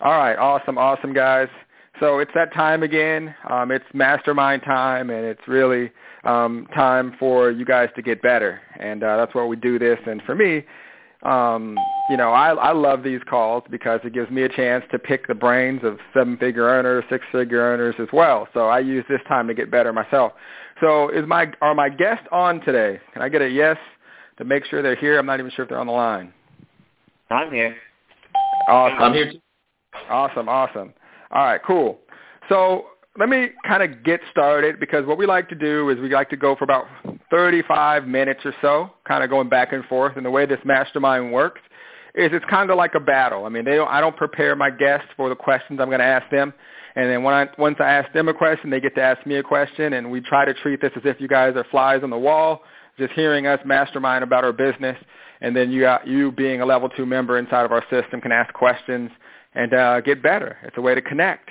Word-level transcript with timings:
All 0.00 0.18
right, 0.18 0.36
awesome, 0.36 0.78
awesome, 0.78 1.12
guys. 1.12 1.48
So 2.00 2.18
it's 2.18 2.30
that 2.34 2.52
time 2.52 2.82
again. 2.82 3.34
Um, 3.48 3.70
it's 3.70 3.84
mastermind 3.94 4.62
time, 4.62 5.10
and 5.10 5.24
it's 5.24 5.46
really 5.46 5.92
um, 6.24 6.66
time 6.74 7.14
for 7.18 7.50
you 7.50 7.64
guys 7.64 7.88
to 7.96 8.02
get 8.02 8.20
better. 8.20 8.60
And 8.78 9.04
uh, 9.04 9.16
that's 9.16 9.34
why 9.34 9.44
we 9.44 9.56
do 9.56 9.78
this. 9.78 9.98
And 10.06 10.20
for 10.22 10.34
me, 10.34 10.64
um, 11.22 11.78
you 12.10 12.16
know, 12.16 12.32
I, 12.32 12.52
I 12.52 12.72
love 12.72 13.02
these 13.02 13.20
calls 13.30 13.62
because 13.70 14.00
it 14.04 14.12
gives 14.12 14.30
me 14.30 14.42
a 14.42 14.48
chance 14.48 14.84
to 14.90 14.98
pick 14.98 15.26
the 15.26 15.34
brains 15.34 15.80
of 15.84 15.98
seven-figure 16.12 16.64
earners, 16.64 17.04
six-figure 17.08 17.58
earners 17.58 17.94
as 17.98 18.08
well. 18.12 18.48
So 18.52 18.66
I 18.68 18.80
use 18.80 19.04
this 19.08 19.20
time 19.28 19.46
to 19.46 19.54
get 19.54 19.70
better 19.70 19.92
myself. 19.92 20.32
So 20.80 21.08
is 21.10 21.26
my 21.26 21.52
are 21.62 21.74
my 21.74 21.88
guests 21.88 22.26
on 22.32 22.60
today? 22.62 23.00
Can 23.12 23.22
I 23.22 23.28
get 23.28 23.40
a 23.40 23.48
yes 23.48 23.76
to 24.38 24.44
make 24.44 24.64
sure 24.66 24.82
they're 24.82 24.96
here? 24.96 25.18
I'm 25.18 25.26
not 25.26 25.38
even 25.38 25.52
sure 25.52 25.62
if 25.62 25.68
they're 25.68 25.78
on 25.78 25.86
the 25.86 25.92
line. 25.92 26.34
I'm 27.30 27.52
here. 27.52 27.76
Awesome. 28.68 29.02
I'm 29.02 29.12
here 29.14 29.32
too. 29.32 29.40
Awesome, 30.08 30.48
awesome. 30.48 30.92
All 31.30 31.44
right, 31.44 31.60
cool. 31.66 31.98
So 32.48 32.86
let 33.18 33.28
me 33.28 33.48
kind 33.66 33.82
of 33.82 34.04
get 34.04 34.20
started 34.30 34.80
because 34.80 35.06
what 35.06 35.18
we 35.18 35.26
like 35.26 35.48
to 35.48 35.54
do 35.54 35.88
is 35.90 35.98
we 35.98 36.12
like 36.12 36.30
to 36.30 36.36
go 36.36 36.56
for 36.56 36.64
about 36.64 36.86
35 37.30 38.06
minutes 38.06 38.40
or 38.44 38.54
so, 38.60 38.90
kind 39.06 39.22
of 39.22 39.30
going 39.30 39.48
back 39.48 39.72
and 39.72 39.84
forth. 39.84 40.16
And 40.16 40.26
the 40.26 40.30
way 40.30 40.46
this 40.46 40.58
mastermind 40.64 41.32
works 41.32 41.60
is 42.14 42.30
it's 42.32 42.44
kind 42.50 42.70
of 42.70 42.76
like 42.76 42.94
a 42.94 43.00
battle. 43.00 43.44
I 43.44 43.48
mean, 43.48 43.64
they 43.64 43.76
don't, 43.76 43.88
I 43.88 44.00
don't 44.00 44.16
prepare 44.16 44.56
my 44.56 44.70
guests 44.70 45.08
for 45.16 45.28
the 45.28 45.36
questions 45.36 45.80
I'm 45.80 45.88
going 45.88 46.00
to 46.00 46.04
ask 46.04 46.28
them. 46.30 46.52
And 46.96 47.10
then 47.10 47.22
when 47.22 47.34
I, 47.34 47.48
once 47.58 47.76
I 47.80 47.90
ask 47.90 48.12
them 48.12 48.28
a 48.28 48.34
question, 48.34 48.70
they 48.70 48.80
get 48.80 48.94
to 48.96 49.02
ask 49.02 49.24
me 49.26 49.36
a 49.36 49.42
question. 49.42 49.94
And 49.94 50.10
we 50.10 50.20
try 50.20 50.44
to 50.44 50.54
treat 50.54 50.80
this 50.80 50.92
as 50.96 51.02
if 51.04 51.20
you 51.20 51.28
guys 51.28 51.54
are 51.56 51.64
flies 51.70 52.02
on 52.02 52.10
the 52.10 52.18
wall, 52.18 52.62
just 52.98 53.12
hearing 53.14 53.46
us 53.46 53.60
mastermind 53.64 54.22
about 54.22 54.44
our 54.44 54.52
business. 54.52 54.96
And 55.40 55.56
then 55.56 55.70
you, 55.70 55.88
you 56.04 56.30
being 56.32 56.60
a 56.60 56.66
level 56.66 56.88
two 56.88 57.06
member 57.06 57.38
inside 57.38 57.64
of 57.64 57.72
our 57.72 57.84
system 57.90 58.20
can 58.20 58.32
ask 58.32 58.52
questions 58.54 59.10
and 59.54 59.72
uh, 59.74 60.00
get 60.00 60.22
better. 60.22 60.56
It's 60.62 60.76
a 60.76 60.80
way 60.80 60.94
to 60.94 61.02
connect. 61.02 61.50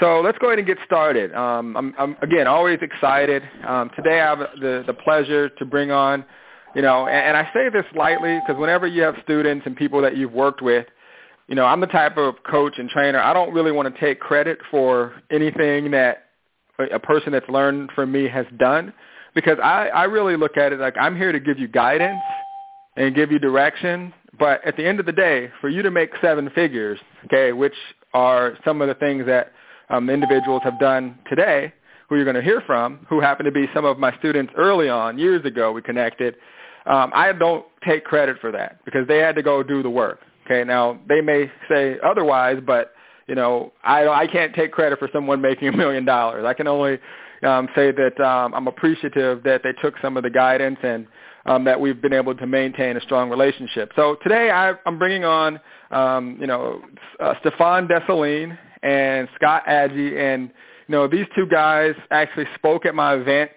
So 0.00 0.20
let's 0.20 0.38
go 0.38 0.48
ahead 0.48 0.58
and 0.58 0.66
get 0.66 0.78
started. 0.84 1.32
Um, 1.34 1.76
I'm, 1.76 1.94
I'm, 1.98 2.16
again 2.20 2.46
always 2.46 2.78
excited. 2.82 3.42
Um, 3.66 3.90
today 3.94 4.20
I 4.20 4.28
have 4.28 4.38
the, 4.60 4.82
the 4.86 4.94
pleasure 4.94 5.48
to 5.48 5.64
bring 5.64 5.90
on, 5.90 6.24
you 6.74 6.82
know, 6.82 7.06
and, 7.06 7.16
and 7.16 7.36
I 7.36 7.48
say 7.54 7.68
this 7.68 7.84
lightly 7.94 8.40
because 8.40 8.60
whenever 8.60 8.86
you 8.86 9.02
have 9.02 9.14
students 9.22 9.66
and 9.66 9.76
people 9.76 10.02
that 10.02 10.16
you've 10.16 10.32
worked 10.32 10.62
with, 10.62 10.86
you 11.46 11.54
know, 11.54 11.64
I'm 11.64 11.80
the 11.80 11.86
type 11.86 12.16
of 12.16 12.36
coach 12.50 12.74
and 12.78 12.88
trainer. 12.88 13.20
I 13.20 13.32
don't 13.32 13.52
really 13.52 13.70
want 13.70 13.92
to 13.92 14.00
take 14.00 14.18
credit 14.18 14.58
for 14.70 15.14
anything 15.30 15.90
that 15.92 16.24
a 16.92 16.98
person 16.98 17.32
that's 17.32 17.48
learned 17.48 17.90
from 17.94 18.10
me 18.10 18.28
has 18.28 18.46
done 18.58 18.92
because 19.34 19.58
I, 19.62 19.88
I 19.88 20.04
really 20.04 20.36
look 20.36 20.56
at 20.56 20.72
it 20.72 20.80
like 20.80 20.96
I'm 20.98 21.16
here 21.16 21.32
to 21.32 21.40
give 21.40 21.58
you 21.58 21.68
guidance 21.68 22.20
and 22.96 23.14
give 23.14 23.30
you 23.30 23.38
direction. 23.38 24.12
But 24.38 24.64
at 24.64 24.76
the 24.76 24.84
end 24.84 25.00
of 25.00 25.06
the 25.06 25.12
day, 25.12 25.50
for 25.60 25.68
you 25.68 25.82
to 25.82 25.90
make 25.90 26.10
seven 26.20 26.50
figures, 26.50 26.98
okay, 27.26 27.52
which 27.52 27.74
are 28.12 28.56
some 28.64 28.80
of 28.80 28.88
the 28.88 28.94
things 28.94 29.26
that 29.26 29.52
um, 29.90 30.10
individuals 30.10 30.62
have 30.64 30.78
done 30.80 31.18
today, 31.28 31.72
who 32.08 32.16
you're 32.16 32.24
going 32.24 32.36
to 32.36 32.42
hear 32.42 32.62
from, 32.66 33.06
who 33.08 33.20
happen 33.20 33.44
to 33.44 33.52
be 33.52 33.66
some 33.74 33.84
of 33.84 33.98
my 33.98 34.16
students 34.18 34.52
early 34.56 34.88
on, 34.88 35.18
years 35.18 35.44
ago 35.44 35.72
we 35.72 35.82
connected, 35.82 36.34
um, 36.86 37.10
I 37.14 37.32
don't 37.32 37.64
take 37.86 38.04
credit 38.04 38.38
for 38.40 38.52
that 38.52 38.84
because 38.84 39.06
they 39.08 39.18
had 39.18 39.34
to 39.36 39.42
go 39.42 39.62
do 39.62 39.82
the 39.82 39.90
work. 39.90 40.20
Okay, 40.44 40.64
now 40.64 40.98
they 41.08 41.20
may 41.20 41.50
say 41.68 41.96
otherwise, 42.04 42.58
but 42.64 42.92
you 43.26 43.34
know 43.34 43.72
I 43.82 44.06
I 44.06 44.26
can't 44.26 44.54
take 44.54 44.72
credit 44.72 44.98
for 44.98 45.08
someone 45.12 45.40
making 45.40 45.68
a 45.72 45.72
million 45.72 46.04
dollars. 46.04 46.44
I 46.46 46.52
can 46.52 46.66
only 46.66 46.98
um, 47.42 47.68
say 47.74 47.90
that 47.90 48.20
um, 48.20 48.54
I'm 48.54 48.66
appreciative 48.68 49.42
that 49.44 49.62
they 49.62 49.72
took 49.72 49.94
some 50.02 50.16
of 50.16 50.22
the 50.22 50.30
guidance 50.30 50.78
and 50.82 51.06
um, 51.46 51.64
that 51.64 51.80
we've 51.80 52.00
been 52.00 52.12
able 52.12 52.34
to 52.34 52.46
maintain 52.46 52.96
a 52.96 53.00
strong 53.00 53.30
relationship. 53.30 53.92
So 53.96 54.16
today 54.22 54.50
I, 54.50 54.74
I'm 54.86 54.98
bringing 54.98 55.24
on 55.24 55.60
um, 55.90 56.36
you 56.40 56.46
know 56.46 56.82
uh, 57.20 57.34
Stefan 57.40 57.88
Desalines 57.88 58.56
and 58.84 59.28
Scott 59.34 59.64
Agee. 59.66 60.16
And, 60.16 60.50
you 60.86 60.92
know, 60.92 61.08
these 61.08 61.26
two 61.34 61.46
guys 61.46 61.94
actually 62.10 62.46
spoke 62.54 62.86
at 62.86 62.94
my 62.94 63.14
event 63.14 63.50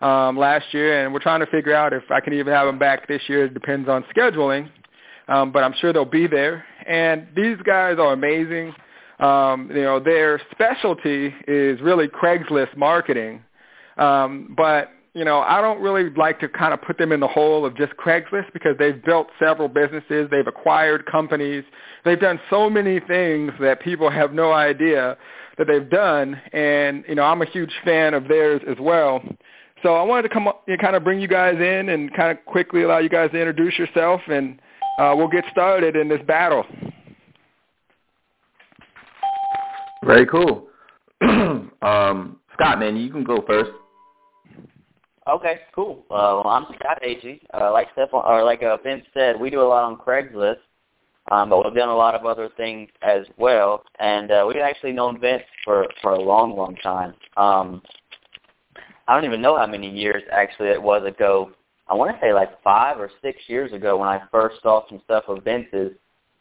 um, 0.00 0.38
last 0.38 0.72
year, 0.72 1.04
and 1.04 1.12
we're 1.12 1.20
trying 1.20 1.40
to 1.40 1.46
figure 1.46 1.74
out 1.74 1.92
if 1.92 2.04
I 2.10 2.20
can 2.20 2.32
even 2.32 2.52
have 2.52 2.66
them 2.66 2.78
back 2.78 3.06
this 3.08 3.20
year. 3.26 3.46
It 3.46 3.54
depends 3.54 3.88
on 3.88 4.04
scheduling, 4.16 4.70
um, 5.26 5.52
but 5.52 5.64
I'm 5.64 5.74
sure 5.80 5.92
they'll 5.92 6.04
be 6.04 6.28
there. 6.28 6.64
And 6.86 7.26
these 7.36 7.56
guys 7.66 7.98
are 7.98 8.12
amazing. 8.12 8.72
Um, 9.18 9.68
you 9.74 9.82
know, 9.82 9.98
their 9.98 10.40
specialty 10.52 11.34
is 11.48 11.80
really 11.80 12.06
Craigslist 12.06 12.76
marketing, 12.76 13.42
um, 13.96 14.54
but 14.56 14.90
you 15.18 15.24
know, 15.24 15.40
I 15.40 15.60
don't 15.60 15.80
really 15.82 16.10
like 16.10 16.38
to 16.40 16.48
kind 16.48 16.72
of 16.72 16.80
put 16.80 16.96
them 16.96 17.10
in 17.10 17.18
the 17.18 17.26
hole 17.26 17.66
of 17.66 17.76
just 17.76 17.92
Craigslist 17.96 18.52
because 18.52 18.76
they've 18.78 19.02
built 19.04 19.26
several 19.40 19.66
businesses, 19.66 20.28
they've 20.30 20.46
acquired 20.46 21.06
companies, 21.06 21.64
they've 22.04 22.20
done 22.20 22.38
so 22.48 22.70
many 22.70 23.00
things 23.00 23.50
that 23.60 23.80
people 23.80 24.08
have 24.10 24.32
no 24.32 24.52
idea 24.52 25.18
that 25.58 25.66
they've 25.66 25.90
done, 25.90 26.40
and 26.52 27.04
you 27.08 27.16
know, 27.16 27.24
I'm 27.24 27.42
a 27.42 27.46
huge 27.46 27.72
fan 27.84 28.14
of 28.14 28.28
theirs 28.28 28.62
as 28.68 28.76
well. 28.78 29.20
So 29.82 29.96
I 29.96 30.02
wanted 30.04 30.22
to 30.22 30.28
come 30.28 30.46
up 30.46 30.62
and 30.68 30.80
kind 30.80 30.94
of 30.94 31.02
bring 31.02 31.20
you 31.20 31.26
guys 31.26 31.56
in 31.56 31.88
and 31.88 32.14
kind 32.14 32.30
of 32.30 32.44
quickly 32.46 32.82
allow 32.82 32.98
you 32.98 33.08
guys 33.08 33.32
to 33.32 33.38
introduce 33.38 33.76
yourself, 33.76 34.20
and 34.28 34.60
uh, 35.00 35.14
we'll 35.16 35.26
get 35.26 35.44
started 35.50 35.96
in 35.96 36.08
this 36.08 36.20
battle. 36.28 36.64
Very 40.04 40.26
cool. 40.26 40.68
um, 41.22 42.38
Scott, 42.54 42.78
man, 42.78 42.96
you 42.96 43.10
can 43.10 43.24
go 43.24 43.42
first. 43.44 43.70
Okay, 45.28 45.60
cool. 45.74 46.06
Uh, 46.10 46.40
well, 46.42 46.46
I'm 46.46 46.64
Scott 46.78 47.02
Agee. 47.06 47.40
Uh, 47.52 47.70
like 47.70 47.88
Stefan, 47.92 48.22
or 48.24 48.44
like 48.44 48.62
uh, 48.62 48.78
Vince 48.82 49.04
said, 49.12 49.38
we 49.38 49.50
do 49.50 49.60
a 49.60 49.68
lot 49.68 49.84
on 49.84 49.98
Craigslist, 49.98 50.56
um, 51.30 51.50
but 51.50 51.62
we've 51.62 51.74
done 51.74 51.90
a 51.90 51.96
lot 51.96 52.14
of 52.14 52.24
other 52.24 52.48
things 52.56 52.88
as 53.02 53.26
well. 53.36 53.82
And 54.00 54.30
uh, 54.30 54.46
we've 54.48 54.62
actually 54.62 54.92
known 54.92 55.20
Vince 55.20 55.42
for 55.66 55.86
for 56.00 56.12
a 56.12 56.20
long, 56.20 56.56
long 56.56 56.76
time. 56.76 57.12
Um, 57.36 57.82
I 59.06 59.14
don't 59.14 59.26
even 59.26 59.42
know 59.42 59.58
how 59.58 59.66
many 59.66 59.90
years 59.90 60.22
actually 60.32 60.68
it 60.68 60.82
was 60.82 61.06
ago. 61.06 61.50
I 61.88 61.94
want 61.94 62.14
to 62.14 62.20
say 62.22 62.32
like 62.32 62.62
five 62.62 62.98
or 62.98 63.10
six 63.20 63.38
years 63.48 63.74
ago 63.74 63.98
when 63.98 64.08
I 64.08 64.22
first 64.32 64.62
saw 64.62 64.88
some 64.88 65.02
stuff 65.04 65.24
of 65.28 65.44
Vince's, 65.44 65.92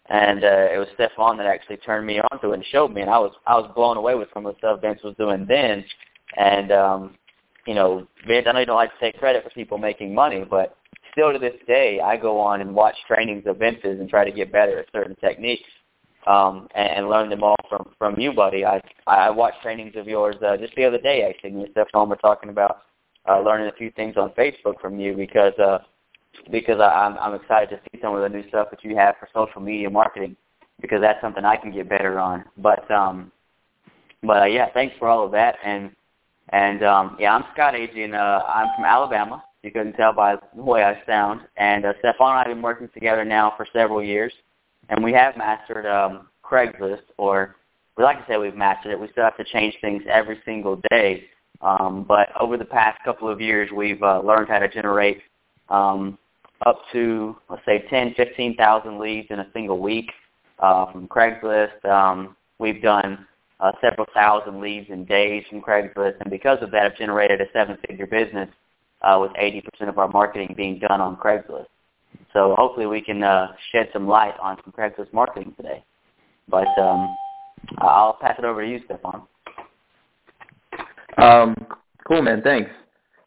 and 0.09 0.45
uh, 0.45 0.67
it 0.73 0.77
was 0.77 0.87
Stefan 0.93 1.35
that 1.37 1.45
actually 1.45 1.77
turned 1.77 2.07
me 2.07 2.21
on 2.21 2.39
to 2.39 2.51
it 2.51 2.53
and 2.53 2.65
showed 2.71 2.93
me, 2.93 3.01
and 3.01 3.09
I 3.09 3.19
was 3.19 3.33
I 3.45 3.55
was 3.55 3.69
blown 3.75 3.97
away 3.97 4.15
with 4.15 4.29
some 4.33 4.45
of 4.45 4.53
the 4.53 4.59
stuff 4.59 4.79
Vince 4.79 5.01
was 5.03 5.15
doing 5.17 5.45
then. 5.45 5.83
And 6.37 6.71
um, 6.71 7.15
you 7.67 7.75
know, 7.75 8.07
Vince, 8.25 8.47
I 8.47 8.53
know 8.53 8.59
you 8.61 8.66
don't 8.66 8.78
like 8.78 8.97
to 8.97 9.00
take 9.00 9.19
credit 9.19 9.44
for 9.44 9.50
people 9.50 9.78
making 9.78 10.16
money, 10.16 10.44
but 10.50 10.78
still 11.11 11.33
to 11.33 11.38
this 11.39 11.55
day, 11.67 12.00
I 12.00 12.16
go 12.16 12.39
on 12.39 12.61
and 12.61 12.73
watch 12.73 12.95
trainings 13.07 13.44
of 13.45 13.57
Vince's 13.57 14.00
and 14.00 14.09
try 14.09 14.23
to 14.23 14.31
get 14.31 14.51
better 14.51 14.79
at 14.79 14.85
certain 14.94 15.16
techniques 15.17 15.69
um, 16.27 16.69
and, 16.75 16.89
and 16.89 17.09
learn 17.09 17.29
them 17.29 17.44
all 17.44 17.57
from 17.69 17.91
from 18.00 18.19
you, 18.19 18.31
buddy. 18.31 18.66
I 18.66 18.81
I 19.06 19.29
watched 19.29 19.61
trainings 19.61 19.95
of 19.97 20.07
yours 20.07 20.35
uh, 20.45 20.56
just 20.57 20.75
the 20.75 20.85
other 20.85 20.97
day, 20.97 21.23
actually. 21.29 21.51
Me 21.51 21.63
and 21.63 21.72
Stefan 21.72 22.09
were 22.09 22.16
talking 22.16 22.50
about 22.50 22.83
uh, 23.29 23.41
learning 23.41 23.67
a 23.67 23.77
few 23.77 23.91
things 23.91 24.16
on 24.16 24.29
Facebook 24.31 24.79
from 24.79 24.97
you 24.97 25.13
because 25.13 25.53
uh, 25.59 25.79
because 26.50 26.79
I, 26.79 26.88
I'm 26.88 27.17
I'm 27.17 27.33
excited 27.35 27.69
to 27.69 27.81
see 27.91 28.00
some 28.01 28.16
of 28.16 28.22
the 28.22 28.29
new 28.29 28.47
stuff 28.47 28.69
that 28.72 28.83
you 28.83 28.95
have 28.95 29.16
for 29.19 29.27
social 29.33 29.61
media 29.61 29.89
marketing 29.89 30.38
because 30.79 31.01
that's 31.01 31.19
something 31.19 31.44
I 31.44 31.57
can 31.57 31.72
get 31.73 31.89
better 31.89 32.17
on. 32.17 32.45
But 32.57 32.89
um, 32.89 33.31
but 34.23 34.44
uh, 34.44 34.45
yeah, 34.45 34.67
thanks 34.73 34.95
for 35.00 35.09
all 35.09 35.25
of 35.25 35.31
that 35.33 35.56
and 35.66 35.91
and 36.49 36.83
um, 36.83 37.17
yeah, 37.19 37.35
I'm 37.35 37.43
Scott 37.53 37.73
Agee, 37.73 38.05
and 38.05 38.15
uh, 38.15 38.43
I'm 38.47 38.67
from 38.75 38.85
Alabama. 38.85 39.43
You 39.63 39.71
couldn't 39.71 39.93
tell 39.93 40.13
by 40.13 40.37
the 40.55 40.61
way 40.61 40.83
I 40.83 41.01
sound. 41.05 41.41
And 41.57 41.85
uh, 41.85 41.93
Stefan 41.99 42.29
and 42.29 42.39
I 42.39 42.43
have 42.47 42.55
been 42.55 42.61
working 42.61 42.89
together 42.93 43.25
now 43.25 43.53
for 43.57 43.67
several 43.73 44.03
years, 44.03 44.31
and 44.89 45.03
we 45.03 45.11
have 45.13 45.35
mastered 45.35 45.85
um, 45.85 46.27
Craigslist, 46.43 47.01
or 47.17 47.55
we 47.97 48.03
like 48.03 48.19
to 48.19 48.31
say 48.31 48.37
we've 48.37 48.55
mastered 48.55 48.91
it. 48.91 48.99
We 48.99 49.09
still 49.11 49.23
have 49.23 49.37
to 49.37 49.43
change 49.43 49.75
things 49.81 50.03
every 50.09 50.39
single 50.45 50.81
day. 50.89 51.25
Um, 51.61 52.05
but 52.07 52.29
over 52.39 52.55
the 52.55 52.65
past 52.65 52.99
couple 53.03 53.29
of 53.29 53.41
years, 53.41 53.71
we've 53.75 54.01
uh, 54.03 54.21
learned 54.21 54.47
how 54.47 54.59
to 54.59 54.69
generate 54.69 55.21
um, 55.69 56.17
up 56.65 56.81
to, 56.93 57.35
let's 57.49 57.65
say, 57.65 57.85
10, 57.89 58.13
15,000 58.15 58.99
leads 58.99 59.27
in 59.31 59.39
a 59.39 59.47
single 59.53 59.79
week 59.79 60.11
uh, 60.59 60.91
from 60.91 61.07
Craigslist. 61.07 61.83
Um, 61.85 62.35
we've 62.59 62.81
done 62.81 63.25
uh, 63.59 63.71
several 63.81 64.07
thousand 64.13 64.62
leads 64.62 64.89
in 64.89 65.06
days 65.06 65.44
from 65.50 65.62
Craigslist, 65.62 66.19
and 66.19 66.30
because 66.30 66.59
of 66.62 66.71
that, 66.71 66.83
I've 66.83 66.98
generated 66.98 67.42
a 67.42 67.45
seven-figure 67.54 68.07
business 68.07 68.50
uh, 69.01 69.18
with 69.19 69.31
80% 69.33 69.89
of 69.89 69.98
our 69.98 70.07
marketing 70.07 70.54
being 70.56 70.80
done 70.80 71.01
on 71.01 71.15
Craigslist. 71.18 71.68
So 72.33 72.56
hopefully 72.57 72.86
we 72.86 73.01
can 73.01 73.24
uh, 73.24 73.54
shed 73.71 73.89
some 73.94 74.07
light 74.07 74.36
on 74.42 74.57
some 74.63 74.74
Craigslist 74.74 75.12
marketing 75.13 75.54
today. 75.57 75.83
But 76.48 76.68
um, 76.80 77.15
I'll 77.80 78.18
pass 78.19 78.36
it 78.38 78.45
over 78.45 78.62
to 78.62 78.69
you, 78.69 78.80
Stefan. 78.86 79.24
Um, 81.18 81.56
cool, 82.07 82.21
man. 82.21 82.42
Thanks. 82.42 82.69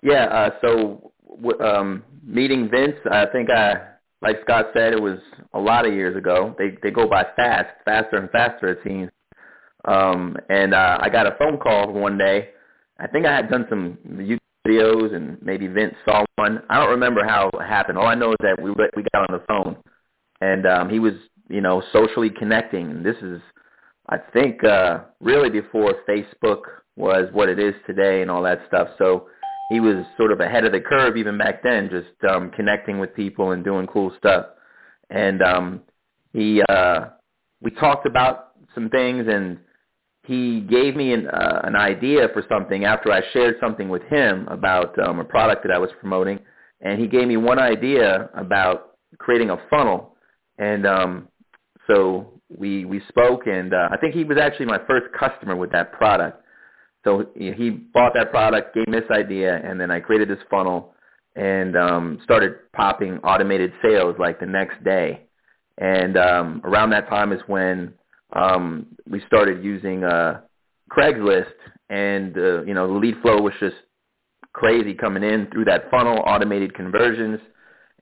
Yeah. 0.03 0.25
Uh, 0.26 0.50
so 0.61 1.12
um, 1.61 2.05
meeting 2.25 2.69
Vince, 2.71 2.97
I 3.11 3.26
think 3.26 3.50
I, 3.50 3.75
like 4.23 4.37
Scott 4.44 4.67
said, 4.75 4.93
it 4.93 5.03
was 5.03 5.19
a 5.55 5.59
lot 5.59 5.87
of 5.87 5.93
years 5.93 6.17
ago. 6.17 6.55
They 6.59 6.76
they 6.83 6.91
go 6.91 7.09
by 7.09 7.26
fast, 7.37 7.69
faster 7.85 8.17
and 8.17 8.31
faster 8.31 8.69
it 8.69 8.79
seems. 8.85 9.11
Um, 9.87 10.37
and 10.49 10.75
uh, 10.75 10.99
I 11.00 11.09
got 11.09 11.27
a 11.27 11.37
phone 11.38 11.59
call 11.59 11.93
one 11.93 12.19
day. 12.19 12.50
I 12.99 13.06
think 13.06 13.27
I 13.27 13.35
had 13.35 13.50
done 13.50 13.67
some 13.69 13.99
YouTube 14.06 14.38
videos, 14.67 15.15
and 15.15 15.41
maybe 15.43 15.67
Vince 15.67 15.94
saw 16.05 16.25
one. 16.37 16.62
I 16.69 16.79
don't 16.79 16.91
remember 16.91 17.25
how 17.27 17.50
it 17.55 17.62
happened. 17.62 17.99
All 17.99 18.06
I 18.06 18.15
know 18.15 18.31
is 18.32 18.38
that 18.41 18.61
we 18.61 18.71
we 18.71 19.05
got 19.15 19.31
on 19.31 19.38
the 19.38 19.44
phone, 19.49 19.77
and 20.41 20.67
um, 20.67 20.91
he 20.91 20.99
was 20.99 21.15
you 21.49 21.61
know 21.61 21.82
socially 21.93 22.31
connecting. 22.31 23.03
This 23.03 23.17
is 23.23 23.41
I 24.09 24.19
think 24.32 24.62
uh, 24.65 25.00
really 25.21 25.50
before 25.50 25.94
Facebook 26.09 26.62
was 26.97 27.29
what 27.33 27.49
it 27.49 27.59
is 27.59 27.75
today 27.87 28.23
and 28.23 28.31
all 28.31 28.43
that 28.43 28.61
stuff. 28.67 28.88
So 28.99 29.29
he 29.71 29.79
was 29.79 30.05
sort 30.17 30.33
of 30.33 30.41
ahead 30.41 30.65
of 30.65 30.73
the 30.73 30.81
curve 30.81 31.17
even 31.17 31.38
back 31.38 31.62
then, 31.62 31.88
just 31.88 32.09
um, 32.29 32.50
connecting 32.50 32.99
with 32.99 33.15
people 33.15 33.53
and 33.53 33.65
doing 33.65 33.87
cool 33.87 34.12
stuff. 34.19 34.47
And 35.11 35.41
um, 35.43 35.81
he, 36.33 36.61
uh, 36.69 37.06
we 37.62 37.71
talked 37.71 38.05
about 38.05 38.53
some 38.75 38.88
things, 38.91 39.26
and 39.29 39.59
he 40.25 40.61
gave 40.61 40.96
me 40.96 41.12
an, 41.12 41.28
uh, 41.28 41.61
an 41.64 41.76
idea 41.76 42.28
for 42.32 42.44
something 42.49 42.84
after 42.84 43.11
I 43.11 43.20
shared 43.32 43.56
something 43.61 43.88
with 43.88 44.02
him 44.02 44.46
about 44.49 44.99
um, 44.99 45.19
a 45.19 45.25
product 45.25 45.62
that 45.64 45.72
I 45.72 45.78
was 45.78 45.90
promoting, 45.99 46.38
and 46.81 47.00
he 47.00 47.06
gave 47.06 47.26
me 47.26 47.37
one 47.37 47.58
idea 47.58 48.31
about 48.34 48.96
creating 49.19 49.50
a 49.50 49.56
funnel. 49.70 50.17
And 50.58 50.87
um, 50.87 51.28
so 51.87 52.40
we 52.55 52.84
we 52.84 53.00
spoke, 53.08 53.46
and 53.46 53.72
uh, 53.72 53.88
I 53.90 53.96
think 53.96 54.14
he 54.14 54.25
was 54.25 54.38
actually 54.38 54.67
my 54.67 54.78
first 54.87 55.06
customer 55.19 55.56
with 55.56 55.72
that 55.72 55.93
product. 55.93 56.44
So 57.02 57.31
he 57.34 57.70
bought 57.70 58.12
that 58.14 58.31
product, 58.31 58.75
gave 58.75 58.87
me 58.87 59.00
this 59.00 59.11
idea, 59.11 59.56
and 59.64 59.81
then 59.81 59.90
I 59.90 60.00
created 60.00 60.28
this 60.28 60.38
funnel 60.50 60.93
and 61.34 61.76
um, 61.76 62.20
started 62.25 62.70
popping 62.73 63.19
automated 63.19 63.73
sales 63.82 64.16
like 64.19 64.38
the 64.38 64.46
next 64.46 64.82
day. 64.84 65.23
And 65.78 66.19
um, 66.19 66.61
around 66.62 66.90
that 66.90 67.08
time 67.08 67.32
is 67.32 67.40
when 67.46 67.94
um, 68.32 68.87
we 69.09 69.23
started 69.27 69.65
using 69.65 70.05
uh, 70.05 70.41
Craigslist, 70.91 71.53
and 71.88 72.37
uh, 72.37 72.62
you 72.62 72.75
know 72.75 72.87
the 72.87 72.99
lead 72.99 73.17
flow 73.23 73.41
was 73.41 73.55
just 73.61 73.77
crazy 74.53 74.94
coming 74.94 75.23
in 75.23 75.49
through 75.53 75.65
that 75.67 75.91
funnel, 75.91 76.23
automated 76.27 76.75
conversions. 76.75 77.41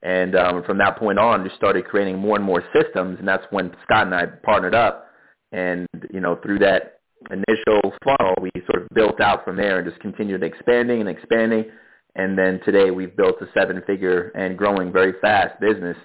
And 0.01 0.35
um, 0.35 0.63
from 0.63 0.77
that 0.77 0.97
point 0.97 1.19
on, 1.19 1.43
just 1.43 1.57
started 1.57 1.85
creating 1.85 2.17
more 2.17 2.37
and 2.37 2.45
more 2.45 2.63
systems, 2.73 3.19
and 3.19 3.27
that's 3.27 3.43
when 3.51 3.75
Scott 3.83 4.05
and 4.05 4.15
I 4.15 4.27
partnered 4.43 4.73
up. 4.73 5.07
And 5.51 5.87
you 6.13 6.21
know, 6.21 6.39
through 6.41 6.59
that 6.59 6.99
initial 7.29 7.93
funnel, 8.03 8.35
we 8.41 8.49
sort 8.71 8.83
of 8.83 8.89
built 8.93 9.19
out 9.19 9.43
from 9.43 9.57
there 9.57 9.79
and 9.79 9.89
just 9.89 10.01
continued 10.01 10.43
expanding 10.43 11.01
and 11.01 11.09
expanding. 11.09 11.65
And 12.15 12.37
then 12.37 12.59
today 12.65 12.91
we've 12.91 13.15
built 13.15 13.41
a 13.41 13.45
seven-figure 13.53 14.31
and 14.35 14.57
growing 14.57 14.91
very 14.91 15.13
fast 15.21 15.59
business. 15.59 15.97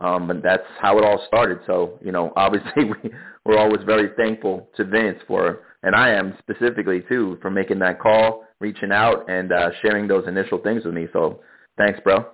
Um, 0.00 0.30
and 0.30 0.42
that's 0.42 0.66
how 0.80 0.98
it 0.98 1.04
all 1.04 1.22
started. 1.26 1.58
So, 1.66 1.98
you 2.02 2.12
know, 2.12 2.32
obviously 2.36 2.84
we, 2.84 3.10
we're 3.44 3.58
always 3.58 3.82
very 3.84 4.10
thankful 4.16 4.68
to 4.76 4.84
Vince 4.84 5.18
for, 5.26 5.60
and 5.82 5.94
I 5.94 6.10
am 6.10 6.34
specifically 6.38 7.02
too, 7.08 7.38
for 7.42 7.50
making 7.50 7.78
that 7.80 8.00
call, 8.00 8.44
reaching 8.60 8.92
out, 8.92 9.28
and 9.28 9.52
uh, 9.52 9.70
sharing 9.82 10.08
those 10.08 10.26
initial 10.26 10.58
things 10.58 10.84
with 10.84 10.94
me. 10.94 11.06
So 11.12 11.40
thanks, 11.76 12.00
bro. 12.02 12.26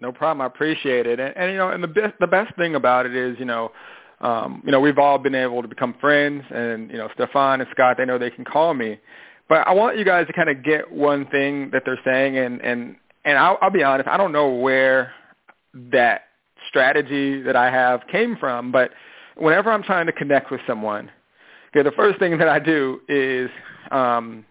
No 0.00 0.12
problem. 0.12 0.40
I 0.40 0.46
appreciate 0.46 1.06
it. 1.06 1.20
And, 1.20 1.36
and 1.36 1.52
you 1.52 1.58
know, 1.58 1.70
and 1.70 1.82
the 1.82 1.88
best 1.88 2.14
the 2.20 2.26
best 2.26 2.56
thing 2.56 2.74
about 2.74 3.04
it 3.04 3.14
is, 3.14 3.38
you 3.38 3.44
know, 3.44 3.70
um, 4.20 4.62
you 4.64 4.72
know, 4.72 4.80
we've 4.80 4.98
all 4.98 5.18
been 5.18 5.34
able 5.34 5.62
to 5.62 5.68
become 5.68 5.94
friends, 6.00 6.42
and 6.50 6.90
you 6.90 6.96
know, 6.96 7.08
Stefan 7.14 7.60
and 7.60 7.68
Scott, 7.72 7.96
they 7.98 8.04
know 8.04 8.18
they 8.18 8.30
can 8.30 8.44
call 8.44 8.72
me. 8.72 8.98
But 9.48 9.66
I 9.66 9.72
want 9.72 9.98
you 9.98 10.04
guys 10.04 10.26
to 10.26 10.32
kind 10.32 10.48
of 10.48 10.62
get 10.62 10.90
one 10.90 11.26
thing 11.26 11.70
that 11.72 11.82
they're 11.84 12.00
saying, 12.04 12.38
and 12.38 12.60
and 12.62 12.96
and 13.24 13.38
I'll, 13.38 13.58
I'll 13.60 13.70
be 13.70 13.82
honest, 13.82 14.08
I 14.08 14.16
don't 14.16 14.32
know 14.32 14.48
where 14.48 15.12
that 15.74 16.22
strategy 16.68 17.42
that 17.42 17.56
I 17.56 17.70
have 17.70 18.02
came 18.10 18.36
from, 18.36 18.72
but 18.72 18.90
whenever 19.36 19.70
I'm 19.70 19.82
trying 19.82 20.06
to 20.06 20.12
connect 20.12 20.50
with 20.50 20.60
someone, 20.66 21.10
okay, 21.70 21.82
the 21.82 21.94
first 21.94 22.18
thing 22.18 22.38
that 22.38 22.48
I 22.48 22.58
do 22.58 23.00
is 23.08 23.50
um, 23.90 24.44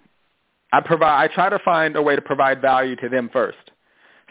I 0.72 0.82
provide, 0.82 1.24
I 1.24 1.34
try 1.34 1.50
to 1.50 1.60
find 1.60 1.96
a 1.96 2.02
way 2.02 2.16
to 2.16 2.22
provide 2.22 2.62
value 2.62 2.96
to 2.98 3.10
them 3.10 3.30
first. 3.32 3.58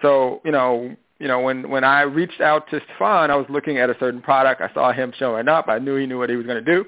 So 0.02 0.40
you 0.44 0.52
know, 0.52 0.94
you 1.18 1.26
know, 1.26 1.40
when 1.40 1.68
when 1.68 1.84
I 1.84 2.02
reached 2.02 2.40
out 2.40 2.68
to 2.70 2.80
Stefan, 2.84 3.30
I 3.30 3.36
was 3.36 3.46
looking 3.48 3.78
at 3.78 3.90
a 3.90 3.96
certain 3.98 4.22
product. 4.22 4.60
I 4.60 4.72
saw 4.72 4.92
him 4.92 5.12
showing 5.18 5.48
up. 5.48 5.68
I 5.68 5.78
knew 5.78 5.96
he 5.96 6.06
knew 6.06 6.18
what 6.18 6.30
he 6.30 6.36
was 6.36 6.46
going 6.46 6.62
to 6.64 6.72
do. 6.74 6.84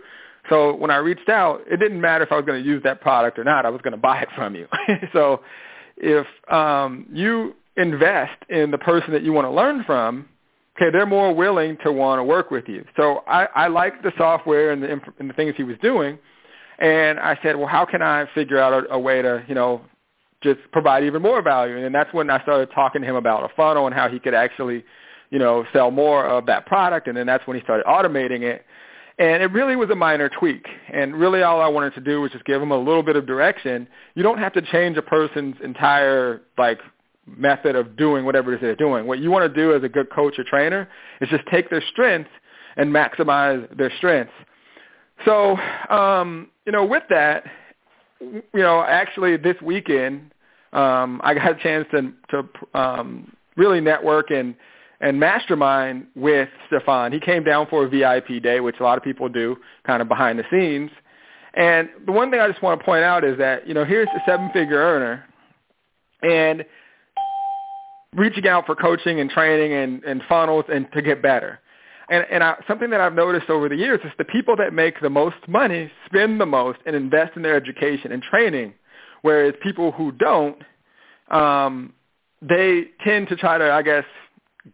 So 0.48 0.74
when 0.74 0.90
I 0.90 0.96
reached 0.96 1.28
out, 1.28 1.62
it 1.70 1.78
didn't 1.78 2.00
matter 2.00 2.24
if 2.24 2.32
I 2.32 2.36
was 2.36 2.44
going 2.44 2.62
to 2.62 2.68
use 2.68 2.82
that 2.84 3.00
product 3.00 3.38
or 3.38 3.44
not. 3.44 3.66
I 3.66 3.70
was 3.70 3.82
going 3.82 3.92
to 3.92 3.98
buy 3.98 4.20
it 4.22 4.28
from 4.34 4.54
you. 4.54 4.66
so 5.12 5.42
if 5.96 6.26
um, 6.50 7.06
you 7.12 7.54
invest 7.76 8.42
in 8.48 8.70
the 8.70 8.78
person 8.78 9.12
that 9.12 9.22
you 9.22 9.32
want 9.32 9.46
to 9.46 9.50
learn 9.50 9.84
from, 9.84 10.28
okay, 10.80 10.90
they're 10.90 11.06
more 11.06 11.34
willing 11.34 11.76
to 11.84 11.92
want 11.92 12.18
to 12.18 12.24
work 12.24 12.50
with 12.50 12.68
you. 12.68 12.84
So 12.96 13.22
I, 13.26 13.46
I 13.54 13.68
liked 13.68 14.02
the 14.02 14.12
software 14.16 14.70
and 14.70 14.82
the, 14.82 15.00
and 15.18 15.28
the 15.28 15.34
things 15.34 15.54
he 15.56 15.64
was 15.64 15.76
doing, 15.82 16.18
and 16.78 17.20
I 17.20 17.38
said, 17.42 17.56
well, 17.56 17.66
how 17.66 17.84
can 17.84 18.00
I 18.02 18.26
figure 18.34 18.58
out 18.58 18.72
a, 18.72 18.94
a 18.94 18.98
way 18.98 19.20
to, 19.20 19.44
you 19.46 19.54
know, 19.54 19.82
just 20.42 20.60
provide 20.72 21.04
even 21.04 21.22
more 21.22 21.42
value. 21.42 21.84
And 21.84 21.94
that's 21.94 22.12
when 22.12 22.30
I 22.30 22.42
started 22.42 22.70
talking 22.74 23.02
to 23.02 23.06
him 23.06 23.16
about 23.16 23.44
a 23.44 23.54
funnel 23.54 23.86
and 23.86 23.94
how 23.94 24.08
he 24.08 24.18
could 24.18 24.34
actually, 24.34 24.84
you 25.30 25.38
know, 25.38 25.64
sell 25.72 25.90
more 25.90 26.26
of 26.26 26.46
that 26.46 26.66
product. 26.66 27.08
And 27.08 27.16
then 27.16 27.26
that's 27.26 27.46
when 27.46 27.56
he 27.56 27.62
started 27.62 27.84
automating 27.86 28.42
it. 28.42 28.64
And 29.18 29.42
it 29.42 29.52
really 29.52 29.76
was 29.76 29.90
a 29.90 29.94
minor 29.94 30.30
tweak. 30.30 30.66
And 30.92 31.14
really 31.14 31.42
all 31.42 31.60
I 31.60 31.68
wanted 31.68 31.94
to 31.94 32.00
do 32.00 32.22
was 32.22 32.32
just 32.32 32.44
give 32.46 32.62
him 32.62 32.70
a 32.70 32.78
little 32.78 33.02
bit 33.02 33.16
of 33.16 33.26
direction. 33.26 33.86
You 34.14 34.22
don't 34.22 34.38
have 34.38 34.54
to 34.54 34.62
change 34.62 34.96
a 34.96 35.02
person's 35.02 35.56
entire, 35.62 36.40
like, 36.56 36.78
method 37.36 37.76
of 37.76 37.96
doing 37.96 38.24
whatever 38.24 38.52
it 38.52 38.56
is 38.56 38.60
they're 38.60 38.76
doing. 38.76 39.06
What 39.06 39.18
you 39.20 39.30
want 39.30 39.52
to 39.52 39.60
do 39.60 39.74
as 39.74 39.82
a 39.82 39.88
good 39.88 40.10
coach 40.10 40.38
or 40.38 40.44
trainer 40.44 40.88
is 41.20 41.28
just 41.28 41.44
take 41.50 41.70
their 41.70 41.82
strengths 41.90 42.30
and 42.76 42.92
maximize 42.92 43.76
their 43.76 43.92
strengths. 43.96 44.32
So, 45.24 45.56
um, 45.90 46.48
you 46.66 46.72
know, 46.72 46.84
with 46.84 47.02
that, 47.10 47.44
you 48.20 48.42
know, 48.54 48.82
actually 48.82 49.36
this 49.36 49.56
weekend, 49.62 50.32
um, 50.72 51.20
I 51.24 51.34
got 51.34 51.58
a 51.58 51.62
chance 51.62 51.86
to 51.90 52.12
to 52.30 52.78
um, 52.78 53.32
really 53.56 53.80
network 53.80 54.30
and 54.30 54.54
and 55.00 55.18
mastermind 55.18 56.06
with 56.14 56.48
Stefan. 56.66 57.12
He 57.12 57.20
came 57.20 57.42
down 57.42 57.66
for 57.68 57.86
a 57.86 57.88
VIP 57.88 58.42
day, 58.42 58.60
which 58.60 58.76
a 58.80 58.82
lot 58.82 58.98
of 58.98 59.04
people 59.04 59.28
do, 59.28 59.56
kind 59.86 60.02
of 60.02 60.08
behind 60.08 60.38
the 60.38 60.44
scenes. 60.50 60.90
And 61.54 61.88
the 62.06 62.12
one 62.12 62.30
thing 62.30 62.38
I 62.38 62.48
just 62.48 62.62
want 62.62 62.78
to 62.78 62.84
point 62.84 63.02
out 63.02 63.24
is 63.24 63.36
that 63.38 63.66
you 63.66 63.74
know 63.74 63.84
here's 63.84 64.08
a 64.08 64.20
seven-figure 64.26 64.76
earner, 64.76 65.24
and 66.22 66.64
reaching 68.14 68.48
out 68.48 68.66
for 68.66 68.74
coaching 68.74 69.20
and 69.20 69.30
training 69.30 69.72
and, 69.72 70.02
and 70.04 70.22
funnels 70.28 70.64
and 70.72 70.86
to 70.92 71.02
get 71.02 71.22
better. 71.22 71.60
And, 72.08 72.26
and 72.30 72.42
I, 72.42 72.56
something 72.66 72.90
that 72.90 73.00
I've 73.00 73.14
noticed 73.14 73.48
over 73.48 73.68
the 73.68 73.76
years 73.76 74.00
is 74.04 74.10
the 74.18 74.24
people 74.24 74.56
that 74.56 74.72
make 74.72 75.00
the 75.00 75.10
most 75.10 75.36
money 75.46 75.90
spend 76.06 76.40
the 76.40 76.46
most 76.46 76.80
and 76.84 76.96
invest 76.96 77.36
in 77.36 77.42
their 77.42 77.54
education 77.54 78.10
and 78.10 78.20
training, 78.20 78.74
whereas 79.22 79.54
people 79.62 79.92
who 79.92 80.10
don't, 80.10 80.56
um, 81.30 81.92
they 82.42 82.86
tend 83.04 83.28
to 83.28 83.36
try 83.36 83.58
to, 83.58 83.72
I 83.72 83.82
guess, 83.82 84.04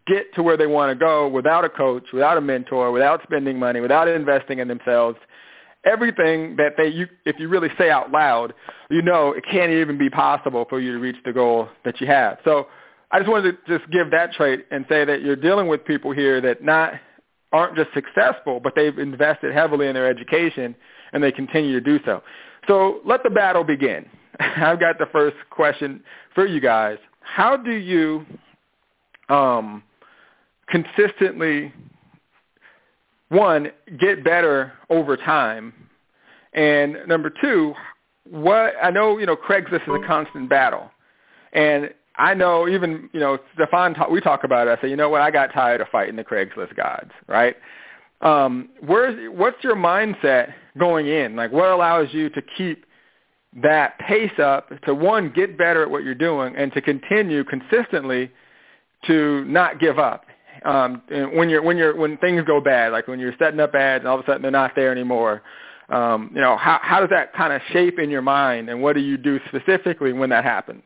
get 0.07 0.33
to 0.33 0.41
where 0.41 0.57
they 0.57 0.65
want 0.65 0.89
to 0.89 0.95
go 0.95 1.27
without 1.27 1.63
a 1.63 1.69
coach, 1.69 2.05
without 2.11 2.37
a 2.37 2.41
mentor, 2.41 2.91
without 2.91 3.21
spending 3.23 3.59
money, 3.59 3.81
without 3.81 4.07
investing 4.07 4.57
in 4.57 4.67
themselves. 4.67 5.17
Everything 5.85 6.55
that 6.55 6.71
they, 6.75 6.87
you, 6.87 7.07
if 7.25 7.39
you 7.39 7.47
really 7.49 7.69
say 7.77 7.91
out 7.91 8.11
loud, 8.11 8.53
you 8.89 9.01
know 9.03 9.31
it 9.31 9.43
can't 9.49 9.71
even 9.71 9.97
be 9.97 10.09
possible 10.09 10.65
for 10.67 10.81
you 10.81 10.91
to 10.93 10.97
reach 10.97 11.15
the 11.23 11.31
goal 11.31 11.69
that 11.85 12.01
you 12.01 12.07
have. 12.07 12.39
So 12.43 12.67
I 13.11 13.19
just 13.19 13.29
wanted 13.29 13.57
to 13.65 13.79
just 13.79 13.89
give 13.91 14.11
that 14.11 14.33
trait 14.33 14.65
and 14.71 14.85
say 14.89 15.05
that 15.05 15.21
you're 15.21 15.35
dealing 15.35 15.67
with 15.67 15.85
people 15.85 16.11
here 16.11 16.41
that 16.41 16.63
not 16.63 16.93
aren't 17.53 17.75
just 17.75 17.89
successful, 17.93 18.59
but 18.59 18.73
they've 18.75 18.97
invested 18.97 19.53
heavily 19.53 19.87
in 19.87 19.93
their 19.93 20.07
education, 20.07 20.75
and 21.13 21.23
they 21.23 21.31
continue 21.31 21.71
to 21.73 21.81
do 21.81 22.03
so. 22.05 22.21
So 22.67 22.99
let 23.05 23.23
the 23.23 23.29
battle 23.29 23.63
begin. 23.63 24.05
I've 24.39 24.79
got 24.79 24.99
the 24.99 25.07
first 25.11 25.37
question 25.49 26.03
for 26.35 26.45
you 26.45 26.59
guys. 26.59 26.97
How 27.21 27.55
do 27.55 27.71
you 27.71 28.25
um, 29.29 29.83
consistently, 30.69 31.73
one, 33.29 33.71
get 33.99 34.23
better 34.23 34.73
over 34.89 35.15
time? 35.15 35.73
And 36.53 36.97
number 37.07 37.31
two, 37.41 37.73
what 38.29 38.73
I 38.81 38.89
know, 38.89 39.17
you 39.17 39.25
know, 39.25 39.37
Craigslist 39.37 39.87
is 39.87 40.03
a 40.03 40.07
constant 40.07 40.49
battle. 40.49 40.91
And 41.53 41.93
I 42.17 42.33
know 42.33 42.67
even, 42.67 43.09
you 43.13 43.19
know, 43.19 43.37
Stefan, 43.53 43.95
we 44.11 44.21
talk 44.21 44.43
about 44.43 44.67
it. 44.67 44.77
I 44.77 44.81
say, 44.81 44.89
you 44.89 44.95
know 44.95 45.09
what, 45.09 45.21
I 45.21 45.31
got 45.31 45.53
tired 45.53 45.81
of 45.81 45.87
fighting 45.89 46.15
the 46.15 46.23
Craigslist 46.23 46.75
gods, 46.75 47.11
right? 47.27 47.55
Um, 48.21 48.69
where's, 48.85 49.29
what's 49.31 49.63
your 49.63 49.75
mindset 49.75 50.53
going 50.77 51.07
in? 51.07 51.35
Like 51.35 51.51
what 51.51 51.69
allows 51.69 52.07
you 52.11 52.29
to 52.31 52.41
keep 52.57 52.85
that 53.61 53.97
pace 53.99 54.37
up 54.39 54.69
to 54.85 54.93
one, 54.93 55.31
get 55.35 55.57
better 55.57 55.83
at 55.83 55.89
what 55.89 56.03
you're 56.03 56.15
doing 56.15 56.55
and 56.55 56.73
to 56.73 56.81
continue 56.81 57.43
consistently 57.43 58.31
to 59.05 59.45
not 59.45 59.79
give 59.79 59.99
up. 59.99 60.25
Um, 60.65 61.03
when 61.33 61.49
you're, 61.49 61.61
when 61.61 61.77
you're, 61.77 61.95
when 61.95 62.17
things 62.17 62.43
go 62.47 62.59
bad, 62.59 62.91
like 62.91 63.07
when 63.07 63.19
you're 63.19 63.35
setting 63.37 63.59
up 63.59 63.75
ads 63.75 64.01
and 64.01 64.07
all 64.07 64.17
of 64.19 64.25
a 64.25 64.27
sudden 64.27 64.41
they're 64.41 64.49
not 64.49 64.71
there 64.75 64.91
anymore, 64.91 65.43
um, 65.89 66.31
you 66.33 66.41
know, 66.41 66.57
how, 66.57 66.79
how 66.81 66.99
does 66.99 67.11
that 67.11 67.33
kind 67.33 67.53
of 67.53 67.61
shape 67.71 67.99
in 67.99 68.09
your 68.09 68.23
mind 68.23 68.69
and 68.69 68.81
what 68.81 68.93
do 68.93 69.01
you 69.01 69.17
do 69.17 69.39
specifically 69.47 70.13
when 70.13 70.31
that 70.31 70.43
happens? 70.43 70.83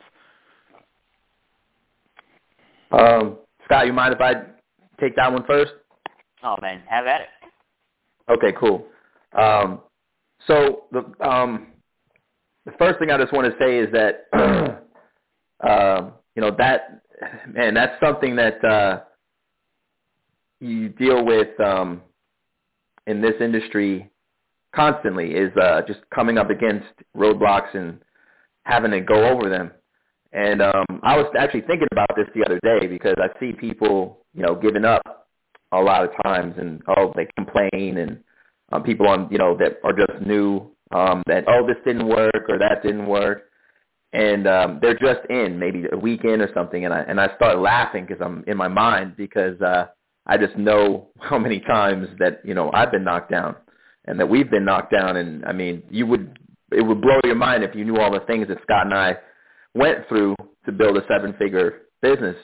Um, 2.92 3.38
Scott, 3.66 3.88
you 3.88 3.94
mind 3.94 4.14
if 4.14 4.22
I 4.22 4.34
take 5.00 5.16
that 5.16 5.32
one 5.32 5.46
first? 5.46 5.72
Oh 6.44 6.56
man, 6.62 6.82
have 6.88 7.06
at 7.08 7.22
it. 7.22 7.28
Okay, 8.30 8.56
cool. 8.60 8.86
Um, 9.38 9.82
so 10.48 10.84
the 10.92 11.04
um, 11.26 11.68
the 12.66 12.72
first 12.78 13.00
thing 13.00 13.12
I 13.12 13.18
just 13.18 13.34
want 13.34 13.52
to 13.52 13.58
say 13.60 13.80
is 13.80 13.92
that 13.92 14.28
uh, 15.64 16.10
you 16.36 16.42
know 16.42 16.56
that 16.58 17.02
man, 17.48 17.74
that's 17.74 18.00
something 18.04 18.36
that 18.36 18.64
uh, 18.64 19.02
you 20.60 20.90
deal 20.90 21.26
with 21.26 21.60
um, 21.60 22.02
in 23.08 23.22
this 23.22 23.36
industry 23.40 24.10
constantly 24.74 25.32
is 25.32 25.56
uh, 25.58 25.82
just 25.88 26.00
coming 26.14 26.38
up 26.38 26.50
against 26.50 26.88
roadblocks 27.16 27.76
and 27.76 28.00
having 28.64 28.92
to 28.92 29.02
go 29.02 29.28
over 29.28 29.50
them. 29.50 29.72
And 30.34 30.62
um, 30.62 30.86
I 31.04 31.18
was 31.18 31.32
actually 31.38 31.62
thinking 31.62 31.88
about 31.92 32.10
this 32.16 32.28
the 32.34 32.46
other 32.46 32.60
day 32.64 32.88
because 32.88 33.16
I 33.18 33.38
see 33.40 33.52
people, 33.52 34.20
you 34.34 34.44
know, 34.44 34.56
giving 34.56 34.86
up 34.86 35.28
a 35.74 35.80
lot 35.80 36.04
of 36.04 36.12
times, 36.24 36.56
and 36.58 36.82
oh, 36.88 37.12
they 37.16 37.28
complain, 37.36 37.98
and 37.98 38.20
um, 38.72 38.84
people 38.84 39.08
on, 39.08 39.28
you 39.30 39.38
know, 39.38 39.58
that 39.58 39.80
are 39.84 39.94
just 39.94 40.26
new, 40.26 40.72
um, 40.92 41.24
that 41.28 41.46
oh, 41.48 41.66
this 41.68 41.78
didn't 41.86 42.08
work 42.08 42.46
or 42.48 42.58
that 42.60 42.82
didn't 42.82 43.08
work, 43.08 43.44
and 44.14 44.48
um, 44.48 44.80
they're 44.82 44.98
just 44.98 45.22
in 45.30 45.60
maybe 45.60 45.86
a 45.92 45.98
weekend 45.98 46.42
or 46.42 46.50
something, 46.54 46.86
and 46.86 46.94
I 46.94 47.02
and 47.02 47.20
I 47.20 47.36
start 47.36 47.60
laughing 47.60 48.06
because 48.06 48.22
I'm 48.22 48.44
in 48.48 48.58
my 48.58 48.68
mind 48.68 49.16
because 49.18 49.60
uh, 49.62 49.88
I 50.28 50.38
just 50.38 50.58
know 50.58 51.10
how 51.20 51.40
many 51.40 51.60
times 51.60 52.08
that 52.20 52.42
you 52.46 52.54
know 52.54 52.72
I've 52.74 52.92
been 52.92 53.04
knocked 53.04 53.32
down, 53.32 53.56
and 54.06 54.18
that 54.20 54.30
we've 54.30 54.50
been 54.50 54.66
knocked 54.66 54.94
down, 54.94 55.18
and 55.18 55.46
I 55.46 55.52
mean, 55.52 55.84
you 55.90 56.06
would 56.08 56.40
it 56.72 56.82
would 56.82 57.02
blow 57.02 57.20
your 57.26 57.36
mind 57.36 57.64
if 57.64 57.76
you 57.76 57.84
knew 57.84 57.98
all 57.98 58.12
the 58.12 58.26
things 58.28 58.48
that 58.48 58.62
Scott 58.64 58.86
and 58.86 58.94
I 58.94 59.18
went 59.74 60.08
through 60.08 60.36
to 60.66 60.72
build 60.72 60.98
a 60.98 61.06
seven-figure 61.08 61.84
business. 62.02 62.36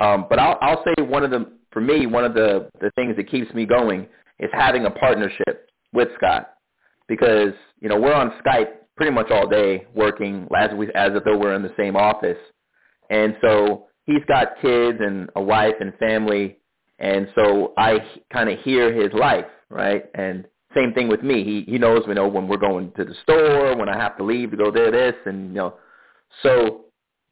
Um, 0.00 0.26
but 0.28 0.38
I'll, 0.38 0.58
I'll 0.60 0.84
say 0.84 1.02
one 1.02 1.24
of 1.24 1.30
the, 1.30 1.50
for 1.72 1.80
me, 1.80 2.06
one 2.06 2.24
of 2.24 2.34
the, 2.34 2.68
the 2.80 2.90
things 2.94 3.16
that 3.16 3.30
keeps 3.30 3.52
me 3.54 3.66
going 3.66 4.06
is 4.38 4.50
having 4.52 4.86
a 4.86 4.90
partnership 4.90 5.70
with 5.92 6.08
Scott 6.16 6.54
because, 7.08 7.52
you 7.80 7.88
know, 7.88 7.98
we're 7.98 8.14
on 8.14 8.32
Skype 8.44 8.68
pretty 8.96 9.12
much 9.12 9.30
all 9.30 9.48
day 9.48 9.86
working 9.94 10.46
as, 10.56 10.70
we, 10.76 10.86
as 10.94 11.12
if 11.14 11.24
though 11.24 11.38
we're 11.38 11.54
in 11.54 11.62
the 11.62 11.74
same 11.76 11.96
office. 11.96 12.38
And 13.10 13.36
so 13.40 13.86
he's 14.04 14.24
got 14.28 14.60
kids 14.60 14.98
and 15.00 15.30
a 15.36 15.42
wife 15.42 15.74
and 15.80 15.94
family. 15.94 16.58
And 16.98 17.28
so 17.34 17.72
I 17.76 17.98
kind 18.32 18.50
of 18.50 18.58
hear 18.60 18.92
his 18.92 19.12
life, 19.12 19.46
right? 19.70 20.04
And 20.14 20.46
same 20.74 20.92
thing 20.92 21.08
with 21.08 21.22
me. 21.22 21.44
He 21.44 21.70
he 21.70 21.78
knows, 21.78 22.02
you 22.06 22.14
know, 22.14 22.28
when 22.28 22.46
we're 22.46 22.56
going 22.58 22.92
to 22.96 23.04
the 23.04 23.14
store, 23.22 23.76
when 23.76 23.88
I 23.88 23.96
have 23.96 24.16
to 24.18 24.24
leave 24.24 24.50
to 24.50 24.56
go 24.56 24.70
there, 24.70 24.90
this, 24.90 25.14
and 25.24 25.48
you 25.48 25.54
know, 25.54 25.74
so 26.42 26.86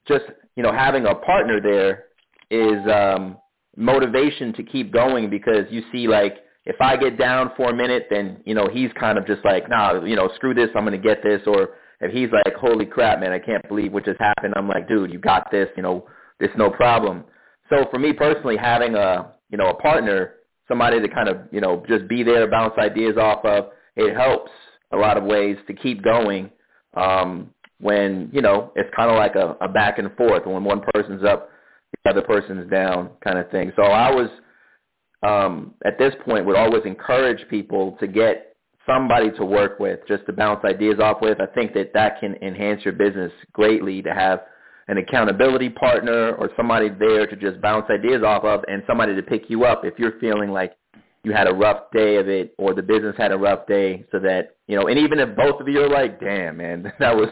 just 0.07 0.25
you 0.57 0.63
know, 0.63 0.73
having 0.73 1.07
a 1.07 1.15
partner 1.15 1.61
there 1.61 2.07
is 2.51 2.81
um, 2.91 3.37
motivation 3.77 4.53
to 4.55 4.63
keep 4.63 4.93
going 4.93 5.29
because 5.31 5.67
you 5.71 5.83
see, 5.93 6.09
like, 6.09 6.39
if 6.65 6.77
I 6.81 6.97
get 6.97 7.19
down 7.19 7.53
for 7.57 7.71
a 7.71 7.77
minute, 7.77 8.09
then 8.11 8.43
you 8.45 8.55
know 8.55 8.69
he's 8.73 8.91
kind 8.99 9.19
of 9.19 9.27
just 9.27 9.45
like, 9.45 9.69
nah, 9.69 10.03
you 10.03 10.17
know, 10.17 10.31
screw 10.35 10.55
this, 10.55 10.69
I'm 10.75 10.85
gonna 10.85 10.99
get 10.99 11.23
this, 11.23 11.43
or 11.47 11.77
if 12.01 12.11
he's 12.13 12.31
like, 12.33 12.57
holy 12.57 12.87
crap, 12.87 13.21
man, 13.21 13.33
I 13.33 13.39
can't 13.39 13.67
believe 13.69 13.93
what 13.93 14.05
just 14.05 14.21
happened, 14.21 14.55
I'm 14.57 14.69
like, 14.69 14.89
dude, 14.89 15.13
you 15.13 15.19
got 15.19 15.51
this, 15.53 15.69
you 15.77 15.83
know, 15.83 16.07
this 16.41 16.51
no 16.57 16.71
problem. 16.71 17.25
So 17.71 17.87
for 17.91 17.99
me 17.99 18.13
personally, 18.13 18.57
having 18.57 18.95
a 18.97 19.33
you 19.51 19.59
know 19.59 19.69
a 19.69 19.75
partner 19.75 20.35
somebody 20.67 21.01
to 21.01 21.09
kind 21.09 21.29
of, 21.29 21.39
you 21.53 21.61
know, 21.61 21.85
just 21.89 22.09
be 22.09 22.25
there, 22.25 22.51
bounce 22.51 22.75
ideas 22.77 23.17
off 23.17 23.45
of. 23.45 23.67
It 23.95 24.17
helps 24.17 24.51
a 24.93 24.97
lot 24.97 25.17
of 25.17 25.23
ways 25.25 25.57
to 25.69 25.75
keep 25.75 26.03
going 26.03 26.51
um, 26.95 27.51
when, 27.81 28.31
you 28.33 28.43
know, 28.43 28.73
it's 28.77 28.89
kind 28.95 29.11
of 29.11 29.17
like 29.17 29.35
a, 29.35 29.57
a 29.61 29.69
back 29.69 29.99
and 29.99 30.15
forth. 30.17 30.47
When 30.47 30.65
one 30.65 30.83
person's 30.95 31.25
up, 31.25 31.51
the 32.05 32.11
other 32.11 32.23
person's 32.23 32.71
down 32.71 33.11
kind 33.23 33.39
of 33.39 33.51
thing. 33.51 33.73
So 33.77 33.83
I 33.83 34.11
was, 34.11 34.31
um, 35.27 35.75
at 35.85 35.99
this 35.99 36.15
point, 36.25 36.47
would 36.47 36.57
always 36.57 36.83
encourage 36.85 37.47
people 37.49 37.97
to 38.01 38.07
get 38.07 38.57
somebody 38.87 39.31
to 39.33 39.45
work 39.45 39.81
with, 39.81 40.01
just 40.07 40.25
to 40.27 40.33
bounce 40.33 40.65
ideas 40.65 41.01
off 41.01 41.19
with. 41.21 41.41
I 41.41 41.47
think 41.47 41.75
that 41.75 41.93
that 41.95 42.21
can 42.21 42.37
enhance 42.43 42.85
your 42.85 42.95
business 42.95 43.33
greatly 43.53 44.03
to 44.03 44.15
have– 44.15 44.41
an 44.89 44.99
accountability 44.99 45.69
partner 45.69 46.33
or 46.37 46.51
somebody 46.57 46.89
there 46.89 47.27
to 47.27 47.37
just 47.37 47.61
bounce 47.61 47.87
ideas 47.91 48.23
off 48.23 48.45
of 48.45 48.65
and 48.69 48.83
somebody 48.87 49.15
to 49.15 49.23
pick 49.23 49.49
you 49.49 49.65
up 49.65 49.85
if 49.85 49.99
you're 49.99 50.19
feeling 50.21 50.51
like 50.51 50.77
you 51.27 51.33
had 51.33 51.49
a 51.49 51.53
rough 51.53 51.91
day 51.93 52.19
of 52.19 52.29
it 52.29 52.55
or 52.57 52.73
the 52.73 52.83
business 52.83 53.17
had 53.19 53.33
a 53.33 53.37
rough 53.37 53.67
day 53.67 54.05
so 54.13 54.21
that 54.21 54.55
you 54.69 54.77
know 54.77 54.87
and 54.87 54.97
even 54.97 55.19
if 55.19 55.35
both 55.35 55.61
of 55.61 55.67
you 55.67 55.81
are 55.81 55.89
like 55.89 56.21
damn 56.21 56.57
man 56.57 56.85
that 57.01 57.15
was 57.15 57.29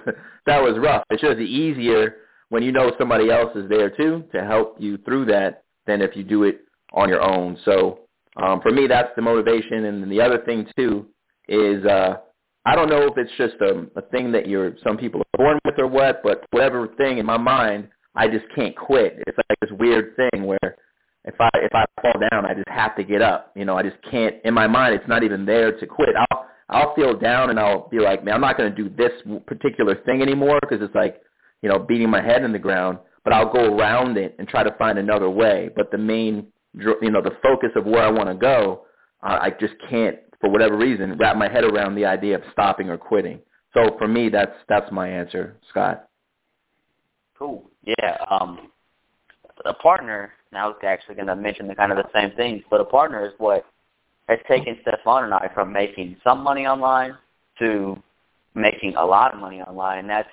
that 0.47 0.61
was 0.61 0.77
rough 0.83 1.05
it's 1.11 1.23
just 1.23 1.39
easier 1.39 2.17
when 2.49 2.61
you 2.61 2.73
know 2.73 2.91
somebody 2.99 3.31
else 3.31 3.55
is 3.55 3.69
there 3.69 3.91
too 3.91 4.25
to 4.35 4.45
help 4.45 4.75
you 4.81 4.99
through 5.05 5.25
that 5.25 5.63
than 5.87 6.03
if 6.03 6.17
you 6.17 6.25
do 6.25 6.43
it 6.43 6.63
on 6.93 7.09
your 7.09 7.23
own 7.23 7.57
so 7.65 8.01
um 8.37 8.61
for 8.61 8.73
me 8.73 8.89
that's 8.89 9.11
the 9.15 9.23
motivation 9.23 9.85
and 9.85 10.11
the 10.11 10.21
other 10.21 10.39
thing 10.39 10.67
too 10.77 11.07
is 11.49 11.85
uh 11.87 12.15
I 12.67 12.75
don't 12.75 12.89
know 12.89 13.07
if 13.07 13.19
it's 13.19 13.31
just 13.37 13.61
a, 13.61 13.87
a 13.95 14.03
thing 14.11 14.33
that 14.33 14.49
you're 14.49 14.73
some 14.83 14.97
people 14.97 15.21
are 15.21 15.37
born 15.37 15.59
with 15.67 15.79
or 15.79 15.87
what, 15.87 16.23
but 16.23 16.47
whatever 16.51 16.89
thing 16.97 17.19
in 17.19 17.27
my 17.27 17.37
mind, 17.37 17.89
I 18.15 18.27
just 18.27 18.47
can't 18.57 18.75
quit. 18.75 19.23
It's 19.27 19.37
like 19.37 19.61
this 19.61 19.71
weird 19.79 20.17
thing 20.17 20.47
where 20.47 20.79
if 21.25 21.35
I 21.41 21.49
if 21.55 21.75
I 21.75 21.85
fall 22.01 22.21
down, 22.31 22.45
I 22.45 22.55
just 22.55 22.69
have 22.69 22.97
to 22.97 23.05
get 23.05 23.23
up. 23.23 23.53
You 23.57 23.65
know, 23.65 23.77
I 23.77 23.83
just 23.83 23.97
can't. 24.11 24.37
In 24.45 24.55
my 24.55 24.67
mind, 24.67 24.95
it's 24.95 25.09
not 25.09 25.23
even 25.23 25.45
there 25.45 25.79
to 25.79 25.87
quit. 25.87 26.11
I'll 26.31 26.47
I'll 26.69 26.95
feel 26.95 27.19
down 27.19 27.51
and 27.51 27.59
I'll 27.59 27.89
be 27.89 27.99
like, 27.99 28.25
man, 28.25 28.35
I'm 28.35 28.41
not 28.41 28.57
going 28.57 28.75
to 28.75 28.77
do 28.77 28.95
this 28.95 29.13
particular 29.47 29.97
thing 30.05 30.23
anymore 30.23 30.59
because 30.61 30.83
it's 30.83 30.95
like, 30.95 31.21
you 31.63 31.69
know, 31.69 31.79
beating 31.79 32.11
my 32.11 32.23
head 32.23 32.43
in 32.43 32.53
the 32.53 32.59
ground. 32.59 32.99
But 33.23 33.33
I'll 33.33 33.53
go 33.53 33.77
around 33.77 34.19
it 34.19 34.35
and 34.39 34.47
try 34.49 34.63
to 34.63 34.75
find 34.79 34.99
another 34.99 35.31
way. 35.31 35.71
But 35.75 35.91
the 35.91 35.99
main, 35.99 36.47
you 36.75 37.11
know, 37.11 37.23
the 37.23 37.37
focus 37.43 37.71
of 37.77 37.87
where 37.87 38.03
I 38.03 38.11
want 38.11 38.29
to 38.29 38.35
go, 38.35 38.83
I 39.23 39.51
just 39.59 39.75
can't 39.89 40.19
for 40.45 40.51
whatever 40.51 40.77
reason, 40.77 41.17
wrap 41.19 41.37
my 41.39 41.51
head 41.51 41.65
around 41.65 41.95
the 41.95 42.05
idea 42.05 42.35
of 42.35 42.43
stopping 42.53 42.91
or 42.91 42.99
quitting. 42.99 43.41
So 43.73 43.97
for 43.99 44.07
me, 44.07 44.29
that's 44.29 44.53
that's 44.69 44.93
my 44.93 45.09
answer, 45.09 45.57
Scott. 45.71 46.09
Cool. 47.39 47.71
Yeah. 47.83 48.19
Um, 48.31 48.69
a 49.65 49.73
partner. 49.73 50.33
Now 50.55 50.67
I 50.67 50.69
was 50.69 50.77
actually 50.83 51.17
going 51.17 51.27
to 51.27 51.37
mention 51.37 51.69
the 51.69 51.75
kind 51.75 51.93
of 51.93 51.99
the 51.99 52.09
same 52.15 52.31
things, 52.37 52.63
but 52.71 52.81
a 52.81 52.85
partner 52.85 53.27
is 53.27 53.33
what 53.39 53.67
has 54.29 54.39
taken 54.49 54.79
Stefan 54.83 55.25
and 55.25 55.35
I 55.35 55.51
from 55.53 55.73
making 55.73 56.17
some 56.25 56.43
money 56.43 56.67
online 56.67 57.17
to 57.59 58.03
making 58.55 58.95
a 58.97 59.05
lot 59.05 59.35
of 59.35 59.41
money 59.41 59.61
online, 59.61 59.99
and 59.99 60.09
that's 60.09 60.29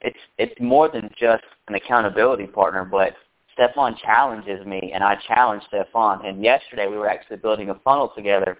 it's 0.00 0.18
it's 0.38 0.60
more 0.60 0.88
than 0.88 1.10
just 1.18 1.44
an 1.68 1.74
accountability 1.74 2.46
partner, 2.46 2.84
but 2.84 3.14
Stefan 3.52 3.96
challenges 3.96 4.64
me, 4.66 4.92
and 4.94 5.02
I 5.04 5.16
challenge 5.26 5.62
Stefan. 5.68 6.24
And 6.24 6.42
yesterday 6.42 6.86
we 6.86 6.96
were 6.96 7.08
actually 7.08 7.38
building 7.38 7.70
a 7.70 7.74
funnel 7.84 8.12
together 8.14 8.58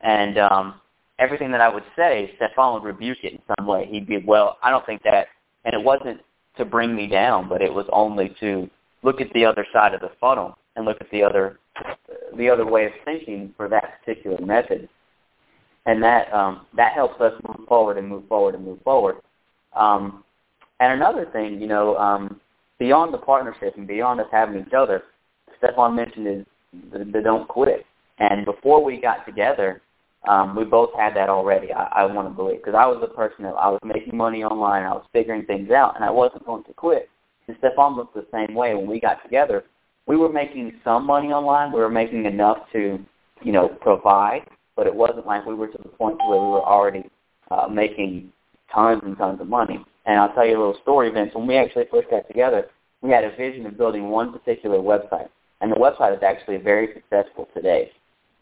and 0.00 0.36
um, 0.38 0.80
everything 1.18 1.52
that 1.52 1.60
I 1.60 1.72
would 1.72 1.84
say, 1.96 2.32
Stefan 2.36 2.74
would 2.74 2.82
rebuke 2.82 3.18
it 3.22 3.32
in 3.32 3.38
some 3.56 3.66
way. 3.66 3.86
He'd 3.86 4.06
be, 4.06 4.18
well, 4.18 4.58
I 4.62 4.70
don't 4.70 4.84
think 4.84 5.02
that, 5.04 5.28
and 5.64 5.74
it 5.74 5.82
wasn't 5.82 6.20
to 6.56 6.64
bring 6.64 6.94
me 6.94 7.06
down, 7.06 7.48
but 7.48 7.62
it 7.62 7.72
was 7.72 7.86
only 7.92 8.34
to 8.40 8.68
look 9.02 9.20
at 9.20 9.32
the 9.32 9.44
other 9.44 9.66
side 9.72 9.94
of 9.94 10.00
the 10.00 10.10
funnel 10.20 10.56
and 10.76 10.84
look 10.84 11.00
at 11.00 11.10
the 11.10 11.22
other 11.22 11.58
the 12.36 12.48
other 12.48 12.66
way 12.66 12.86
of 12.86 12.92
thinking 13.04 13.52
for 13.56 13.68
that 13.68 14.00
particular 14.00 14.40
method. 14.44 14.88
And 15.86 16.02
that 16.02 16.32
um, 16.32 16.66
that 16.76 16.92
helps 16.92 17.20
us 17.20 17.32
move 17.46 17.66
forward 17.66 17.98
and 17.98 18.08
move 18.08 18.24
forward 18.28 18.54
and 18.54 18.64
move 18.64 18.80
forward. 18.82 19.16
Um, 19.74 20.24
and 20.80 20.92
another 20.92 21.26
thing, 21.32 21.60
you 21.60 21.66
know, 21.66 21.96
um, 21.96 22.40
beyond 22.78 23.12
the 23.12 23.18
partnership 23.18 23.74
and 23.76 23.86
beyond 23.86 24.20
us 24.20 24.26
having 24.30 24.60
each 24.60 24.72
other, 24.72 25.02
Stefan 25.58 25.96
mentioned 25.96 26.26
is 26.26 26.46
the, 26.92 27.04
the 27.04 27.20
don't 27.20 27.48
quit. 27.48 27.84
And 28.18 28.44
before 28.44 28.84
we 28.84 29.00
got 29.00 29.24
together, 29.26 29.80
um, 30.28 30.54
we 30.54 30.64
both 30.64 30.90
had 30.96 31.14
that 31.16 31.28
already. 31.28 31.72
I, 31.72 32.02
I 32.02 32.04
want 32.06 32.28
to 32.28 32.34
believe 32.34 32.58
because 32.58 32.74
I 32.78 32.86
was 32.86 32.98
the 33.00 33.08
person 33.08 33.44
that 33.44 33.54
I 33.54 33.68
was 33.68 33.80
making 33.84 34.16
money 34.16 34.44
online. 34.44 34.84
I 34.84 34.92
was 34.92 35.04
figuring 35.12 35.44
things 35.46 35.70
out, 35.70 35.96
and 35.96 36.04
I 36.04 36.10
wasn't 36.10 36.46
going 36.46 36.64
to 36.64 36.72
quit. 36.74 37.08
And 37.52 37.58
Stefan 37.58 37.96
was 37.96 38.06
the 38.14 38.24
same 38.32 38.54
way. 38.54 38.74
When 38.74 38.86
we 38.86 38.98
got 38.98 39.22
together, 39.22 39.64
we 40.06 40.16
were 40.16 40.32
making 40.32 40.80
some 40.82 41.06
money 41.06 41.28
online. 41.28 41.70
We 41.70 41.80
were 41.80 41.90
making 41.90 42.24
enough 42.24 42.58
to, 42.72 42.98
you 43.42 43.52
know, 43.52 43.68
provide, 43.68 44.46
but 44.74 44.86
it 44.86 44.94
wasn't 44.94 45.26
like 45.26 45.44
we 45.44 45.54
were 45.54 45.68
to 45.68 45.78
the 45.78 45.90
point 45.90 46.16
where 46.26 46.40
we 46.40 46.46
were 46.46 46.64
already 46.64 47.04
uh, 47.50 47.68
making 47.68 48.32
tons 48.72 49.02
and 49.04 49.18
tons 49.18 49.40
of 49.42 49.48
money. 49.48 49.84
And 50.06 50.18
I'll 50.18 50.32
tell 50.32 50.46
you 50.46 50.56
a 50.56 50.60
little 50.60 50.78
story, 50.80 51.10
Vince. 51.10 51.34
When 51.34 51.46
we 51.46 51.56
actually 51.58 51.84
first 51.90 52.08
got 52.08 52.26
together, 52.26 52.68
we 53.02 53.10
had 53.10 53.22
a 53.22 53.36
vision 53.36 53.66
of 53.66 53.76
building 53.76 54.08
one 54.08 54.32
particular 54.32 54.78
website, 54.78 55.28
and 55.60 55.70
the 55.70 55.76
website 55.76 56.16
is 56.16 56.22
actually 56.22 56.56
very 56.56 56.88
successful 56.94 57.48
today. 57.54 57.92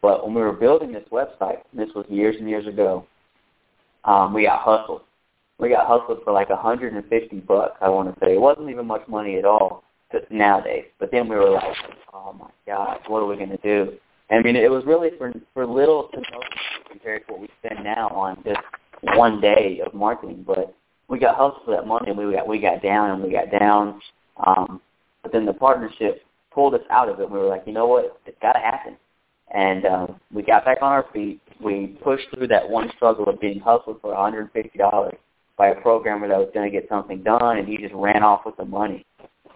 But 0.03 0.25
when 0.25 0.35
we 0.35 0.41
were 0.41 0.53
building 0.53 0.93
this 0.93 1.09
website, 1.11 1.63
this 1.73 1.89
was 1.97 2.07
years 2.09 2.37
and 2.39 2.49
years 2.49 2.69
ago, 2.69 3.05
um, 4.05 4.33
we 4.33 4.45
got 4.45 4.61
hustled. 4.61 5.03
We 5.61 5.69
got 5.69 5.87
hustled 5.87 6.21
for 6.25 6.33
like 6.33 6.49
150 6.49 7.41
bucks. 7.41 7.77
I 7.81 7.89
want 7.91 8.15
to 8.15 8.21
say 8.25 8.35
it 8.35 8.41
wasn't 8.41 8.71
even 8.71 8.87
much 8.87 9.07
money 9.09 9.37
at 9.37 9.45
all 9.45 9.85
nowadays. 10.31 10.87
But 10.99 11.11
then 11.11 11.29
we 11.29 11.37
were 11.37 11.51
like, 11.51 11.77
oh 12.15 12.33
my 12.33 12.49
gosh, 12.67 13.01
what 13.09 13.21
are 13.21 13.27
we 13.27 13.37
to 13.37 13.57
do? 13.59 13.93
I 14.31 14.41
mean, 14.43 14.57
it 14.57 14.71
was 14.71 14.85
really 14.87 15.11
for 15.19 15.33
for 15.53 15.67
little 15.67 16.09
to 16.13 16.17
no 16.19 16.41
compared 16.89 17.27
to 17.27 17.33
what 17.33 17.43
we 17.43 17.49
spend 17.59 17.85
now 17.85 18.09
on 18.09 18.43
just 18.45 18.61
one 19.17 19.41
day 19.41 19.81
of 19.85 19.93
marketing. 19.93 20.45
But 20.47 20.75
we 21.09 21.19
got 21.19 21.37
hustled 21.37 21.65
for 21.65 21.77
that 21.77 21.87
money, 21.87 22.11
and 22.11 22.19
we 22.19 22.33
got 22.33 22.47
we 22.47 22.59
got 22.59 22.83
down 22.83 23.11
and 23.11 23.23
we 23.23 23.31
got 23.31 23.51
down. 23.51 24.01
Um, 24.47 24.81
but 25.23 25.33
then 25.33 25.45
the 25.45 25.53
partnership 25.53 26.23
pulled 26.55 26.75
us 26.75 26.81
out 26.91 27.09
of 27.09 27.21
it. 27.21 27.31
We 27.31 27.39
were 27.39 27.49
like, 27.49 27.65
you 27.67 27.73
know 27.73 27.87
what? 27.87 28.19
It's 28.25 28.39
got 28.41 28.53
to 28.53 28.61
happen. 28.61 28.97
And 29.53 29.85
um, 29.85 30.21
we 30.33 30.43
got 30.43 30.65
back 30.65 30.79
on 30.81 30.93
our 30.93 31.07
feet. 31.13 31.41
We 31.61 31.99
pushed 32.03 32.29
through 32.33 32.49
that 32.49 32.69
one 32.69 32.91
struggle 32.97 33.29
of 33.29 33.41
being 33.41 33.59
hustled 33.59 34.01
for 34.01 34.15
$150 34.15 35.13
by 35.61 35.69
a 35.69 35.81
programmer 35.83 36.27
that 36.27 36.39
was 36.39 36.49
going 36.55 36.65
to 36.65 36.73
get 36.75 36.89
something 36.89 37.23
done, 37.23 37.59
and 37.59 37.69
he 37.69 37.77
just 37.77 37.93
ran 37.95 38.23
off 38.23 38.47
with 38.47 38.57
the 38.57 38.65
money. 38.65 39.05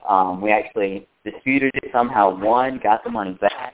Um, 0.07 0.43
we 0.43 0.53
actually 0.53 1.09
disputed 1.25 1.71
it 1.73 1.85
somehow, 1.95 2.39
won, 2.39 2.79
got 2.83 3.03
the 3.05 3.11
money 3.11 3.39
back, 3.41 3.73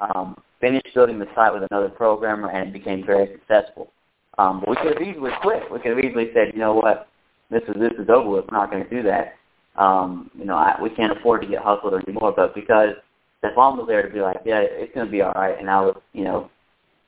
um, 0.00 0.36
finished 0.60 0.88
building 0.96 1.20
the 1.20 1.28
site 1.32 1.54
with 1.54 1.62
another 1.70 1.88
programmer, 1.88 2.50
and 2.50 2.70
it 2.70 2.72
became 2.72 3.06
very 3.06 3.30
successful. 3.32 3.92
Um, 4.36 4.58
but 4.58 4.70
we 4.70 4.76
could 4.82 4.98
have 4.98 5.08
easily 5.08 5.30
quit. 5.42 5.62
We 5.70 5.78
could 5.78 5.96
have 5.96 6.04
easily 6.04 6.30
said, 6.34 6.50
you 6.54 6.58
know 6.58 6.74
what, 6.74 7.06
this 7.52 7.62
is 7.68 7.76
this 7.78 7.92
is 8.00 8.08
over 8.08 8.28
with. 8.28 8.46
We're 8.50 8.58
not 8.58 8.72
going 8.72 8.82
to 8.82 8.90
do 8.90 9.04
that. 9.04 9.34
Um, 9.80 10.28
you 10.36 10.46
know, 10.46 10.56
I, 10.56 10.74
we 10.82 10.90
can't 10.90 11.16
afford 11.16 11.42
to 11.42 11.46
get 11.46 11.62
hustled 11.62 11.94
anymore. 11.94 12.34
But 12.34 12.52
because 12.52 12.96
Stefan 13.38 13.76
was 13.76 13.86
there 13.86 14.02
to 14.02 14.12
be 14.12 14.20
like, 14.20 14.38
yeah, 14.44 14.58
it's 14.58 14.92
going 14.92 15.06
to 15.06 15.12
be 15.12 15.22
all 15.22 15.34
right, 15.36 15.56
and 15.56 15.70
I 15.70 15.80
was, 15.82 16.02
you 16.14 16.24
know, 16.24 16.50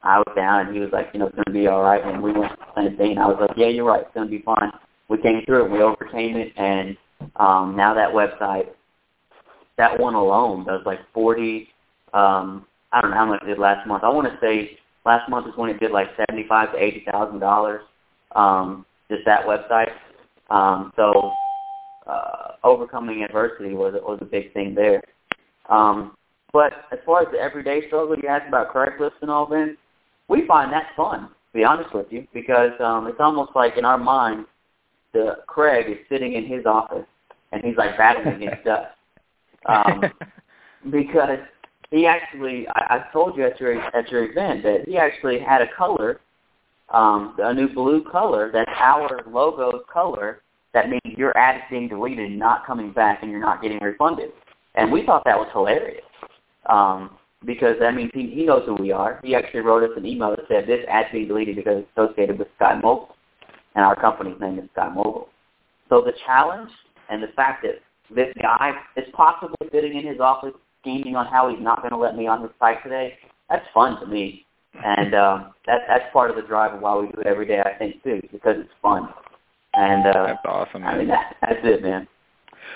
I 0.02 0.18
was 0.18 0.32
down, 0.34 0.66
and 0.66 0.74
he 0.74 0.80
was 0.80 0.90
like, 0.92 1.08
you 1.12 1.20
know, 1.20 1.26
it's 1.26 1.36
to 1.46 1.52
be 1.52 1.66
all 1.66 1.82
right. 1.82 2.04
And 2.04 2.22
we 2.22 2.32
went 2.32 2.52
to 2.52 2.58
the 2.58 2.82
same 2.82 2.96
thing. 2.96 3.10
And 3.12 3.20
I 3.20 3.26
was 3.26 3.38
like, 3.40 3.56
yeah, 3.56 3.68
you're 3.68 3.84
right, 3.84 4.02
it's 4.02 4.14
to 4.14 4.24
be 4.26 4.42
fine. 4.42 4.70
We 5.08 5.18
came 5.18 5.42
through 5.44 5.66
it, 5.66 5.70
we 5.70 5.82
overcame 5.82 6.36
it, 6.36 6.52
and 6.56 6.96
um, 7.36 7.74
now 7.76 7.94
that 7.94 8.10
website, 8.10 8.68
that 9.78 9.98
one 9.98 10.14
alone 10.14 10.64
does 10.64 10.80
like 10.84 11.00
40. 11.12 11.68
Um, 12.14 12.66
I 12.92 13.00
don't 13.00 13.10
know 13.10 13.16
how 13.16 13.26
much 13.26 13.42
it 13.42 13.46
did 13.46 13.58
last 13.58 13.86
month. 13.86 14.04
I 14.04 14.08
want 14.08 14.28
to 14.28 14.38
say 14.40 14.78
last 15.04 15.28
month 15.30 15.46
is 15.46 15.54
when 15.56 15.70
it 15.70 15.80
did 15.80 15.90
like 15.90 16.08
seventy-five 16.16 16.72
to 16.72 16.78
eighty 16.78 17.04
thousand 17.10 17.40
dollars. 17.40 17.82
Um, 18.34 18.84
just 19.10 19.24
that 19.24 19.46
website. 19.46 19.90
Um, 20.50 20.92
so 20.96 21.32
uh, 22.06 22.52
overcoming 22.64 23.22
adversity 23.22 23.74
was 23.74 23.94
was 24.02 24.18
a 24.20 24.26
big 24.26 24.52
thing 24.52 24.74
there. 24.74 25.02
Um, 25.68 26.16
but 26.52 26.72
as 26.92 26.98
far 27.06 27.22
as 27.22 27.28
the 27.32 27.38
everyday 27.38 27.86
struggle 27.86 28.16
you 28.16 28.28
asked 28.28 28.48
about 28.48 28.74
Craigslist 28.74 29.12
and 29.22 29.30
all 29.30 29.46
that, 29.46 29.76
we 30.32 30.46
find 30.46 30.72
that 30.72 30.86
fun. 30.96 31.28
To 31.28 31.58
be 31.58 31.64
honest 31.64 31.94
with 31.94 32.06
you, 32.08 32.26
because 32.32 32.72
um, 32.80 33.06
it's 33.06 33.20
almost 33.20 33.52
like 33.54 33.76
in 33.76 33.84
our 33.84 33.98
mind, 33.98 34.46
the 35.12 35.36
Craig 35.46 35.84
is 35.90 35.98
sitting 36.08 36.32
in 36.32 36.46
his 36.46 36.64
office 36.64 37.04
and 37.52 37.62
he's 37.62 37.76
like 37.76 37.98
battling 37.98 38.42
against 38.42 38.66
us. 38.78 38.86
Um, 39.66 40.02
because 40.90 41.38
he 41.90 42.06
actually, 42.06 42.66
I, 42.68 42.96
I 42.96 43.12
told 43.12 43.36
you 43.36 43.44
at 43.44 43.60
your 43.60 43.78
at 43.94 44.10
your 44.10 44.30
event 44.30 44.62
that 44.62 44.88
he 44.88 44.96
actually 44.96 45.38
had 45.38 45.60
a 45.60 45.66
color, 45.76 46.20
um, 46.88 47.36
a 47.38 47.52
new 47.52 47.68
blue 47.68 48.02
color 48.10 48.50
that's 48.50 48.70
our 48.74 49.22
logo's 49.28 49.82
color. 49.92 50.40
That 50.72 50.88
means 50.88 51.02
your 51.04 51.36
ad 51.36 51.56
is 51.56 51.62
being 51.68 51.88
deleted 51.88 52.30
and 52.30 52.38
not 52.38 52.66
coming 52.66 52.92
back, 52.92 53.18
and 53.22 53.30
you're 53.30 53.40
not 53.40 53.60
getting 53.60 53.78
refunded. 53.80 54.30
And 54.74 54.90
we 54.90 55.04
thought 55.04 55.22
that 55.26 55.36
was 55.36 55.48
hilarious 55.52 56.02
um, 56.66 57.10
because 57.44 57.76
that 57.80 57.94
means 57.94 58.10
he, 58.14 58.30
he 58.30 58.44
knows 58.44 58.62
who 58.66 58.74
we 58.74 58.92
are. 58.92 59.20
He 59.22 59.34
actually 59.34 59.60
wrote 59.60 59.82
us 59.82 59.96
an 59.96 60.06
email 60.06 60.30
that 60.30 60.46
said 60.48 60.66
this 60.66 60.84
ad's 60.88 61.08
being 61.12 61.28
deleted 61.28 61.56
because 61.56 61.78
it's 61.78 61.88
associated 61.96 62.38
with 62.38 62.48
Sky 62.56 62.74
Mobile, 62.74 63.14
and 63.74 63.84
our 63.84 63.98
company's 63.98 64.40
name 64.40 64.58
is 64.58 64.68
Sky 64.72 64.88
Mobile. 64.94 65.28
So 65.88 66.00
the 66.00 66.12
challenge 66.26 66.70
and 67.10 67.22
the 67.22 67.28
fact 67.36 67.64
that 67.64 67.80
this 68.14 68.32
guy 68.40 68.72
is 68.96 69.04
possibly 69.12 69.54
sitting 69.72 69.96
in 69.96 70.06
his 70.06 70.20
office 70.20 70.54
scheming 70.80 71.16
on 71.16 71.26
how 71.26 71.48
he's 71.48 71.62
not 71.62 71.80
going 71.80 71.92
to 71.92 71.96
let 71.96 72.16
me 72.16 72.26
on 72.26 72.42
his 72.42 72.50
site 72.58 72.82
today, 72.82 73.14
that's 73.48 73.64
fun 73.72 74.00
to 74.00 74.06
me. 74.06 74.44
And 74.84 75.14
um, 75.14 75.52
that, 75.66 75.80
that's 75.88 76.04
part 76.12 76.30
of 76.30 76.36
the 76.36 76.42
drive 76.42 76.74
of 76.74 76.80
why 76.80 76.96
we 76.96 77.06
do 77.08 77.20
it 77.20 77.26
every 77.26 77.46
day, 77.46 77.60
I 77.60 77.76
think, 77.78 78.02
too, 78.02 78.20
because 78.32 78.56
it's 78.58 78.70
fun. 78.80 79.08
And 79.74 80.06
uh, 80.06 80.26
That's 80.26 80.40
awesome, 80.44 80.82
man. 80.82 80.94
I 80.94 80.98
mean, 80.98 81.08
that, 81.08 81.36
that's 81.40 81.60
it, 81.62 81.82
man. 81.82 82.06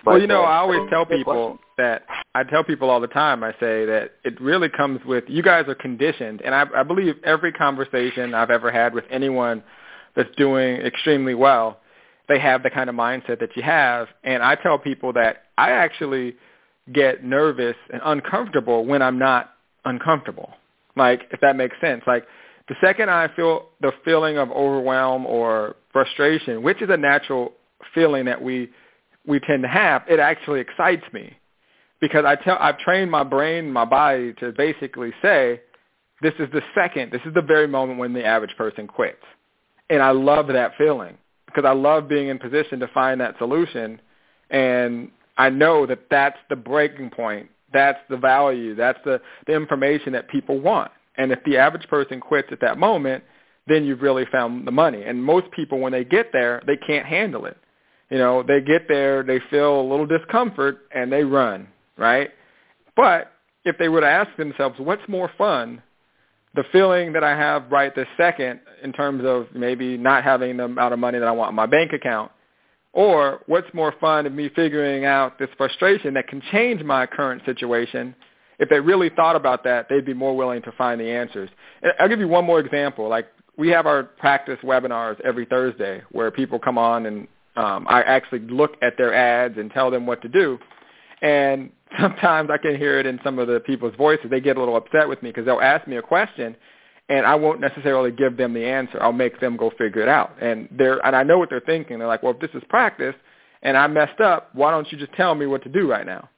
But, 0.05 0.13
well, 0.13 0.21
you 0.21 0.27
know, 0.27 0.43
uh, 0.43 0.47
I 0.47 0.57
always 0.59 0.89
tell 0.91 1.07
people 1.07 1.59
that 1.79 2.05
I 2.35 2.45
tell 2.45 2.65
people 2.65 2.91
all 2.91 3.01
the 3.01 3.07
time. 3.07 3.43
I 3.43 3.53
say 3.53 3.85
that 3.87 4.13
it 4.25 4.41
really 4.41 4.69
comes 4.69 5.01
with 5.05 5.25
you 5.29 5.43
guys 5.43 5.67
are 5.69 5.75
conditioned, 5.75 6.43
and 6.43 6.55
I, 6.55 6.65
I 6.75 6.83
believe 6.83 7.17
every 7.25 7.53
conversation 7.53 8.35
I've 8.35 8.51
ever 8.51 8.71
had 8.71 8.95
with 8.95 9.05
anyone 9.11 9.63
that's 10.15 10.35
doing 10.37 10.77
extremely 10.77 11.35
well, 11.35 11.81
they 12.29 12.39
have 12.39 12.63
the 12.63 12.71
kind 12.71 12.91
of 12.91 12.97
mindset 12.97 13.39
that 13.41 13.51
you 13.55 13.63
have. 13.63 14.09
And 14.25 14.43
I 14.43 14.55
tell 14.57 14.79
people 14.79 15.13
that 15.13 15.45
I 15.59 15.71
actually 15.71 16.37
get 16.93 17.25
nervous 17.25 17.77
and 17.93 18.01
uncomfortable 18.05 18.85
when 18.85 19.03
I'm 19.03 19.19
not 19.19 19.53
uncomfortable. 19.85 20.51
Like 20.97 21.23
if 21.31 21.41
that 21.41 21.57
makes 21.57 21.77
sense. 21.81 22.03
Like 22.07 22.27
the 22.69 22.75
second 22.81 23.11
I 23.11 23.29
feel 23.37 23.67
the 23.81 23.93
feeling 24.05 24.39
of 24.39 24.51
overwhelm 24.51 25.27
or 25.27 25.77
frustration, 25.93 26.63
which 26.63 26.83
is 26.83 26.91
a 26.91 26.97
natural 26.97 27.53
feeling 27.95 28.25
that 28.25 28.41
we 28.41 28.71
we 29.27 29.41
tend 29.41 29.63
to 29.63 29.69
have, 29.69 30.03
it 30.09 30.21
actually 30.21 30.61
excites 30.61 31.05
me. 31.13 31.37
Because 32.01 32.25
I 32.25 32.37
tell 32.37 32.59
I've 32.61 32.79
trained 32.79 33.11
my 33.11 33.25
brain, 33.25 33.73
my 33.73 33.85
body 33.85 34.35
to 34.35 34.53
basically 34.53 35.13
say, 35.23 35.61
this 36.23 36.35
is 36.39 36.49
the 36.53 36.63
second, 36.75 37.11
this 37.11 37.23
is 37.25 37.35
the 37.35 37.43
very 37.43 37.67
moment 37.67 37.99
when 37.99 38.13
the 38.13 38.25
average 38.25 38.57
person 38.57 38.87
quits, 38.87 39.23
and 39.91 40.03
I 40.03 40.11
love 40.11 40.47
that 40.49 40.73
feeling. 40.77 41.17
Because 41.47 41.65
I 41.65 41.73
love 41.73 42.09
being 42.09 42.29
in 42.29 42.39
position 42.39 42.81
to 42.81 42.89
find 42.89 43.21
that 43.21 43.37
solution, 43.39 44.01
and 44.51 45.11
I 45.39 45.49
know 45.49 45.87
that 45.87 46.01
that's 46.11 46.39
the 46.51 46.57
breaking 46.57 47.11
point, 47.11 47.49
that's 47.73 47.99
the 48.11 48.17
value, 48.17 48.75
that's 48.75 48.99
the 49.05 49.21
the 49.47 49.55
information 49.55 50.13
that 50.13 50.29
people 50.29 50.61
want, 50.61 50.91
and 51.17 51.33
if 51.33 51.39
the 51.45 51.57
average 51.57 51.89
person 51.89 52.21
quits 52.21 52.49
at 52.51 52.61
that 52.61 52.79
moment, 52.79 53.25
then 53.67 53.85
you've 53.85 54.03
really 54.03 54.27
found 54.31 54.67
the 54.67 54.73
money. 54.73 55.03
And 55.03 55.23
most 55.23 55.51
people, 55.51 55.79
when 55.79 55.93
they 55.93 56.05
get 56.05 56.31
there, 56.33 56.63
they 56.67 56.77
can't 56.77 57.07
handle 57.07 57.47
it 57.47 57.57
you 58.11 58.19
know, 58.19 58.43
they 58.43 58.61
get 58.61 58.89
there, 58.89 59.23
they 59.23 59.41
feel 59.51 59.81
a 59.81 59.87
little 59.89 60.07
discomfort, 60.07 60.79
and 60.95 61.13
they 61.13 61.25
run, 61.25 61.67
right? 61.97 62.31
But 62.95 63.33
if 63.65 63.77
they 63.79 63.89
were 63.89 64.01
to 64.01 64.07
ask 64.07 64.35
themselves, 64.37 64.79
what's 64.79 65.03
more 65.09 65.31
fun, 65.37 65.83
the 66.55 66.65
feeling 66.73 67.13
that 67.13 67.25
I 67.25 67.37
have 67.37 67.71
right 67.71 67.95
this 67.95 68.07
second 68.17 68.61
in 68.83 68.93
terms 68.93 69.25
of 69.25 69.47
maybe 69.55 69.97
not 69.97 70.25
having 70.25 70.57
the 70.57 70.65
amount 70.65 70.95
of 70.95 70.99
money 70.99 71.19
that 71.19 71.29
I 71.29 71.33
want 71.33 71.51
in 71.51 71.57
my 71.57 71.67
bank 71.67 71.93
account, 71.93 72.31
or 72.93 73.41
what's 73.47 73.67
more 73.75 73.93
fun 74.01 74.25
of 74.25 74.33
me 74.33 74.51
figuring 74.57 75.05
out 75.05 75.39
this 75.39 75.51
frustration 75.59 76.15
that 76.15 76.29
can 76.29 76.41
change 76.51 76.83
my 76.83 77.07
current 77.07 77.43
situation, 77.45 78.15
if 78.59 78.71
they 78.71 78.81
really 78.81 79.11
thought 79.11 79.37
about 79.37 79.65
that, 79.65 79.87
they'd 79.91 80.07
be 80.07 80.15
more 80.15 80.35
willing 80.35 80.63
to 80.63 80.73
find 80.73 80.99
the 80.99 81.11
answers. 81.11 81.51
And 81.83 81.93
I'll 82.01 82.09
give 82.09 82.21
you 82.21 82.29
one 82.29 82.47
more 82.47 82.59
example. 82.59 83.07
Like 83.07 83.27
we 83.59 83.69
have 83.69 83.87
our 83.87 84.05
practice 84.05 84.59
webinars 84.65 85.21
every 85.21 85.45
Thursday 85.45 86.03
where 86.13 86.31
people 86.31 86.59
come 86.59 86.79
on 86.79 87.05
and 87.05 87.29
um, 87.57 87.87
I 87.89 88.03
actually 88.03 88.41
look 88.41 88.77
at 88.83 88.97
their 88.99 89.15
ads 89.15 89.57
and 89.59 89.71
tell 89.71 89.91
them 89.91 90.07
what 90.07 90.23
to 90.23 90.29
do. 90.29 90.59
And 91.23 91.71
sometimes 92.01 92.51
I 92.51 92.59
can 92.59 92.77
hear 92.77 92.99
it 92.99 93.07
in 93.07 93.21
some 93.25 93.39
of 93.39 93.49
the 93.49 93.61
people's 93.61 93.95
voices. 93.97 94.27
They 94.31 94.41
get 94.41 94.57
a 94.57 94.61
little 94.61 94.77
upset 94.77 95.09
with 95.09 95.23
me 95.23 95.31
because 95.31 95.47
they'll 95.47 95.61
ask 95.61 95.87
me 95.87 95.97
a 95.97 96.03
question, 96.03 96.57
and 97.09 97.25
I 97.25 97.35
won't 97.35 97.61
necessarily 97.61 98.11
give 98.11 98.37
them 98.37 98.53
the 98.53 98.65
answer. 98.65 99.03
I'll 99.03 99.13
make 99.13 99.41
them 99.41 99.57
go 99.57 99.71
figure 99.79 100.03
it 100.03 100.09
out. 100.09 100.37
And 100.41 100.69
they're 100.71 101.05
and 101.07 101.15
I 101.15 101.23
know 101.23 101.39
what 101.39 101.51
they're 101.51 101.61
thinking. 101.61 101.99
They're 101.99 102.09
like, 102.09 102.23
well, 102.23 102.33
if 102.33 102.41
this 102.41 102.51
is 102.55 102.63
practice 102.69 103.15
and 103.63 103.77
I 103.77 103.87
messed 103.87 104.21
up, 104.21 104.51
why 104.55 104.71
don't 104.71 104.91
you 104.91 104.99
just 104.99 105.13
tell 105.13 105.35
me 105.35 105.47
what 105.47 105.63
to 105.63 105.69
do 105.69 105.91
right 105.91 106.07
now? 106.07 106.29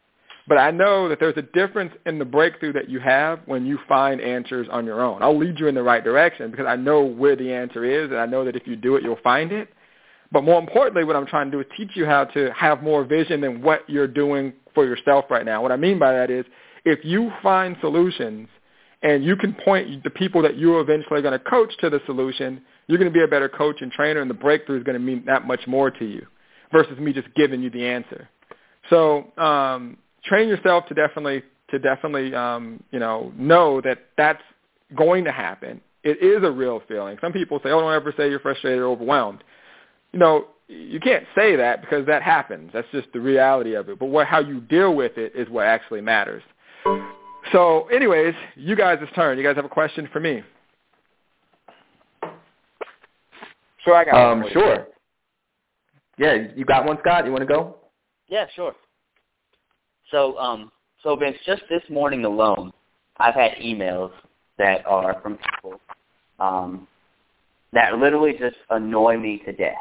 But 0.47 0.57
I 0.57 0.71
know 0.71 1.11
that 1.11 1.21
there's 1.21 1.37
a 1.37 1.43
difference 1.43 1.93
in 2.07 2.19
the 2.19 2.25
breakthrough 2.25 2.73
that 2.73 2.89
you 2.89 3.01
have 3.01 3.41
when 3.45 3.67
you 3.67 3.79
find 3.87 4.19
answers 4.21 4.67
on 4.71 4.87
your 4.87 5.03
own. 5.03 5.23
I'll 5.23 5.37
lead 5.37 5.59
you 5.59 5.67
in 5.67 5.75
the 5.75 5.83
right 5.83 6.03
direction 6.03 6.51
because 6.51 6.67
I 6.67 6.75
know 6.75 7.03
where 7.05 7.37
the 7.37 7.53
answer 7.53 7.85
is, 7.85 8.11
and 8.11 8.19
I 8.19 8.25
know 8.25 8.47
that 8.47 8.57
if 8.57 8.67
you 8.67 8.75
do 8.75 8.97
it, 8.97 9.03
you'll 9.03 9.19
find 9.23 9.53
it. 9.53 9.69
But 10.31 10.45
more 10.45 10.61
importantly, 10.61 11.05
what 11.05 11.17
I'm 11.17 11.27
trying 11.27 11.51
to 11.51 11.53
do 11.53 11.61
is 11.61 11.67
teach 11.77 11.91
you 11.95 12.05
how 12.05 12.25
to 12.25 12.53
have 12.53 12.83
more 12.83 13.05
vision 13.05 13.41
than 13.41 13.63
what 13.63 13.89
you're 13.89 14.07
doing 14.07 14.53
for 14.75 14.85
yourself 14.85 15.25
right 15.31 15.45
now. 15.45 15.63
What 15.63 15.73
I 15.73 15.77
mean 15.77 15.99
by 15.99 16.13
that 16.13 16.31
is 16.31 16.45
if 16.85 17.05
you 17.05 17.33
find 17.43 17.77
solutions 17.81 18.49
and 19.03 19.25
you 19.25 19.37
can 19.37 19.55
point 19.55 20.03
the 20.05 20.11
people 20.11 20.43
that 20.43 20.59
you're 20.59 20.81
eventually 20.81 21.23
going 21.23 21.39
to 21.39 21.45
coach 21.45 21.73
to 21.81 21.89
the 21.89 22.01
solution, 22.07 22.61
you're 22.87 22.99
going 22.99 23.11
to 23.11 23.17
be 23.17 23.23
a 23.23 23.29
better 23.29 23.49
coach 23.49 23.81
and 23.81 23.93
trainer, 23.93 24.21
and 24.21 24.29
the 24.29 24.35
breakthrough 24.35 24.79
is 24.79 24.85
going 24.85 24.95
to 24.95 25.05
mean 25.05 25.23
that 25.27 25.47
much 25.47 25.61
more 25.67 25.91
to 25.91 26.05
you 26.05 26.27
versus 26.73 26.99
me 26.99 27.13
just 27.13 27.29
giving 27.35 27.63
you 27.63 27.71
the 27.71 27.87
answer. 27.87 28.29
So 28.91 29.33
um, 29.39 29.97
train 30.25 30.49
yourself 30.49 30.87
to 30.87 30.95
definitely 30.95 31.43
to 31.71 31.79
definitely 31.79 32.35
um, 32.35 32.83
you 32.91 32.99
know 32.99 33.33
know 33.37 33.81
that 33.83 33.99
that's 34.17 34.43
going 34.95 35.25
to 35.25 35.33
happen. 35.33 35.81
It 36.03 36.23
is 36.23 36.43
a 36.43 36.51
real 36.51 36.83
feeling. 36.89 37.19
Some 37.21 37.33
people 37.33 37.61
say, 37.63 37.71
"Oh, 37.71 37.81
don't 37.81 37.93
ever 37.93 38.13
say 38.17 38.31
you're 38.31 38.41
frustrated 38.41 38.81
or 38.81 38.87
overwhelmed." 38.87 39.45
You 40.13 40.19
know, 40.19 40.47
you 40.69 41.01
can't 41.01 41.25
say 41.35 41.57
that 41.57 41.81
because 41.81 42.07
that 42.07 42.23
happens. 42.23 42.71
That's 42.73 42.89
just 42.93 43.09
the 43.13 43.21
reality 43.21 43.75
of 43.75 43.89
it. 43.89 43.99
But 43.99 44.07
what, 44.07 44.27
how 44.27 44.41
you 44.41 44.61
deal 44.61 44.95
with 44.95 45.17
it 45.17 45.33
is 45.35 45.49
what 45.49 45.67
actually 45.67 46.01
matters. 46.01 46.43
So 47.53 47.87
anyways, 47.89 48.35
you 48.57 48.77
guys' 48.77 48.99
turn. 49.15 49.39
You 49.39 49.45
guys 49.45 49.57
have 49.57 49.65
a 49.65 49.71
question 49.71 50.09
for 50.13 50.21
me? 50.21 50.43
Sure, 53.85 53.95
I 53.95 54.05
got 54.05 54.15
Um, 54.15 54.43
one. 54.43 54.53
sure. 54.53 54.87
Yeah, 56.19 56.49
you 56.55 56.65
got 56.65 56.85
one, 56.85 56.99
Scott? 57.01 57.25
You 57.25 57.33
want 57.33 57.43
to 57.43 57.47
go? 57.47 57.77
Yeah, 58.29 58.47
sure. 58.55 58.75
So, 60.11 60.37
um, 60.39 60.71
so 61.03 61.17
Vince, 61.17 61.39
just 61.47 61.63
this 61.71 61.83
morning 61.89 62.25
alone, 62.25 62.73
I've 63.19 63.35
had 63.35 63.53
emails 63.53 64.11
that 64.59 64.85
are 64.87 65.21
from 65.23 65.39
people 65.39 65.81
um, 66.41 66.87
that 67.73 67.99
literally 67.99 68.35
just 68.39 68.57
annoy 68.71 69.17
me 69.17 69.39
to 69.47 69.53
death. 69.53 69.77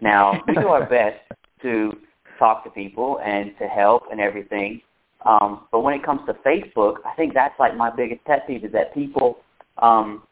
Now, 0.00 0.42
we 0.48 0.54
do 0.54 0.68
our 0.68 0.88
best 0.88 1.18
to 1.62 1.96
talk 2.38 2.64
to 2.64 2.70
people 2.70 3.20
and 3.24 3.52
to 3.58 3.66
help 3.66 4.04
and 4.10 4.20
everything, 4.20 4.80
um, 5.24 5.66
but 5.70 5.80
when 5.80 5.94
it 5.94 6.02
comes 6.02 6.20
to 6.26 6.34
Facebook, 6.34 6.96
I 7.04 7.14
think 7.14 7.34
that's 7.34 7.58
like 7.58 7.76
my 7.76 7.90
biggest 7.90 8.24
pet 8.24 8.46
peeve 8.46 8.64
is 8.64 8.72
that 8.72 8.94
people, 8.94 9.38
um, 9.78 10.22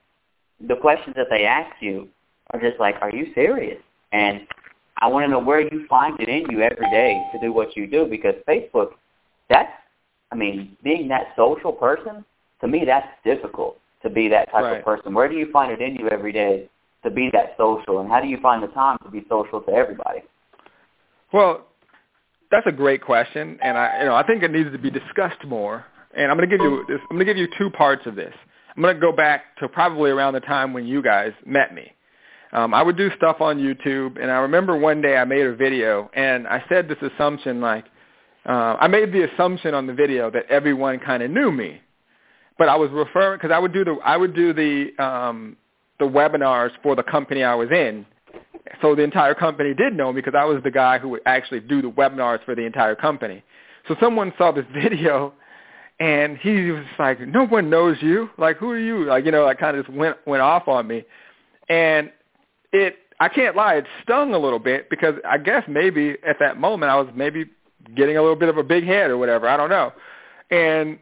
the 0.67 0.77
questions 0.77 1.15
that 1.17 1.27
they 1.31 1.45
ask 1.45 1.71
you 1.81 2.09
are 2.53 2.61
just 2.61 2.81
like, 2.81 2.97
"Are 3.03 3.11
you 3.11 3.33
serious?" 3.35 3.81
And 4.13 4.47
I 5.01 5.07
want 5.09 5.25
to 5.25 5.29
know 5.29 5.39
where 5.39 5.61
you 5.61 5.87
find 5.87 6.19
it 6.21 6.29
in 6.29 6.51
you 6.51 6.63
every 6.63 6.91
day 6.91 7.23
to 7.33 7.39
do 7.39 7.53
what 7.53 7.77
you 7.77 7.87
do 7.87 8.07
because 8.07 8.35
Facebook, 8.49 8.93
that's, 9.49 9.71
I 10.33 10.35
mean, 10.35 10.77
being 10.83 11.09
that 11.09 11.35
social 11.37 11.73
person, 11.73 12.25
to 12.61 12.67
me, 12.67 12.85
that's 12.85 13.09
difficult 13.25 13.79
to 14.03 14.11
be 14.11 14.29
that 14.29 14.51
type 14.51 14.65
Right. 14.65 14.79
of 14.79 14.85
person. 14.85 15.15
Where 15.15 15.29
do 15.29 15.37
you 15.37 15.51
find 15.53 15.71
it 15.71 15.81
in 15.81 15.97
you 15.97 16.09
every 16.09 16.33
day 16.33 16.69
to 17.05 17.11
be 17.11 17.31
that 17.33 17.55
social, 17.57 18.01
and 18.01 18.11
how 18.11 18.21
do 18.21 18.29
you 18.29 18.39
find 18.43 18.63
the 18.63 18.69
time 18.69 18.99
to 19.05 19.11
be 19.11 19.25
social 19.29 19.61
to 19.61 19.73
everybody? 19.73 20.21
Well, 21.33 21.67
that's 22.51 22.67
a 22.67 22.73
great 22.73 23.03
question, 23.03 23.59
and 23.63 23.77
I, 23.77 24.01
you 24.01 24.05
know, 24.07 24.15
I 24.15 24.27
think 24.27 24.43
it 24.43 24.51
needs 24.51 24.73
to 24.73 24.79
be 24.79 24.91
discussed 24.91 25.45
more. 25.47 25.85
And 26.17 26.31
I'm 26.31 26.39
going 26.39 26.49
to 26.49 26.57
give 26.57 26.65
you. 26.65 26.85
I'm 26.89 27.17
going 27.17 27.19
to 27.21 27.25
give 27.27 27.37
you 27.37 27.49
two 27.59 27.71
parts 27.71 28.03
of 28.07 28.17
this. 28.17 28.33
I'm 28.75 28.83
going 28.83 28.95
to 28.95 29.01
go 29.01 29.13
back 29.13 29.57
to 29.59 29.69
probably 29.69 30.11
around 30.11 30.35
the 30.35 30.41
time 30.41 30.73
when 30.73 30.87
you 30.87 31.03
guys 31.03 31.33
met 31.45 31.75
me. 31.75 31.93
Um, 32.53 32.73
I 32.73 32.83
would 32.83 32.97
do 32.97 33.11
stuff 33.17 33.41
on 33.41 33.59
YouTube, 33.59 34.21
and 34.21 34.31
I 34.31 34.37
remember 34.37 34.77
one 34.77 35.03
day 35.03 35.17
I 35.17 35.25
made 35.25 35.45
a 35.45 35.55
video, 35.55 36.11
and 36.15 36.49
I 36.49 36.65
said 36.69 36.89
this 36.89 36.97
assumption 37.03 37.61
like, 37.61 37.85
uh, 38.47 38.77
I 38.81 38.89
made 38.89 39.13
the 39.13 39.31
assumption 39.31 39.75
on 39.75 39.87
the 39.87 39.93
video 39.93 40.31
that 40.31 40.47
everyone 40.49 40.99
kind 41.01 41.23
of 41.23 41.31
knew 41.31 41.53
me, 41.53 41.81
but 42.57 42.71
I 42.71 42.77
was 42.77 42.91
referring 42.91 43.39
because 43.39 43.51
I 43.53 43.59
would 43.59 43.75
do 43.75 43.85
the 43.85 43.99
I 44.03 44.17
would 44.17 44.35
do 44.35 44.55
the 44.55 45.05
um, 45.05 45.57
the 45.99 46.05
webinars 46.05 46.71
for 46.83 46.95
the 46.97 47.03
company 47.03 47.43
I 47.43 47.55
was 47.55 47.71
in, 47.71 48.07
so 48.81 48.95
the 48.95 49.03
entire 49.03 49.35
company 49.35 49.75
did 49.75 49.95
know 49.95 50.13
me 50.13 50.21
because 50.21 50.37
I 50.39 50.45
was 50.45 50.63
the 50.63 50.71
guy 50.71 50.99
who 50.99 51.09
would 51.11 51.23
actually 51.27 51.61
do 51.61 51.83
the 51.83 51.91
webinars 51.91 52.45
for 52.45 52.55
the 52.55 52.63
entire 52.63 52.95
company. 52.95 53.43
So 53.87 53.97
someone 54.01 54.33
saw 54.39 54.53
this 54.53 54.67
video 54.75 55.33
and 56.01 56.39
he 56.39 56.71
was 56.71 56.85
like, 56.99 57.21
"No 57.21 57.47
one 57.47 57.71
knows 57.71 57.97
you. 58.01 58.31
Like, 58.39 58.59
who 58.59 58.71
are 58.71 58.79
you?" 58.79 59.05
Like, 59.05 59.25
you 59.25 59.33
know, 59.33 59.45
like 59.45 59.59
kind 59.59 59.77
of 59.77 59.85
just 59.85 59.97
went 59.97 60.17
went 60.27 60.43
off 60.43 60.69
on 60.69 60.87
me, 60.87 61.05
and 61.69 62.11
it. 62.73 62.97
I 63.21 63.29
can't 63.29 63.57
lie, 63.57 63.75
it 63.75 63.85
stung 64.05 64.33
a 64.33 64.39
little 64.39 64.61
bit 64.61 64.89
because 64.89 65.17
I 65.29 65.39
guess 65.39 65.65
maybe 65.67 66.15
at 66.25 66.39
that 66.39 66.57
moment 66.57 66.93
I 66.93 66.95
was 66.95 67.09
maybe 67.17 67.47
getting 67.97 68.17
a 68.17 68.23
little 68.23 68.37
bit 68.37 68.49
of 68.49 68.59
a 68.59 68.63
big 68.63 68.85
head 68.85 69.11
or 69.11 69.19
whatever. 69.19 69.49
I 69.49 69.57
don't 69.57 69.71
know, 69.71 69.93
and 70.53 71.01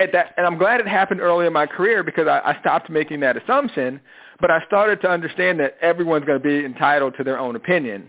at 0.00 0.12
that, 0.12 0.34
and 0.36 0.46
I'm 0.46 0.58
glad 0.58 0.80
it 0.80 0.86
happened 0.86 1.20
early 1.20 1.46
in 1.46 1.52
my 1.52 1.66
career 1.66 2.02
because 2.02 2.28
I, 2.28 2.40
I 2.44 2.60
stopped 2.60 2.88
making 2.88 3.20
that 3.20 3.36
assumption. 3.36 4.00
But 4.40 4.50
I 4.52 4.64
started 4.66 5.00
to 5.00 5.10
understand 5.10 5.58
that 5.58 5.76
everyone's 5.80 6.24
going 6.24 6.40
to 6.40 6.48
be 6.48 6.64
entitled 6.64 7.14
to 7.18 7.24
their 7.24 7.38
own 7.38 7.56
opinion, 7.56 8.08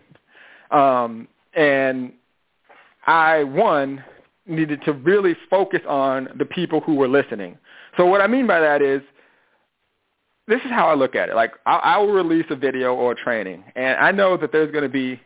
um, 0.69 1.27
and 1.55 2.13
I 3.07 3.43
one 3.43 4.03
needed 4.45 4.81
to 4.85 4.93
really 4.93 5.35
focus 5.49 5.81
on 5.87 6.29
the 6.37 6.45
people 6.45 6.81
who 6.81 6.95
were 6.95 7.07
listening. 7.07 7.57
So 7.97 8.05
what 8.05 8.21
I 8.21 8.27
mean 8.27 8.45
by 8.45 8.59
that 8.59 8.81
is, 8.81 9.01
this 10.47 10.61
is 10.65 10.71
how 10.71 10.87
I 10.87 10.95
look 10.95 11.15
at 11.15 11.29
it. 11.29 11.35
Like 11.35 11.53
I, 11.65 11.77
I 11.77 11.97
will 11.97 12.13
release 12.13 12.45
a 12.51 12.55
video 12.55 12.93
or 12.93 13.13
a 13.13 13.15
training, 13.15 13.63
and 13.75 13.97
I 13.97 14.11
know 14.11 14.37
that 14.37 14.51
there's 14.51 14.71
going 14.71 14.83
to 14.83 14.89
be 14.89 15.19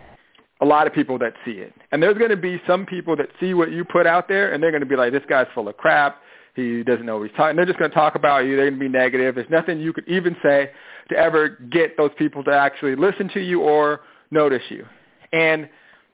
a 0.62 0.66
lot 0.66 0.88
of 0.88 0.94
people 0.94 1.20
that 1.20 1.34
see 1.44 1.52
it, 1.52 1.74
and 1.92 2.02
there's 2.02 2.18
going 2.18 2.30
to 2.30 2.38
be 2.38 2.62
some 2.66 2.86
people 2.86 3.18
that 3.18 3.28
see 3.42 3.54
what 3.54 3.74
you 3.74 3.84
put 3.84 4.08
out 4.08 4.30
there, 4.30 4.54
and 4.54 4.64
they're 4.64 4.72
going 4.72 4.80
to 4.80 4.88
be 4.88 4.96
like, 4.96 5.12
"This 5.12 5.24
guy's 5.28 5.48
full 5.54 5.68
of 5.68 5.76
crap. 5.76 6.22
He 6.56 6.84
doesn't 6.84 7.06
know 7.06 7.18
what 7.18 7.30
he's 7.30 7.38
talking." 7.38 7.56
They're 7.56 7.66
just 7.66 7.80
going 7.80 7.92
to 7.92 7.96
talk 7.96 8.16
about 8.16 8.46
you. 8.46 8.56
They're 8.56 8.70
going 8.70 8.80
to 8.80 8.86
be 8.86 8.90
negative. 8.90 9.36
There's 9.36 9.50
nothing 9.50 9.80
you 9.80 9.94
could 9.94 10.08
even 10.08 10.36
say 10.44 10.72
to 11.10 11.18
ever 11.18 11.50
get 11.50 11.98
those 11.98 12.12
people 12.18 12.44
to 12.46 12.52
actually 12.52 12.96
listen 12.96 13.30
to 13.30 13.40
you 13.40 13.62
or 13.62 14.02
notice 14.32 14.64
you. 14.70 14.86
And 15.32 15.70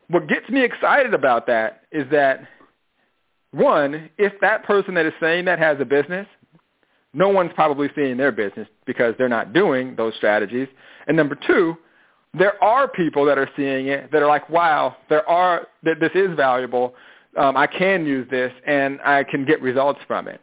what 0.09 0.27
gets 0.27 0.49
me 0.49 0.63
excited 0.63 1.13
about 1.13 1.45
that 1.47 1.83
is 1.91 2.05
that 2.11 2.41
one, 3.51 4.09
if 4.17 4.33
that 4.41 4.63
person 4.63 4.93
that 4.95 5.05
is 5.05 5.13
saying 5.19 5.45
that 5.45 5.59
has 5.59 5.77
a 5.79 5.85
business, 5.85 6.27
no 7.13 7.29
one's 7.29 7.51
probably 7.55 7.89
seeing 7.95 8.17
their 8.17 8.31
business 8.31 8.67
because 8.85 9.15
they're 9.17 9.29
not 9.29 9.53
doing 9.53 9.95
those 9.95 10.13
strategies. 10.15 10.67
And 11.07 11.17
number 11.17 11.37
two, 11.47 11.75
there 12.33 12.63
are 12.63 12.87
people 12.87 13.25
that 13.25 13.37
are 13.37 13.49
seeing 13.55 13.87
it 13.87 14.11
that 14.11 14.21
are 14.21 14.27
like, 14.27 14.49
wow, 14.49 14.95
there 15.09 15.27
are 15.27 15.67
that 15.83 15.99
this 15.99 16.11
is 16.13 16.35
valuable. 16.35 16.93
Um, 17.37 17.55
I 17.55 17.67
can 17.67 18.05
use 18.05 18.27
this 18.29 18.51
and 18.65 18.99
I 19.01 19.23
can 19.23 19.45
get 19.45 19.61
results 19.61 19.99
from 20.07 20.27
it. 20.27 20.41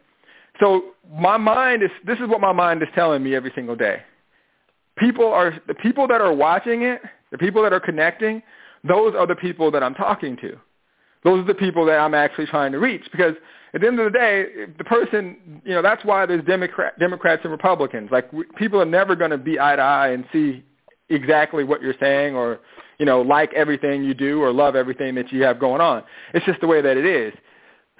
So 0.59 0.93
my 1.11 1.37
mind 1.37 1.83
is 1.83 1.89
this 2.05 2.19
is 2.19 2.27
what 2.27 2.41
my 2.41 2.53
mind 2.53 2.81
is 2.81 2.87
telling 2.95 3.23
me 3.23 3.35
every 3.35 3.51
single 3.55 3.75
day. 3.75 4.01
People 4.97 5.27
are 5.27 5.59
the 5.67 5.75
people 5.75 6.07
that 6.07 6.21
are 6.21 6.33
watching 6.33 6.83
it, 6.83 7.01
the 7.31 7.37
people 7.37 7.61
that 7.63 7.73
are 7.73 7.79
connecting, 7.79 8.41
those 8.83 9.13
are 9.15 9.27
the 9.27 9.35
people 9.35 9.69
that 9.71 9.83
I'm 9.83 9.93
talking 9.93 10.37
to. 10.37 10.57
Those 11.23 11.41
are 11.41 11.47
the 11.47 11.55
people 11.55 11.85
that 11.85 11.99
I'm 11.99 12.13
actually 12.13 12.45
trying 12.45 12.71
to 12.71 12.79
reach 12.79 13.03
because 13.11 13.35
at 13.73 13.81
the 13.81 13.87
end 13.87 13.99
of 13.99 14.11
the 14.11 14.17
day, 14.17 14.45
the 14.77 14.83
person, 14.83 15.61
you 15.65 15.73
know, 15.73 15.81
that's 15.81 16.03
why 16.05 16.25
there's 16.25 16.43
Democrat, 16.45 16.97
Democrats 16.99 17.41
and 17.43 17.51
Republicans. 17.51 18.09
Like 18.11 18.31
people 18.55 18.81
are 18.81 18.85
never 18.85 19.15
going 19.15 19.31
to 19.31 19.37
be 19.37 19.59
eye 19.59 19.75
to 19.75 19.81
eye 19.81 20.09
and 20.09 20.25
see 20.31 20.63
exactly 21.09 21.63
what 21.63 21.81
you're 21.81 21.95
saying 21.99 22.35
or, 22.35 22.59
you 22.99 23.05
know, 23.05 23.21
like 23.21 23.53
everything 23.53 24.03
you 24.03 24.13
do 24.13 24.41
or 24.41 24.51
love 24.51 24.75
everything 24.75 25.15
that 25.15 25.31
you 25.31 25.43
have 25.43 25.59
going 25.59 25.81
on. 25.81 26.03
It's 26.33 26.45
just 26.45 26.61
the 26.61 26.67
way 26.67 26.81
that 26.81 26.97
it 26.97 27.05
is. 27.05 27.33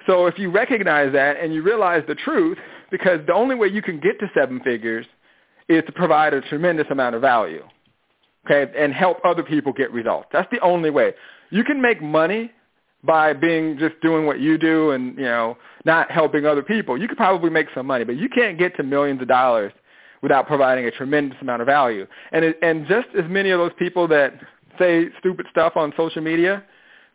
So 0.06 0.26
if 0.26 0.38
you 0.38 0.50
recognize 0.50 1.12
that 1.12 1.38
and 1.38 1.52
you 1.52 1.62
realize 1.62 2.02
the 2.08 2.14
truth, 2.14 2.58
because 2.90 3.20
the 3.26 3.34
only 3.34 3.54
way 3.54 3.68
you 3.68 3.82
can 3.82 4.00
get 4.00 4.18
to 4.20 4.30
seven 4.34 4.60
figures 4.60 5.06
is 5.68 5.82
to 5.86 5.92
provide 5.92 6.34
a 6.34 6.40
tremendous 6.42 6.86
amount 6.90 7.14
of 7.14 7.20
value, 7.20 7.62
okay, 8.46 8.72
and 8.76 8.92
help 8.92 9.18
other 9.24 9.42
people 9.42 9.72
get 9.72 9.92
results. 9.92 10.28
That's 10.32 10.48
the 10.50 10.60
only 10.60 10.90
way. 10.90 11.14
You 11.50 11.62
can 11.64 11.80
make 11.80 12.02
money 12.02 12.52
by 13.04 13.32
being 13.32 13.78
just 13.78 14.00
doing 14.00 14.26
what 14.26 14.40
you 14.40 14.58
do 14.58 14.90
and 14.90 15.16
you 15.16 15.24
know 15.24 15.56
not 15.84 16.10
helping 16.10 16.46
other 16.46 16.62
people. 16.62 17.00
You 17.00 17.06
could 17.06 17.16
probably 17.16 17.50
make 17.50 17.66
some 17.74 17.86
money, 17.86 18.04
but 18.04 18.16
you 18.16 18.28
can't 18.28 18.58
get 18.58 18.76
to 18.76 18.82
millions 18.82 19.20
of 19.22 19.28
dollars 19.28 19.72
without 20.22 20.46
providing 20.46 20.86
a 20.86 20.90
tremendous 20.90 21.38
amount 21.40 21.62
of 21.62 21.66
value. 21.66 22.06
And 22.32 22.44
it, 22.44 22.58
and 22.62 22.86
just 22.88 23.06
as 23.16 23.24
many 23.28 23.50
of 23.50 23.58
those 23.58 23.72
people 23.78 24.08
that 24.08 24.34
say 24.78 25.06
stupid 25.18 25.46
stuff 25.50 25.74
on 25.76 25.92
social 25.96 26.22
media, 26.22 26.62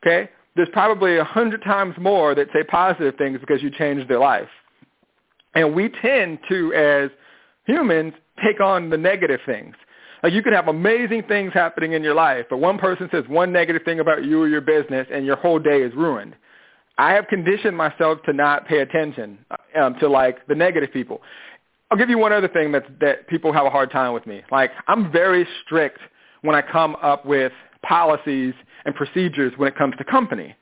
okay, 0.05 0.29
there's 0.55 0.69
probably 0.71 1.17
a 1.17 1.23
hundred 1.23 1.63
times 1.63 1.95
more 1.99 2.35
that 2.35 2.47
say 2.53 2.63
positive 2.63 3.15
things 3.17 3.39
because 3.39 3.61
you 3.61 3.69
changed 3.71 4.09
their 4.09 4.19
life. 4.19 4.49
And 5.55 5.73
we 5.75 5.89
tend 6.01 6.39
to, 6.49 6.73
as 6.73 7.09
humans, 7.65 8.13
take 8.43 8.59
on 8.59 8.89
the 8.89 8.97
negative 8.97 9.39
things. 9.45 9.75
Like 10.23 10.33
you 10.33 10.41
could 10.41 10.53
have 10.53 10.67
amazing 10.67 11.23
things 11.23 11.51
happening 11.53 11.93
in 11.93 12.03
your 12.03 12.15
life, 12.15 12.45
but 12.49 12.57
one 12.57 12.77
person 12.77 13.09
says 13.11 13.25
one 13.27 13.51
negative 13.51 13.83
thing 13.83 13.99
about 13.99 14.23
you 14.23 14.41
or 14.41 14.47
your 14.47 14.61
business, 14.61 15.05
and 15.11 15.25
your 15.25 15.35
whole 15.35 15.59
day 15.59 15.81
is 15.81 15.93
ruined. 15.93 16.35
I 16.97 17.11
have 17.13 17.27
conditioned 17.27 17.75
myself 17.75 18.19
to 18.25 18.33
not 18.33 18.67
pay 18.67 18.79
attention 18.79 19.39
um, 19.75 19.95
to 19.99 20.07
like 20.07 20.45
the 20.47 20.55
negative 20.55 20.91
people. 20.93 21.21
I'll 21.91 21.97
give 21.97 22.09
you 22.09 22.17
one 22.17 22.31
other 22.31 22.47
thing 22.47 22.71
that 22.71 22.85
that 23.01 23.27
people 23.27 23.51
have 23.51 23.65
a 23.65 23.69
hard 23.69 23.91
time 23.91 24.13
with 24.13 24.25
me. 24.25 24.43
Like 24.51 24.71
I'm 24.87 25.11
very 25.11 25.47
strict 25.65 25.99
when 26.43 26.55
I 26.55 26.61
come 26.61 26.95
up 27.01 27.25
with 27.25 27.51
policies 27.81 28.53
and 28.85 28.93
procedures 28.93 29.53
when 29.57 29.67
it 29.67 29.75
comes 29.75 29.95
to 29.97 30.03
company. 30.03 30.55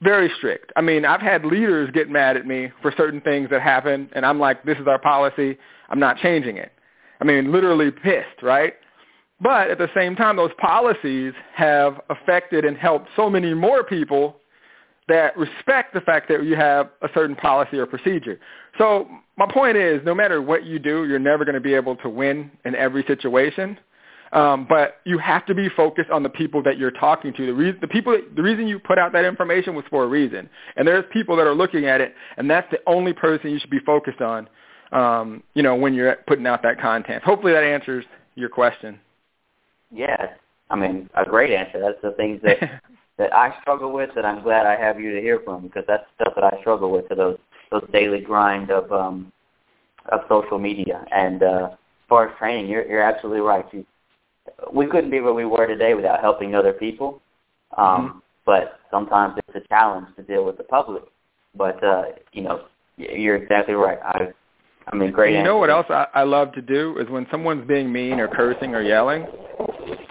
Very 0.00 0.32
strict. 0.38 0.72
I 0.74 0.80
mean, 0.80 1.04
I've 1.04 1.20
had 1.20 1.44
leaders 1.44 1.90
get 1.92 2.10
mad 2.10 2.36
at 2.36 2.46
me 2.46 2.70
for 2.80 2.92
certain 2.96 3.20
things 3.20 3.50
that 3.50 3.62
happen, 3.62 4.08
and 4.14 4.26
I'm 4.26 4.40
like, 4.40 4.64
this 4.64 4.78
is 4.78 4.88
our 4.88 4.98
policy. 4.98 5.58
I'm 5.90 6.00
not 6.00 6.16
changing 6.16 6.56
it. 6.56 6.72
I 7.20 7.24
mean, 7.24 7.52
literally 7.52 7.90
pissed, 7.92 8.42
right? 8.42 8.74
But 9.40 9.70
at 9.70 9.78
the 9.78 9.88
same 9.94 10.16
time, 10.16 10.36
those 10.36 10.50
policies 10.58 11.34
have 11.54 12.00
affected 12.10 12.64
and 12.64 12.76
helped 12.76 13.08
so 13.14 13.28
many 13.28 13.54
more 13.54 13.84
people 13.84 14.36
that 15.08 15.36
respect 15.36 15.94
the 15.94 16.00
fact 16.00 16.28
that 16.28 16.44
you 16.44 16.54
have 16.56 16.90
a 17.02 17.08
certain 17.12 17.34
policy 17.36 17.76
or 17.78 17.86
procedure. 17.86 18.38
So 18.78 19.08
my 19.36 19.46
point 19.52 19.76
is, 19.76 20.00
no 20.04 20.14
matter 20.14 20.40
what 20.40 20.64
you 20.64 20.78
do, 20.78 21.06
you're 21.06 21.18
never 21.18 21.44
going 21.44 21.54
to 21.54 21.60
be 21.60 21.74
able 21.74 21.96
to 21.96 22.08
win 22.08 22.50
in 22.64 22.74
every 22.76 23.04
situation. 23.04 23.78
Um, 24.32 24.66
but 24.66 24.96
you 25.04 25.18
have 25.18 25.44
to 25.46 25.54
be 25.54 25.68
focused 25.68 26.10
on 26.10 26.22
the 26.22 26.30
people 26.30 26.62
that 26.62 26.78
you're 26.78 26.90
talking 26.90 27.34
to. 27.34 27.46
The, 27.46 27.52
re- 27.52 27.78
the 27.78 27.86
people, 27.86 28.12
that, 28.12 28.34
the 28.34 28.42
reason 28.42 28.66
you 28.66 28.78
put 28.78 28.98
out 28.98 29.12
that 29.12 29.26
information 29.26 29.74
was 29.74 29.84
for 29.90 30.04
a 30.04 30.06
reason, 30.06 30.48
and 30.76 30.88
there's 30.88 31.04
people 31.12 31.36
that 31.36 31.46
are 31.46 31.54
looking 31.54 31.84
at 31.84 32.00
it, 32.00 32.14
and 32.38 32.50
that's 32.50 32.70
the 32.70 32.78
only 32.86 33.12
person 33.12 33.50
you 33.50 33.58
should 33.58 33.68
be 33.68 33.80
focused 33.80 34.22
on 34.22 34.48
um, 34.92 35.42
you 35.54 35.62
know, 35.62 35.74
when 35.74 35.94
you're 35.94 36.16
putting 36.26 36.46
out 36.46 36.62
that 36.62 36.80
content. 36.80 37.22
Hopefully 37.24 37.52
that 37.52 37.64
answers 37.64 38.04
your 38.34 38.48
question. 38.48 39.00
Yeah, 39.90 40.34
I 40.70 40.76
mean, 40.76 41.10
a 41.14 41.24
great 41.24 41.50
answer. 41.50 41.80
That's 41.80 42.00
the 42.02 42.12
things 42.12 42.40
that 42.44 42.58
that 43.18 43.34
I 43.34 43.54
struggle 43.60 43.92
with 43.92 44.10
that 44.14 44.24
I'm 44.24 44.42
glad 44.42 44.66
I 44.66 44.76
have 44.76 45.00
you 45.00 45.14
to 45.14 45.20
hear 45.20 45.40
from 45.44 45.62
because 45.62 45.84
that's 45.86 46.04
stuff 46.20 46.34
that 46.34 46.44
I 46.44 46.60
struggle 46.60 46.90
with 46.90 47.08
to 47.08 47.14
those 47.14 47.38
those 47.70 47.84
daily 47.92 48.20
grind 48.20 48.70
of 48.70 48.92
um 48.92 49.32
of 50.10 50.20
social 50.28 50.58
media. 50.58 51.04
And 51.10 51.42
uh, 51.42 51.68
as 51.72 51.78
far 52.08 52.28
as 52.28 52.38
training, 52.38 52.70
you're 52.70 52.86
you're 52.86 53.02
absolutely 53.02 53.40
right. 53.40 53.64
You, 53.72 53.84
we 54.72 54.86
couldn't 54.86 55.10
be 55.10 55.20
where 55.20 55.34
we 55.34 55.44
were 55.44 55.66
today 55.66 55.94
without 55.94 56.20
helping 56.20 56.54
other 56.54 56.72
people. 56.72 57.20
Um, 57.76 57.84
mm-hmm. 57.86 58.18
But 58.44 58.80
sometimes 58.90 59.38
it's 59.38 59.64
a 59.64 59.68
challenge 59.68 60.08
to 60.16 60.22
deal 60.22 60.44
with 60.44 60.56
the 60.56 60.64
public. 60.64 61.04
But 61.54 61.82
uh, 61.82 62.02
you 62.32 62.42
know, 62.42 62.64
you're 62.96 63.36
exactly 63.36 63.74
right. 63.74 63.98
I 64.02 64.32
I 64.86 64.96
mean, 64.96 65.12
great. 65.12 65.36
You 65.36 65.42
know 65.42 65.58
what 65.58 65.70
else 65.70 65.86
I, 65.88 66.06
I 66.14 66.22
love 66.24 66.52
to 66.54 66.62
do 66.62 66.98
is 66.98 67.08
when 67.08 67.26
someone's 67.30 67.66
being 67.66 67.92
mean 67.92 68.18
or 68.18 68.28
cursing 68.28 68.74
or 68.74 68.82
yelling, 68.82 69.26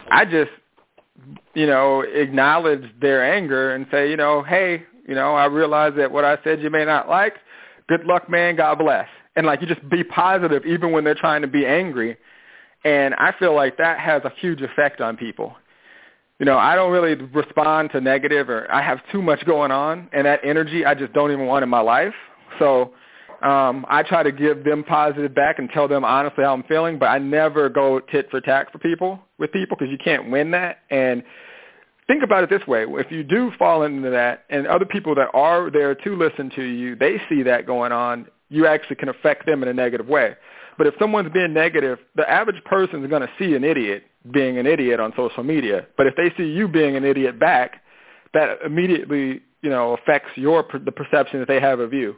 I 0.10 0.26
just, 0.26 0.52
you 1.54 1.68
know, 1.68 2.02
acknowledge 2.02 2.84
their 3.02 3.24
anger 3.34 3.76
and 3.76 3.86
say, 3.92 4.10
you 4.10 4.18
know, 4.18 4.44
hey, 4.44 4.84
you 5.08 5.16
know, 5.16 5.36
I 5.36 5.46
realize 5.46 5.94
that 5.98 6.12
what 6.12 6.24
I 6.24 6.38
said 6.44 6.62
you 6.62 6.70
may 6.70 6.86
not 6.86 7.10
like. 7.10 7.36
Good 7.90 8.06
luck, 8.06 8.30
man. 8.30 8.56
God 8.56 8.78
bless. 8.80 9.08
And 9.36 9.46
like 9.46 9.62
you 9.62 9.68
just 9.68 9.88
be 9.90 10.04
positive 10.04 10.66
even 10.66 10.92
when 10.92 11.04
they're 11.04 11.16
trying 11.16 11.42
to 11.42 11.48
be 11.48 11.66
angry. 11.66 12.18
And 12.84 13.14
I 13.16 13.34
feel 13.40 13.56
like 13.56 13.78
that 13.78 14.00
has 14.00 14.24
a 14.24 14.32
huge 14.40 14.62
effect 14.62 15.02
on 15.02 15.18
people. 15.18 15.56
You 16.40 16.46
know, 16.46 16.58
I 16.58 16.76
don't 16.76 16.92
really 16.92 17.16
respond 17.16 17.92
to 17.92 18.02
negative 18.02 18.50
or 18.50 18.72
I 18.72 18.82
have 18.82 19.00
too 19.12 19.22
much 19.22 19.46
going 19.46 19.72
on 19.72 20.10
and 20.14 20.26
that 20.26 20.40
energy 20.44 20.86
I 20.86 20.96
just 20.96 21.14
don't 21.14 21.32
even 21.32 21.46
want 21.46 21.64
in 21.64 21.70
my 21.70 21.82
life. 21.82 22.16
So 22.60 22.94
Um, 23.42 23.88
I 23.90 24.04
try 24.04 24.22
to 24.22 24.32
give 24.32 24.64
them 24.64 24.84
positive 24.84 25.34
back 25.34 25.58
and 25.58 25.68
tell 25.72 25.88
them 25.88 26.06
honestly 26.06 26.44
how 26.44 26.54
I'm 26.54 26.62
feeling, 26.64 27.00
but 27.00 27.08
I 27.08 27.18
never 27.18 27.70
go 27.70 28.00
tit 28.00 28.30
for 28.30 28.40
tat 28.40 28.72
for 28.72 28.78
people 28.78 29.20
with 29.40 29.52
people 29.52 29.76
because 29.76 29.92
you 29.92 29.98
can't 29.98 30.30
win 30.30 30.52
that. 30.52 30.80
And 30.92 31.24
think 32.06 32.22
about 32.22 32.44
it 32.44 32.52
this 32.52 32.68
way: 32.68 32.86
if 32.88 33.12
you 33.12 33.24
do 33.24 33.52
fall 33.58 33.82
into 33.82 34.12
that, 34.12 34.44
and 34.52 34.68
other 34.68 34.86
people 34.86 35.16
that 35.16 35.30
are 35.34 35.72
there 35.72 35.96
to 35.96 36.16
listen 36.16 36.52
to 36.52 36.64
you, 36.64 36.96
they 36.96 37.20
see 37.30 37.42
that 37.44 37.66
going 37.66 37.92
on, 37.92 38.28
you 38.50 38.68
actually 38.68 38.98
can 38.98 39.10
affect 39.10 39.48
them 39.48 39.64
in 39.64 39.70
a 39.70 39.74
negative 39.74 40.08
way. 40.08 40.36
But 40.78 40.88
if 40.88 40.94
someone's 41.00 41.32
being 41.32 41.54
negative, 41.54 42.00
the 42.16 42.30
average 42.30 42.64
person 42.66 43.04
is 43.04 43.10
going 43.10 43.22
to 43.22 43.30
see 43.40 43.56
an 43.56 43.64
idiot 43.64 44.04
being 44.32 44.58
an 44.58 44.68
idiot 44.68 45.00
on 45.00 45.14
social 45.16 45.44
media. 45.44 45.86
But 45.98 46.08
if 46.08 46.16
they 46.16 46.32
see 46.38 46.50
you 46.50 46.68
being 46.68 46.96
an 46.96 47.04
idiot 47.04 47.40
back, 47.40 47.82
that 48.34 48.60
immediately 48.66 49.42
you 49.62 49.70
know 49.70 49.94
affects 49.94 50.30
your 50.36 50.66
the 50.86 50.92
perception 50.92 51.40
that 51.40 51.48
they 51.48 51.60
have 51.60 51.80
of 51.80 51.94
you. 51.94 52.16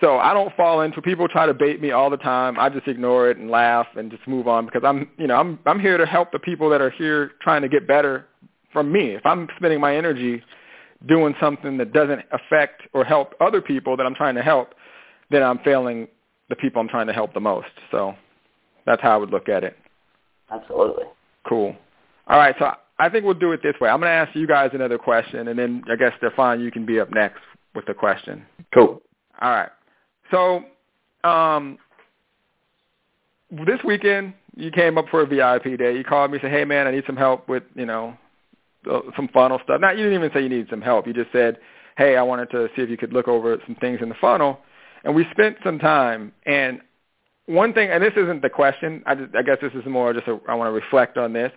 So 0.00 0.18
I 0.18 0.34
don't 0.34 0.54
fall 0.56 0.80
into 0.80 1.00
people 1.00 1.28
try 1.28 1.46
to 1.46 1.54
bait 1.54 1.80
me 1.80 1.92
all 1.92 2.10
the 2.10 2.16
time. 2.16 2.58
I 2.58 2.68
just 2.68 2.88
ignore 2.88 3.30
it 3.30 3.36
and 3.36 3.48
laugh 3.48 3.86
and 3.96 4.10
just 4.10 4.26
move 4.26 4.48
on 4.48 4.66
because 4.66 4.82
I'm 4.84 5.08
you 5.18 5.26
know 5.26 5.36
I'm 5.36 5.58
I'm 5.66 5.80
here 5.80 5.96
to 5.98 6.06
help 6.06 6.32
the 6.32 6.38
people 6.38 6.68
that 6.70 6.80
are 6.80 6.90
here 6.90 7.32
trying 7.40 7.62
to 7.62 7.68
get 7.68 7.86
better 7.86 8.26
from 8.72 8.92
me. 8.92 9.10
If 9.10 9.24
I'm 9.24 9.48
spending 9.56 9.80
my 9.80 9.96
energy 9.96 10.42
doing 11.06 11.34
something 11.40 11.76
that 11.78 11.92
doesn't 11.92 12.22
affect 12.32 12.82
or 12.92 13.04
help 13.04 13.34
other 13.40 13.60
people 13.60 13.96
that 13.96 14.06
I'm 14.06 14.14
trying 14.14 14.34
to 14.34 14.42
help, 14.42 14.74
then 15.30 15.42
I'm 15.42 15.58
failing 15.60 16.08
the 16.54 16.60
people 16.60 16.80
I'm 16.80 16.88
trying 16.88 17.06
to 17.06 17.12
help 17.12 17.34
the 17.34 17.40
most. 17.40 17.68
So 17.90 18.14
that's 18.86 19.02
how 19.02 19.12
I 19.12 19.16
would 19.16 19.30
look 19.30 19.48
at 19.48 19.64
it. 19.64 19.76
Absolutely. 20.50 21.04
Cool. 21.48 21.74
All 22.28 22.38
right, 22.38 22.54
so 22.58 22.72
I 22.98 23.08
think 23.08 23.24
we'll 23.24 23.34
do 23.34 23.52
it 23.52 23.60
this 23.62 23.74
way. 23.80 23.90
I'm 23.90 24.00
going 24.00 24.10
to 24.10 24.14
ask 24.14 24.34
you 24.34 24.46
guys 24.46 24.70
another 24.72 24.98
question, 24.98 25.48
and 25.48 25.58
then 25.58 25.82
I 25.90 25.96
guess 25.96 26.12
Stefan, 26.18 26.60
you 26.60 26.70
can 26.70 26.86
be 26.86 27.00
up 27.00 27.10
next 27.10 27.40
with 27.74 27.86
the 27.86 27.94
question. 27.94 28.46
Cool. 28.72 29.02
All 29.42 29.50
right. 29.50 29.68
So 30.30 30.64
um, 31.28 31.78
this 33.50 33.80
weekend, 33.84 34.34
you 34.56 34.70
came 34.70 34.96
up 34.96 35.06
for 35.10 35.22
a 35.22 35.26
VIP 35.26 35.78
day. 35.78 35.96
You 35.96 36.04
called 36.04 36.30
me, 36.30 36.36
and 36.36 36.42
said, 36.42 36.52
"Hey, 36.52 36.64
man, 36.64 36.86
I 36.86 36.92
need 36.92 37.04
some 37.06 37.16
help 37.16 37.48
with 37.48 37.64
you 37.74 37.84
know 37.84 38.16
some 39.16 39.28
funnel 39.34 39.60
stuff." 39.64 39.80
Not 39.80 39.98
you 39.98 40.04
didn't 40.04 40.18
even 40.18 40.30
say 40.32 40.42
you 40.42 40.48
needed 40.48 40.68
some 40.70 40.80
help. 40.80 41.06
You 41.06 41.12
just 41.12 41.32
said, 41.32 41.58
"Hey, 41.96 42.16
I 42.16 42.22
wanted 42.22 42.50
to 42.50 42.68
see 42.76 42.82
if 42.82 42.88
you 42.88 42.96
could 42.96 43.12
look 43.12 43.28
over 43.28 43.58
some 43.66 43.74
things 43.76 43.98
in 44.00 44.08
the 44.08 44.14
funnel." 44.20 44.60
And 45.04 45.14
we 45.14 45.26
spent 45.30 45.56
some 45.62 45.78
time. 45.78 46.32
And 46.46 46.80
one 47.46 47.72
thing, 47.74 47.90
and 47.90 48.02
this 48.02 48.14
isn't 48.16 48.42
the 48.42 48.50
question. 48.50 49.02
I, 49.06 49.14
just, 49.14 49.34
I 49.34 49.42
guess 49.42 49.58
this 49.60 49.72
is 49.74 49.84
more 49.86 50.12
just 50.12 50.26
a, 50.26 50.40
I 50.48 50.54
want 50.54 50.68
to 50.68 50.72
reflect 50.72 51.18
on 51.18 51.32
this. 51.32 51.52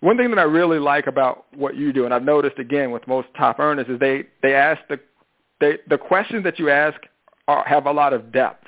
One 0.00 0.16
thing 0.16 0.30
that 0.30 0.38
I 0.38 0.42
really 0.42 0.78
like 0.78 1.06
about 1.06 1.46
what 1.54 1.76
you 1.76 1.92
do, 1.92 2.04
and 2.04 2.12
I've 2.12 2.24
noticed 2.24 2.58
again 2.58 2.90
with 2.90 3.06
most 3.06 3.28
top 3.36 3.58
earners, 3.60 3.86
is 3.88 3.98
they 4.00 4.24
they 4.42 4.52
ask 4.52 4.80
the 4.88 4.98
they 5.60 5.78
the 5.88 5.96
questions 5.96 6.42
that 6.44 6.58
you 6.58 6.70
ask 6.70 7.00
are, 7.46 7.64
have 7.64 7.86
a 7.86 7.92
lot 7.92 8.12
of 8.12 8.32
depth. 8.32 8.66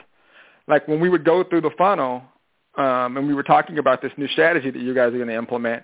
Like 0.68 0.86
when 0.86 1.00
we 1.00 1.08
would 1.08 1.24
go 1.24 1.42
through 1.42 1.62
the 1.62 1.72
funnel, 1.76 2.22
um, 2.76 3.16
and 3.16 3.26
we 3.26 3.34
were 3.34 3.42
talking 3.42 3.78
about 3.78 4.00
this 4.00 4.12
new 4.16 4.28
strategy 4.28 4.70
that 4.70 4.80
you 4.80 4.94
guys 4.94 5.08
are 5.08 5.16
going 5.16 5.28
to 5.28 5.34
implement, 5.34 5.82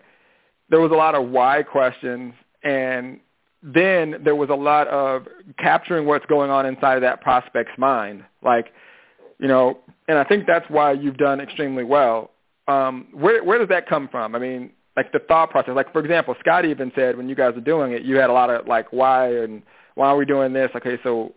there 0.70 0.80
was 0.80 0.92
a 0.92 0.94
lot 0.94 1.16
of 1.16 1.28
why 1.28 1.64
questions, 1.64 2.32
and 2.62 3.18
then 3.62 4.16
there 4.24 4.36
was 4.36 4.48
a 4.48 4.54
lot 4.54 4.88
of 4.88 5.26
capturing 5.58 6.06
what's 6.06 6.26
going 6.26 6.50
on 6.50 6.66
inside 6.66 6.94
of 6.94 7.02
that 7.02 7.20
prospect's 7.20 7.76
mind. 7.76 8.24
Like, 8.42 8.72
you 9.38 9.48
know, 9.48 9.78
and 10.08 10.18
I 10.18 10.24
think 10.24 10.46
that's 10.46 10.68
why 10.68 10.92
you've 10.92 11.18
done 11.18 11.40
extremely 11.40 11.84
well. 11.84 12.30
Um, 12.68 13.08
where 13.12 13.42
where 13.44 13.58
does 13.58 13.68
that 13.68 13.88
come 13.88 14.08
from? 14.08 14.34
I 14.34 14.38
mean, 14.38 14.70
like 14.96 15.12
the 15.12 15.18
thought 15.20 15.50
process. 15.50 15.74
Like 15.74 15.92
for 15.92 16.00
example, 16.00 16.34
Scott 16.40 16.64
even 16.64 16.92
said 16.94 17.16
when 17.16 17.28
you 17.28 17.34
guys 17.34 17.54
were 17.54 17.60
doing 17.60 17.92
it, 17.92 18.02
you 18.02 18.16
had 18.16 18.30
a 18.30 18.32
lot 18.32 18.50
of 18.50 18.66
like 18.66 18.92
why 18.92 19.34
and 19.34 19.62
why 19.94 20.08
are 20.08 20.16
we 20.16 20.24
doing 20.24 20.52
this? 20.52 20.70
Okay, 20.76 20.98
so 21.02 21.34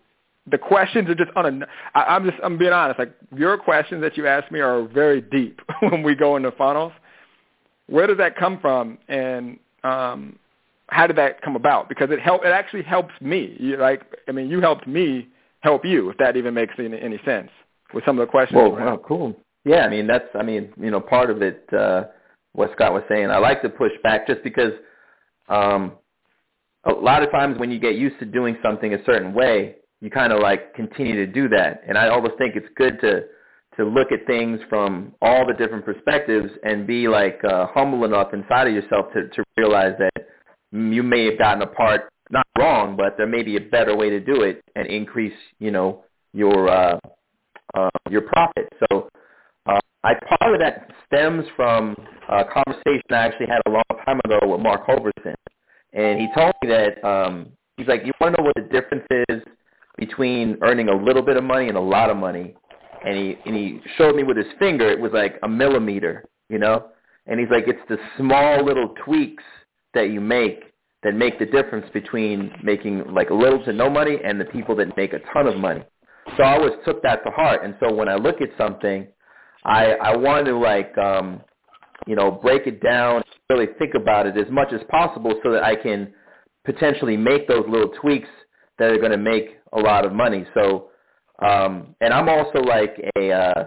the 0.49 0.57
questions 0.57 1.09
are 1.09 1.15
just 1.15 1.31
on 1.35 1.45
a. 1.63 1.65
I, 1.97 2.15
I'm 2.15 2.25
just 2.25 2.37
I'm 2.43 2.57
being 2.57 2.73
honest. 2.73 2.99
Like 2.99 3.13
your 3.35 3.57
questions 3.57 4.01
that 4.01 4.17
you 4.17 4.27
ask 4.27 4.51
me 4.51 4.59
are 4.59 4.83
very 4.87 5.21
deep 5.21 5.61
when 5.89 6.03
we 6.03 6.15
go 6.15 6.35
into 6.35 6.51
funnels. 6.51 6.93
Where 7.87 8.07
does 8.07 8.17
that 8.17 8.37
come 8.37 8.59
from, 8.59 8.97
and 9.07 9.59
um, 9.83 10.39
how 10.93 11.07
did 11.07 11.17
that 11.17 11.41
come 11.41 11.55
about? 11.55 11.89
Because 11.89 12.09
it 12.11 12.19
help 12.19 12.45
it 12.45 12.49
actually 12.49 12.83
helps 12.83 13.13
me. 13.21 13.55
You, 13.59 13.77
like 13.77 14.03
I 14.27 14.31
mean, 14.31 14.49
you 14.49 14.61
helped 14.61 14.87
me 14.87 15.27
help 15.61 15.85
you. 15.85 16.09
If 16.09 16.17
that 16.17 16.37
even 16.37 16.53
makes 16.53 16.73
any, 16.77 16.99
any 16.99 17.19
sense 17.25 17.49
with 17.93 18.05
some 18.05 18.19
of 18.19 18.25
the 18.25 18.31
questions. 18.31 18.57
Well, 18.57 18.71
wow, 18.71 19.01
cool. 19.05 19.35
Yeah, 19.65 19.85
I 19.85 19.89
mean 19.89 20.07
that's 20.07 20.27
I 20.35 20.43
mean 20.43 20.73
you 20.79 20.91
know 20.91 20.99
part 21.01 21.29
of 21.29 21.41
it. 21.41 21.65
uh 21.73 22.05
what 22.53 22.71
Scott 22.75 22.93
was 22.93 23.03
saying. 23.09 23.29
I 23.29 23.37
like 23.37 23.61
to 23.63 23.69
push 23.69 23.91
back 24.03 24.27
just 24.27 24.43
because 24.43 24.71
um, 25.49 25.93
a 26.85 26.91
lot 26.91 27.23
of 27.23 27.31
times 27.31 27.57
when 27.59 27.71
you 27.71 27.79
get 27.79 27.95
used 27.95 28.17
to 28.19 28.25
doing 28.25 28.57
something 28.63 28.93
a 28.93 29.03
certain 29.05 29.33
way, 29.33 29.75
you 30.01 30.09
kind 30.09 30.31
of 30.31 30.39
like 30.39 30.73
continue 30.73 31.15
to 31.15 31.27
do 31.27 31.49
that. 31.49 31.81
And 31.87 31.97
I 31.97 32.09
always 32.09 32.33
think 32.37 32.55
it's 32.55 32.67
good 32.75 32.99
to 33.01 33.23
to 33.77 33.83
look 33.83 34.11
at 34.11 34.27
things 34.27 34.59
from 34.69 35.15
all 35.19 35.47
the 35.47 35.53
different 35.53 35.83
perspectives 35.83 36.51
and 36.63 36.85
be 36.85 37.07
like 37.07 37.39
uh, 37.43 37.65
humble 37.73 38.05
enough 38.05 38.31
inside 38.31 38.67
of 38.67 38.73
yourself 38.73 39.07
to 39.13 39.27
to 39.29 39.43
realize 39.57 39.93
that 39.97 40.27
you 40.73 41.03
may 41.03 41.25
have 41.25 41.37
gotten 41.37 41.61
a 41.61 41.67
part 41.67 42.09
not 42.31 42.47
wrong, 42.57 42.95
but 42.95 43.15
there 43.17 43.27
may 43.27 43.43
be 43.43 43.57
a 43.57 43.61
better 43.61 43.95
way 43.95 44.09
to 44.09 44.19
do 44.19 44.41
it 44.41 44.63
and 44.75 44.87
increase, 44.87 45.33
you 45.59 45.71
know, 45.71 46.03
your 46.33 46.67
uh, 46.67 46.99
uh, 47.75 47.89
your 48.09 48.21
profit. 48.21 48.67
So 48.89 49.09
I 50.03 50.13
part 50.15 50.53
of 50.53 50.59
that 50.59 50.89
stems 51.07 51.45
from 51.55 51.95
a 52.29 52.43
conversation 52.43 53.03
I 53.11 53.15
actually 53.15 53.47
had 53.47 53.61
a 53.67 53.69
long 53.69 54.03
time 54.05 54.19
ago 54.25 54.39
with 54.43 54.59
Mark 54.59 54.85
Hoverson, 54.85 55.35
and 55.93 56.19
he 56.19 56.27
told 56.35 56.53
me 56.61 56.69
that 56.69 57.03
um, 57.07 57.47
he's 57.77 57.87
like, 57.87 58.01
you 58.05 58.11
want 58.19 58.35
to 58.35 58.41
know 58.41 58.45
what 58.45 58.55
the 58.55 58.69
difference 58.69 59.05
is 59.29 59.41
between 59.97 60.57
earning 60.61 60.89
a 60.89 60.95
little 60.95 61.21
bit 61.21 61.37
of 61.37 61.43
money 61.43 61.69
and 61.69 61.77
a 61.77 61.81
lot 61.81 62.09
of 62.09 62.17
money, 62.17 62.53
and 63.05 63.15
he 63.15 63.37
and 63.45 63.55
he 63.55 63.79
showed 63.97 64.15
me 64.15 64.23
with 64.23 64.35
his 64.35 64.47
finger. 64.59 64.89
It 64.89 64.99
was 64.99 65.13
like 65.13 65.39
a 65.43 65.47
millimeter, 65.47 66.25
you 66.49 66.59
know, 66.59 66.87
and 67.27 67.39
he's 67.39 67.49
like, 67.49 67.65
it's 67.67 67.79
the 67.87 67.97
small 68.17 68.65
little 68.65 68.93
tweaks 69.05 69.43
that 69.93 70.09
you 70.09 70.21
make 70.21 70.63
that 71.03 71.13
make 71.13 71.37
the 71.37 71.45
difference 71.45 71.85
between 71.93 72.51
making 72.63 73.03
like 73.13 73.29
little 73.29 73.63
to 73.65 73.73
no 73.73 73.89
money 73.89 74.17
and 74.23 74.39
the 74.39 74.45
people 74.45 74.75
that 74.77 74.95
make 74.95 75.13
a 75.13 75.19
ton 75.33 75.47
of 75.47 75.57
money. 75.57 75.83
So 76.37 76.43
I 76.43 76.53
always 76.53 76.73
took 76.85 77.03
that 77.03 77.23
to 77.25 77.31
heart, 77.31 77.65
and 77.65 77.75
so 77.79 77.93
when 77.93 78.07
I 78.07 78.15
look 78.15 78.41
at 78.41 78.49
something 78.57 79.07
I 79.65 79.93
I 80.01 80.15
want 80.15 80.45
to 80.45 80.57
like 80.57 80.97
um, 80.97 81.41
you 82.05 82.15
know 82.15 82.31
break 82.31 82.67
it 82.67 82.81
down, 82.81 83.23
really 83.49 83.67
think 83.79 83.93
about 83.95 84.27
it 84.27 84.37
as 84.37 84.51
much 84.51 84.73
as 84.73 84.81
possible, 84.89 85.39
so 85.43 85.51
that 85.51 85.63
I 85.63 85.75
can 85.75 86.13
potentially 86.65 87.17
make 87.17 87.47
those 87.47 87.65
little 87.67 87.91
tweaks 88.01 88.29
that 88.79 88.89
are 88.89 88.97
going 88.97 89.11
to 89.11 89.17
make 89.17 89.57
a 89.73 89.79
lot 89.79 90.05
of 90.05 90.13
money. 90.13 90.45
So, 90.53 90.89
um, 91.45 91.95
and 92.01 92.13
I'm 92.13 92.29
also 92.29 92.59
like 92.59 92.95
a 93.17 93.31
uh, 93.31 93.65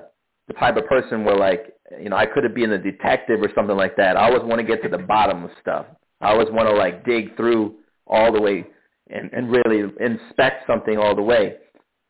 the 0.49 0.55
type 0.55 0.77
of 0.77 0.87
person 0.87 1.25
where 1.25 1.37
like 1.37 1.75
you 2.01 2.11
know 2.11 2.17
I 2.17 2.27
could 2.27 2.45
have 2.45 2.55
been 2.55 2.73
a 2.73 2.79
detective 2.79 3.41
or 3.41 3.51
something 3.55 3.77
like 3.77 3.97
that. 3.97 4.17
I 4.17 4.27
always 4.27 4.43
want 4.43 4.61
to 4.61 4.67
get 4.67 4.83
to 4.83 4.89
the 4.89 5.03
bottom 5.03 5.45
of 5.45 5.51
stuff. 5.61 5.87
I 6.21 6.31
always 6.31 6.49
want 6.51 6.69
to 6.69 6.75
like 6.75 7.05
dig 7.05 7.37
through 7.37 7.77
all 8.07 8.33
the 8.33 8.41
way 8.41 8.65
and 9.09 9.31
and 9.33 9.51
really 9.51 9.91
inspect 10.01 10.67
something 10.67 10.99
all 10.99 11.15
the 11.15 11.23
way. 11.23 11.57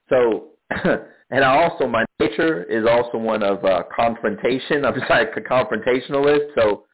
So 0.09 0.49
and 1.31 1.45
I 1.45 1.62
also 1.62 1.87
my 1.87 2.05
nature 2.21 2.64
is 2.64 2.87
also 2.88 3.19
one 3.19 3.42
of 3.42 3.64
uh, 3.64 3.83
confrontation. 3.95 4.85
I'm 4.85 4.95
just 4.95 5.07
like 5.11 5.31
a 5.37 5.40
confrontationalist. 5.40 6.55
So 6.55 6.85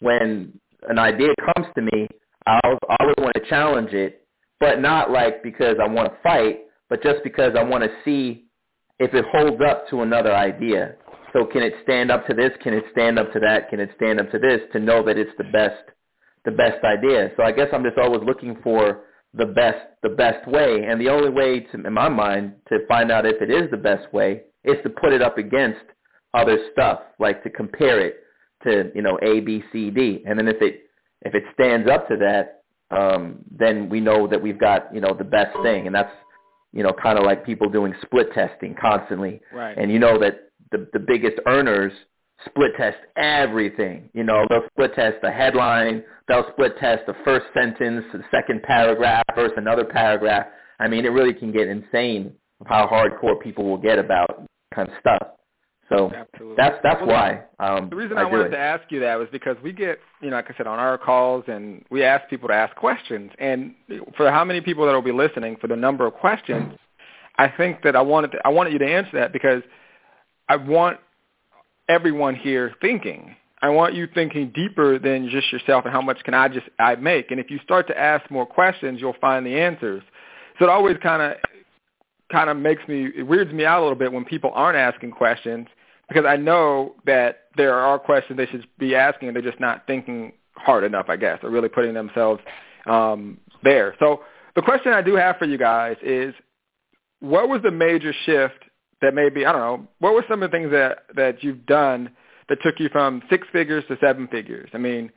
when 0.00 0.58
an 0.88 0.98
idea 0.98 1.28
comes 1.54 1.66
to 1.74 1.82
me, 1.82 2.08
I 2.46 2.60
always 2.64 3.14
want 3.18 3.34
to 3.34 3.48
challenge 3.48 3.92
it, 3.92 4.26
but 4.60 4.80
not 4.80 5.10
like 5.10 5.42
because 5.42 5.76
I 5.82 5.88
want 5.88 6.12
to 6.12 6.18
fight, 6.22 6.60
but 6.88 7.02
just 7.02 7.24
because 7.24 7.52
I 7.58 7.62
want 7.64 7.82
to 7.82 7.90
see 8.04 8.44
if 8.98 9.12
it 9.14 9.24
holds 9.32 9.60
up 9.68 9.88
to 9.90 10.02
another 10.02 10.34
idea. 10.34 10.94
So 11.32 11.44
can 11.44 11.62
it 11.62 11.74
stand 11.82 12.10
up 12.10 12.26
to 12.28 12.34
this? 12.34 12.52
Can 12.62 12.72
it 12.72 12.84
stand 12.92 13.18
up 13.18 13.32
to 13.32 13.40
that? 13.40 13.68
Can 13.68 13.80
it 13.80 13.90
stand 13.96 14.20
up 14.20 14.30
to 14.30 14.38
this? 14.38 14.60
To 14.72 14.78
know 14.78 15.04
that 15.04 15.18
it's 15.18 15.36
the 15.36 15.44
best, 15.44 15.90
the 16.46 16.52
best 16.52 16.82
idea. 16.84 17.30
So 17.36 17.42
I 17.42 17.52
guess 17.52 17.68
I'm 17.72 17.82
just 17.82 17.98
always 17.98 18.22
looking 18.24 18.56
for 18.62 19.02
the 19.34 19.44
best 19.44 19.78
the 20.02 20.08
best 20.08 20.48
way. 20.48 20.84
And 20.88 20.98
the 20.98 21.10
only 21.10 21.28
way, 21.28 21.60
to, 21.60 21.86
in 21.86 21.92
my 21.92 22.08
mind, 22.08 22.54
to 22.70 22.78
find 22.88 23.12
out 23.12 23.26
if 23.26 23.42
it 23.42 23.50
is 23.50 23.70
the 23.70 23.76
best 23.76 24.10
way 24.14 24.42
is 24.64 24.76
to 24.84 24.88
put 24.88 25.12
it 25.12 25.20
up 25.20 25.36
against 25.36 25.84
other 26.32 26.58
stuff, 26.72 27.00
like 27.18 27.42
to 27.42 27.50
compare 27.50 28.00
it 28.00 28.16
to 28.64 28.90
you 28.94 29.02
know 29.02 29.18
A, 29.22 29.40
B, 29.40 29.62
C, 29.72 29.90
D, 29.90 30.22
and 30.26 30.38
then 30.38 30.48
if 30.48 30.62
it 30.62 30.84
if 31.22 31.34
it 31.34 31.42
stands 31.52 31.90
up 31.90 32.08
to 32.08 32.16
that, 32.16 32.62
um, 32.96 33.38
then 33.50 33.88
we 33.88 34.00
know 34.00 34.26
that 34.28 34.40
we've 34.40 34.58
got 34.58 34.94
you 34.94 35.00
know 35.00 35.14
the 35.16 35.24
best 35.24 35.54
thing, 35.62 35.86
and 35.86 35.94
that's 35.94 36.12
you 36.72 36.82
know 36.82 36.92
kind 36.92 37.18
of 37.18 37.24
like 37.24 37.44
people 37.44 37.68
doing 37.68 37.92
split 38.02 38.32
testing 38.32 38.74
constantly, 38.80 39.40
right. 39.52 39.76
and 39.76 39.90
you 39.90 39.98
know 39.98 40.18
that 40.18 40.50
the 40.70 40.88
the 40.92 41.00
biggest 41.00 41.36
earners 41.46 41.92
split 42.44 42.72
test 42.76 42.98
everything. 43.16 44.08
You 44.12 44.24
know, 44.24 44.46
they'll 44.48 44.66
split 44.72 44.94
test 44.94 45.16
the 45.22 45.30
headline, 45.30 46.04
they'll 46.28 46.46
split 46.52 46.78
test 46.78 47.06
the 47.06 47.14
first 47.24 47.46
sentence, 47.54 48.04
the 48.12 48.22
second 48.30 48.62
paragraph 48.62 49.24
versus 49.34 49.54
another 49.56 49.84
paragraph. 49.84 50.46
I 50.78 50.88
mean, 50.88 51.04
it 51.04 51.10
really 51.10 51.34
can 51.34 51.52
get 51.52 51.68
insane 51.68 52.32
of 52.60 52.66
how 52.66 52.86
hardcore 52.86 53.40
people 53.40 53.64
will 53.64 53.78
get 53.78 53.98
about 53.98 54.44
kind 54.74 54.88
of 54.88 54.94
stuff. 55.00 55.36
So 55.88 56.12
Absolutely. 56.12 56.56
that's 56.56 56.76
that's 56.82 57.00
well, 57.00 57.10
why. 57.10 57.42
Um, 57.60 57.88
the 57.88 57.96
reason 57.96 58.18
I, 58.18 58.22
I, 58.22 58.24
wanted 58.24 58.46
it. 58.46 58.50
to 58.50 58.58
ask 58.58 58.90
you 58.90 58.98
that 59.00 59.16
was 59.16 59.28
because 59.30 59.56
we 59.62 59.72
get, 59.72 60.00
you 60.20 60.30
know, 60.30 60.36
like 60.36 60.50
I 60.50 60.56
said, 60.56 60.66
on 60.66 60.80
our 60.80 60.98
calls, 60.98 61.44
and 61.46 61.84
we 61.90 62.02
ask 62.02 62.28
people 62.28 62.48
to 62.48 62.54
ask 62.54 62.74
questions. 62.74 63.30
And 63.38 63.74
for 64.16 64.30
how 64.30 64.44
many 64.44 64.60
people 64.60 64.84
that 64.86 64.92
will 64.92 65.02
be 65.02 65.12
listening, 65.12 65.56
for 65.60 65.68
the 65.68 65.76
number 65.76 66.04
of 66.04 66.14
questions, 66.14 66.72
I 67.38 67.48
think 67.48 67.82
that 67.84 67.94
I 67.94 68.02
wanted 68.02 68.32
to, 68.32 68.38
I 68.44 68.48
wanted 68.48 68.72
you 68.72 68.80
to 68.80 68.86
answer 68.86 69.12
that 69.14 69.32
because 69.32 69.62
I 70.48 70.56
want 70.56 70.98
everyone 71.88 72.34
here 72.34 72.74
thinking. 72.80 73.34
I 73.62 73.70
want 73.70 73.94
you 73.94 74.06
thinking 74.12 74.52
deeper 74.54 74.98
than 74.98 75.28
just 75.30 75.50
yourself 75.50 75.84
and 75.84 75.92
how 75.92 76.02
much 76.02 76.22
can 76.24 76.34
I 76.34 76.48
just 76.48 76.66
I 76.78 76.94
make. 76.96 77.30
And 77.30 77.40
if 77.40 77.50
you 77.50 77.58
start 77.64 77.86
to 77.88 77.98
ask 77.98 78.30
more 78.30 78.46
questions, 78.46 79.00
you'll 79.00 79.16
find 79.20 79.46
the 79.46 79.58
answers. 79.58 80.02
So 80.58 80.66
it 80.66 80.70
always 80.70 80.96
kind 81.02 81.22
of 81.22 81.38
kind 82.30 82.50
of 82.50 82.56
makes 82.56 82.86
me 82.88 83.08
it 83.16 83.22
weirds 83.22 83.52
me 83.52 83.64
out 83.64 83.80
a 83.80 83.82
little 83.82 83.98
bit 83.98 84.12
when 84.12 84.24
people 84.24 84.50
aren't 84.54 84.76
asking 84.76 85.12
questions 85.12 85.68
because 86.08 86.24
I 86.26 86.36
know 86.36 86.94
that 87.06 87.44
there 87.56 87.74
are 87.74 87.98
questions 87.98 88.36
they 88.36 88.46
should 88.46 88.66
be 88.78 88.94
asking 88.94 89.28
and 89.28 89.36
they're 89.36 89.42
just 89.42 89.60
not 89.60 89.86
thinking 89.86 90.32
hard 90.54 90.84
enough, 90.84 91.06
I 91.08 91.16
guess, 91.16 91.38
or 91.42 91.50
really 91.50 91.68
putting 91.68 91.94
themselves 91.94 92.40
um, 92.86 93.38
there. 93.62 93.94
So 93.98 94.22
the 94.54 94.62
question 94.62 94.92
I 94.92 95.02
do 95.02 95.16
have 95.16 95.36
for 95.36 95.44
you 95.44 95.58
guys 95.58 95.96
is, 96.02 96.34
what 97.20 97.48
was 97.48 97.62
the 97.62 97.70
major 97.70 98.12
shift 98.24 98.64
that 99.02 99.14
maybe 99.14 99.46
I 99.46 99.52
don't 99.52 99.60
know? 99.60 99.88
What 99.98 100.14
were 100.14 100.24
some 100.28 100.42
of 100.42 100.50
the 100.50 100.56
things 100.56 100.70
that 100.70 101.04
that 101.14 101.42
you've 101.42 101.66
done 101.66 102.10
that 102.48 102.58
took 102.62 102.78
you 102.78 102.88
from 102.90 103.22
six 103.30 103.46
figures 103.52 103.84
to 103.88 103.96
seven 104.00 104.28
figures? 104.28 104.70
I 104.72 104.78
mean, 104.78 105.10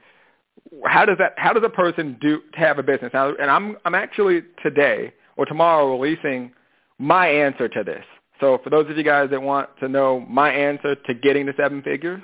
how 0.85 1.05
does 1.05 1.17
that? 1.19 1.33
How 1.37 1.53
does 1.53 1.63
a 1.63 1.69
person 1.69 2.17
do 2.21 2.41
have 2.53 2.79
a 2.79 2.83
business 2.83 3.11
now? 3.13 3.33
And 3.35 3.49
I'm 3.49 3.77
I'm 3.85 3.95
actually 3.95 4.43
today 4.63 5.13
or 5.37 5.45
tomorrow 5.45 5.97
releasing 5.97 6.51
my 6.97 7.27
answer 7.27 7.67
to 7.69 7.83
this. 7.83 8.03
So 8.39 8.59
for 8.63 8.69
those 8.69 8.89
of 8.89 8.97
you 8.97 9.03
guys 9.03 9.29
that 9.31 9.41
want 9.41 9.69
to 9.79 9.87
know 9.87 10.25
my 10.29 10.51
answer 10.51 10.95
to 10.95 11.13
getting 11.13 11.45
to 11.45 11.53
seven 11.57 11.81
figures, 11.81 12.21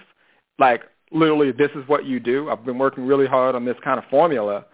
like 0.59 0.83
literally 1.11 1.51
this 1.51 1.71
is 1.75 1.87
what 1.87 2.05
you 2.05 2.19
do. 2.19 2.49
I've 2.49 2.65
been 2.65 2.77
working 2.77 3.05
really 3.05 3.27
hard 3.27 3.55
on 3.55 3.65
this 3.65 3.77
kind 3.83 3.97
of 3.97 4.05
formula 4.09 4.65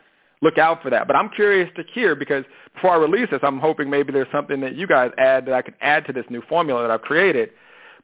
look 0.42 0.58
out 0.58 0.82
for 0.82 0.90
that. 0.90 1.08
But 1.08 1.16
I'm 1.16 1.30
curious 1.30 1.70
to 1.76 1.84
hear 1.94 2.16
because 2.16 2.44
before 2.74 2.92
I 2.92 2.98
release 2.98 3.30
this, 3.32 3.40
I'm 3.44 3.60
hoping 3.60 3.90
maybe 3.90 4.12
there's 4.12 4.32
something 4.32 4.60
that 4.62 4.76
you 4.76 4.88
guys 4.88 5.12
add 5.18 5.46
that 5.46 5.54
I 5.54 5.62
can 5.62 5.76
add 5.82 6.06
to 6.08 6.14
this 6.14 6.26
new 6.30 6.42
formula 6.50 6.82
that 6.82 6.92
I've 6.92 7.02
created. 7.02 7.52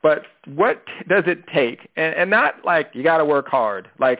But 0.04 0.24
what 0.46 0.84
does 1.10 1.24
it 1.26 1.48
take? 1.54 1.90
And, 1.96 2.14
and 2.16 2.30
not 2.30 2.64
like 2.64 2.92
you 2.94 3.04
got 3.04 3.18
to 3.18 3.26
work 3.26 3.48
hard. 3.48 3.90
Like 4.00 4.20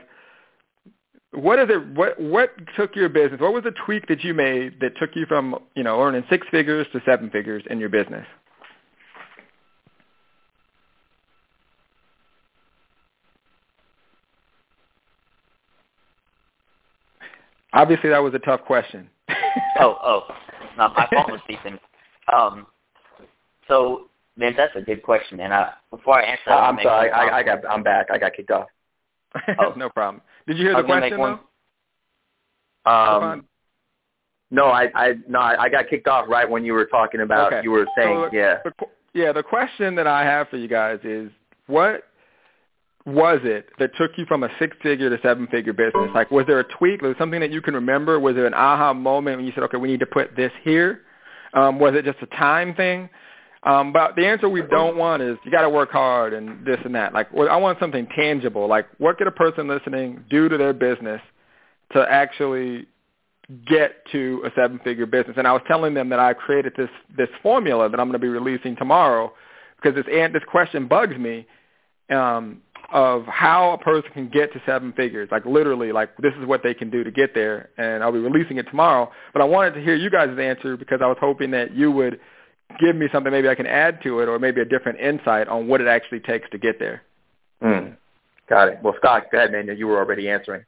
what 1.32 1.60
is 1.60 1.68
it? 1.70 1.88
What 1.96 2.20
what 2.20 2.52
took 2.76 2.96
your 2.96 3.10
business? 3.10 3.40
What 3.40 3.54
was 3.54 3.64
the 3.64 3.74
tweak 3.86 4.08
that 4.08 4.24
you 4.24 4.34
made 4.34 4.80
that 4.80 4.98
took 4.98 5.12
you 5.16 5.26
from 5.26 5.56
you 5.76 5.84
know 5.84 6.02
earning 6.02 6.24
six 6.30 6.48
figures 6.50 6.88
to 6.94 7.02
seven 7.06 7.30
figures 7.30 7.64
in 7.70 7.80
your 7.80 7.90
business? 7.90 8.26
Obviously, 17.74 18.10
that 18.10 18.20
was 18.20 18.34
a 18.34 18.40
tough 18.40 18.62
question. 18.66 19.10
oh, 19.80 19.98
oh, 20.04 20.22
no, 20.78 20.90
my 20.90 21.08
phone 21.14 21.32
was 21.32 21.42
beeping. 21.50 21.80
Um, 22.34 22.68
so, 23.68 24.10
man, 24.38 24.54
that's 24.56 24.76
a 24.76 24.82
good 24.82 25.04
question. 25.04 25.40
And 25.40 25.54
I, 25.54 25.74
before 25.92 26.22
I 26.22 26.24
answer, 26.24 26.44
that, 26.48 26.54
uh, 26.54 26.62
I'm 26.62 26.80
sorry, 26.82 27.12
I, 27.12 27.40
I 27.40 27.44
got, 27.44 27.60
I'm 27.70 27.84
back. 27.84 28.08
I 28.12 28.18
got 28.18 28.34
kicked 28.34 28.52
off. 28.52 28.68
oh. 29.60 29.74
no 29.76 29.90
problem. 29.90 30.22
Did 30.48 30.58
you 30.58 30.66
hear 30.66 30.78
the 30.78 30.84
question 30.84 31.18
though? 31.18 31.40
Um, 32.90 33.46
no, 34.50 34.68
I, 34.68 34.88
I, 34.96 35.14
no, 35.28 35.40
I 35.40 35.68
got 35.68 35.90
kicked 35.90 36.08
off 36.08 36.26
right 36.30 36.50
when 36.50 36.64
you 36.64 36.74
were 36.74 36.86
talking 36.86 37.20
about. 37.20 37.52
Okay. 37.52 37.64
You 37.64 37.72
were 37.72 37.86
saying, 37.98 38.16
so 38.16 38.30
the, 38.32 38.38
yeah, 38.38 38.58
the, 38.64 38.72
yeah. 39.14 39.34
The 39.34 39.44
question 39.44 39.94
that 39.96 40.08
I 40.08 40.24
have 40.24 40.48
for 40.48 40.56
you 40.56 40.70
guys 40.70 41.00
is, 41.04 41.30
what 41.68 42.06
was 43.08 43.40
it 43.44 43.70
that 43.80 43.92
took 43.98 44.12
you 44.18 44.26
from 44.26 44.44
a 44.44 44.50
six-figure 44.60 45.10
to 45.10 45.22
seven-figure 45.22 45.72
business? 45.72 46.10
Like, 46.14 46.30
was 46.30 46.46
there 46.46 46.60
a 46.60 46.64
tweak? 46.66 47.02
Was 47.02 47.14
there 47.14 47.16
something 47.18 47.40
that 47.40 47.52
you 47.52 47.62
can 47.62 47.74
remember? 47.74 48.20
Was 48.20 48.36
there 48.36 48.46
an 48.46 48.54
aha 48.54 48.94
moment 48.94 49.38
when 49.38 49.46
you 49.46 49.54
said, 49.56 49.64
okay, 49.64 49.78
we 49.78 49.88
need 49.88 50.02
to 50.02 50.06
put 50.06 50.36
this 50.36 50.52
here? 50.62 51.02
Um, 51.54 51.80
was 51.80 51.96
it 51.96 52.04
just 52.04 52.18
a 52.22 52.26
time 52.36 52.76
thing? 52.76 53.10
Um, 53.64 53.94
but 53.94 54.18
the 54.18 54.28
answer 54.28 54.50
we 54.50 54.62
don't 54.62 54.98
want 54.98 55.24
is 55.24 55.38
you 55.46 55.52
got 55.52 55.62
to 55.62 55.70
work 55.70 55.90
hard 55.90 56.34
and 56.34 56.66
this 56.66 56.80
and 56.84 56.94
that. 56.96 57.14
Like, 57.14 57.30
I 57.34 57.56
want 57.56 57.80
something 57.80 58.08
tangible. 58.14 58.68
Like, 58.68 58.88
what 58.98 59.18
could 59.18 59.28
a 59.28 59.32
person 59.32 59.70
listening 59.70 60.26
do 60.30 60.50
to 60.50 60.58
their 60.58 60.74
business 60.74 61.22
to 61.94 62.06
actually 62.12 62.88
get 63.66 64.06
to 64.12 64.44
a 64.46 64.52
seven-figure 64.54 65.06
business? 65.06 65.36
And 65.38 65.48
I 65.48 65.54
was 65.54 65.62
telling 65.66 65.94
them 65.94 66.10
that 66.10 66.20
I 66.20 66.34
created 66.34 66.74
this 66.76 66.90
this 67.18 67.30
formula 67.42 67.90
that 67.90 68.00
I'm 68.00 68.08
going 68.08 68.20
to 68.20 68.26
be 68.26 68.28
releasing 68.28 68.76
tomorrow 68.76 69.32
because 69.78 69.96
this 69.96 70.06
this 70.34 70.44
question 70.52 70.88
bugs 70.88 71.18
me. 71.18 71.48
Um, 72.10 72.62
of 72.92 73.26
how 73.26 73.72
a 73.72 73.78
person 73.78 74.10
can 74.14 74.30
get 74.30 74.54
to 74.54 74.62
seven 74.66 74.94
figures. 74.94 75.28
Like 75.32 75.46
literally, 75.46 75.92
like 75.92 76.16
this 76.18 76.34
is 76.40 76.46
what 76.46 76.64
they 76.64 76.74
can 76.74 76.90
do 76.90 77.04
to 77.04 77.12
get 77.12 77.34
there. 77.34 77.70
And 77.78 78.04
I'll 78.04 78.12
be 78.12 78.20
releasing 78.20 78.58
it 78.58 78.64
tomorrow. 78.64 79.12
But 79.34 79.42
I 79.42 79.46
wanted 79.46 79.74
to 79.74 79.82
hear 79.82 79.96
you 79.96 80.10
guys' 80.10 80.38
answer 80.40 80.78
because 80.78 81.00
I 81.02 81.08
was 81.08 81.18
hoping 81.20 81.52
that 81.52 81.74
you 81.74 81.92
would 81.92 82.20
give 82.80 82.96
me 82.96 83.08
something 83.12 83.32
maybe 83.32 83.50
I 83.50 83.56
can 83.56 83.68
add 83.68 84.02
to 84.04 84.20
it 84.20 84.30
or 84.30 84.40
maybe 84.40 84.62
a 84.62 84.66
different 84.66 85.00
insight 85.00 85.48
on 85.48 85.68
what 85.68 85.82
it 85.82 85.88
actually 85.88 86.20
takes 86.22 86.50
to 86.52 86.58
get 86.58 86.80
there. 86.80 87.02
Mm. 87.62 87.98
Got 88.50 88.70
it. 88.70 88.80
Well, 88.82 88.94
Scott, 88.98 89.26
go 89.32 89.38
ahead, 89.38 89.52
man. 89.52 89.68
You 89.78 89.88
were 89.88 89.98
already 89.98 90.30
answering. 90.30 90.64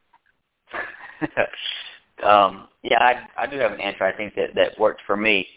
um, 2.24 2.68
yeah, 2.84 3.00
I, 3.00 3.28
I 3.38 3.48
do 3.48 3.58
have 3.58 3.72
an 3.72 3.82
answer. 3.82 4.04
I 4.04 4.16
think 4.16 4.36
that 4.36 4.56
that 4.56 4.80
worked 4.80 5.02
for 5.06 5.16
me. 5.16 5.48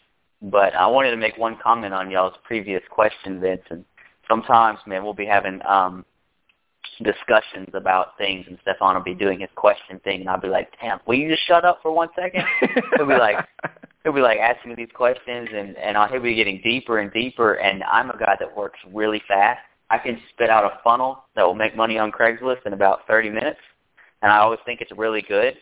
But 0.42 0.74
I 0.74 0.86
wanted 0.88 1.12
to 1.12 1.16
make 1.16 1.38
one 1.38 1.56
comment 1.62 1.94
on 1.94 2.10
y'all's 2.10 2.34
previous 2.44 2.82
question, 2.90 3.40
Vince. 3.40 3.62
And 3.70 3.84
sometimes, 4.28 4.80
man, 4.86 5.04
we'll 5.04 5.14
be 5.14 5.26
having 5.26 5.60
um, 5.68 6.04
discussions 7.02 7.68
about 7.74 8.16
things 8.18 8.44
and 8.48 8.58
Stefan 8.62 8.94
will 8.94 9.02
be 9.02 9.14
doing 9.14 9.40
his 9.40 9.50
question 9.54 10.00
thing 10.04 10.20
and 10.20 10.30
I'll 10.30 10.40
be 10.40 10.48
like, 10.48 10.72
Damn, 10.80 11.00
will 11.06 11.14
you 11.14 11.28
just 11.28 11.46
shut 11.46 11.64
up 11.64 11.80
for 11.82 11.92
one 11.92 12.08
second? 12.16 12.44
he'll 12.96 13.06
be 13.06 13.14
like 13.14 13.46
he'll 14.04 14.12
be 14.12 14.20
like 14.20 14.38
asking 14.38 14.70
me 14.70 14.74
these 14.76 14.92
questions 14.94 15.48
and, 15.54 15.76
and 15.76 15.96
I'll, 15.96 16.08
he'll 16.08 16.20
be 16.20 16.34
getting 16.34 16.60
deeper 16.62 16.98
and 16.98 17.12
deeper 17.12 17.54
and 17.54 17.82
I'm 17.84 18.10
a 18.10 18.18
guy 18.18 18.36
that 18.38 18.56
works 18.56 18.78
really 18.92 19.22
fast. 19.28 19.60
I 19.90 19.98
can 19.98 20.18
spit 20.32 20.50
out 20.50 20.64
a 20.64 20.78
funnel 20.82 21.24
that 21.36 21.42
will 21.42 21.54
make 21.54 21.76
money 21.76 21.98
on 21.98 22.10
Craigslist 22.12 22.66
in 22.66 22.72
about 22.72 23.06
thirty 23.06 23.30
minutes 23.30 23.60
and 24.22 24.30
I 24.32 24.38
always 24.38 24.60
think 24.64 24.80
it's 24.80 24.92
really 24.96 25.22
good. 25.22 25.56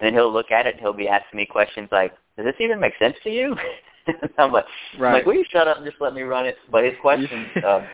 And 0.00 0.06
then 0.08 0.12
he'll 0.14 0.32
look 0.32 0.50
at 0.50 0.66
it 0.66 0.74
and 0.74 0.80
he'll 0.80 0.92
be 0.92 1.08
asking 1.08 1.36
me 1.36 1.46
questions 1.46 1.88
like, 1.92 2.12
Does 2.36 2.46
this 2.46 2.56
even 2.60 2.80
make 2.80 2.94
sense 2.98 3.16
to 3.24 3.30
you? 3.30 3.54
I'm 4.38 4.52
like, 4.52 4.64
right. 4.98 5.08
I'm 5.08 5.14
like, 5.14 5.26
will 5.26 5.34
you 5.34 5.44
shut 5.50 5.68
up 5.68 5.78
and 5.78 5.86
just 5.86 6.00
let 6.00 6.14
me 6.14 6.22
run 6.22 6.46
it? 6.46 6.56
But 6.70 6.84
his 6.84 6.94
questions, 7.00 7.46
uh, 7.64 7.86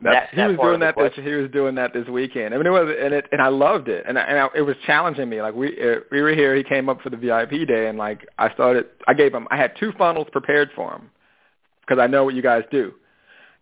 that, 0.00 0.28
he 0.30 0.36
that 0.36 0.48
was 0.48 0.58
doing 0.58 0.80
that. 0.80 0.94
This, 0.96 1.12
he 1.16 1.34
was 1.34 1.50
doing 1.50 1.74
that 1.74 1.92
this 1.92 2.06
weekend. 2.06 2.54
I 2.54 2.56
mean, 2.56 2.66
it 2.66 2.70
was 2.70 2.94
and 3.00 3.12
it 3.12 3.26
and 3.32 3.42
I 3.42 3.48
loved 3.48 3.88
it, 3.88 4.04
and 4.06 4.16
I, 4.16 4.22
and 4.22 4.38
I, 4.38 4.48
it 4.54 4.62
was 4.62 4.76
challenging 4.86 5.28
me. 5.28 5.42
Like 5.42 5.54
we 5.54 5.68
uh, 5.68 6.00
we 6.12 6.22
were 6.22 6.34
here. 6.34 6.54
He 6.54 6.62
came 6.62 6.88
up 6.88 7.00
for 7.00 7.10
the 7.10 7.16
VIP 7.16 7.66
day, 7.66 7.88
and 7.88 7.98
like 7.98 8.26
I 8.38 8.52
started. 8.54 8.86
I 9.08 9.14
gave 9.14 9.34
him. 9.34 9.48
I 9.50 9.56
had 9.56 9.72
two 9.78 9.92
funnels 9.98 10.28
prepared 10.30 10.70
for 10.76 10.92
him 10.92 11.10
because 11.80 12.00
I 12.00 12.06
know 12.06 12.24
what 12.24 12.34
you 12.34 12.42
guys 12.42 12.62
do, 12.70 12.94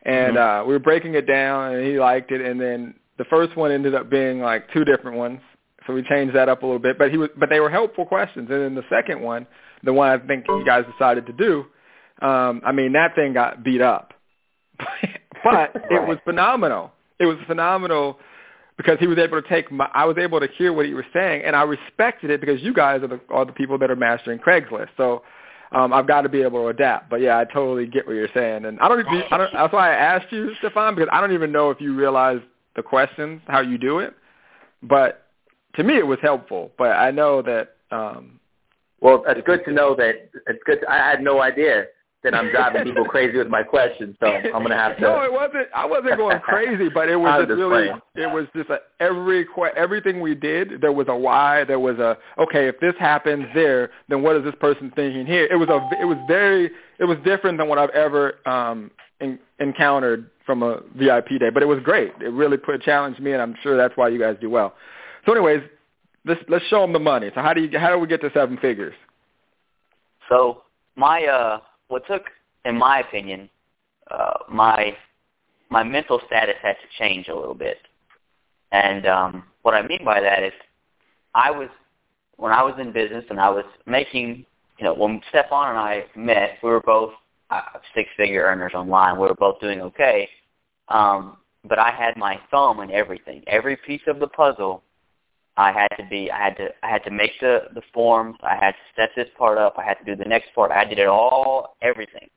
and 0.03 0.37
mm-hmm. 0.37 0.63
uh 0.63 0.67
we 0.67 0.75
were 0.75 0.79
breaking 0.79 1.15
it 1.15 1.27
down, 1.27 1.75
and 1.75 1.87
he 1.87 1.99
liked 1.99 2.31
it. 2.31 2.43
And 2.43 2.61
then 2.61 2.95
the 3.17 3.25
first 3.25 3.57
one 3.57 3.73
ended 3.73 3.95
up 3.95 4.11
being 4.11 4.41
like 4.41 4.71
two 4.75 4.85
different 4.85 5.17
ones, 5.17 5.41
so 5.87 5.95
we 5.95 6.03
changed 6.03 6.35
that 6.37 6.51
up 6.51 6.63
a 6.63 6.67
little 6.67 6.79
bit. 6.79 6.99
But 6.99 7.11
he 7.11 7.17
was, 7.17 7.31
but 7.39 7.49
they 7.49 7.61
were 7.61 7.71
helpful 7.71 8.05
questions. 8.05 8.49
And 8.51 8.61
then 8.61 8.75
the 8.75 8.85
second 8.91 9.23
one, 9.23 9.47
the 9.85 9.93
one 9.95 10.11
I 10.11 10.19
think 10.19 10.45
you 10.49 10.65
guys 10.67 10.85
decided 10.93 11.25
to 11.27 11.33
do, 11.33 11.65
um, 12.21 12.61
I 12.63 12.73
mean, 12.73 12.93
that 12.93 13.15
thing 13.15 13.33
got 13.33 13.65
beat 13.65 13.81
up. 13.81 14.13
but 15.51 15.75
it 15.91 16.07
was 16.07 16.19
phenomenal. 16.25 16.93
It 17.19 17.27
was 17.27 17.39
phenomenal 17.47 18.19
because 18.77 18.99
he 18.99 19.07
was 19.07 19.19
able 19.19 19.41
to 19.41 19.49
take 19.49 19.71
my, 19.73 19.89
I 19.95 20.05
was 20.05 20.19
able 20.19 20.41
to 20.41 20.49
hear 20.59 20.73
what 20.73 20.87
he 20.87 20.95
was 20.95 21.05
saying 21.13 21.43
and 21.45 21.57
I 21.57 21.63
respected 21.63 22.31
it 22.31 22.41
because 22.41 22.63
you 22.63 22.75
guys 22.75 23.03
are 23.03 23.09
the 23.09 23.21
are 23.31 23.45
the 23.45 23.53
people 23.53 23.79
that 23.79 23.91
are 23.91 23.97
mastering 23.97 24.39
Craigslist. 24.39 24.89
So 24.97 25.23
um 25.73 25.93
I've 25.93 26.07
got 26.07 26.23
to 26.23 26.29
be 26.29 26.43
able 26.43 26.63
to 26.63 26.69
adapt. 26.69 27.09
But 27.09 27.21
yeah, 27.21 27.39
I 27.39 27.45
totally 27.45 27.87
get 27.87 28.07
what 28.07 28.15
you're 28.15 28.29
saying. 28.35 28.65
And 28.65 28.79
I 28.81 28.89
don't, 28.89 29.07
I 29.07 29.37
don't 29.39 29.53
that's 29.53 29.73
why 29.73 29.93
I 29.93 29.95
asked 29.95 30.31
you, 30.31 30.53
Stefan, 30.59 30.95
because 30.95 31.09
I 31.13 31.21
don't 31.21 31.33
even 31.33 31.53
know 31.53 31.71
if 31.71 31.81
you 31.81 31.95
realize 31.95 32.41
the 32.75 32.83
questions, 32.83 33.41
how 33.47 33.61
you 33.61 33.79
do 33.79 34.01
it. 34.01 34.15
But 34.83 35.27
to 35.77 35.83
me 35.83 35.97
it 35.97 36.07
was 36.07 36.19
helpful. 36.21 36.73
But 36.77 36.91
I 36.91 37.11
know 37.11 37.43
that 37.43 37.77
um 37.91 38.41
well, 39.01 39.25
it's 39.29 39.47
good 39.47 39.65
to 39.67 39.73
know 39.73 39.95
that 39.95 40.31
it's 40.47 40.63
good. 40.65 40.81
To, 40.81 40.91
I 40.91 40.97
had 40.97 41.23
no 41.23 41.43
idea 41.43 41.87
then 42.23 42.35
I'm 42.35 42.51
driving 42.51 42.85
people 42.85 43.05
crazy 43.09 43.39
with 43.39 43.49
my 43.49 43.63
questions. 43.63 44.17
So 44.21 44.27
I'm 44.27 44.63
gonna 44.63 44.77
have 44.77 44.97
to. 44.97 45.03
No, 45.03 45.23
it 45.23 45.33
wasn't. 45.33 45.69
I 45.75 45.85
wasn't 45.85 46.17
going 46.17 46.41
crazy, 46.41 46.89
but 46.89 47.09
it 47.09 47.17
was 47.21 47.41
just, 47.41 47.49
just 47.49 47.59
really. 47.59 47.89
Playing. 47.89 48.01
It 48.17 48.33
was 48.33 48.47
just 48.55 48.71
a, 48.71 48.79
every 49.01 49.45
que- 49.45 49.77
everything 49.77 50.21
we 50.21 50.35
did. 50.35 50.81
There 50.81 50.93
was 50.93 51.07
a 51.09 51.17
why. 51.17 51.65
There 51.65 51.81
was 51.81 51.99
a 51.99 52.17
okay. 52.39 52.69
If 52.69 52.81
this 52.81 52.95
happens 52.99 53.47
there, 53.55 53.91
then 54.09 54.23
what 54.23 54.37
is 54.37 54.45
this 54.45 54.55
person 54.61 54.93
thinking 54.97 55.27
here? 55.27 55.47
It 55.51 55.57
was 55.57 55.69
a. 55.69 55.89
It 56.01 56.05
was 56.05 56.19
very. 56.27 56.71
It 56.99 57.05
was 57.05 57.19
different 57.25 57.59
than 57.59 57.69
what 57.69 57.79
I've 57.79 57.91
ever 57.91 58.37
um, 58.49 58.91
in, 59.21 59.39
encountered 59.61 60.31
from 60.47 60.63
a 60.63 60.81
VIP 60.95 61.29
day, 61.41 61.51
but 61.53 61.63
it 61.63 61.67
was 61.67 61.81
great. 61.83 62.13
It 62.21 62.31
really 62.31 62.57
put 62.57 62.81
challenged 62.83 63.21
me, 63.21 63.33
and 63.33 63.43
I'm 63.43 63.55
sure 63.63 63.77
that's 63.77 63.97
why 63.97 64.09
you 64.09 64.19
guys 64.19 64.37
do 64.41 64.49
well. 64.49 64.75
So, 65.27 65.33
anyways, 65.33 65.61
let's 66.25 66.41
let's 66.49 66.65
show 66.67 66.81
them 66.81 66.93
the 66.93 66.99
money. 66.99 67.31
So, 67.35 67.43
how 67.43 67.53
do 67.53 67.61
you 67.63 67.79
how 67.79 67.91
do 67.91 67.99
we 67.99 68.07
get 68.07 68.21
to 68.23 68.31
seven 68.33 68.57
figures? 68.59 68.95
So 70.29 70.63
my 70.97 71.25
uh 71.25 71.61
what 71.89 72.07
took, 72.07 72.25
in 72.65 72.77
my 72.77 73.01
opinion, 73.01 73.49
uh, 74.11 74.39
my 74.49 74.97
my 75.69 75.83
mental 75.83 76.21
status 76.27 76.55
had 76.63 76.75
to 76.75 76.99
change 76.99 77.29
a 77.29 77.35
little 77.35 77.55
bit. 77.55 77.79
And 78.73 79.07
um, 79.07 79.45
what 79.63 79.75
I 79.75 79.87
mean 79.87 80.05
by 80.05 80.21
that 80.21 80.43
is, 80.43 80.53
I 81.35 81.51
was 81.51 81.69
when 82.37 82.53
I 82.53 82.63
was 82.63 82.75
in 82.79 82.93
business 82.93 83.25
and 83.31 83.41
I 83.41 83.49
was 83.49 83.65
making, 83.87 84.45
you 84.79 84.85
know, 84.85 84.95
when 84.95 85.21
Stefan 85.31 85.71
and 85.71 85.79
I 85.79 86.05
met, 86.15 86.59
we 86.63 86.71
were 86.71 86.81
both 86.81 87.13
uh, 87.51 87.63
six-figure 87.95 88.43
earners 88.43 88.73
online. 88.75 89.15
We 89.15 89.27
were 89.27 89.35
both 89.35 89.61
doing 89.61 89.81
okay, 89.81 90.29
um, 90.89 91.39
but 91.65 91.79
I 91.79 91.91
had 91.91 92.17
my 92.17 92.39
thumb 92.51 92.81
in 92.81 92.91
everything. 92.91 93.43
Every 93.47 93.77
piece 93.77 94.03
of 94.07 94.19
the 94.19 94.29
puzzle, 94.29 94.83
I 95.57 95.73
had 95.73 95.89
to 95.97 96.07
be. 96.09 96.31
I 96.31 96.39
had 96.45 96.57
to. 96.59 96.69
I 96.83 96.89
had 96.91 97.05
to 97.05 97.11
make 97.11 97.33
the 97.41 97.69
the 97.75 97.83
forms. 97.95 98.37
I 98.43 98.57
had 98.57 98.73
to 98.73 98.77
set 98.95 99.11
this 99.17 99.29
part 99.39 99.59
up. 99.59 99.75
I 99.79 99.85
had 99.85 99.95
to 99.95 100.05
do 100.05 100.15
the 100.15 100.29
next 100.29 100.55
part. 100.55 100.71
I 100.71 100.85
did 100.85 100.99
it 100.99 101.07
all. 101.07 101.77
Everything, 101.81 102.29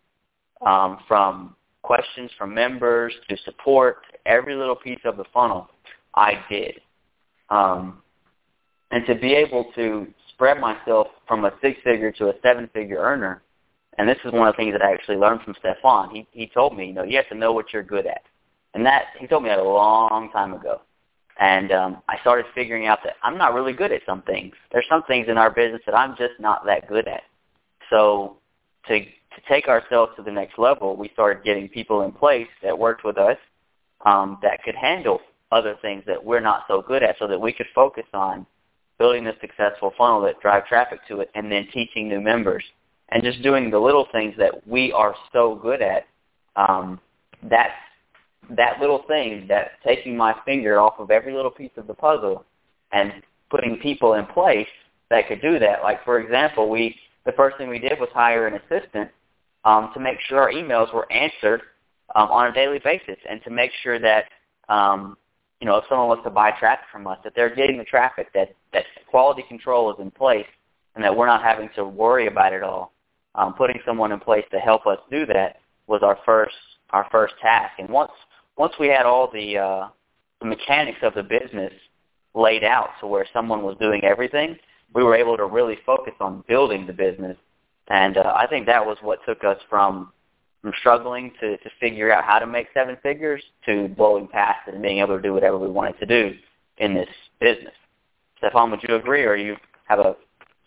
um, 0.66 1.00
from 1.08 1.56
questions 1.82 2.32
from 2.38 2.54
members 2.54 3.14
to 3.30 3.38
support. 3.44 3.98
Every 4.26 4.56
little 4.56 4.76
piece 4.76 5.00
of 5.06 5.18
the 5.18 5.26
funnel, 5.34 5.68
I 6.16 6.34
did. 6.50 6.80
Um, 7.50 8.02
and 8.92 9.06
to 9.06 9.16
be 9.16 9.34
able 9.34 9.66
to 9.76 10.08
spread 10.30 10.60
myself 10.60 11.08
from 11.28 11.46
a 11.46 11.52
six-figure 11.62 12.12
to 12.14 12.30
a 12.30 12.34
seven-figure 12.42 12.98
earner, 12.98 13.42
and 13.98 14.08
this 14.08 14.18
is 14.24 14.32
one 14.32 14.48
of 14.48 14.54
the 14.56 14.58
things 14.58 14.74
that 14.74 14.82
I 14.82 14.94
actually 14.94 15.18
learned 15.18 15.42
from 15.42 15.56
Stefan. 15.60 16.10
He 16.12 16.26
he 16.32 16.48
told 16.48 16.78
me, 16.78 16.88
you 16.88 16.94
know, 16.94 17.04
you 17.04 17.18
have 17.18 17.28
to 17.30 17.36
know 17.36 17.52
what 17.52 17.74
you're 17.74 17.84
good 17.84 18.06
at, 18.06 18.22
and 18.74 18.86
that 18.86 19.08
he 19.20 19.28
told 19.28 19.44
me 19.44 19.50
that 19.50 19.60
a 19.60 19.64
long 19.64 20.30
time 20.32 20.54
ago. 20.54 20.82
And 21.40 21.72
um, 21.72 22.02
I 22.10 22.20
started 22.20 22.46
figuring 22.54 22.86
out 22.86 23.00
that 23.06 23.14
I'm 23.24 23.38
not 23.38 23.54
really 23.54 23.72
good 23.72 23.94
at 23.94 24.02
some 24.06 24.22
things. 24.24 24.54
There's 24.72 24.86
some 24.90 25.04
things 25.04 25.28
in 25.30 25.38
our 25.38 25.50
business 25.50 25.82
that 25.86 25.96
I'm 25.96 26.16
just 26.18 26.34
not 26.40 26.66
that 26.66 26.88
good 26.88 27.08
at. 27.08 27.24
So 27.90 28.38
to 28.88 29.00
to 29.00 29.42
take 29.48 29.68
ourselves 29.68 30.12
to 30.18 30.24
the 30.24 30.32
next 30.32 30.58
level, 30.58 30.98
we 30.98 31.10
started 31.14 31.44
getting 31.44 31.70
people 31.70 32.02
in 32.02 32.12
place 32.12 32.48
that 32.64 32.78
worked 32.78 33.06
with 33.06 33.18
us 33.18 33.38
um, 34.06 34.40
that 34.42 34.64
could 34.64 34.76
handle 34.76 35.20
other 35.52 35.78
things 35.82 36.04
that 36.08 36.24
we're 36.24 36.40
not 36.40 36.64
so 36.68 36.82
good 36.82 37.04
at, 37.04 37.16
so 37.20 37.28
that 37.28 37.40
we 37.40 37.54
could 37.54 37.68
focus 37.74 38.06
on 38.14 38.46
building 38.98 39.28
a 39.28 39.34
successful 39.40 39.94
funnel 39.98 40.22
that 40.22 40.40
drive 40.42 40.66
traffic 40.68 41.00
to 41.08 41.22
it, 41.22 41.30
and 41.36 41.50
then 41.50 41.68
teaching 41.72 42.10
new 42.10 42.20
members 42.20 42.64
and 43.10 43.24
just 43.24 43.42
doing 43.42 43.72
the 43.72 43.80
little 43.80 44.08
things 44.12 44.36
that 44.38 44.68
we 44.68 44.92
are 44.92 45.16
so 45.32 45.56
good 45.56 45.82
at. 45.82 46.06
Um, 46.56 47.00
that 47.44 47.70
that 48.56 48.80
little 48.80 49.04
thing, 49.08 49.46
that 49.48 49.72
taking 49.86 50.16
my 50.18 50.36
finger 50.46 50.80
off 50.80 50.96
of 51.00 51.12
every 51.12 51.34
little 51.34 51.52
piece 51.52 51.72
of 51.78 51.88
the 51.88 51.94
puzzle 51.94 52.46
and 52.92 53.14
putting 53.50 53.78
people 53.78 54.14
in 54.14 54.26
place 54.28 54.68
that 55.10 55.28
could 55.28 55.42
do 55.42 55.60
that. 55.60 55.82
Like 55.84 56.04
for 56.04 56.20
example, 56.20 56.70
we 56.70 56.96
the 57.26 57.32
first 57.34 57.58
thing 57.58 57.70
we 57.70 57.80
did 57.80 58.00
was 58.00 58.10
hire 58.14 58.48
an 58.48 58.56
assistant 58.56 59.10
um, 59.66 59.92
to 59.94 60.00
make 60.00 60.18
sure 60.28 60.40
our 60.40 60.52
emails 60.52 60.94
were 60.94 61.12
answered 61.12 61.62
um, 62.16 62.30
on 62.30 62.48
a 62.48 62.54
daily 62.54 62.80
basis, 62.80 63.18
and 63.30 63.42
to 63.44 63.50
make 63.50 63.72
sure 63.84 64.00
that 64.00 64.26
um, 64.68 65.18
you 65.60 65.68
know 65.68 65.78
if 65.78 65.86
someone 65.90 66.08
wants 66.08 66.24
to 66.24 66.30
buy 66.30 66.52
traffic 66.52 66.86
from 66.92 67.08
us, 67.08 67.18
that 67.24 67.34
they're 67.36 67.54
getting 67.54 67.78
the 67.78 67.84
traffic, 67.84 68.28
that 68.34 68.56
that 68.74 68.86
quality 69.10 69.44
control 69.48 69.92
is 69.92 69.98
in 70.00 70.12
place, 70.12 70.48
and 70.96 71.04
that 71.04 71.16
we're 71.16 71.28
not 71.28 71.44
having 71.44 71.70
to 71.76 71.86
worry 71.86 72.28
about 72.28 72.54
it 72.54 72.64
all 72.64 72.94
um, 73.36 73.54
putting 73.54 73.80
someone 73.86 74.12
in 74.12 74.20
place 74.20 74.46
to 74.52 74.60
help 74.60 74.86
us 74.86 74.98
do 75.10 75.26
that 75.28 75.58
was 75.88 76.02
our 76.04 76.18
first 76.26 76.56
our 76.92 77.08
first 77.12 77.36
task. 77.42 77.74
And 77.78 77.90
once 77.90 78.12
once 78.60 78.74
we 78.80 78.90
had 78.90 79.06
all 79.06 79.32
the 79.32 79.58
uh, 79.58 79.88
the 80.42 80.46
mechanics 80.46 81.00
of 81.02 81.16
the 81.16 81.24
business 81.24 81.74
laid 82.36 82.64
out 82.64 82.90
to 83.00 83.08
where 83.08 83.26
someone 83.34 83.64
was 83.64 83.76
doing 83.80 84.04
everything, 84.04 84.56
we 84.94 85.04
were 85.04 85.16
able 85.16 85.36
to 85.38 85.46
really 85.46 85.78
focus 85.86 86.14
on 86.20 86.44
building 86.48 86.86
the 86.86 86.94
business. 86.94 87.38
And 87.88 88.18
uh, 88.18 88.34
I 88.36 88.46
think 88.46 88.68
that 88.68 88.86
was 88.86 88.98
what 89.02 89.20
took 89.26 89.44
us 89.44 89.58
from 89.70 90.12
from 90.62 90.74
struggling 90.80 91.32
to, 91.40 91.58
to 91.58 91.70
figure 91.80 92.12
out 92.12 92.26
how 92.26 92.38
to 92.38 92.46
make 92.46 92.68
seven 92.74 92.98
figures 93.02 93.42
to 93.66 93.88
blowing 93.96 94.28
past 94.28 94.68
it 94.68 94.74
and 94.74 94.84
being 94.84 95.00
able 95.00 95.16
to 95.16 95.22
do 95.22 95.34
whatever 95.34 95.58
we 95.58 95.70
wanted 95.70 95.98
to 95.98 96.06
do 96.06 96.36
in 96.80 96.94
this 96.94 97.08
business. 97.40 97.74
Stefan, 98.40 98.70
would 98.72 98.84
you 98.88 98.96
agree, 98.96 99.24
or 99.24 99.38
you 99.38 99.56
have 99.86 100.00
a 100.00 100.16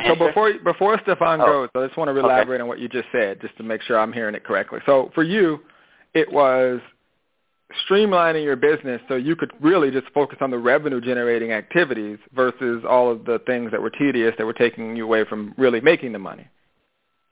so 0.06 0.16
before 0.16 0.52
before 0.64 0.98
Stefan 1.02 1.40
oh. 1.42 1.46
goes, 1.46 1.68
I 1.74 1.86
just 1.86 1.98
want 1.98 2.08
to 2.08 2.18
elaborate 2.18 2.56
okay. 2.56 2.62
on 2.62 2.68
what 2.68 2.80
you 2.80 2.88
just 2.88 3.08
said, 3.12 3.40
just 3.40 3.56
to 3.58 3.62
make 3.62 3.82
sure 3.82 3.98
I'm 3.98 4.12
hearing 4.12 4.34
it 4.34 4.44
correctly. 4.44 4.80
So 4.86 5.10
for 5.14 5.22
you, 5.22 5.60
it 6.14 6.32
was 6.32 6.80
streamlining 7.88 8.44
your 8.44 8.56
business 8.56 9.00
so 9.08 9.14
you 9.16 9.36
could 9.36 9.52
really 9.60 9.90
just 9.90 10.06
focus 10.12 10.38
on 10.40 10.50
the 10.50 10.58
revenue 10.58 11.00
generating 11.00 11.52
activities 11.52 12.18
versus 12.34 12.84
all 12.88 13.10
of 13.10 13.24
the 13.24 13.40
things 13.46 13.70
that 13.70 13.80
were 13.80 13.90
tedious 13.90 14.34
that 14.38 14.46
were 14.46 14.52
taking 14.52 14.96
you 14.96 15.04
away 15.04 15.24
from 15.24 15.54
really 15.56 15.80
making 15.80 16.12
the 16.12 16.18
money. 16.18 16.46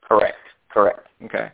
Correct. 0.02 0.36
Correct. 0.70 1.06
Okay. 1.24 1.50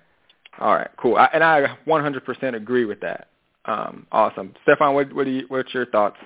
All 0.60 0.74
right. 0.74 0.90
Cool. 0.96 1.16
I, 1.16 1.28
and 1.32 1.44
I 1.44 1.76
100% 1.86 2.54
agree 2.54 2.84
with 2.84 3.00
that. 3.00 3.28
Um, 3.66 4.06
awesome. 4.12 4.54
Stefan, 4.62 4.94
what, 4.94 5.12
what 5.12 5.24
do 5.24 5.30
you, 5.30 5.44
what's 5.48 5.72
your 5.74 5.86
thoughts? 5.86 6.16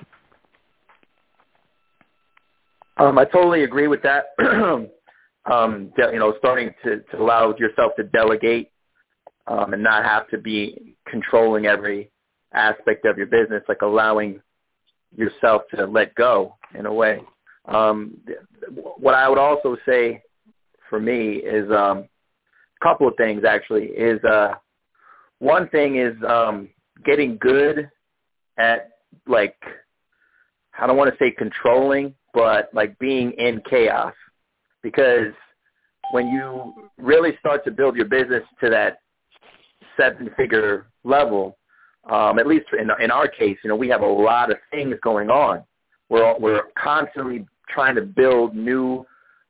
Um, 2.98 3.18
I 3.18 3.24
totally 3.24 3.64
agree 3.64 3.88
with 3.88 4.02
that. 4.02 4.26
um, 5.50 5.92
de- 5.96 6.12
you 6.12 6.18
know, 6.18 6.34
starting 6.38 6.72
to, 6.84 7.00
to 7.00 7.20
allow 7.20 7.54
yourself 7.56 7.92
to 7.96 8.04
delegate 8.04 8.70
um, 9.46 9.72
and 9.72 9.82
not 9.82 10.04
have 10.04 10.28
to 10.28 10.38
be 10.38 10.96
controlling 11.08 11.66
every 11.66 12.11
aspect 12.55 13.05
of 13.07 13.16
your 13.16 13.26
business, 13.26 13.62
like 13.68 13.82
allowing 13.82 14.40
yourself 15.16 15.62
to 15.74 15.86
let 15.86 16.14
go 16.14 16.57
in 16.78 16.86
a 16.86 16.92
way. 16.92 17.20
Um, 17.66 18.16
what 18.98 19.14
I 19.14 19.28
would 19.28 19.38
also 19.38 19.76
say 19.86 20.22
for 20.88 21.01
me 21.01 21.36
is 21.36 21.70
um, 21.70 21.98
a 22.80 22.84
couple 22.84 23.09
of 23.09 23.14
things 23.16 23.44
actually. 23.44 23.86
Is 23.86 24.22
uh, 24.24 24.55
one 25.38 25.68
thing 25.68 25.96
is 25.96 26.14
um, 26.28 26.68
getting 27.05 27.38
good 27.38 27.90
at 28.59 28.90
like 29.26 29.57
I 30.78 30.86
don't 30.86 30.96
want 30.96 31.11
to 31.11 31.18
say 31.18 31.30
controlling, 31.30 32.14
but 32.32 32.70
like 32.72 32.98
being 32.98 33.32
in 33.32 33.62
chaos 33.68 34.14
because 34.82 35.32
when 36.12 36.28
you 36.28 36.74
really 36.98 37.36
start 37.38 37.64
to 37.64 37.70
build 37.70 37.96
your 37.96 38.07
business 38.07 38.42
to 38.62 38.70
that 38.70 39.01
seven 39.96 40.30
figure 40.36 40.86
level, 41.05 41.59
um, 42.11 42.38
at 42.38 42.46
least 42.46 42.66
in, 42.78 42.90
in 43.02 43.11
our 43.11 43.28
case, 43.28 43.56
you 43.62 43.68
know, 43.68 43.76
we 43.76 43.88
have 43.88 44.02
a 44.02 44.06
lot 44.06 44.50
of 44.50 44.58
things 44.70 44.94
going 45.02 45.30
on. 45.30 45.62
We're, 46.08 46.36
we're 46.38 46.62
constantly 46.76 47.46
trying 47.68 47.94
to 47.94 48.02
build 48.02 48.54
new, 48.54 49.06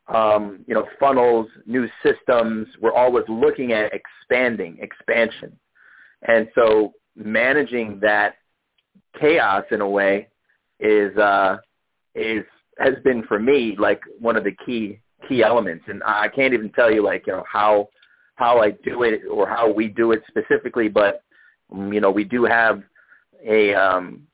um, 0.08 0.64
you 0.66 0.74
know, 0.74 0.86
funnels, 0.98 1.46
new 1.66 1.88
systems. 2.02 2.68
We're 2.80 2.92
always 2.92 3.24
looking 3.28 3.72
at 3.72 3.92
expanding, 3.94 4.78
expansion. 4.80 5.58
And 6.28 6.48
so 6.54 6.92
managing 7.16 7.98
that 8.00 8.34
chaos 9.18 9.64
in 9.70 9.80
a 9.80 9.88
way 9.88 10.28
is, 10.78 11.16
uh, 11.16 11.56
is 12.14 12.44
has 12.78 12.94
been 13.04 13.22
for 13.24 13.38
me 13.38 13.76
like 13.78 14.00
one 14.18 14.36
of 14.36 14.44
the 14.44 14.52
key 14.64 15.00
key 15.28 15.42
elements, 15.42 15.84
and 15.86 16.02
I 16.02 16.28
can't 16.28 16.54
even 16.54 16.70
tell 16.70 16.90
you 16.90 17.04
like 17.04 17.26
you 17.26 17.34
know 17.34 17.44
how 17.50 17.88
how 18.36 18.62
I 18.62 18.70
do 18.70 19.02
it 19.02 19.22
or 19.30 19.46
how 19.46 19.70
we 19.70 19.88
do 19.88 20.12
it 20.12 20.22
specifically, 20.28 20.88
but 20.88 21.22
you 21.72 22.00
know 22.00 22.10
we 22.10 22.24
do 22.24 22.44
have 22.44 22.82
a 23.46 23.74
um, 23.74 24.26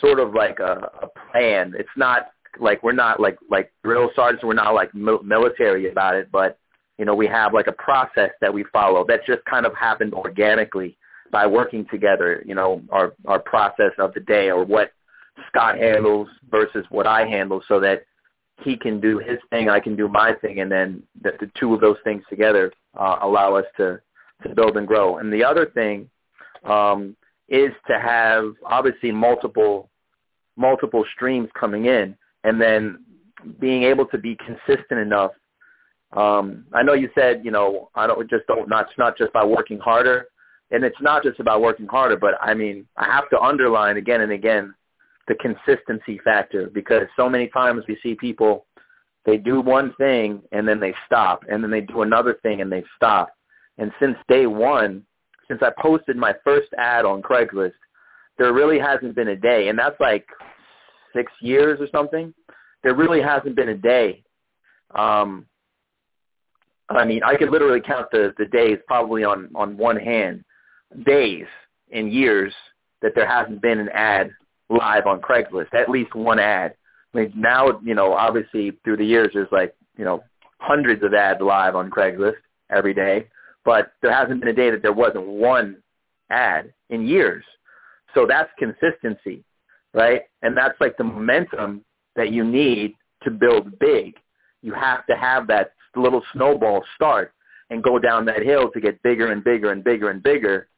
sort 0.00 0.20
of 0.20 0.34
like 0.34 0.58
a, 0.58 0.90
a 1.02 1.08
plan. 1.30 1.74
It's 1.78 1.88
not 1.96 2.30
like 2.58 2.82
we're 2.82 2.92
not 2.92 3.20
like 3.20 3.38
like 3.50 3.72
drill 3.84 4.10
sergeants. 4.14 4.44
We're 4.44 4.54
not 4.54 4.74
like 4.74 4.94
mil- 4.94 5.22
military 5.22 5.90
about 5.90 6.16
it, 6.16 6.30
but 6.30 6.58
you 6.98 7.04
know 7.04 7.14
we 7.14 7.26
have 7.26 7.54
like 7.54 7.66
a 7.66 7.72
process 7.72 8.30
that 8.40 8.52
we 8.52 8.64
follow 8.72 9.04
that 9.08 9.26
just 9.26 9.44
kind 9.44 9.66
of 9.66 9.74
happened 9.74 10.14
organically 10.14 10.96
by 11.30 11.46
working 11.46 11.86
together. 11.90 12.42
You 12.46 12.54
know 12.54 12.82
our 12.90 13.14
our 13.26 13.38
process 13.38 13.92
of 13.98 14.14
the 14.14 14.20
day 14.20 14.50
or 14.50 14.64
what 14.64 14.92
Scott 15.48 15.78
handles 15.78 16.28
versus 16.50 16.84
what 16.90 17.06
I 17.06 17.26
handle 17.26 17.62
so 17.68 17.80
that 17.80 18.04
he 18.62 18.76
can 18.76 19.00
do 19.00 19.18
his 19.18 19.38
thing, 19.50 19.68
I 19.68 19.80
can 19.80 19.96
do 19.96 20.08
my 20.08 20.32
thing, 20.32 20.60
and 20.60 20.70
then 20.70 21.02
the, 21.20 21.32
the 21.40 21.50
two 21.58 21.74
of 21.74 21.80
those 21.80 21.98
things 22.04 22.22
together 22.28 22.72
uh, 22.98 23.18
allow 23.20 23.54
us 23.54 23.66
to, 23.76 24.00
to 24.42 24.54
build 24.54 24.76
and 24.76 24.86
grow. 24.86 25.18
And 25.18 25.32
the 25.32 25.44
other 25.44 25.66
thing 25.66 26.08
um, 26.66 27.16
is 27.48 27.72
to 27.86 27.98
have 27.98 28.52
obviously 28.64 29.12
multiple 29.12 29.90
multiple 30.56 31.04
streams 31.14 31.48
coming 31.58 31.86
in, 31.86 32.16
and 32.44 32.60
then 32.60 33.04
being 33.60 33.82
able 33.82 34.06
to 34.06 34.18
be 34.18 34.36
consistent 34.36 35.00
enough. 35.00 35.32
Um, 36.12 36.64
I 36.72 36.82
know 36.82 36.94
you 36.94 37.10
said 37.14 37.44
you 37.44 37.50
know 37.50 37.90
I 37.94 38.06
don't 38.06 38.28
just 38.28 38.46
don't 38.46 38.68
not 38.68 38.86
it's 38.86 38.98
not 38.98 39.18
just 39.18 39.32
by 39.32 39.44
working 39.44 39.78
harder, 39.78 40.28
and 40.70 40.84
it's 40.84 41.00
not 41.00 41.22
just 41.22 41.40
about 41.40 41.60
working 41.60 41.86
harder, 41.86 42.16
but 42.16 42.34
I 42.40 42.54
mean 42.54 42.86
I 42.96 43.04
have 43.06 43.28
to 43.30 43.40
underline 43.40 43.96
again 43.96 44.20
and 44.20 44.32
again 44.32 44.74
the 45.28 45.34
consistency 45.34 46.20
factor 46.24 46.70
because 46.72 47.02
so 47.16 47.28
many 47.28 47.48
times 47.48 47.84
we 47.88 47.98
see 48.02 48.14
people 48.14 48.66
they 49.26 49.36
do 49.36 49.60
one 49.60 49.92
thing 49.98 50.40
and 50.52 50.66
then 50.66 50.78
they 50.78 50.94
stop 51.04 51.44
and 51.48 51.62
then 51.62 51.70
they 51.70 51.80
do 51.80 52.02
another 52.02 52.38
thing 52.42 52.60
and 52.60 52.70
they 52.70 52.84
stop. 52.94 53.28
And 53.76 53.92
since 54.00 54.16
day 54.28 54.46
one, 54.46 55.04
since 55.48 55.62
I 55.62 55.70
posted 55.80 56.16
my 56.16 56.34
first 56.44 56.68
ad 56.78 57.04
on 57.04 57.22
Craigslist, 57.22 57.72
there 58.38 58.52
really 58.52 58.78
hasn't 58.78 59.14
been 59.14 59.28
a 59.28 59.36
day, 59.36 59.68
and 59.68 59.78
that's 59.78 59.98
like 60.00 60.26
six 61.14 61.32
years 61.40 61.80
or 61.80 61.88
something. 61.90 62.34
There 62.82 62.94
really 62.94 63.22
hasn't 63.22 63.56
been 63.56 63.70
a 63.70 63.76
day. 63.76 64.22
Um, 64.94 65.46
I 66.88 67.04
mean, 67.04 67.22
I 67.24 67.36
could 67.36 67.50
literally 67.50 67.80
count 67.80 68.08
the 68.12 68.32
the 68.38 68.46
days 68.46 68.78
probably 68.86 69.24
on 69.24 69.50
on 69.54 69.76
one 69.76 69.96
hand, 69.96 70.44
days 71.04 71.46
and 71.92 72.12
years 72.12 72.52
that 73.02 73.12
there 73.14 73.28
hasn't 73.28 73.62
been 73.62 73.78
an 73.78 73.88
ad 73.90 74.30
live 74.68 75.06
on 75.06 75.20
Craigslist, 75.20 75.74
at 75.74 75.88
least 75.88 76.14
one 76.14 76.38
ad. 76.38 76.74
I 77.14 77.18
mean, 77.18 77.32
now, 77.36 77.80
you 77.82 77.94
know, 77.94 78.12
obviously 78.12 78.72
through 78.84 78.96
the 78.98 79.04
years, 79.04 79.30
there's 79.32 79.48
like, 79.52 79.74
you 79.96 80.04
know, 80.04 80.22
hundreds 80.58 81.02
of 81.02 81.14
ads 81.14 81.40
live 81.40 81.76
on 81.76 81.90
Craigslist 81.90 82.34
every 82.70 82.94
day. 82.94 83.28
But 83.66 83.92
there 84.00 84.12
hasn't 84.12 84.40
been 84.40 84.48
a 84.48 84.54
day 84.54 84.70
that 84.70 84.80
there 84.80 84.92
wasn't 84.92 85.26
one 85.26 85.76
ad 86.30 86.72
in 86.88 87.06
years. 87.06 87.44
So 88.14 88.24
that's 88.26 88.48
consistency, 88.58 89.44
right? 89.92 90.22
And 90.40 90.56
that's 90.56 90.80
like 90.80 90.96
the 90.96 91.04
momentum 91.04 91.84
that 92.14 92.32
you 92.32 92.44
need 92.44 92.94
to 93.24 93.30
build 93.30 93.78
big. 93.78 94.14
You 94.62 94.72
have 94.72 95.04
to 95.06 95.16
have 95.16 95.48
that 95.48 95.72
little 95.96 96.22
snowball 96.32 96.84
start 96.94 97.32
and 97.70 97.82
go 97.82 97.98
down 97.98 98.24
that 98.26 98.42
hill 98.42 98.70
to 98.70 98.80
get 98.80 99.02
bigger 99.02 99.32
and 99.32 99.42
bigger 99.42 99.72
and 99.72 99.82
bigger 99.82 100.10
and 100.10 100.22
bigger. 100.22 100.68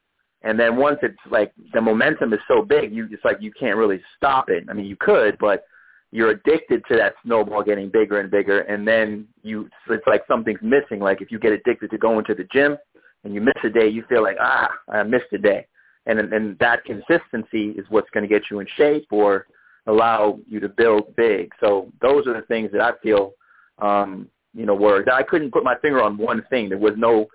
And 0.42 0.58
then 0.58 0.76
once 0.76 0.98
it's 1.02 1.18
like 1.30 1.52
the 1.74 1.80
momentum 1.80 2.32
is 2.32 2.40
so 2.48 2.62
big, 2.62 2.92
you 2.92 3.06
just 3.08 3.24
like 3.24 3.38
you 3.40 3.52
can't 3.52 3.76
really 3.76 4.00
stop 4.16 4.48
it. 4.48 4.64
I 4.70 4.72
mean, 4.72 4.86
you 4.86 4.96
could, 4.98 5.36
but 5.38 5.64
you're 6.10 6.30
addicted 6.30 6.82
to 6.88 6.96
that 6.96 7.14
snowball 7.24 7.62
getting 7.62 7.90
bigger 7.90 8.20
and 8.20 8.30
bigger 8.30 8.60
and 8.60 8.86
then 8.86 9.26
you 9.42 9.68
it's 9.90 10.06
like 10.06 10.22
something's 10.28 10.60
missing 10.62 11.00
like 11.00 11.20
if 11.20 11.30
you 11.30 11.38
get 11.38 11.52
addicted 11.52 11.90
to 11.90 11.98
going 11.98 12.24
to 12.24 12.34
the 12.34 12.44
gym 12.52 12.76
and 13.24 13.34
you 13.34 13.40
miss 13.40 13.54
a 13.64 13.68
day 13.68 13.88
you 13.88 14.02
feel 14.08 14.22
like 14.22 14.36
ah 14.40 14.68
i 14.88 15.02
missed 15.02 15.32
a 15.32 15.38
day 15.38 15.66
and 16.06 16.18
and 16.18 16.58
that 16.58 16.84
consistency 16.84 17.70
is 17.78 17.84
what's 17.90 18.10
going 18.10 18.26
to 18.26 18.28
get 18.28 18.42
you 18.50 18.60
in 18.60 18.66
shape 18.76 19.06
or 19.10 19.46
allow 19.86 20.38
you 20.46 20.60
to 20.60 20.68
build 20.68 21.14
big 21.16 21.50
so 21.60 21.92
those 22.00 22.26
are 22.26 22.34
the 22.34 22.46
things 22.46 22.70
that 22.72 22.80
i 22.80 22.92
feel 23.02 23.32
um 23.80 24.28
you 24.54 24.64
know 24.64 24.74
were 24.74 25.04
i 25.12 25.22
couldn't 25.22 25.52
put 25.52 25.64
my 25.64 25.76
finger 25.82 26.02
on 26.02 26.16
one 26.16 26.42
thing 26.48 26.68
there 26.68 26.78
was 26.78 26.94
no 26.96 27.26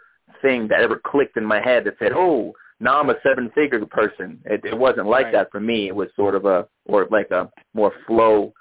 thing 0.42 0.68
that 0.68 0.82
ever 0.82 1.00
clicked 1.06 1.38
in 1.38 1.46
my 1.46 1.62
head 1.62 1.84
that 1.84 1.96
said 2.00 2.12
oh 2.14 2.54
now 2.80 3.00
I'm 3.00 3.10
a 3.10 3.16
seven 3.24 3.50
figure 3.56 3.86
person. 3.86 4.42
It, 4.46 4.62
it 4.66 4.78
wasn't 4.78 5.08
like 5.08 5.26
right. 5.26 5.34
that 5.34 5.52
for 5.52 5.62
me. 5.62 5.88
It 5.88 5.96
was 5.96 6.10
sort 6.18 6.36
of 6.36 6.44
a 6.44 6.68
or 6.86 7.08
like 7.10 7.32
a 7.32 7.50
more 7.74 7.94
flow 8.06 8.54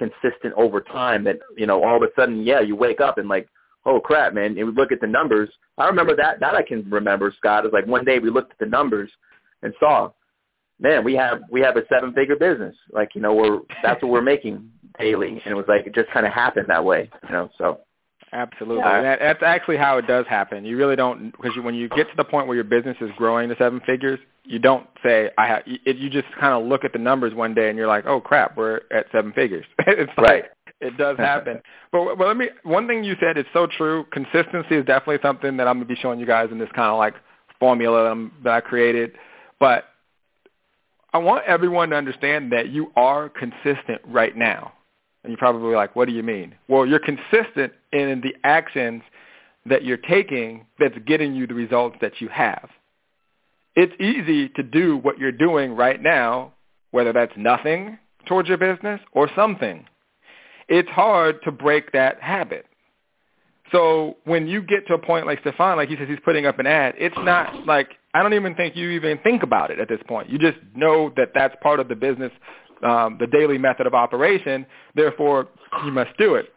consistent 0.00 0.54
over 0.56 0.80
time 0.80 1.22
that, 1.24 1.38
you 1.56 1.66
know, 1.66 1.84
all 1.84 1.96
of 1.96 2.02
a 2.02 2.08
sudden, 2.16 2.42
yeah, 2.42 2.60
you 2.60 2.74
wake 2.74 3.00
up 3.00 3.18
and 3.18 3.28
like, 3.28 3.48
oh 3.84 4.00
crap, 4.00 4.32
man, 4.32 4.56
and 4.56 4.66
we 4.66 4.72
look 4.72 4.92
at 4.92 5.00
the 5.00 5.06
numbers. 5.06 5.50
I 5.78 5.86
remember 5.86 6.16
that, 6.16 6.40
that 6.40 6.54
I 6.54 6.62
can 6.62 6.88
remember, 6.90 7.32
Scott. 7.36 7.66
is 7.66 7.72
like 7.72 7.86
one 7.86 8.04
day 8.04 8.18
we 8.18 8.30
looked 8.30 8.52
at 8.52 8.58
the 8.58 8.66
numbers 8.66 9.10
and 9.62 9.74
saw, 9.78 10.10
man, 10.78 11.04
we 11.04 11.14
have, 11.14 11.42
we 11.50 11.60
have 11.60 11.76
a 11.76 11.86
seven 11.88 12.12
figure 12.14 12.36
business. 12.36 12.74
Like, 12.90 13.10
you 13.14 13.20
know, 13.20 13.34
we're, 13.34 13.60
that's 13.82 14.02
what 14.02 14.10
we're 14.10 14.22
making 14.22 14.70
daily. 14.98 15.40
And 15.44 15.52
it 15.52 15.54
was 15.54 15.66
like, 15.68 15.86
it 15.86 15.94
just 15.94 16.10
kind 16.10 16.26
of 16.26 16.32
happened 16.32 16.66
that 16.68 16.84
way, 16.84 17.10
you 17.24 17.32
know, 17.32 17.50
so. 17.58 17.80
Absolutely. 18.32 18.78
Yeah. 18.78 19.02
That, 19.02 19.18
that's 19.20 19.42
actually 19.42 19.76
how 19.76 19.98
it 19.98 20.06
does 20.06 20.26
happen. 20.28 20.64
You 20.64 20.76
really 20.76 20.96
don't 20.96 21.32
because 21.32 21.52
you, 21.56 21.62
when 21.62 21.74
you 21.74 21.88
get 21.88 22.08
to 22.10 22.16
the 22.16 22.24
point 22.24 22.46
where 22.46 22.54
your 22.54 22.64
business 22.64 22.96
is 23.00 23.10
growing 23.16 23.48
to 23.48 23.56
seven 23.56 23.80
figures, 23.84 24.20
you 24.44 24.58
don't 24.58 24.86
say 25.02 25.30
I 25.36 25.46
have. 25.46 25.62
It, 25.66 25.96
you 25.96 26.08
just 26.08 26.28
kind 26.38 26.54
of 26.54 26.68
look 26.68 26.84
at 26.84 26.92
the 26.92 26.98
numbers 26.98 27.34
one 27.34 27.54
day 27.54 27.68
and 27.68 27.76
you're 27.76 27.88
like, 27.88 28.06
oh 28.06 28.20
crap, 28.20 28.56
we're 28.56 28.82
at 28.92 29.06
seven 29.10 29.32
figures. 29.32 29.64
it's 29.86 30.12
right. 30.16 30.44
like 30.44 30.52
it 30.80 30.96
does 30.96 31.16
happen. 31.16 31.60
but 31.92 32.16
but 32.16 32.28
let 32.28 32.36
me. 32.36 32.50
One 32.62 32.86
thing 32.86 33.02
you 33.02 33.16
said 33.20 33.36
is 33.36 33.46
so 33.52 33.66
true. 33.66 34.04
Consistency 34.12 34.76
is 34.76 34.84
definitely 34.84 35.18
something 35.22 35.56
that 35.56 35.66
I'm 35.66 35.76
gonna 35.76 35.86
be 35.86 35.96
showing 35.96 36.20
you 36.20 36.26
guys 36.26 36.50
in 36.52 36.58
this 36.58 36.70
kind 36.74 36.90
of 36.90 36.98
like 36.98 37.14
formula 37.58 38.04
that, 38.04 38.10
I'm, 38.10 38.32
that 38.44 38.52
I 38.52 38.60
created. 38.60 39.12
But 39.58 39.86
I 41.12 41.18
want 41.18 41.44
everyone 41.46 41.90
to 41.90 41.96
understand 41.96 42.52
that 42.52 42.68
you 42.68 42.92
are 42.94 43.28
consistent 43.28 44.00
right 44.06 44.36
now. 44.36 44.72
And 45.22 45.30
you're 45.30 45.38
probably 45.38 45.74
like, 45.74 45.96
what 45.96 46.08
do 46.08 46.14
you 46.14 46.22
mean? 46.22 46.54
Well, 46.68 46.86
you're 46.86 47.00
consistent 47.00 47.72
in 47.92 48.20
the 48.22 48.34
actions 48.44 49.02
that 49.66 49.84
you're 49.84 49.96
taking 49.96 50.66
that's 50.78 50.96
getting 51.06 51.34
you 51.34 51.46
the 51.46 51.54
results 51.54 51.96
that 52.00 52.20
you 52.20 52.28
have. 52.28 52.68
It's 53.76 53.92
easy 54.00 54.48
to 54.50 54.62
do 54.62 54.96
what 54.96 55.18
you're 55.18 55.32
doing 55.32 55.76
right 55.76 56.02
now, 56.02 56.52
whether 56.90 57.12
that's 57.12 57.32
nothing 57.36 57.98
towards 58.26 58.48
your 58.48 58.58
business 58.58 59.00
or 59.12 59.30
something. 59.36 59.84
It's 60.68 60.88
hard 60.88 61.42
to 61.44 61.52
break 61.52 61.92
that 61.92 62.20
habit. 62.20 62.66
So 63.72 64.16
when 64.24 64.48
you 64.48 64.62
get 64.62 64.86
to 64.88 64.94
a 64.94 64.98
point 64.98 65.26
like 65.26 65.40
Stefan, 65.40 65.76
like 65.76 65.88
he 65.88 65.96
says 65.96 66.08
he's 66.08 66.18
putting 66.24 66.46
up 66.46 66.58
an 66.58 66.66
ad, 66.66 66.94
it's 66.98 67.16
not 67.18 67.66
like, 67.66 67.90
I 68.14 68.22
don't 68.22 68.34
even 68.34 68.54
think 68.56 68.74
you 68.74 68.90
even 68.90 69.18
think 69.18 69.44
about 69.44 69.70
it 69.70 69.78
at 69.78 69.88
this 69.88 70.00
point. 70.08 70.28
You 70.28 70.38
just 70.38 70.58
know 70.74 71.12
that 71.16 71.30
that's 71.34 71.54
part 71.62 71.78
of 71.78 71.86
the 71.88 71.94
business 71.94 72.32
um, 72.82 73.16
the 73.20 73.26
daily 73.26 73.58
method 73.58 73.86
of 73.86 73.94
operation. 73.94 74.66
Therefore, 74.94 75.48
you 75.84 75.92
must 75.92 76.16
do 76.16 76.34
it. 76.34 76.52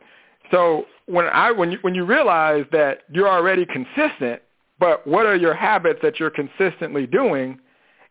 So 0.51 0.86
when 1.08 1.26
I 1.26 1.51
when 1.51 1.72
you 1.72 1.78
when 1.82 1.95
you 1.95 2.06
realize 2.06 2.66
that 2.72 3.04
you're 3.12 3.30
already 3.30 3.66
consistent, 3.66 4.41
but 4.80 5.06
what 5.08 5.26
are 5.26 5.36
your 5.36 5.54
habits 5.54 5.99
that 6.04 6.20
you're 6.20 6.30
consistently 6.30 7.08
doing? 7.08 7.60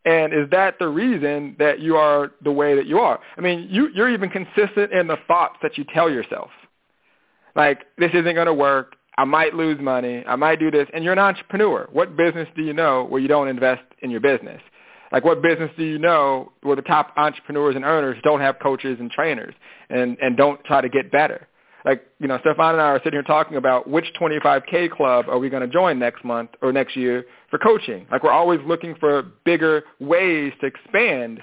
And 0.05 0.33
is 0.33 0.51
that 0.51 0.79
the 0.81 0.89
reason 0.89 1.55
that 1.61 1.79
you 1.79 1.97
are 1.97 2.33
the 2.43 2.51
way 2.51 2.75
that 2.75 2.87
you 2.87 2.99
are? 2.99 3.21
I 3.37 3.41
mean, 3.41 3.69
you, 3.71 3.89
you're 3.95 4.09
even 4.09 4.31
consistent 4.31 4.93
in 4.93 5.07
the 5.07 5.17
thoughts 5.29 5.59
that 5.63 5.79
you 5.79 5.85
tell 5.95 6.11
yourself. 6.11 6.51
Like, 7.55 7.85
this 7.99 8.11
isn't 8.13 8.35
going 8.35 8.47
to 8.47 8.55
work. 8.55 8.97
I 9.17 9.25
might 9.25 9.55
lose 9.55 9.79
money. 9.81 10.25
I 10.27 10.35
might 10.35 10.59
do 10.59 10.73
this. 10.73 10.89
And 10.93 11.05
you're 11.05 11.13
an 11.13 11.21
entrepreneur. 11.21 11.89
What 11.93 12.17
business 12.17 12.49
do 12.57 12.63
you 12.63 12.73
know 12.73 13.05
where 13.05 13.21
you 13.21 13.29
don't 13.29 13.47
invest 13.47 13.83
in 14.01 14.11
your 14.11 14.21
business? 14.21 14.61
Like 15.13 15.25
what 15.25 15.43
business 15.43 15.71
do 15.77 15.85
you 15.85 15.99
know 15.99 16.53
where 16.63 16.75
the 16.75 16.83
top 16.83 17.13
entrepreneurs 17.17 17.77
and 17.77 17.85
earners 17.85 18.17
don't 18.25 18.41
have 18.41 18.59
coaches 18.59 18.97
and 18.99 19.11
trainers 19.11 19.55
and, 19.91 20.17
and 20.23 20.37
don't 20.37 20.65
try 20.65 20.81
to 20.81 20.89
get 20.89 21.13
better? 21.13 21.47
Like, 21.85 22.07
you 22.21 22.29
know, 22.29 22.39
Stefan 22.41 22.75
and 22.75 22.81
I 22.81 22.87
are 22.87 22.99
sitting 22.99 23.15
here 23.15 23.23
talking 23.23 23.57
about 23.57 23.89
which 23.89 24.07
25K 24.21 24.91
club 24.91 25.27
are 25.29 25.39
we 25.39 25.51
going 25.51 25.63
to 25.63 25.69
join 25.69 25.99
next 25.99 26.25
month 26.25 26.51
or 26.63 26.73
next 26.73 26.97
year 26.97 27.25
for 27.51 27.59
coaching. 27.59 28.07
Like 28.11 28.23
we're 28.23 28.31
always 28.31 28.61
looking 28.67 28.95
for 29.01 29.23
bigger 29.45 29.83
ways 29.99 30.53
to 30.61 30.67
expand. 30.67 31.41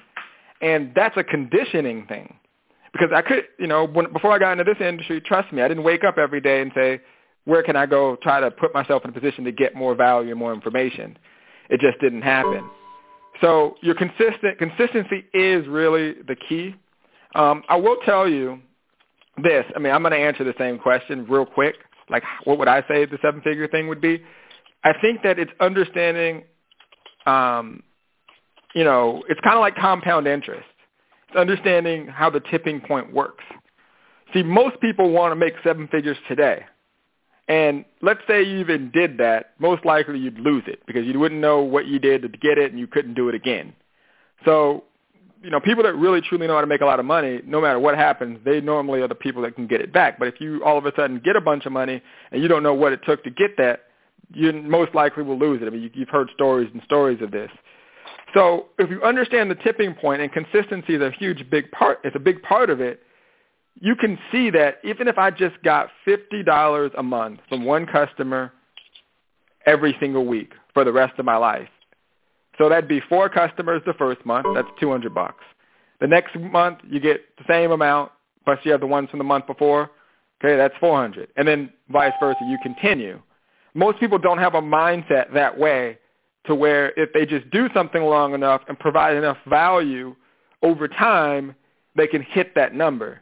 And 0.62 0.94
that's 0.96 1.18
a 1.18 1.24
conditioning 1.24 2.06
thing. 2.08 2.36
Because 2.94 3.10
I 3.14 3.22
could, 3.22 3.44
you 3.60 3.68
know, 3.68 3.86
when, 3.86 4.12
before 4.12 4.32
I 4.32 4.40
got 4.40 4.54
into 4.54 4.64
this 4.64 4.82
industry, 4.82 5.22
trust 5.22 5.52
me, 5.54 5.62
I 5.62 5.68
didn't 5.68 5.84
wake 5.84 6.04
up 6.04 6.18
every 6.18 6.42
day 6.42 6.62
and 6.62 6.72
say, 6.74 7.02
where 7.46 7.62
can 7.62 7.76
I 7.76 7.86
go 7.86 8.16
try 8.22 8.40
to 8.40 8.50
put 8.50 8.74
myself 8.74 9.04
in 9.04 9.12
a 9.12 9.14
position 9.14 9.44
to 9.44 9.52
get 9.52 9.76
more 9.76 9.94
value 9.96 10.32
and 10.32 10.40
more 10.40 10.54
information? 10.54 11.18
It 11.70 11.80
just 11.82 12.00
didn't 12.00 12.22
happen. 12.22 12.68
So 13.42 13.76
your 13.82 13.96
consistent 13.96 14.58
consistency 14.58 15.26
is 15.34 15.68
really 15.68 16.16
the 16.28 16.36
key. 16.36 16.76
Um, 17.36 17.64
I 17.70 17.76
will 17.76 17.98
tell 18.06 18.28
you 18.28 18.60
this. 19.42 19.66
I 19.76 19.80
mean, 19.80 19.94
I'm 19.94 20.02
going 20.02 20.12
to 20.14 20.18
answer 20.18 20.44
the 20.44 20.54
same 20.58 20.80
question 20.80 21.26
real 21.28 21.46
quick. 21.46 21.76
Like, 22.10 22.24
what 22.44 22.58
would 22.58 22.68
I 22.68 22.82
say 22.88 23.06
the 23.06 23.20
seven-figure 23.22 23.68
thing 23.68 23.88
would 23.88 24.02
be? 24.02 24.24
I 24.84 24.94
think 25.00 25.22
that 25.24 25.38
it's 25.40 25.52
understanding. 25.60 26.44
Um, 27.26 27.84
you 28.74 28.84
know, 28.84 29.24
it's 29.30 29.40
kind 29.42 29.56
of 29.56 29.62
like 29.62 29.76
compound 29.76 30.28
interest. 30.28 30.68
It's 31.28 31.38
understanding 31.38 32.08
how 32.08 32.30
the 32.30 32.40
tipping 32.40 32.82
point 32.82 33.14
works. 33.14 33.44
See, 34.34 34.44
most 34.44 34.80
people 34.80 35.12
want 35.12 35.32
to 35.32 35.36
make 35.36 35.54
seven 35.64 35.88
figures 35.88 36.18
today. 36.28 36.66
And 37.48 37.84
let's 38.02 38.20
say 38.28 38.44
you 38.44 38.60
even 38.60 38.92
did 38.92 39.18
that, 39.18 39.54
most 39.58 39.84
likely 39.84 40.20
you'd 40.20 40.40
lose 40.40 40.64
it 40.68 40.84
because 40.86 41.06
you 41.08 41.20
wouldn't 41.20 41.42
know 41.42 41.62
what 41.62 41.88
you 41.88 41.98
did 41.98 42.22
to 42.22 42.28
get 42.28 42.60
it 42.60 42.72
and 42.72 42.80
you 42.80 42.86
couldn't 42.86 43.16
do 43.16 43.28
it 43.28 43.34
again. 43.34 43.74
So, 44.46 44.84
you 45.42 45.50
know, 45.50 45.60
people 45.60 45.84
that 45.84 45.96
really 45.96 46.22
truly 46.22 46.48
know 46.48 46.56
how 46.56 46.62
to 46.62 46.68
make 46.68 46.82
a 46.82 46.86
lot 46.86 47.00
of 47.00 47.06
money, 47.06 47.42
no 47.46 47.62
matter 47.62 47.80
what 47.80 47.96
happens, 47.96 48.40
they 48.44 48.60
normally 48.60 49.02
are 49.02 49.08
the 49.08 49.16
people 49.16 49.42
that 49.44 49.56
can 49.56 49.68
get 49.68 49.82
it 49.82 49.94
back. 49.94 50.20
But 50.20 50.28
if 50.28 50.42
you 50.42 50.64
all 50.64 50.78
of 50.78 50.86
a 50.86 50.92
sudden 50.96 51.22
get 51.24 51.36
a 51.36 51.42
bunch 51.42 51.66
of 51.66 51.72
money 51.72 52.02
and 52.32 52.42
you 52.42 52.48
don't 52.48 52.64
know 52.64 52.74
what 52.74 52.92
it 52.92 53.02
took 53.06 53.24
to 53.24 53.30
get 53.30 53.56
that, 53.58 53.86
you 54.34 54.52
most 54.54 54.94
likely 54.94 55.24
will 55.24 55.40
lose 55.40 55.62
it. 55.62 55.66
I 55.66 55.70
mean, 55.70 55.84
you, 55.84 55.90
you've 55.94 56.10
heard 56.10 56.30
stories 56.34 56.70
and 56.74 56.82
stories 56.84 57.22
of 57.22 57.32
this. 57.32 57.50
So 58.34 58.68
if 58.78 58.90
you 58.90 59.02
understand 59.02 59.50
the 59.50 59.56
tipping 59.56 59.96
point 59.96 60.22
and 60.22 60.32
consistency 60.32 60.96
is 60.96 61.02
a 61.02 61.12
huge 61.12 61.50
big 61.50 61.72
part, 61.72 62.00
it's 62.04 62.16
a 62.16 62.20
big 62.20 62.42
part 62.44 62.70
of 62.70 62.82
it, 62.82 63.02
you 63.82 63.96
can 63.96 64.20
see 64.32 64.50
that 64.52 64.80
even 64.84 65.08
if 65.08 65.18
I 65.18 65.32
just 65.32 65.62
got 65.64 65.90
$50 66.06 66.92
a 66.98 67.04
month 67.04 67.40
from 67.48 67.66
one 67.66 67.86
customer 67.86 68.52
every 69.66 69.96
single 70.00 70.26
week 70.26 70.52
for 70.74 70.84
the 70.84 70.92
rest 70.92 71.18
of 71.18 71.26
my 71.26 71.38
life. 71.38 71.70
So 72.60 72.70
that'd 72.70 72.90
be 72.90 73.02
four 73.10 73.30
customers 73.30 73.82
the 73.86 73.94
first 73.94 74.24
month. 74.26 74.46
That's 74.54 74.68
200 74.80 75.16
bucks. 75.16 75.44
The 76.02 76.08
next 76.08 76.38
month 76.38 76.80
you 76.88 77.00
get 77.00 77.22
the 77.38 77.46
same 77.48 77.72
amount, 77.72 78.12
plus 78.46 78.60
you 78.64 78.72
have 78.72 78.82
the 78.82 78.88
ones 78.88 79.10
from 79.10 79.18
the 79.18 79.24
month 79.24 79.48
before. 79.48 79.90
Okay, 80.44 80.56
that's 80.56 80.76
400. 80.80 81.30
And 81.38 81.48
then 81.48 81.72
vice 81.90 82.14
versa, 82.20 82.40
you 82.48 82.58
continue. 82.62 83.22
Most 83.74 84.00
people 84.00 84.18
don't 84.18 84.38
have 84.38 84.56
a 84.56 84.62
mindset 84.62 85.34
that 85.34 85.58
way 85.58 85.98
to 86.46 86.56
where 86.56 86.94
if 87.00 87.12
they 87.14 87.26
just 87.26 87.50
do 87.50 87.70
something 87.74 88.02
long 88.02 88.34
enough 88.34 88.62
and 88.68 88.78
provide 88.78 89.16
enough 89.16 89.38
value 89.48 90.16
over 90.62 90.88
time, 90.88 91.56
they 91.96 92.08
can 92.08 92.22
hit 92.22 92.56
that 92.56 92.74
number. 92.74 93.22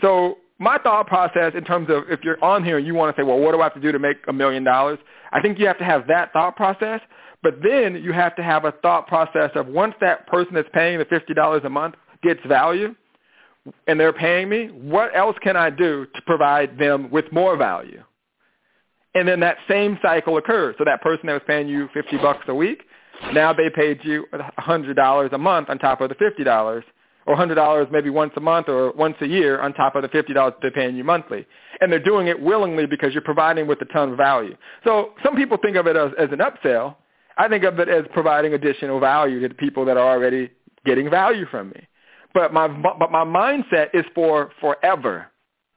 So 0.00 0.38
my 0.58 0.78
thought 0.78 1.06
process 1.06 1.52
in 1.56 1.64
terms 1.64 1.88
of 1.90 2.04
if 2.08 2.20
you're 2.22 2.42
on 2.44 2.64
here 2.64 2.78
and 2.78 2.86
you 2.86 2.94
want 2.94 3.14
to 3.14 3.20
say, 3.20 3.24
well, 3.24 3.38
what 3.38 3.52
do 3.52 3.60
I 3.60 3.64
have 3.64 3.74
to 3.74 3.80
do 3.80 3.90
to 3.90 3.98
make 3.98 4.18
a 4.28 4.32
million 4.32 4.62
dollars? 4.62 4.98
I 5.32 5.40
think 5.40 5.58
you 5.58 5.66
have 5.66 5.78
to 5.78 5.84
have 5.84 6.06
that 6.08 6.32
thought 6.32 6.54
process. 6.56 7.00
But 7.42 7.62
then 7.62 8.02
you 8.02 8.12
have 8.12 8.36
to 8.36 8.42
have 8.42 8.64
a 8.64 8.72
thought 8.82 9.06
process 9.06 9.50
of 9.54 9.66
once 9.66 9.94
that 10.00 10.26
person 10.26 10.54
that's 10.54 10.68
paying 10.72 10.98
the 10.98 11.06
$50 11.06 11.64
a 11.64 11.70
month 11.70 11.94
gets 12.22 12.40
value 12.46 12.94
and 13.86 13.98
they're 13.98 14.12
paying 14.12 14.48
me, 14.48 14.66
what 14.68 15.14
else 15.16 15.36
can 15.42 15.56
I 15.56 15.70
do 15.70 16.06
to 16.14 16.22
provide 16.22 16.78
them 16.78 17.10
with 17.10 17.30
more 17.32 17.56
value? 17.56 18.02
And 19.14 19.26
then 19.26 19.40
that 19.40 19.56
same 19.68 19.98
cycle 20.02 20.36
occurs. 20.36 20.76
So 20.78 20.84
that 20.84 21.02
person 21.02 21.26
that 21.26 21.32
was 21.32 21.42
paying 21.46 21.68
you 21.68 21.88
50 21.92 22.18
bucks 22.18 22.44
a 22.48 22.54
week, 22.54 22.82
now 23.32 23.52
they 23.52 23.68
paid 23.70 24.00
you 24.02 24.26
$100 24.32 25.32
a 25.32 25.38
month 25.38 25.68
on 25.68 25.78
top 25.78 26.00
of 26.00 26.08
the 26.08 26.14
$50 26.14 26.82
or 27.26 27.36
$100 27.36 27.90
maybe 27.90 28.08
once 28.08 28.32
a 28.36 28.40
month 28.40 28.68
or 28.68 28.92
once 28.92 29.16
a 29.20 29.26
year 29.26 29.60
on 29.60 29.74
top 29.74 29.94
of 29.94 30.02
the 30.02 30.08
$50 30.08 30.54
they're 30.62 30.70
paying 30.70 30.96
you 30.96 31.04
monthly. 31.04 31.46
And 31.80 31.92
they're 31.92 31.98
doing 31.98 32.28
it 32.28 32.40
willingly 32.40 32.86
because 32.86 33.12
you're 33.12 33.22
providing 33.22 33.66
with 33.66 33.80
a 33.82 33.84
ton 33.86 34.12
of 34.12 34.16
value. 34.16 34.56
So 34.84 35.12
some 35.22 35.36
people 35.36 35.58
think 35.60 35.76
of 35.76 35.86
it 35.86 35.96
as, 35.96 36.12
as 36.18 36.28
an 36.32 36.38
upsell. 36.38 36.96
I 37.38 37.48
think 37.48 37.64
of 37.64 37.78
it 37.78 37.88
as 37.88 38.04
providing 38.12 38.54
additional 38.54 39.00
value 39.00 39.40
to 39.40 39.48
the 39.48 39.54
people 39.54 39.84
that 39.86 39.96
are 39.96 40.08
already 40.08 40.50
getting 40.84 41.10
value 41.10 41.46
from 41.46 41.70
me. 41.70 41.86
But 42.34 42.52
my 42.52 42.68
but 42.68 43.10
my 43.10 43.24
mindset 43.24 43.88
is 43.94 44.04
for 44.14 44.50
forever. 44.60 45.26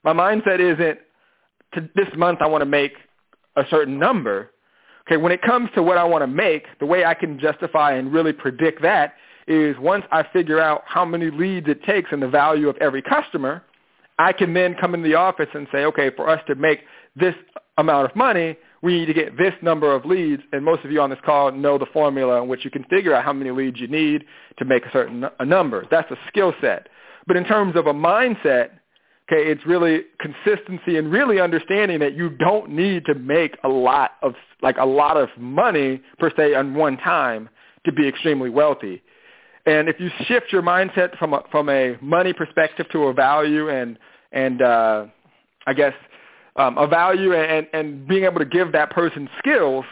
My 0.04 0.14
mindset 0.14 0.60
isn't 0.60 0.99
to 1.74 1.89
this 1.95 2.08
month 2.16 2.39
I 2.41 2.47
want 2.47 2.62
to 2.62 2.68
make 2.70 2.93
a 3.56 3.64
certain 3.70 3.97
number. 3.97 4.51
Okay, 5.08 5.18
when 5.18 5.32
it 5.32 5.41
comes 5.41 5.70
to 5.76 5.84
what 5.84 5.97
I 5.97 6.04
want 6.04 6.22
to 6.22 6.28
make, 6.28 6.66
the 6.80 6.86
way 6.86 7.04
I 7.04 7.14
can 7.14 7.39
justify 7.39 7.93
and 7.93 8.14
really 8.14 8.32
predict 8.32 8.82
that 8.84 9.16
is 9.47 9.76
once 9.80 10.06
I 10.12 10.24
figure 10.32 10.60
out 10.60 10.84
how 10.86 11.04
many 11.04 11.30
leads 11.30 11.68
it 11.68 11.84
takes 11.84 12.10
and 12.12 12.22
the 12.22 12.28
value 12.28 12.70
of 12.70 12.78
every 12.78 13.01
customer, 13.01 13.64
I 14.18 14.32
can 14.32 14.54
then 14.54 14.76
come 14.80 14.93
into 14.93 15.10
the 15.10 15.16
office 15.16 15.49
and 15.54 15.68
say, 15.72 15.86
okay, 15.86 16.10
for 16.16 16.30
us 16.30 16.39
to 16.47 16.56
make 16.56 16.82
this 17.16 17.36
amount 17.78 18.10
of 18.10 18.16
money, 18.16 18.58
we 18.84 19.00
need 19.00 19.06
to 19.06 19.14
get 19.14 19.38
this 19.38 19.54
number 19.62 19.96
of 19.96 20.06
leads. 20.06 20.44
And 20.52 20.64
most 20.64 20.84
of 20.84 20.92
you 20.92 21.02
on 21.02 21.10
this 21.10 21.18
call 21.26 21.52
know 21.54 21.78
the 21.78 21.88
formula 21.94 22.44
in 22.44 22.50
which 22.50 22.66
you 22.66 22.70
can 22.70 22.84
figure 22.84 23.16
out 23.16 23.24
how 23.24 23.32
many 23.32 23.50
leads 23.50 23.80
you 23.80 23.88
need 23.88 24.26
to 24.60 24.66
make 24.66 24.86
a 24.86 24.92
certain 24.92 25.24
a 25.40 25.46
number. 25.46 25.88
That's 25.90 26.12
a 26.12 26.18
skill 26.28 26.54
set. 26.60 26.90
But 27.26 27.38
in 27.38 27.46
terms 27.46 27.78
of 27.78 27.88
a 27.88 27.94
mindset, 27.94 28.72
okay, 29.32 29.50
it's 29.50 29.66
really 29.66 30.02
consistency 30.20 30.98
and 30.98 31.10
really 31.10 31.40
understanding 31.40 32.00
that 32.00 32.14
you 32.14 32.30
don't 32.30 32.72
need 32.72 33.06
to 33.06 33.16
make 33.16 33.58
a 33.64 33.70
lot 33.70 34.12
of 34.22 34.36
like 34.62 34.76
a 34.78 34.86
lot 34.86 35.16
of 35.16 35.30
money 35.38 36.02
per 36.20 36.30
se 36.36 36.54
on 36.54 36.76
one 36.76 36.98
time 36.98 37.48
to 37.86 37.94
be 37.94 38.06
extremely 38.06 38.50
wealthy. 38.50 39.02
And 39.66 39.88
if 39.88 39.98
you 39.98 40.10
shift 40.26 40.52
your 40.52 40.62
mindset 40.62 41.18
from 41.18 41.34
a, 41.34 41.44
from 41.50 41.70
a 41.70 41.98
money 42.02 42.34
perspective 42.34 42.86
to 42.92 43.04
a 43.06 43.14
value 43.14 43.70
and 43.70 43.98
and 44.34 44.62
uh, 44.62 45.06
I 45.66 45.74
guess 45.74 45.94
um, 46.56 46.78
a 46.78 46.88
value 46.88 47.34
and, 47.34 47.68
and 47.74 48.08
being 48.08 48.24
able 48.26 48.39
to 48.39 48.45
give 48.45 48.72
that 48.72 48.91
person 48.91 49.30
skills, 49.39 49.86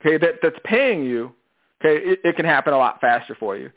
okay, 0.00 0.18
that, 0.18 0.36
that's 0.42 0.58
paying 0.64 1.04
you, 1.04 1.32
okay, 1.80 2.02
it, 2.04 2.20
it 2.24 2.36
can 2.36 2.44
happen 2.44 2.72
a 2.72 2.78
lot 2.78 3.00
faster 3.00 3.36
for 3.38 3.56
you. 3.56 3.70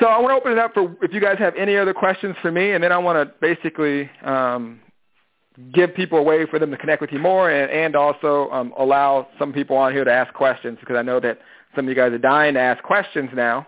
So 0.00 0.06
I 0.06 0.18
want 0.18 0.32
to 0.32 0.36
open 0.36 0.52
it 0.52 0.58
up 0.58 0.74
for 0.74 0.96
if 1.02 1.12
you 1.12 1.20
guys 1.20 1.38
have 1.38 1.54
any 1.56 1.76
other 1.76 1.94
questions 1.94 2.34
for 2.42 2.50
me, 2.50 2.72
and 2.72 2.82
then 2.82 2.90
I 2.90 2.98
want 2.98 3.16
to 3.16 3.34
basically 3.40 4.10
um, 4.24 4.80
give 5.72 5.94
people 5.94 6.18
a 6.18 6.22
way 6.22 6.46
for 6.46 6.58
them 6.58 6.70
to 6.72 6.76
connect 6.76 7.00
with 7.00 7.12
you 7.12 7.20
more, 7.20 7.50
and, 7.50 7.70
and 7.70 7.94
also 7.94 8.50
um, 8.50 8.72
allow 8.76 9.28
some 9.38 9.52
people 9.52 9.76
on 9.76 9.92
here 9.92 10.04
to 10.04 10.12
ask 10.12 10.32
questions 10.34 10.78
because 10.80 10.96
I 10.96 11.02
know 11.02 11.20
that 11.20 11.38
some 11.76 11.84
of 11.84 11.88
you 11.88 11.94
guys 11.94 12.12
are 12.12 12.18
dying 12.18 12.54
to 12.54 12.60
ask 12.60 12.82
questions 12.82 13.30
now, 13.34 13.66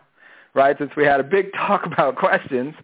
right? 0.55 0.77
Since 0.79 0.91
we 0.97 1.05
had 1.05 1.21
a 1.21 1.25
big 1.25 1.53
talk 1.67 1.87
about 1.87 2.17
questions. 2.17 2.75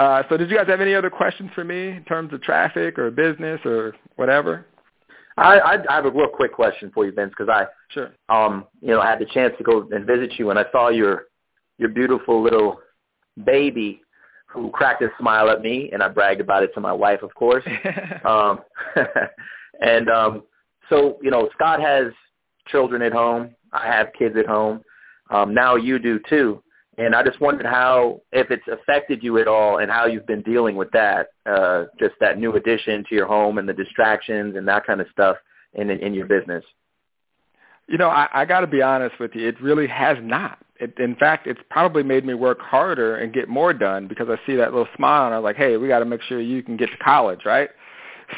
Uh, 0.00 0.22
so 0.30 0.38
did 0.38 0.48
you 0.48 0.56
guys 0.56 0.66
have 0.66 0.80
any 0.80 0.94
other 0.94 1.10
questions 1.10 1.50
for 1.54 1.62
me 1.62 1.88
in 1.88 2.02
terms 2.04 2.32
of 2.32 2.40
traffic 2.40 2.98
or 2.98 3.10
business 3.10 3.60
or 3.66 3.94
whatever? 4.16 4.64
I, 5.36 5.58
I, 5.58 5.74
I 5.90 5.94
have 5.96 6.06
a 6.06 6.10
real 6.10 6.26
quick 6.26 6.54
question 6.54 6.90
for 6.94 7.04
you, 7.04 7.12
Vince, 7.12 7.34
because 7.36 7.50
I, 7.50 7.66
sure. 7.90 8.14
um, 8.30 8.64
you 8.80 8.88
know, 8.88 9.00
I 9.02 9.10
had 9.10 9.18
the 9.18 9.26
chance 9.26 9.52
to 9.58 9.62
go 9.62 9.86
and 9.90 10.06
visit 10.06 10.38
you, 10.38 10.48
and 10.48 10.58
I 10.58 10.64
saw 10.72 10.88
your, 10.88 11.24
your 11.76 11.90
beautiful 11.90 12.42
little 12.42 12.80
baby 13.44 14.00
who 14.46 14.70
cracked 14.70 15.02
a 15.02 15.10
smile 15.18 15.50
at 15.50 15.60
me, 15.60 15.90
and 15.92 16.02
I 16.02 16.08
bragged 16.08 16.40
about 16.40 16.62
it 16.62 16.72
to 16.74 16.80
my 16.80 16.92
wife, 16.92 17.22
of 17.22 17.34
course. 17.34 17.64
um, 18.24 18.60
and 19.82 20.08
um, 20.08 20.44
so, 20.88 21.18
you 21.22 21.30
know, 21.30 21.50
Scott 21.52 21.78
has 21.78 22.06
children 22.68 23.02
at 23.02 23.12
home. 23.12 23.54
I 23.74 23.86
have 23.86 24.14
kids 24.18 24.34
at 24.38 24.46
home. 24.46 24.80
Um, 25.28 25.52
now 25.52 25.76
you 25.76 25.98
do 25.98 26.18
too. 26.26 26.62
And 27.00 27.14
I 27.14 27.22
just 27.22 27.40
wondered 27.40 27.64
how, 27.64 28.20
if 28.30 28.50
it's 28.50 28.66
affected 28.70 29.22
you 29.22 29.38
at 29.38 29.48
all, 29.48 29.78
and 29.78 29.90
how 29.90 30.04
you've 30.04 30.26
been 30.26 30.42
dealing 30.42 30.76
with 30.76 30.90
that, 30.90 31.28
uh, 31.46 31.84
just 31.98 32.12
that 32.20 32.38
new 32.38 32.56
addition 32.56 33.04
to 33.08 33.14
your 33.14 33.26
home 33.26 33.56
and 33.56 33.66
the 33.66 33.72
distractions 33.72 34.54
and 34.54 34.68
that 34.68 34.86
kind 34.86 35.00
of 35.00 35.06
stuff 35.10 35.38
in 35.72 35.88
in 35.88 36.12
your 36.12 36.26
business. 36.26 36.62
You 37.88 37.96
know, 37.96 38.10
I, 38.10 38.28
I 38.34 38.44
got 38.44 38.60
to 38.60 38.66
be 38.66 38.82
honest 38.82 39.18
with 39.18 39.34
you. 39.34 39.48
It 39.48 39.58
really 39.62 39.86
has 39.86 40.18
not. 40.20 40.58
It, 40.78 40.92
in 40.98 41.16
fact, 41.16 41.46
it's 41.46 41.60
probably 41.70 42.02
made 42.02 42.26
me 42.26 42.34
work 42.34 42.60
harder 42.60 43.16
and 43.16 43.32
get 43.32 43.48
more 43.48 43.72
done 43.72 44.06
because 44.06 44.28
I 44.28 44.36
see 44.46 44.54
that 44.56 44.72
little 44.72 44.88
smile 44.94 45.24
and 45.24 45.34
I'm 45.34 45.42
like, 45.42 45.56
hey, 45.56 45.78
we 45.78 45.88
got 45.88 46.00
to 46.00 46.04
make 46.04 46.20
sure 46.22 46.38
you 46.38 46.62
can 46.62 46.76
get 46.76 46.90
to 46.90 46.96
college, 46.98 47.40
right? 47.46 47.70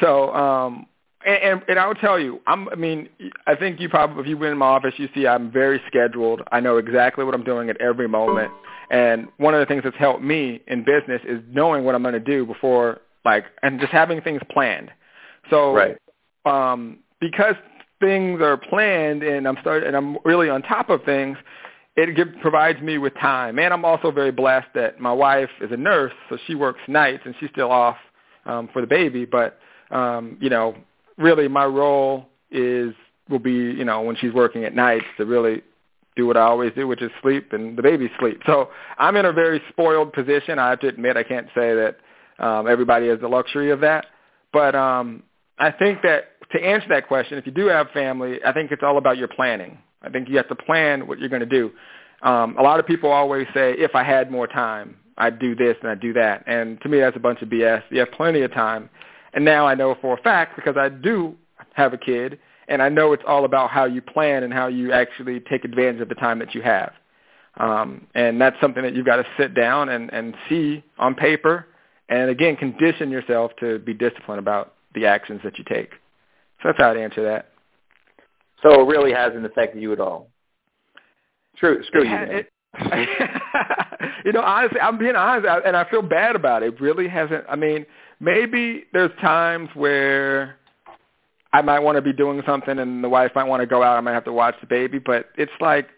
So 0.00 0.32
um, 0.34 0.86
and, 1.26 1.42
and, 1.42 1.62
and 1.68 1.78
I 1.78 1.86
will 1.86 1.94
tell 1.94 2.18
you, 2.18 2.40
I'm, 2.46 2.68
I 2.68 2.74
mean, 2.74 3.08
I 3.46 3.54
think 3.54 3.80
you 3.80 3.88
probably, 3.88 4.22
if 4.22 4.28
you 4.28 4.36
went 4.36 4.52
in 4.52 4.58
my 4.58 4.66
office, 4.66 4.94
you 4.96 5.08
see 5.14 5.26
I'm 5.26 5.50
very 5.50 5.80
scheduled. 5.86 6.42
I 6.52 6.60
know 6.60 6.76
exactly 6.78 7.24
what 7.24 7.34
I'm 7.34 7.44
doing 7.44 7.70
at 7.70 7.80
every 7.80 8.08
moment. 8.08 8.52
And 8.90 9.28
one 9.38 9.54
of 9.54 9.60
the 9.60 9.66
things 9.66 9.82
that's 9.84 9.96
helped 9.96 10.22
me 10.22 10.60
in 10.66 10.84
business 10.84 11.22
is 11.26 11.40
knowing 11.50 11.84
what 11.84 11.94
I'm 11.94 12.02
going 12.02 12.14
to 12.14 12.20
do 12.20 12.44
before, 12.44 13.00
like, 13.24 13.44
and 13.62 13.80
just 13.80 13.92
having 13.92 14.20
things 14.20 14.40
planned. 14.50 14.90
So, 15.50 15.74
right. 15.74 15.96
um, 16.44 16.98
because 17.20 17.54
things 18.00 18.40
are 18.40 18.56
planned 18.56 19.22
and 19.22 19.46
I'm 19.46 19.56
start 19.60 19.84
and 19.84 19.96
I'm 19.96 20.18
really 20.24 20.50
on 20.50 20.62
top 20.62 20.90
of 20.90 21.02
things, 21.04 21.38
it 21.96 22.14
give, 22.16 22.28
provides 22.40 22.80
me 22.80 22.98
with 22.98 23.14
time. 23.14 23.58
And 23.58 23.72
I'm 23.72 23.84
also 23.84 24.10
very 24.10 24.32
blessed 24.32 24.68
that 24.74 25.00
my 25.00 25.12
wife 25.12 25.50
is 25.60 25.70
a 25.72 25.76
nurse, 25.76 26.12
so 26.28 26.36
she 26.46 26.54
works 26.54 26.80
nights 26.88 27.22
and 27.24 27.34
she's 27.38 27.50
still 27.50 27.70
off 27.70 27.96
um, 28.46 28.68
for 28.72 28.80
the 28.80 28.86
baby. 28.86 29.24
But 29.24 29.58
um, 29.90 30.36
you 30.40 30.50
know, 30.50 30.74
really 31.18 31.48
my 31.48 31.64
role 31.64 32.26
is 32.50 32.94
will 33.28 33.38
be 33.38 33.52
you 33.52 33.84
know 33.84 34.02
when 34.02 34.16
she's 34.16 34.32
working 34.32 34.64
at 34.64 34.74
nights 34.74 35.06
to 35.16 35.24
really 35.24 35.62
do 36.14 36.26
what 36.26 36.36
I 36.36 36.42
always 36.42 36.72
do, 36.74 36.86
which 36.86 37.00
is 37.00 37.10
sleep 37.22 37.52
and 37.52 37.76
the 37.76 37.82
baby 37.82 38.10
sleep. 38.20 38.42
So 38.44 38.68
I'm 38.98 39.16
in 39.16 39.24
a 39.24 39.32
very 39.32 39.62
spoiled 39.70 40.12
position. 40.12 40.58
I 40.58 40.68
have 40.68 40.80
to 40.80 40.88
admit 40.88 41.16
I 41.16 41.22
can't 41.22 41.46
say 41.54 41.74
that 41.74 41.96
um, 42.38 42.68
everybody 42.68 43.08
has 43.08 43.18
the 43.20 43.28
luxury 43.28 43.70
of 43.70 43.80
that, 43.80 44.06
but 44.52 44.74
um, 44.74 45.22
I 45.58 45.70
think 45.70 46.02
that 46.02 46.32
to 46.52 46.62
answer 46.62 46.86
that 46.90 47.08
question, 47.08 47.38
if 47.38 47.46
you 47.46 47.52
do 47.52 47.66
have 47.66 47.88
family, 47.90 48.38
I 48.44 48.52
think 48.52 48.72
it's 48.72 48.82
all 48.82 48.98
about 48.98 49.16
your 49.16 49.28
planning. 49.28 49.78
I 50.02 50.10
think 50.10 50.28
you 50.28 50.36
have 50.36 50.48
to 50.48 50.54
plan 50.54 51.06
what 51.06 51.18
you're 51.18 51.28
going 51.28 51.40
to 51.40 51.46
do. 51.46 51.70
Um, 52.22 52.56
a 52.58 52.62
lot 52.62 52.78
of 52.78 52.86
people 52.86 53.10
always 53.10 53.46
say, 53.54 53.72
if 53.72 53.94
I 53.94 54.04
had 54.04 54.30
more 54.30 54.46
time, 54.46 54.96
I'd 55.18 55.38
do 55.38 55.54
this 55.54 55.76
and 55.82 55.90
I'd 55.90 56.00
do 56.00 56.12
that. 56.14 56.44
And 56.46 56.80
to 56.82 56.88
me, 56.88 57.00
that's 57.00 57.16
a 57.16 57.20
bunch 57.20 57.42
of 57.42 57.48
BS. 57.48 57.82
You 57.90 58.00
have 58.00 58.12
plenty 58.12 58.42
of 58.42 58.52
time. 58.52 58.88
And 59.34 59.44
now 59.44 59.66
I 59.66 59.74
know 59.74 59.96
for 60.00 60.14
a 60.14 60.22
fact 60.22 60.56
because 60.56 60.76
I 60.76 60.88
do 60.88 61.34
have 61.74 61.92
a 61.92 61.98
kid, 61.98 62.38
and 62.68 62.82
I 62.82 62.88
know 62.88 63.12
it's 63.12 63.22
all 63.26 63.44
about 63.44 63.70
how 63.70 63.84
you 63.84 64.02
plan 64.02 64.42
and 64.42 64.52
how 64.52 64.68
you 64.68 64.92
actually 64.92 65.40
take 65.40 65.64
advantage 65.64 66.00
of 66.00 66.08
the 66.08 66.14
time 66.14 66.38
that 66.38 66.54
you 66.54 66.62
have. 66.62 66.92
Um, 67.58 68.06
and 68.14 68.40
that's 68.40 68.56
something 68.60 68.82
that 68.82 68.94
you've 68.94 69.06
got 69.06 69.16
to 69.16 69.26
sit 69.38 69.54
down 69.54 69.90
and, 69.90 70.12
and 70.12 70.34
see 70.48 70.82
on 70.98 71.14
paper, 71.14 71.66
and 72.08 72.30
again, 72.30 72.56
condition 72.56 73.10
yourself 73.10 73.52
to 73.60 73.78
be 73.78 73.94
disciplined 73.94 74.38
about 74.38 74.74
the 74.94 75.06
actions 75.06 75.40
that 75.44 75.58
you 75.58 75.64
take. 75.64 75.90
So 76.62 76.68
that's 76.68 76.78
how 76.78 76.90
I'd 76.90 76.96
answer 76.96 77.22
that. 77.24 77.48
So 78.62 78.80
it 78.80 78.84
really 78.84 79.12
hasn't 79.12 79.44
affected 79.44 79.82
you 79.82 79.92
at 79.92 80.00
all. 80.00 80.28
Screw, 81.56 81.82
screw 81.84 82.04
you. 82.04 82.14
It, 82.14 82.48
you 84.24 84.32
know, 84.32 84.42
honestly, 84.42 84.80
I'm 84.80 84.98
being 84.98 85.16
honest, 85.16 85.46
and 85.66 85.76
I 85.76 85.88
feel 85.90 86.02
bad 86.02 86.36
about 86.36 86.62
it. 86.62 86.74
It 86.74 86.80
really 86.80 87.08
hasn't. 87.08 87.44
I 87.48 87.56
mean, 87.56 87.84
maybe 88.22 88.84
there's 88.92 89.10
times 89.20 89.68
where 89.74 90.56
I 91.52 91.60
might 91.60 91.80
want 91.80 91.96
to 91.96 92.02
be 92.02 92.12
doing 92.12 92.40
something 92.46 92.78
and 92.78 93.04
the 93.04 93.08
wife 93.08 93.32
might 93.34 93.44
want 93.44 93.60
to 93.60 93.66
go 93.66 93.82
out. 93.82 93.98
I 93.98 94.00
might 94.00 94.14
have 94.14 94.24
to 94.24 94.32
watch 94.32 94.54
the 94.60 94.66
baby, 94.66 94.98
but 94.98 95.26
it's 95.36 95.52
like 95.60 95.88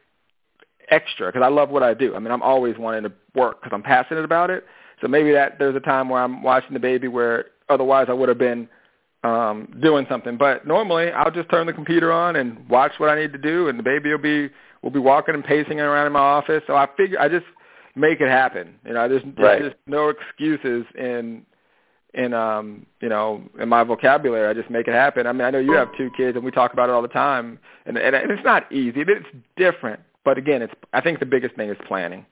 extra 0.91 1.29
because 1.29 1.43
I 1.45 1.49
love 1.49 1.71
what 1.71 1.83
I 1.83 1.95
do. 1.95 2.17
I 2.17 2.19
mean, 2.19 2.33
I'm 2.33 2.43
always 2.43 2.77
wanting 2.79 3.05
to 3.05 3.13
work 3.37 3.61
because 3.61 3.75
I'm 3.75 3.83
passionate 3.83 4.25
about 4.25 4.51
it. 4.51 4.65
So 5.01 5.07
maybe 5.07 5.33
that 5.33 5.59
there's 5.59 5.77
a 5.77 5.81
time 5.81 6.09
where 6.09 6.23
I'm 6.23 6.43
watching 6.43 6.73
the 6.73 6.81
baby 6.81 7.09
where 7.09 7.47
otherwise 7.69 8.07
I 8.09 8.15
would 8.15 8.29
have 8.29 8.39
been 8.39 8.69
um, 9.23 9.69
doing 9.83 10.07
something. 10.09 10.37
But 10.37 10.67
normally 10.67 11.11
I'll 11.11 11.31
just 11.31 11.51
turn 11.51 11.67
the 11.67 11.73
computer 11.73 12.11
on 12.11 12.37
and 12.37 12.69
watch 12.69 12.93
what 12.99 13.11
I 13.11 13.21
need 13.21 13.33
to 13.33 13.39
do, 13.39 13.69
and 13.69 13.79
the 13.79 13.83
baby 13.83 14.11
will 14.11 14.19
be 14.19 14.51
will 14.83 14.91
be 14.91 14.99
walking 14.99 15.35
and 15.35 15.45
pacing 15.45 15.81
around 15.81 16.07
in 16.07 16.13
my 16.13 16.21
office. 16.21 16.63
So 16.67 16.75
I 16.75 16.89
figure 16.97 17.21
I 17.21 17.29
just 17.29 17.47
make 17.97 18.21
it 18.21 18.29
happen. 18.29 18.75
You 18.85 18.95
know, 18.95 19.09
there's, 19.09 19.23
right. 19.25 19.61
there's 19.61 19.73
just 19.73 19.77
no 19.87 20.11
excuses 20.11 20.85
in 20.99 21.47
in 22.15 22.33
um 22.33 22.87
you 23.01 23.09
know 23.09 23.43
in 23.61 23.69
my 23.69 23.83
vocabulary 23.83 24.49
i 24.49 24.55
just 24.55 24.71
make 24.71 24.89
it 24.89 24.95
happen. 24.95 25.27
I 25.27 25.33
mean 25.33 25.43
i 25.43 25.51
know 25.51 25.59
you 25.59 25.73
have 25.73 25.89
two 25.97 26.11
kids 26.17 26.37
and 26.37 26.45
we 26.45 26.51
talk 26.51 26.73
about 26.73 26.89
it 26.89 26.93
all 26.93 27.03
the 27.03 27.09
time. 27.09 27.59
And 27.87 27.99
and 27.99 28.15
it's 28.15 28.45
not 28.45 28.71
easy. 28.73 29.01
It's 29.01 29.27
different. 29.57 30.01
But 30.25 30.39
again 30.39 30.63
it's 30.63 30.73
i 30.93 31.01
think 31.01 31.19
the 31.19 31.27
biggest 31.27 31.57
thing 31.57 31.71
is 31.71 31.77
planning. 31.87 32.25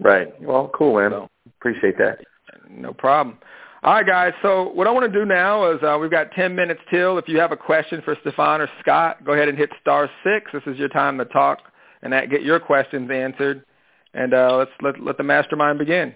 Right. 0.00 0.40
Well 0.40 0.70
cool 0.74 0.96
man. 0.96 1.10
So, 1.10 1.28
appreciate 1.58 1.98
that. 1.98 2.20
No 2.68 2.92
problem. 2.92 3.38
All 3.82 3.94
right 3.94 4.06
guys. 4.06 4.32
So 4.42 4.70
what 4.74 4.86
i 4.86 4.90
want 4.90 5.10
to 5.10 5.18
do 5.18 5.24
now 5.24 5.70
is 5.72 5.82
uh, 5.82 5.98
we've 6.00 6.10
got 6.10 6.30
10 6.32 6.54
minutes 6.54 6.80
till. 6.90 7.18
If 7.18 7.28
you 7.28 7.38
have 7.38 7.52
a 7.52 7.56
question 7.56 8.02
for 8.04 8.16
stefan 8.20 8.60
or 8.60 8.68
scott 8.80 9.24
go 9.24 9.32
ahead 9.32 9.48
and 9.48 9.56
hit 9.58 9.70
star 9.80 10.10
six. 10.22 10.50
This 10.52 10.62
is 10.66 10.78
your 10.78 10.88
time 10.88 11.18
to 11.18 11.24
talk 11.26 11.60
and 12.02 12.12
that, 12.12 12.30
get 12.30 12.42
your 12.42 12.60
questions 12.60 13.10
answered. 13.10 13.64
And 14.12 14.32
uh, 14.32 14.56
let's 14.58 14.70
let, 14.80 15.00
let 15.02 15.16
the 15.16 15.24
mastermind 15.24 15.78
begin 15.78 16.14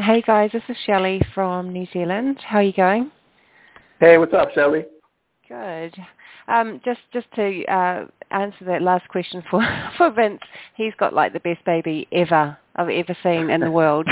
Hey 0.00 0.22
guys, 0.22 0.50
this 0.52 0.62
is 0.68 0.76
Shelley 0.86 1.22
from 1.34 1.72
New 1.72 1.86
Zealand. 1.92 2.38
How 2.44 2.58
are 2.58 2.62
you 2.62 2.72
going? 2.72 3.12
Hey, 4.00 4.18
what's 4.18 4.34
up, 4.34 4.48
Shelley? 4.52 4.84
Good. 5.48 5.94
Um, 6.48 6.80
just 6.84 6.98
just 7.12 7.26
to 7.36 7.64
uh, 7.66 8.06
answer 8.32 8.64
that 8.66 8.82
last 8.82 9.08
question 9.08 9.42
for 9.48 9.62
for 9.96 10.10
Vince, 10.10 10.40
he's 10.76 10.92
got 10.98 11.14
like 11.14 11.32
the 11.32 11.38
best 11.38 11.64
baby 11.64 12.08
ever 12.10 12.58
I've 12.74 12.88
ever 12.88 13.16
seen 13.22 13.50
in 13.50 13.60
the 13.60 13.70
world. 13.70 14.08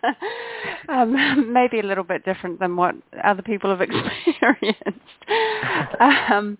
um, 0.90 1.50
maybe 1.50 1.80
a 1.80 1.86
little 1.86 2.04
bit 2.04 2.22
different 2.26 2.60
than 2.60 2.76
what 2.76 2.94
other 3.24 3.42
people 3.42 3.70
have 3.70 3.80
experienced. 3.80 5.00
um, 5.98 6.58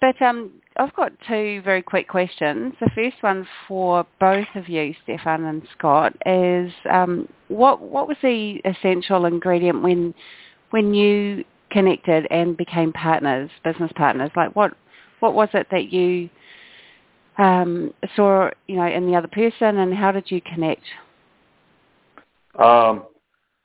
but 0.00 0.20
um, 0.22 0.50
I've 0.76 0.94
got 0.94 1.12
two 1.28 1.60
very 1.62 1.82
quick 1.82 2.08
questions. 2.08 2.74
The 2.80 2.90
first 2.94 3.22
one 3.22 3.46
for 3.68 4.06
both 4.18 4.46
of 4.54 4.68
you, 4.68 4.94
Stefan 5.04 5.44
and 5.44 5.62
Scott, 5.76 6.14
is 6.24 6.72
um, 6.90 7.28
what 7.48 7.82
what 7.82 8.08
was 8.08 8.16
the 8.22 8.60
essential 8.64 9.26
ingredient 9.26 9.82
when 9.82 10.14
when 10.70 10.94
you 10.94 11.44
connected 11.70 12.26
and 12.30 12.56
became 12.56 12.92
partners, 12.92 13.50
business 13.62 13.92
partners? 13.94 14.30
Like 14.34 14.56
what 14.56 14.72
what 15.20 15.34
was 15.34 15.48
it 15.52 15.66
that 15.70 15.92
you 15.92 16.30
um, 17.38 17.92
saw, 18.16 18.50
you 18.66 18.76
know, 18.76 18.86
in 18.86 19.06
the 19.06 19.16
other 19.16 19.28
person, 19.28 19.78
and 19.78 19.94
how 19.94 20.12
did 20.12 20.30
you 20.30 20.40
connect? 20.40 20.82
Um, 22.58 23.04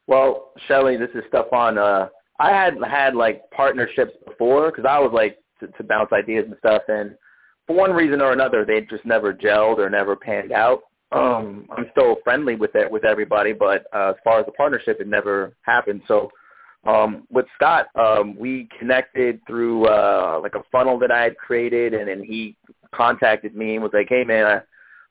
well, 0.07 0.51
Shelly, 0.67 0.97
this 0.97 1.09
is 1.15 1.23
Stefan. 1.29 1.77
Uh, 1.77 2.07
I 2.39 2.49
had 2.51 2.77
had 2.87 3.15
like 3.15 3.49
partnerships 3.51 4.13
before 4.25 4.69
because 4.71 4.85
I 4.87 4.99
was 4.99 5.11
like 5.13 5.37
to, 5.65 5.77
to 5.77 5.83
bounce 5.83 6.11
ideas 6.11 6.45
and 6.47 6.55
stuff, 6.59 6.83
and 6.87 7.15
for 7.67 7.75
one 7.75 7.91
reason 7.91 8.21
or 8.21 8.31
another, 8.31 8.65
they 8.65 8.81
just 8.81 9.05
never 9.05 9.33
gelled 9.33 9.79
or 9.79 9.89
never 9.89 10.15
panned 10.15 10.51
out. 10.51 10.83
Um, 11.11 11.67
I'm 11.75 11.85
still 11.91 12.17
friendly 12.23 12.55
with 12.55 12.75
it 12.75 12.89
with 12.89 13.05
everybody, 13.05 13.53
but 13.53 13.85
uh, 13.93 14.09
as 14.09 14.15
far 14.23 14.39
as 14.39 14.45
the 14.45 14.51
partnership, 14.51 14.99
it 14.99 15.07
never 15.07 15.55
happened. 15.63 16.01
So 16.07 16.29
um, 16.85 17.25
with 17.31 17.45
Scott, 17.55 17.87
um, 17.95 18.35
we 18.37 18.67
connected 18.77 19.39
through 19.47 19.85
uh, 19.85 20.39
like 20.41 20.55
a 20.55 20.63
funnel 20.71 20.99
that 20.99 21.11
I 21.11 21.23
had 21.23 21.37
created, 21.37 21.93
and 21.93 22.07
then 22.07 22.23
he 22.23 22.55
contacted 22.93 23.55
me 23.55 23.75
and 23.75 23.83
was 23.83 23.91
like, 23.93 24.07
"Hey, 24.09 24.23
man, 24.23 24.45
I, 24.45 24.61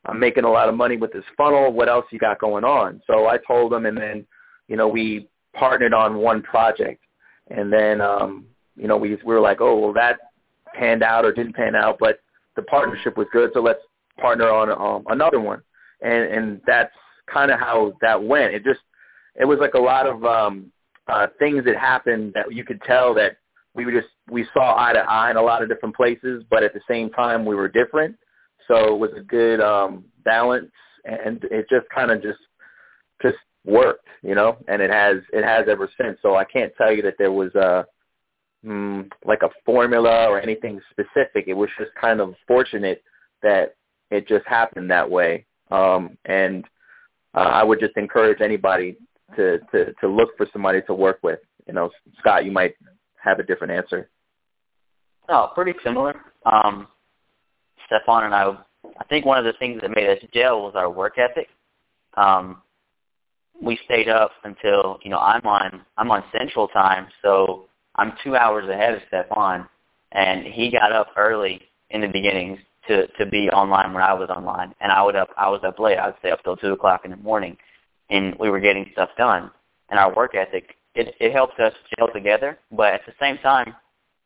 I'm 0.09 0.19
making 0.19 0.45
a 0.45 0.51
lot 0.51 0.69
of 0.69 0.75
money 0.75 0.95
with 0.95 1.11
this 1.11 1.23
funnel. 1.35 1.73
What 1.73 1.89
else 1.89 2.05
you 2.11 2.19
got 2.19 2.39
going 2.39 2.63
on?" 2.63 3.01
So 3.07 3.27
I 3.27 3.37
told 3.45 3.73
him, 3.73 3.85
and 3.85 3.97
then 3.97 4.25
you 4.67 4.77
know 4.77 4.87
we 4.87 5.27
partnered 5.53 5.93
on 5.93 6.17
one 6.17 6.41
project, 6.43 7.03
and 7.49 7.71
then 7.71 7.99
um, 7.99 8.45
you 8.77 8.87
know 8.87 8.97
we 8.97 9.15
we 9.25 9.33
were 9.33 9.41
like, 9.41 9.59
"Oh, 9.59 9.77
well, 9.79 9.93
that 9.93 10.19
panned 10.77 11.03
out 11.03 11.25
or 11.25 11.31
didn't 11.31 11.55
pan 11.55 11.75
out, 11.75 11.97
but 11.99 12.19
the 12.55 12.61
partnership 12.63 13.17
was 13.17 13.27
good, 13.31 13.51
so 13.53 13.61
let's 13.61 13.81
partner 14.19 14.49
on 14.49 14.71
um, 14.71 15.03
another 15.07 15.39
one." 15.39 15.61
And 16.01 16.23
and 16.31 16.61
that's 16.65 16.93
kind 17.31 17.51
of 17.51 17.59
how 17.59 17.93
that 18.01 18.21
went. 18.21 18.53
It 18.53 18.63
just 18.63 18.81
it 19.35 19.45
was 19.45 19.59
like 19.59 19.73
a 19.73 19.79
lot 19.79 20.07
of 20.07 20.23
um, 20.23 20.71
uh, 21.07 21.27
things 21.39 21.65
that 21.65 21.77
happened 21.77 22.33
that 22.33 22.53
you 22.53 22.63
could 22.63 22.81
tell 22.81 23.13
that 23.15 23.37
we 23.73 23.85
were 23.85 23.91
just 23.91 24.07
we 24.29 24.47
saw 24.53 24.75
eye 24.77 24.93
to 24.93 24.99
eye 24.99 25.31
in 25.31 25.37
a 25.37 25.41
lot 25.41 25.61
of 25.61 25.69
different 25.69 25.95
places, 25.95 26.43
but 26.49 26.63
at 26.63 26.73
the 26.73 26.81
same 26.89 27.09
time 27.11 27.45
we 27.45 27.55
were 27.55 27.67
different. 27.67 28.15
So 28.67 28.95
it 28.95 28.99
was 28.99 29.11
a 29.15 29.21
good 29.21 29.61
um, 29.61 30.05
balance, 30.23 30.71
and 31.03 31.43
it 31.51 31.67
just 31.69 31.87
kind 31.93 32.11
of 32.11 32.21
just 32.21 32.39
just 33.21 33.37
worked, 33.65 34.07
you 34.23 34.33
know. 34.33 34.57
And 34.67 34.81
it 34.81 34.89
has 34.89 35.17
it 35.33 35.43
has 35.43 35.67
ever 35.69 35.89
since. 35.99 36.17
So 36.21 36.35
I 36.35 36.45
can't 36.45 36.73
tell 36.77 36.91
you 36.91 37.01
that 37.03 37.15
there 37.17 37.31
was 37.31 37.53
a 37.55 37.85
mm, 38.65 39.09
like 39.25 39.43
a 39.43 39.49
formula 39.65 40.27
or 40.27 40.39
anything 40.39 40.81
specific. 40.91 41.45
It 41.47 41.53
was 41.53 41.69
just 41.77 41.91
kind 41.99 42.19
of 42.19 42.35
fortunate 42.47 43.03
that 43.41 43.75
it 44.11 44.27
just 44.27 44.45
happened 44.45 44.89
that 44.91 45.09
way. 45.09 45.45
Um, 45.71 46.17
and 46.25 46.65
uh, 47.33 47.39
I 47.39 47.63
would 47.63 47.79
just 47.79 47.97
encourage 47.97 48.41
anybody 48.41 48.97
to, 49.35 49.59
to, 49.71 49.93
to 49.93 50.07
look 50.07 50.37
for 50.37 50.47
somebody 50.53 50.81
to 50.83 50.93
work 50.93 51.19
with. 51.23 51.39
You 51.67 51.73
know, 51.73 51.89
Scott, 52.19 52.45
you 52.45 52.51
might 52.51 52.75
have 53.21 53.39
a 53.39 53.43
different 53.43 53.73
answer. 53.73 54.09
No, 55.27 55.51
pretty 55.55 55.73
similar. 55.83 56.15
Um, 56.45 56.87
Stefan 57.87 58.25
and 58.25 58.35
I, 58.35 58.57
I 58.99 59.03
think 59.09 59.25
one 59.25 59.37
of 59.37 59.45
the 59.45 59.53
things 59.57 59.81
that 59.81 59.89
made 59.89 60.09
us 60.09 60.19
gel 60.33 60.61
was 60.61 60.73
our 60.75 60.89
work 60.89 61.17
ethic. 61.17 61.47
Um, 62.15 62.61
we 63.61 63.79
stayed 63.85 64.09
up 64.09 64.31
until 64.43 64.99
you 65.03 65.09
know 65.09 65.19
I'm 65.19 65.45
on 65.45 65.81
I'm 65.97 66.11
on 66.11 66.23
Central 66.37 66.67
Time, 66.67 67.07
so 67.23 67.65
I'm 67.95 68.13
two 68.23 68.35
hours 68.35 68.69
ahead 68.69 68.93
of 68.95 69.01
Stefan, 69.07 69.67
and 70.11 70.45
he 70.45 70.71
got 70.71 70.91
up 70.91 71.07
early 71.17 71.61
in 71.89 72.01
the 72.01 72.07
beginnings 72.07 72.59
to 72.87 73.07
to 73.07 73.25
be 73.25 73.49
online 73.49 73.93
when 73.93 74.03
I 74.03 74.13
was 74.13 74.29
online, 74.29 74.73
and 74.81 74.91
I 74.91 75.01
would 75.01 75.15
up 75.15 75.29
I 75.37 75.49
was 75.49 75.61
up 75.65 75.79
late. 75.79 75.97
I 75.97 76.07
would 76.07 76.15
stay 76.19 76.31
up 76.31 76.43
till 76.43 76.57
two 76.57 76.73
o'clock 76.73 77.01
in 77.05 77.11
the 77.11 77.17
morning, 77.17 77.57
and 78.09 78.35
we 78.39 78.49
were 78.49 78.59
getting 78.59 78.89
stuff 78.93 79.09
done. 79.17 79.51
And 79.89 79.99
our 79.99 80.13
work 80.15 80.35
ethic, 80.35 80.75
it, 80.95 81.15
it 81.19 81.31
helped 81.31 81.59
us 81.59 81.73
gel 81.97 82.09
together. 82.11 82.57
But 82.71 82.93
at 82.93 83.01
the 83.05 83.13
same 83.19 83.37
time, 83.37 83.75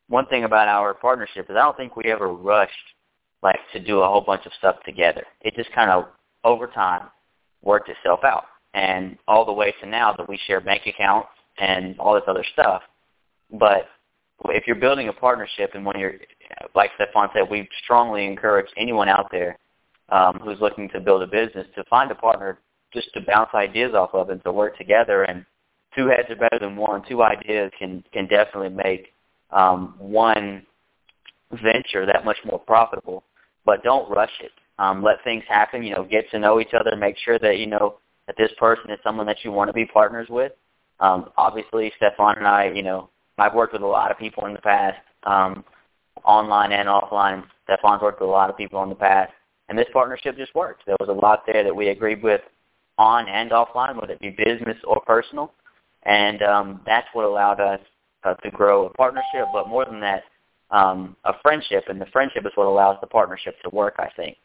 one 0.07 0.25
thing 0.27 0.43
about 0.43 0.67
our 0.67 0.93
partnership 0.93 1.49
is 1.49 1.55
I 1.55 1.61
don't 1.61 1.77
think 1.77 1.95
we 1.95 2.05
ever 2.05 2.29
rushed 2.29 2.73
like 3.41 3.59
to 3.73 3.79
do 3.79 3.99
a 3.99 4.07
whole 4.07 4.21
bunch 4.21 4.45
of 4.45 4.51
stuff 4.57 4.77
together. 4.85 5.23
It 5.41 5.55
just 5.55 5.71
kind 5.73 5.89
of 5.89 6.05
over 6.43 6.67
time 6.67 7.07
worked 7.61 7.89
itself 7.89 8.21
out. 8.23 8.45
And 8.73 9.17
all 9.27 9.45
the 9.45 9.53
way 9.53 9.73
to 9.81 9.87
now 9.87 10.13
that 10.13 10.29
we 10.29 10.39
share 10.45 10.61
bank 10.61 10.83
accounts 10.85 11.29
and 11.57 11.97
all 11.99 12.13
this 12.13 12.23
other 12.27 12.45
stuff. 12.53 12.81
But 13.51 13.87
if 14.45 14.67
you're 14.67 14.75
building 14.75 15.09
a 15.09 15.13
partnership 15.13 15.71
and 15.73 15.85
when 15.85 15.99
you're, 15.99 16.15
like 16.75 16.91
Stefan 16.95 17.29
said, 17.33 17.49
we 17.49 17.67
strongly 17.83 18.25
encourage 18.25 18.67
anyone 18.77 19.09
out 19.09 19.27
there 19.31 19.57
um, 20.09 20.39
who's 20.43 20.59
looking 20.59 20.89
to 20.89 20.99
build 20.99 21.21
a 21.21 21.27
business 21.27 21.67
to 21.75 21.83
find 21.85 22.11
a 22.11 22.15
partner 22.15 22.59
just 22.93 23.13
to 23.13 23.21
bounce 23.21 23.49
ideas 23.53 23.93
off 23.93 24.13
of 24.13 24.29
and 24.29 24.43
to 24.43 24.51
work 24.51 24.77
together. 24.77 25.23
And 25.23 25.45
two 25.95 26.07
heads 26.07 26.29
are 26.29 26.35
better 26.35 26.59
than 26.59 26.75
one. 26.75 27.03
Two 27.07 27.21
ideas 27.21 27.71
can 27.77 28.03
can 28.13 28.27
definitely 28.27 28.69
make 28.69 29.13
um, 29.51 29.95
one 29.97 30.65
venture 31.51 32.05
that 32.05 32.25
much 32.25 32.37
more 32.45 32.59
profitable. 32.59 33.23
But 33.65 33.83
don't 33.83 34.09
rush 34.09 34.31
it. 34.41 34.51
Um, 34.79 35.03
let 35.03 35.23
things 35.23 35.43
happen. 35.47 35.83
You 35.83 35.95
know, 35.95 36.03
get 36.03 36.29
to 36.31 36.39
know 36.39 36.59
each 36.59 36.73
other. 36.79 36.95
Make 36.95 37.17
sure 37.17 37.37
that 37.39 37.57
you 37.57 37.67
know 37.67 37.97
that 38.27 38.37
this 38.37 38.51
person 38.57 38.89
is 38.91 38.99
someone 39.03 39.25
that 39.27 39.43
you 39.43 39.51
want 39.51 39.69
to 39.69 39.73
be 39.73 39.85
partners 39.85 40.27
with. 40.29 40.53
Um, 40.99 41.29
obviously, 41.37 41.91
Stefan 41.97 42.37
and 42.37 42.47
I, 42.47 42.71
you 42.73 42.83
know, 42.83 43.09
I've 43.41 43.53
worked 43.53 43.73
with 43.73 43.81
a 43.81 43.87
lot 43.87 44.11
of 44.11 44.17
people 44.17 44.45
in 44.45 44.53
the 44.53 44.61
past, 44.61 44.97
um, 45.23 45.63
online 46.23 46.71
and 46.71 46.87
offline. 46.87 47.43
Stefan's 47.63 48.01
worked 48.01 48.19
with 48.19 48.29
a 48.29 48.31
lot 48.31 48.49
of 48.49 48.57
people 48.57 48.81
in 48.83 48.89
the 48.89 48.95
past, 48.95 49.31
and 49.67 49.77
this 49.77 49.87
partnership 49.93 50.37
just 50.37 50.53
worked. 50.55 50.85
There 50.85 50.97
was 50.99 51.09
a 51.09 51.13
lot 51.13 51.43
there 51.45 51.63
that 51.63 51.75
we 51.75 51.89
agreed 51.89 52.23
with 52.23 52.41
on 52.97 53.27
and 53.27 53.51
offline, 53.51 53.95
whether 53.95 54.13
it 54.13 54.19
be 54.19 54.31
business 54.31 54.77
or 54.83 55.01
personal. 55.07 55.53
And 56.03 56.41
um, 56.41 56.81
that's 56.85 57.07
what 57.13 57.25
allowed 57.25 57.59
us 57.59 57.79
uh, 58.23 58.33
to 58.35 58.51
grow 58.51 58.87
a 58.87 58.89
partnership, 58.91 59.47
but 59.53 59.67
more 59.67 59.85
than 59.85 59.99
that, 60.01 60.23
um, 60.71 61.15
a 61.23 61.33
friendship. 61.41 61.85
And 61.87 61.99
the 61.99 62.05
friendship 62.07 62.45
is 62.45 62.51
what 62.55 62.67
allows 62.67 62.97
the 63.01 63.07
partnership 63.07 63.55
to 63.63 63.69
work, 63.69 63.95
I 63.99 64.09
think. 64.15 64.37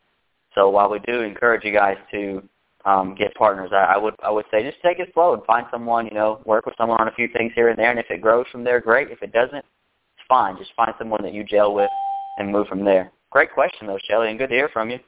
So 0.54 0.70
while 0.70 0.88
we 0.88 1.00
do 1.00 1.20
encourage 1.20 1.64
you 1.64 1.72
guys 1.72 1.96
to 2.12 2.42
um, 2.84 3.14
get 3.14 3.34
partners, 3.34 3.70
I, 3.72 3.94
I 3.94 3.96
would 3.96 4.14
I 4.22 4.30
would 4.30 4.44
say 4.50 4.62
just 4.62 4.82
take 4.82 4.98
it 4.98 5.10
slow 5.14 5.34
and 5.34 5.44
find 5.44 5.66
someone, 5.70 6.06
you 6.06 6.14
know, 6.14 6.40
work 6.44 6.66
with 6.66 6.74
someone 6.76 7.00
on 7.00 7.08
a 7.08 7.12
few 7.12 7.28
things 7.28 7.52
here 7.54 7.68
and 7.68 7.78
there. 7.78 7.90
And 7.90 7.98
if 7.98 8.10
it 8.10 8.20
grows 8.20 8.46
from 8.52 8.64
there, 8.64 8.80
great. 8.80 9.10
If 9.10 9.22
it 9.22 9.32
doesn't, 9.32 9.56
it's 9.56 10.26
fine. 10.28 10.58
Just 10.58 10.72
find 10.76 10.92
someone 10.98 11.22
that 11.22 11.32
you 11.32 11.44
gel 11.44 11.74
with 11.74 11.90
and 12.38 12.50
move 12.52 12.66
from 12.66 12.84
there. 12.84 13.10
Great 13.30 13.52
question, 13.52 13.86
though, 13.86 13.98
Shelly, 14.08 14.28
and 14.28 14.38
good 14.38 14.50
to 14.50 14.54
hear 14.54 14.68
from 14.68 14.90
you. 14.90 14.98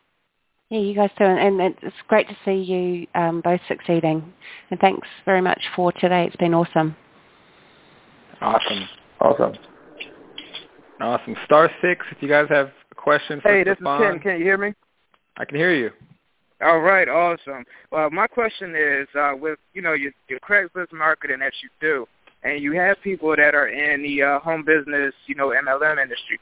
Yeah, 0.68 0.80
you 0.80 0.94
guys 0.94 1.10
too, 1.16 1.24
and 1.24 1.60
it's 1.60 1.96
great 2.08 2.28
to 2.28 2.36
see 2.44 2.54
you 2.54 3.06
um, 3.14 3.40
both 3.40 3.60
succeeding. 3.68 4.32
And 4.70 4.80
thanks 4.80 5.06
very 5.24 5.40
much 5.40 5.62
for 5.76 5.92
today. 5.92 6.24
It's 6.26 6.36
been 6.36 6.54
awesome. 6.54 6.96
Awesome. 8.40 8.88
Awesome. 9.20 9.54
Awesome. 11.00 11.36
Star 11.44 11.70
six. 11.80 12.04
If 12.10 12.20
you 12.20 12.28
guys 12.28 12.46
have 12.48 12.70
questions. 12.96 13.42
Hey, 13.44 13.62
this 13.62 13.76
Stefan. 13.76 14.02
is 14.02 14.08
Ken. 14.08 14.20
Can 14.20 14.38
you 14.38 14.44
hear 14.44 14.58
me? 14.58 14.74
I 15.36 15.44
can 15.44 15.56
hear 15.56 15.72
you. 15.72 15.90
All 16.62 16.80
right, 16.80 17.08
awesome. 17.08 17.64
Well, 17.92 18.10
my 18.10 18.26
question 18.26 18.74
is, 18.74 19.06
uh, 19.18 19.32
with 19.38 19.58
you 19.74 19.82
know 19.82 19.92
your, 19.92 20.12
your 20.28 20.40
Craigslist 20.40 20.92
marketing 20.92 21.40
that 21.40 21.52
you 21.62 21.68
do, 21.80 22.06
and 22.44 22.62
you 22.62 22.72
have 22.72 22.96
people 23.02 23.34
that 23.36 23.54
are 23.54 23.68
in 23.68 24.02
the 24.02 24.22
uh, 24.22 24.38
home 24.38 24.64
business, 24.64 25.12
you 25.26 25.34
know, 25.34 25.48
MLM 25.48 26.00
industry. 26.00 26.40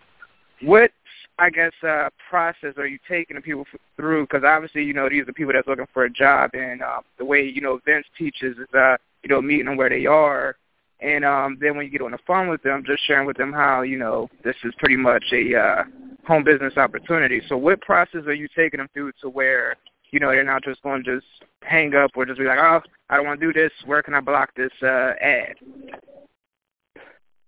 What 0.63 0.93
I 1.41 1.51
guess 1.51 1.73
uh, 1.83 2.11
process 2.31 2.75
are 2.77 2.87
you 2.87 2.99
taking 3.09 3.35
the 3.35 3.43
people 3.43 3.65
through? 3.97 4.25
Because 4.25 4.45
obviously, 4.47 4.85
you 4.85 4.93
know, 4.93 5.09
these 5.09 5.27
are 5.27 5.33
people 5.33 5.53
that's 5.53 5.67
looking 5.67 5.89
for 5.93 6.05
a 6.05 6.11
job, 6.11 6.51
and 6.55 6.81
uh, 6.81 7.01
the 7.19 7.25
way 7.25 7.43
you 7.43 7.61
know 7.61 7.81
Vince 7.85 8.07
teaches 8.17 8.57
is, 8.57 8.73
uh, 8.73 8.97
you 9.25 9.31
know, 9.31 9.43
meeting 9.43 9.67
them 9.67 9.77
where 9.77 9.91
they 9.91 10.07
are, 10.07 10.55
and 11.01 11.25
um, 11.25 11.59
then 11.61 11.77
when 11.77 11.87
you 11.87 11.91
get 11.91 12.03
on 12.03 12.13
the 12.13 12.19
phone 12.25 12.49
with 12.49 12.63
them, 12.63 12.85
just 12.87 13.05
sharing 13.05 13.27
with 13.27 13.37
them 13.37 13.53
how 13.53 13.83
you 13.83 13.99
know 13.99 14.29
this 14.45 14.57
is 14.63 14.73
pretty 14.79 14.97
much 14.97 15.25
a 15.33 15.57
uh, 15.57 15.83
home 16.25 16.45
business 16.45 16.77
opportunity. 16.77 17.43
So, 17.49 17.57
what 17.57 17.81
process 17.81 18.27
are 18.27 18.35
you 18.35 18.47
taking 18.55 18.79
them 18.79 18.89
through 18.95 19.11
to 19.21 19.29
where 19.29 19.75
you 20.11 20.21
know 20.21 20.31
they're 20.31 20.45
not 20.45 20.65
just 20.65 20.83
going 20.83 21.03
to 21.05 21.17
just 21.17 21.27
hang 21.63 21.95
up 21.95 22.11
or 22.15 22.27
just 22.27 22.39
be 22.39 22.45
like, 22.45 22.59
oh, 22.59 22.81
I 23.09 23.17
don't 23.17 23.27
want 23.27 23.41
to 23.41 23.47
do 23.47 23.53
this. 23.53 23.73
Where 23.87 24.03
can 24.03 24.15
I 24.15 24.21
block 24.21 24.51
this 24.57 24.73
uh, 24.83 25.13
ad? 25.21 25.57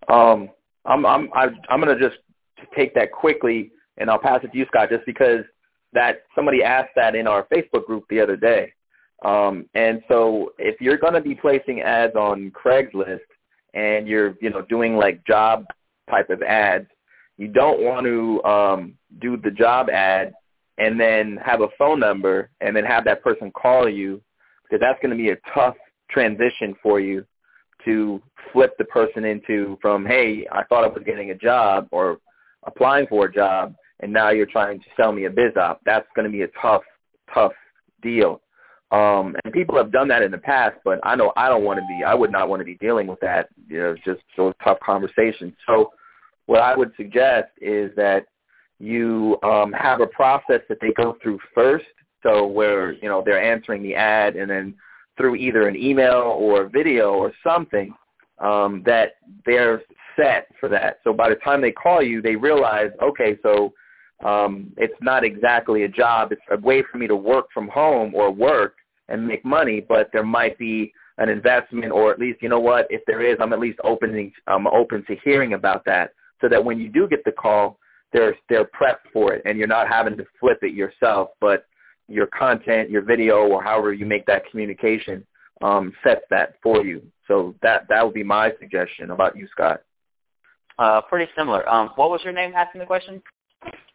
Um, 0.08 0.50
I'm 0.84 1.04
I'm 1.04 1.30
I'm 1.34 1.80
going 1.80 1.96
to 1.96 2.08
just 2.08 2.20
take 2.74 2.94
that 2.94 3.12
quickly 3.12 3.72
and 3.98 4.10
I'll 4.10 4.18
pass 4.18 4.40
it 4.42 4.52
to 4.52 4.58
you, 4.58 4.66
Scott, 4.66 4.90
just 4.90 5.06
because 5.06 5.44
that 5.92 6.22
somebody 6.34 6.62
asked 6.62 6.92
that 6.96 7.14
in 7.14 7.26
our 7.26 7.46
Facebook 7.52 7.86
group 7.86 8.04
the 8.08 8.20
other 8.20 8.36
day. 8.36 8.72
Um, 9.24 9.66
and 9.74 10.02
so 10.08 10.52
if 10.58 10.80
you're 10.80 10.98
going 10.98 11.14
to 11.14 11.20
be 11.20 11.34
placing 11.34 11.80
ads 11.80 12.14
on 12.14 12.50
Craigslist 12.50 13.20
and 13.74 14.06
you're, 14.06 14.36
you 14.40 14.50
know, 14.50 14.62
doing 14.62 14.96
like 14.96 15.26
job 15.26 15.64
type 16.10 16.28
of 16.30 16.42
ads, 16.42 16.86
you 17.38 17.48
don't 17.48 17.80
want 17.80 18.04
to 18.06 18.44
um, 18.44 18.94
do 19.20 19.36
the 19.36 19.50
job 19.50 19.88
ad 19.90 20.34
and 20.78 20.98
then 21.00 21.38
have 21.44 21.60
a 21.60 21.68
phone 21.78 22.00
number 22.00 22.50
and 22.60 22.76
then 22.76 22.84
have 22.84 23.04
that 23.04 23.22
person 23.22 23.50
call 23.50 23.88
you 23.88 24.20
because 24.62 24.80
that's 24.80 25.00
going 25.00 25.10
to 25.10 25.16
be 25.16 25.30
a 25.30 25.36
tough 25.54 25.76
transition 26.10 26.74
for 26.82 27.00
you 27.00 27.24
to 27.84 28.20
flip 28.52 28.76
the 28.78 28.84
person 28.84 29.24
into 29.24 29.78
from, 29.80 30.04
hey, 30.04 30.46
I 30.50 30.64
thought 30.64 30.84
I 30.84 30.88
was 30.88 31.02
getting 31.04 31.30
a 31.30 31.34
job 31.34 31.88
or 31.90 32.18
applying 32.64 33.06
for 33.06 33.26
a 33.26 33.32
job, 33.32 33.74
and 34.00 34.12
now 34.12 34.30
you're 34.30 34.46
trying 34.46 34.80
to 34.80 34.86
sell 34.96 35.12
me 35.12 35.24
a 35.24 35.30
biz 35.30 35.56
op. 35.56 35.80
That's 35.84 36.06
going 36.14 36.26
to 36.26 36.32
be 36.32 36.42
a 36.42 36.48
tough, 36.60 36.82
tough 37.32 37.52
deal. 38.02 38.40
Um, 38.90 39.34
and 39.44 39.52
people 39.52 39.76
have 39.76 39.90
done 39.90 40.08
that 40.08 40.22
in 40.22 40.30
the 40.30 40.38
past, 40.38 40.76
but 40.84 41.00
I 41.02 41.16
know 41.16 41.32
I 41.36 41.48
don't 41.48 41.64
want 41.64 41.80
to 41.80 41.86
be. 41.86 42.04
I 42.04 42.14
would 42.14 42.30
not 42.30 42.48
want 42.48 42.60
to 42.60 42.64
be 42.64 42.76
dealing 42.76 43.06
with 43.08 43.18
that. 43.20 43.48
You 43.68 43.78
know, 43.78 43.96
just 44.04 44.20
those 44.36 44.54
tough 44.62 44.78
conversations. 44.80 45.54
So, 45.66 45.92
what 46.46 46.60
I 46.60 46.76
would 46.76 46.92
suggest 46.96 47.48
is 47.60 47.90
that 47.96 48.26
you 48.78 49.38
um, 49.42 49.72
have 49.72 50.00
a 50.00 50.06
process 50.06 50.60
that 50.68 50.78
they 50.80 50.92
go 50.92 51.16
through 51.22 51.38
first. 51.54 51.86
So 52.22 52.46
where 52.46 52.92
you 52.92 53.08
know 53.08 53.22
they're 53.24 53.42
answering 53.42 53.82
the 53.82 53.94
ad, 53.94 54.36
and 54.36 54.50
then 54.50 54.74
through 55.16 55.36
either 55.36 55.68
an 55.68 55.76
email 55.76 56.36
or 56.38 56.62
a 56.62 56.68
video 56.68 57.12
or 57.12 57.32
something, 57.42 57.94
um, 58.38 58.82
that 58.84 59.12
they're 59.44 59.82
set 60.16 60.48
for 60.58 60.68
that. 60.68 60.98
So 61.04 61.12
by 61.12 61.28
the 61.28 61.36
time 61.36 61.60
they 61.60 61.72
call 61.72 62.02
you, 62.02 62.20
they 62.20 62.36
realize, 62.36 62.90
okay, 63.02 63.38
so 63.42 63.72
um, 64.24 64.72
it's 64.76 64.94
not 65.00 65.24
exactly 65.24 65.84
a 65.84 65.88
job. 65.88 66.32
It's 66.32 66.40
a 66.50 66.58
way 66.58 66.82
for 66.90 66.98
me 66.98 67.06
to 67.06 67.16
work 67.16 67.46
from 67.52 67.68
home 67.68 68.14
or 68.14 68.30
work 68.30 68.76
and 69.08 69.26
make 69.26 69.44
money, 69.44 69.80
but 69.80 70.10
there 70.12 70.24
might 70.24 70.58
be 70.58 70.92
an 71.18 71.28
investment 71.28 71.92
or 71.92 72.12
at 72.12 72.18
least, 72.18 72.42
you 72.42 72.48
know 72.48 72.60
what, 72.60 72.86
if 72.90 73.02
there 73.06 73.22
is, 73.22 73.36
I'm 73.40 73.52
at 73.52 73.60
least 73.60 73.78
opening, 73.84 74.32
I'm 74.46 74.66
open 74.66 75.04
to 75.06 75.16
hearing 75.24 75.54
about 75.54 75.84
that 75.86 76.12
so 76.40 76.48
that 76.48 76.62
when 76.62 76.78
you 76.78 76.88
do 76.88 77.08
get 77.08 77.24
the 77.24 77.32
call, 77.32 77.78
they're, 78.16 78.34
they're 78.48 78.64
prepped 78.64 79.12
for 79.12 79.34
it 79.34 79.42
and 79.44 79.58
you're 79.58 79.66
not 79.66 79.88
having 79.88 80.16
to 80.16 80.24
flip 80.40 80.58
it 80.62 80.72
yourself, 80.72 81.30
but 81.40 81.66
your 82.08 82.26
content, 82.26 82.88
your 82.88 83.02
video, 83.02 83.46
or 83.46 83.62
however 83.62 83.92
you 83.92 84.06
make 84.06 84.24
that 84.26 84.48
communication 84.50 85.26
um, 85.60 85.92
sets 86.02 86.22
that 86.30 86.54
for 86.62 86.84
you. 86.84 87.02
So 87.28 87.54
that 87.60 87.86
that 87.88 88.04
would 88.04 88.14
be 88.14 88.22
my 88.22 88.52
suggestion 88.58 89.10
about 89.10 89.36
you, 89.36 89.46
Scott. 89.50 89.82
Uh, 90.78 91.00
pretty 91.02 91.30
similar. 91.36 91.68
Um, 91.68 91.90
what 91.96 92.10
was 92.10 92.22
your 92.24 92.32
name 92.32 92.52
asking 92.54 92.80
the 92.80 92.86
question? 92.86 93.22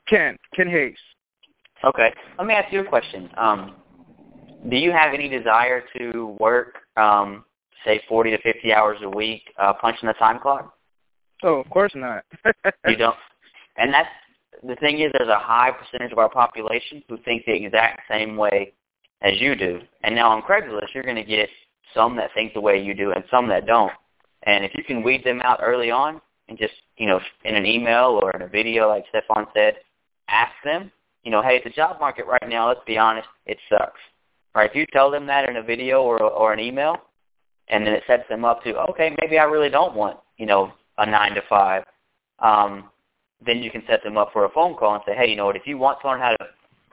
Ken. 0.08 0.38
Ken 0.56 0.68
Hayes. 0.68 0.98
Okay. 1.84 2.14
Let 2.38 2.48
me 2.48 2.54
ask 2.54 2.72
you 2.72 2.82
a 2.82 2.86
question. 2.86 3.30
Um, 3.38 3.76
do 4.70 4.76
you 4.76 4.92
have 4.92 5.14
any 5.14 5.30
desire 5.30 5.84
to 5.98 6.38
work, 6.40 6.76
um, 6.98 7.46
say, 7.86 8.02
40 8.08 8.32
to 8.32 8.42
50 8.42 8.74
hours 8.74 8.98
a 9.02 9.10
week, 9.10 9.42
uh, 9.60 9.74
punching 9.74 10.08
the 10.08 10.14
time 10.14 10.40
clock? 10.40 10.76
Oh, 11.44 11.56
of 11.56 11.70
course 11.70 11.94
not. 11.96 12.24
you 12.88 12.96
don't. 12.96 13.16
And 13.82 13.92
that's 13.92 14.10
the 14.64 14.76
thing 14.76 15.00
is, 15.00 15.12
there's 15.18 15.28
a 15.28 15.40
high 15.40 15.72
percentage 15.72 16.12
of 16.12 16.20
our 16.20 16.30
population 16.30 17.04
who 17.10 17.18
think 17.26 17.46
the 17.46 17.54
exact 17.54 18.02
same 18.08 18.38
way 18.38 18.74
as 19.22 19.42
you 19.42 19.56
do. 19.56 19.80
And 20.04 20.14
now 20.14 20.30
on 20.30 20.44
Craigslist, 20.44 20.94
you're 20.94 21.04
going 21.04 21.16
to 21.16 21.24
get 21.24 21.50
some 21.96 22.16
that 22.18 22.30
think 22.36 22.54
the 22.54 22.62
way 22.62 22.82
you 22.82 22.94
do 22.94 23.12
and 23.12 23.24
some 23.32 23.48
that 23.50 23.66
don't. 23.66 23.92
And 24.44 24.64
if 24.64 24.72
you 24.76 24.84
can 24.84 25.02
weed 25.02 25.24
them 25.24 25.42
out 25.44 25.60
early 25.64 25.90
on 25.90 26.22
and 26.48 26.60
just, 26.60 26.74
you 26.98 27.08
know, 27.08 27.20
in 27.44 27.56
an 27.56 27.66
email 27.66 28.20
or 28.22 28.32
in 28.32 28.44
a 28.44 28.48
video, 28.48 28.88
like 28.88 29.06
Stefan 29.10 29.48
said, 29.56 29.76
ask 30.28 30.52
them, 30.64 30.92
you 31.24 31.32
know, 31.32 31.42
hey, 31.42 31.60
the 31.64 31.70
job 31.72 32.00
market 32.00 32.28
right 32.28 32.50
now, 32.50 32.68
let's 32.68 32.86
be 32.86 33.00
honest, 33.00 33.28
it 33.48 33.58
sucks. 33.68 34.00
Right? 34.54 34.70
If 34.70 34.76
you 34.76 34.86
tell 34.94 35.10
them 35.10 35.26
that 35.28 35.50
in 35.50 35.58
a 35.58 35.64
video 35.64 36.04
or 36.04 36.22
or 36.22 36.54
an 36.54 36.60
email, 36.60 36.98
and 37.70 37.86
then 37.86 37.94
it 37.94 38.04
sets 38.06 38.28
them 38.30 38.44
up 38.44 38.64
to, 38.64 38.76
okay, 38.90 39.16
maybe 39.22 39.40
I 39.40 39.46
really 39.46 39.70
don't 39.70 39.96
want, 39.96 40.18
you 40.38 40.46
know, 40.46 40.74
a 40.98 41.06
nine 41.06 41.34
to 41.36 41.42
five. 41.48 41.84
Um, 42.40 42.90
then 43.46 43.64
you 43.64 43.72
can 43.72 43.84
set 43.88 44.04
them 44.04 44.18
up 44.18 44.30
for 44.34 44.46
a 44.46 44.50
phone 44.50 44.76
call 44.76 44.96
and 44.96 45.04
say, 45.06 45.16
hey, 45.16 45.30
you 45.30 45.36
know 45.36 45.46
what, 45.46 45.56
if 45.56 45.66
you 45.66 45.78
want 45.78 46.00
to 46.02 46.08
learn 46.08 46.20
how 46.20 46.30
to, 46.32 46.48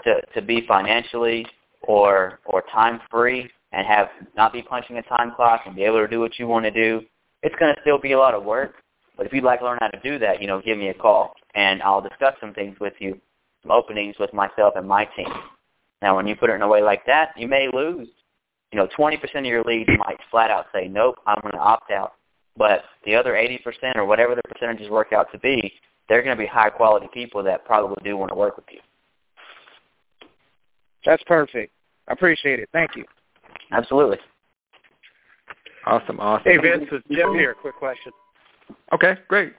to, 0.05 0.21
to 0.35 0.43
be 0.43 0.65
financially 0.67 1.47
or 1.83 2.41
or 2.45 2.63
time 2.73 3.01
free 3.11 3.49
and 3.73 3.87
have 3.87 4.09
not 4.37 4.53
be 4.53 4.63
punching 4.63 4.97
a 4.97 5.03
time 5.03 5.33
clock 5.35 5.63
and 5.67 5.77
be 5.77 5.85
able 5.85 5.99
to 5.99 6.09
do 6.09 6.21
what 6.21 6.39
you 6.39 6.47
want 6.47 6.65
to 6.65 6.71
do, 6.71 7.01
it's 7.43 7.55
going 7.57 7.75
to 7.75 7.81
still 7.83 7.99
be 7.99 8.13
a 8.13 8.19
lot 8.19 8.35
of 8.35 8.45
work. 8.45 8.75
But 9.17 9.27
if 9.27 9.33
you'd 9.33 9.45
like 9.45 9.61
to 9.61 9.67
learn 9.67 9.79
how 9.81 9.89
to 9.89 10.01
do 10.01 10.19
that, 10.21 10.41
you 10.41 10.47
know, 10.47 10.63
give 10.65 10.79
me 10.79 10.89
a 10.89 10.95
call 10.95 11.35
and 11.55 11.83
I'll 11.83 12.01
discuss 12.01 12.35
some 12.41 12.55
things 12.55 12.77
with 12.81 12.95
you, 12.99 13.21
some 13.63 13.73
openings 13.73 14.17
with 14.19 14.33
myself 14.33 14.75
and 14.77 14.87
my 14.87 15.05
team. 15.17 15.29
Now, 16.01 16.17
when 16.17 16.27
you 16.27 16.37
put 16.37 16.51
it 16.51 16.55
in 16.55 16.63
a 16.63 16.69
way 16.69 16.83
like 16.83 17.05
that, 17.07 17.31
you 17.37 17.49
may 17.49 17.69
lose. 17.73 18.09
You 18.73 18.79
know, 18.79 18.89
20% 18.97 19.17
of 19.39 19.45
your 19.45 19.65
leads 19.65 19.91
might 19.99 20.19
flat 20.31 20.51
out 20.51 20.67
say, 20.73 20.87
nope, 20.89 21.17
I'm 21.27 21.41
going 21.43 21.53
to 21.53 21.59
opt 21.59 21.91
out. 21.91 22.13
But 22.57 22.83
the 23.05 23.15
other 23.15 23.33
80% 23.33 23.97
or 23.97 24.05
whatever 24.05 24.35
the 24.35 24.43
percentages 24.43 24.91
work 24.91 25.13
out 25.13 25.29
to 25.33 25.39
be, 25.39 25.73
they're 26.09 26.23
going 26.23 26.37
to 26.37 26.43
be 26.43 26.47
high 26.47 26.71
quality 26.71 27.09
people 27.13 27.43
that 27.43 27.65
probably 27.65 27.97
do 28.03 28.17
want 28.17 28.31
to 28.31 28.35
work 28.35 28.57
with 28.57 28.67
you. 28.71 28.81
That's 31.05 31.23
perfect. 31.25 31.73
I 32.09 32.13
appreciate 32.13 32.61
it. 32.61 32.69
Thank 32.73 32.97
you. 32.97 33.05
Absolutely. 33.73 34.19
Awesome, 35.87 36.21
awesome. 36.21 36.45
Hey 36.45 36.59
Vince, 36.59 36.89
it's 36.93 37.07
Jim 37.11 37.33
here. 37.35 37.55
Quick 37.55 37.77
question. 37.77 38.13
Okay, 38.93 39.15
great. 39.29 39.55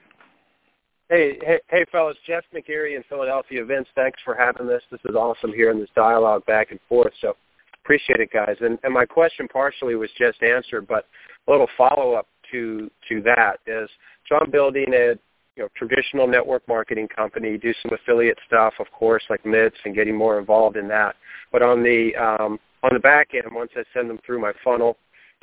Hey, 1.08 1.38
hey, 1.42 1.58
hey, 1.68 1.84
fellas. 1.90 2.16
Jeff 2.24 2.44
McGarry 2.54 2.94
in 2.94 3.02
Philadelphia. 3.08 3.64
Vince, 3.64 3.88
thanks 3.96 4.20
for 4.24 4.36
having 4.36 4.68
this. 4.68 4.82
This 4.92 5.00
is 5.08 5.16
awesome 5.16 5.52
hearing 5.52 5.80
this 5.80 5.88
dialogue 5.96 6.46
back 6.46 6.70
and 6.70 6.78
forth. 6.88 7.12
So 7.20 7.34
appreciate 7.84 8.20
it, 8.20 8.30
guys. 8.32 8.54
And, 8.60 8.78
and 8.84 8.94
my 8.94 9.06
question 9.06 9.48
partially 9.48 9.96
was 9.96 10.10
just 10.16 10.40
answered, 10.42 10.86
but 10.86 11.06
a 11.48 11.50
little 11.50 11.68
follow 11.76 12.12
up 12.12 12.28
to 12.52 12.90
to 13.08 13.22
that 13.22 13.58
is 13.66 13.88
so 14.28 14.38
I'm 14.40 14.50
building 14.50 14.92
a 14.92 15.14
you 15.56 15.62
know 15.62 15.68
traditional 15.76 16.26
network 16.26 16.66
marketing 16.68 17.08
company, 17.08 17.58
do 17.58 17.72
some 17.82 17.92
affiliate 17.92 18.38
stuff, 18.46 18.74
of 18.78 18.90
course, 18.92 19.22
like 19.30 19.44
MIDS, 19.44 19.76
and 19.84 19.94
getting 19.94 20.16
more 20.16 20.38
involved 20.38 20.76
in 20.76 20.88
that. 20.88 21.16
But 21.52 21.62
on 21.62 21.82
the 21.82 22.14
um, 22.16 22.58
on 22.82 22.90
the 22.92 23.00
back 23.00 23.30
end, 23.34 23.54
once 23.54 23.70
I 23.76 23.82
send 23.92 24.08
them 24.08 24.18
through 24.24 24.40
my 24.40 24.52
funnel 24.64 24.96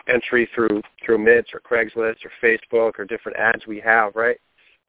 entry 0.07 0.49
through 0.55 0.81
through 1.05 1.17
MIDS 1.19 1.49
or 1.53 1.59
Craigslist 1.59 2.17
or 2.25 2.31
Facebook 2.41 2.93
or 2.97 3.05
different 3.05 3.37
ads 3.37 3.67
we 3.67 3.79
have, 3.81 4.15
right? 4.15 4.37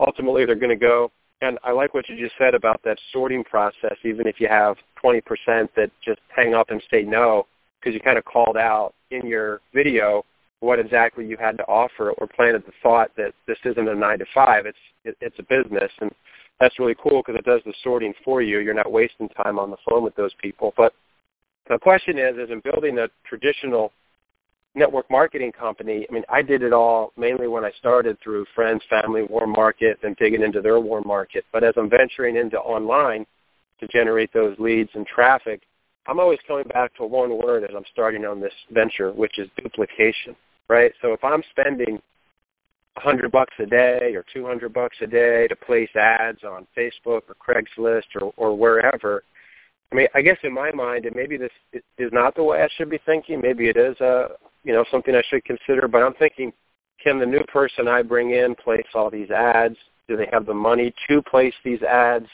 Ultimately, 0.01 0.45
they're 0.45 0.55
going 0.55 0.71
to 0.71 0.77
go. 0.77 1.11
And 1.41 1.59
I 1.63 1.71
like 1.71 1.95
what 1.95 2.09
you 2.09 2.17
just 2.17 2.37
said 2.37 2.55
about 2.55 2.81
that 2.85 2.99
sorting 3.13 3.45
process. 3.45 3.97
Even 4.05 4.27
if 4.27 4.41
you 4.41 4.49
have 4.49 4.77
20% 5.03 5.23
that 5.77 5.91
just 6.05 6.21
hang 6.35 6.55
up 6.55 6.71
and 6.71 6.83
say 6.91 7.03
no, 7.03 7.47
because 7.79 7.95
you 7.95 8.01
kind 8.01 8.19
of 8.19 8.25
called 8.25 8.57
out 8.57 8.95
in 9.11 9.27
your 9.27 9.61
video 9.73 10.25
what 10.61 10.79
exactly 10.79 11.27
you 11.27 11.37
had 11.37 11.57
to 11.59 11.65
offer 11.65 12.11
or 12.13 12.27
planted 12.27 12.65
the 12.67 12.73
thought 12.83 13.11
that 13.17 13.33
this 13.47 13.59
isn't 13.65 13.89
a 13.89 13.95
nine 13.95 14.19
to 14.19 14.27
five. 14.35 14.67
It's 14.67 14.79
it, 15.05 15.17
it's 15.21 15.39
a 15.39 15.43
business, 15.43 15.91
and 16.01 16.11
that's 16.61 16.79
really 16.79 16.97
cool 17.01 17.23
because 17.25 17.39
it 17.39 17.45
does 17.45 17.61
the 17.65 17.75
sorting 17.83 18.13
for 18.25 18.43
you. 18.43 18.59
You're 18.59 18.75
not 18.75 18.91
wasting 18.91 19.29
time 19.31 19.59
on 19.59 19.71
the 19.71 19.77
phone 19.89 20.03
with 20.03 20.17
those 20.17 20.33
people. 20.41 20.75
But 20.77 20.93
the 21.69 21.79
question 21.79 22.19
is, 22.19 22.37
is 22.37 22.51
in 22.51 22.61
building 22.61 22.99
a 22.99 23.09
traditional 23.29 23.93
network 24.75 25.09
marketing 25.11 25.53
company, 25.53 26.07
I 26.09 26.13
mean, 26.13 26.25
I 26.29 26.43
did 26.43 26.63
it 26.63 26.73
all 26.73 27.13
mainly 27.17 27.47
when 27.47 27.65
I 27.65 27.71
started 27.79 28.19
through 28.23 28.47
friends, 28.55 28.83
family, 28.91 29.23
warm 29.23 29.53
market, 29.53 29.99
and 30.03 30.17
digging 30.17 30.43
into 30.43 30.61
their 30.61 30.81
warm 30.81 31.05
market. 31.07 31.45
But 31.53 31.63
as 31.63 31.75
I'm 31.77 31.89
venturing 31.89 32.37
into 32.37 32.59
online 32.59 33.27
to 33.81 33.87
generate 33.89 34.33
those 34.33 34.59
leads 34.59 34.91
and 34.95 35.07
traffic, 35.07 35.63
I'm 36.09 36.19
always 36.19 36.39
coming 36.49 36.65
back 36.65 36.95
to 36.97 37.05
one 37.05 37.39
word 37.39 37.65
as 37.65 37.71
I'm 37.77 37.85
starting 37.93 38.25
on 38.25 38.41
this 38.41 38.53
venture, 38.73 39.13
which 39.13 39.39
is 39.39 39.49
duplication 39.63 40.35
right? 40.69 40.93
So 41.03 41.13
if 41.13 41.23
I'm 41.25 41.43
spending 41.51 42.01
a 42.97 43.01
hundred 43.01 43.31
bucks 43.31 43.55
a 43.59 43.67
day 43.67 44.15
or 44.15 44.25
two 44.33 44.47
hundred 44.47 44.73
bucks 44.73 44.97
a 45.01 45.07
day 45.07 45.47
to 45.49 45.57
place 45.57 45.91
ads 45.97 46.45
on 46.45 46.67
Facebook 46.77 47.23
or 47.29 47.37
Craigslist 47.47 48.21
or, 48.21 48.33
or 48.37 48.57
wherever, 48.57 49.23
I 49.91 49.95
mean, 49.95 50.09
I 50.15 50.23
guess 50.23 50.37
in 50.43 50.53
my 50.53 50.71
mind, 50.71 51.07
and 51.07 51.17
maybe 51.17 51.37
this 51.37 51.53
is 51.73 52.13
not 52.13 52.35
the 52.35 52.43
way 52.43 52.63
I 52.63 52.69
should 52.77 52.91
be 52.91 53.01
thinking. 53.07 53.41
Maybe 53.41 53.69
it 53.69 53.77
is 53.77 53.99
a 54.01 54.29
you 54.65 54.73
know 54.73 54.85
something 54.91 55.15
I 55.15 55.23
should 55.29 55.45
consider. 55.45 55.89
But 55.89 56.03
I'm 56.03 56.15
thinking, 56.15 56.53
can 57.03 57.19
the 57.19 57.27
new 57.27 57.45
person 57.45 57.89
I 57.89 58.03
bring 58.03 58.33
in 58.33 58.55
place 58.55 58.87
all 58.95 59.11
these 59.11 59.31
ads? 59.31 59.77
Do 60.09 60.17
they 60.17 60.29
have 60.33 60.47
the 60.47 60.55
money 60.55 60.93
to 61.09 61.23
place 61.23 61.55
these 61.65 61.83
ads? 61.83 62.27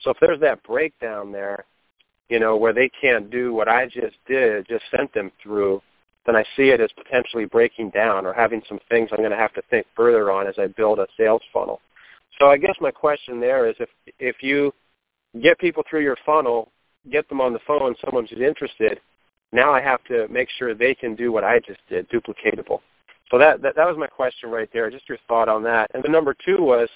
So 0.00 0.10
if 0.10 0.18
there's 0.20 0.40
that 0.40 0.62
breakdown 0.62 1.32
there, 1.32 1.64
you 2.28 2.38
know, 2.38 2.56
where 2.56 2.72
they 2.72 2.90
can't 3.00 3.30
do 3.30 3.52
what 3.52 3.68
I 3.68 3.86
just 3.86 4.16
did, 4.26 4.66
just 4.68 4.84
sent 4.94 5.12
them 5.14 5.30
through, 5.42 5.82
then 6.26 6.36
I 6.36 6.44
see 6.56 6.70
it 6.70 6.80
as 6.80 6.90
potentially 6.92 7.44
breaking 7.44 7.90
down 7.90 8.26
or 8.26 8.32
having 8.32 8.60
some 8.68 8.80
things 8.90 9.08
I'm 9.12 9.18
going 9.18 9.30
to 9.30 9.36
have 9.36 9.54
to 9.54 9.62
think 9.70 9.86
further 9.96 10.30
on 10.30 10.46
as 10.46 10.54
I 10.58 10.66
build 10.66 10.98
a 10.98 11.06
sales 11.16 11.42
funnel. 11.52 11.80
So 12.38 12.50
I 12.50 12.56
guess 12.58 12.74
my 12.80 12.90
question 12.90 13.40
there 13.40 13.68
is 13.68 13.76
if 13.78 13.88
if 14.18 14.42
you 14.42 14.72
get 15.42 15.58
people 15.58 15.84
through 15.88 16.02
your 16.02 16.16
funnel, 16.26 16.70
get 17.10 17.28
them 17.28 17.40
on 17.40 17.52
the 17.52 17.60
phone, 17.66 17.94
someone 18.04 18.26
who's 18.26 18.40
interested, 18.40 19.00
now 19.52 19.72
I 19.72 19.80
have 19.80 20.02
to 20.04 20.26
make 20.28 20.48
sure 20.58 20.74
they 20.74 20.94
can 20.94 21.14
do 21.14 21.32
what 21.32 21.44
I 21.44 21.60
just 21.60 21.80
did, 21.88 22.08
duplicatable. 22.10 22.80
So 23.30 23.38
that, 23.38 23.62
that 23.62 23.76
that 23.76 23.86
was 23.86 23.96
my 23.98 24.06
question 24.06 24.50
right 24.50 24.68
there. 24.72 24.90
Just 24.90 25.08
your 25.08 25.18
thought 25.28 25.48
on 25.48 25.62
that. 25.64 25.90
And 25.94 26.02
the 26.02 26.08
number 26.08 26.34
two 26.44 26.58
was, 26.60 26.88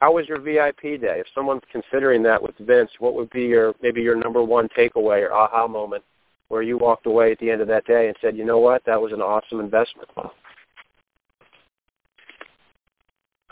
how 0.00 0.14
was 0.14 0.26
your 0.28 0.40
VIP 0.40 1.00
day? 1.00 1.20
If 1.20 1.26
someone's 1.34 1.62
considering 1.72 2.22
that 2.24 2.42
with 2.42 2.56
Vince, 2.58 2.90
what 2.98 3.14
would 3.14 3.30
be 3.30 3.42
your 3.42 3.74
maybe 3.82 4.00
your 4.00 4.16
number 4.16 4.42
one 4.42 4.68
takeaway 4.76 5.22
or 5.22 5.32
aha 5.32 5.66
moment 5.66 6.04
where 6.48 6.62
you 6.62 6.78
walked 6.78 7.06
away 7.06 7.32
at 7.32 7.38
the 7.38 7.50
end 7.50 7.60
of 7.60 7.68
that 7.68 7.86
day 7.86 8.08
and 8.08 8.16
said, 8.20 8.36
you 8.36 8.44
know 8.44 8.58
what, 8.58 8.82
that 8.86 9.00
was 9.00 9.12
an 9.12 9.20
awesome 9.20 9.60
investment? 9.60 10.08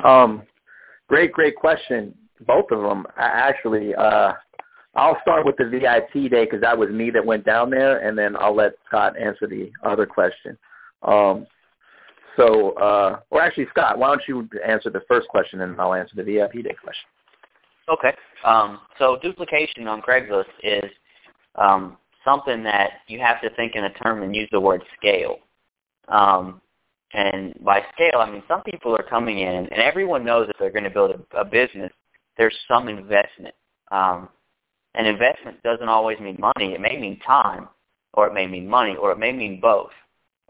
Um, 0.02 0.42
great, 1.08 1.32
great 1.32 1.56
question. 1.56 2.14
Both 2.46 2.70
of 2.70 2.82
them, 2.82 3.06
actually. 3.16 3.94
Uh, 3.94 4.32
I'll 4.94 5.18
start 5.20 5.44
with 5.44 5.56
the 5.56 5.68
VIP 5.68 6.30
day 6.30 6.44
because 6.44 6.60
that 6.62 6.76
was 6.76 6.90
me 6.90 7.10
that 7.10 7.24
went 7.24 7.44
down 7.44 7.70
there, 7.70 7.98
and 8.06 8.16
then 8.16 8.34
I'll 8.36 8.54
let 8.54 8.72
Scott 8.86 9.18
answer 9.18 9.46
the 9.46 9.70
other 9.82 10.06
question. 10.06 10.56
Um, 11.02 11.46
so, 12.36 12.72
uh, 12.72 13.20
or 13.30 13.42
actually, 13.42 13.66
Scott, 13.70 13.98
why 13.98 14.08
don't 14.08 14.22
you 14.28 14.48
answer 14.66 14.90
the 14.90 15.02
first 15.08 15.28
question, 15.28 15.62
and 15.62 15.78
I'll 15.80 15.94
answer 15.94 16.14
the 16.16 16.22
VIP 16.22 16.64
day 16.64 16.74
question. 16.82 17.04
Okay. 17.88 18.14
Um, 18.44 18.80
so 18.98 19.18
duplication 19.22 19.86
on 19.86 20.02
Craigslist 20.02 20.44
is 20.62 20.90
um, 21.54 21.96
something 22.26 22.62
that 22.64 22.90
you 23.06 23.20
have 23.20 23.40
to 23.40 23.50
think 23.50 23.74
in 23.74 23.84
a 23.84 23.92
term 23.94 24.22
and 24.22 24.34
use 24.34 24.48
the 24.52 24.60
word 24.60 24.82
scale. 24.98 25.38
Um, 26.08 26.60
and 27.12 27.54
by 27.64 27.82
scale, 27.94 28.20
I 28.20 28.30
mean 28.30 28.42
some 28.48 28.62
people 28.62 28.94
are 28.94 29.02
coming 29.02 29.38
in, 29.38 29.54
and 29.54 29.72
everyone 29.72 30.24
knows 30.24 30.48
if 30.50 30.56
they're 30.58 30.70
going 30.70 30.84
to 30.84 30.90
build 30.90 31.12
a, 31.12 31.38
a 31.38 31.44
business, 31.44 31.92
there's 32.36 32.56
some 32.68 32.88
investment. 32.88 33.54
Um, 33.90 34.28
and 34.94 35.06
investment 35.06 35.62
doesn't 35.62 35.88
always 35.88 36.18
mean 36.20 36.36
money. 36.38 36.74
It 36.74 36.80
may 36.80 36.98
mean 36.98 37.18
time, 37.20 37.68
or 38.14 38.26
it 38.26 38.34
may 38.34 38.46
mean 38.46 38.68
money, 38.68 38.96
or 38.96 39.12
it 39.12 39.18
may 39.18 39.32
mean 39.32 39.60
both. 39.60 39.90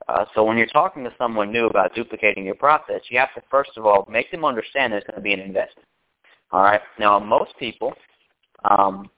Uh, 0.08 0.24
so 0.34 0.44
when 0.44 0.56
you're 0.56 0.66
talking 0.68 1.04
to 1.04 1.12
someone 1.18 1.52
new 1.52 1.66
about 1.66 1.94
duplicating 1.94 2.44
your 2.44 2.54
process, 2.54 3.00
you 3.10 3.18
have 3.18 3.34
to 3.34 3.42
first 3.50 3.70
of 3.76 3.86
all 3.86 4.06
make 4.10 4.30
them 4.30 4.44
understand 4.44 4.92
there's 4.92 5.04
going 5.04 5.16
to 5.16 5.20
be 5.20 5.32
an 5.32 5.40
investment. 5.40 5.86
All 6.52 6.62
right. 6.62 6.80
Now 6.98 7.18
most 7.18 7.52
people 7.58 7.92
um, 8.70 9.10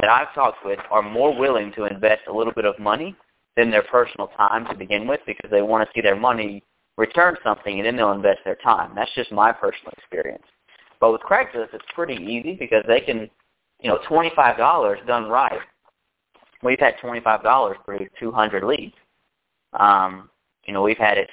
that 0.00 0.10
I've 0.10 0.34
talked 0.34 0.64
with 0.64 0.78
are 0.90 1.02
more 1.02 1.36
willing 1.36 1.72
to 1.72 1.84
invest 1.84 2.22
a 2.28 2.32
little 2.32 2.52
bit 2.52 2.64
of 2.64 2.78
money 2.78 3.14
than 3.56 3.70
their 3.70 3.82
personal 3.82 4.28
time 4.36 4.66
to 4.66 4.74
begin 4.74 5.06
with 5.06 5.20
because 5.26 5.50
they 5.50 5.62
want 5.62 5.86
to 5.86 5.92
see 5.94 6.00
their 6.00 6.16
money 6.16 6.62
return 6.96 7.36
something 7.42 7.78
and 7.78 7.86
then 7.86 7.96
they'll 7.96 8.12
invest 8.12 8.40
their 8.44 8.56
time. 8.56 8.92
That's 8.94 9.12
just 9.14 9.32
my 9.32 9.52
personal 9.52 9.92
experience. 9.98 10.44
But 11.00 11.12
with 11.12 11.20
Craigslist, 11.22 11.74
it's 11.74 11.84
pretty 11.94 12.14
easy 12.14 12.54
because 12.54 12.84
they 12.86 13.00
can, 13.00 13.28
you 13.80 13.90
know, 13.90 13.98
$25 14.08 15.06
done 15.06 15.28
right. 15.28 15.60
We've 16.62 16.80
had 16.80 16.94
$25 17.02 17.74
produce 17.84 18.08
200 18.18 18.64
leads. 18.64 18.94
Um, 19.78 20.30
you 20.66 20.72
know, 20.72 20.82
we've 20.82 20.98
had 20.98 21.18
it 21.18 21.28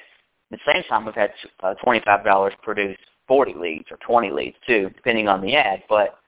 at 0.52 0.58
the 0.58 0.72
same 0.72 0.82
time 0.84 1.06
we've 1.06 1.14
had 1.14 1.32
uh, 1.62 1.74
$25 1.84 2.52
produce 2.62 2.98
40 3.28 3.54
leads 3.54 3.84
or 3.90 3.96
20 3.98 4.30
leads 4.30 4.56
too, 4.66 4.90
depending 4.94 5.28
on 5.28 5.40
the 5.40 5.54
ad. 5.56 5.82
But 5.88 6.18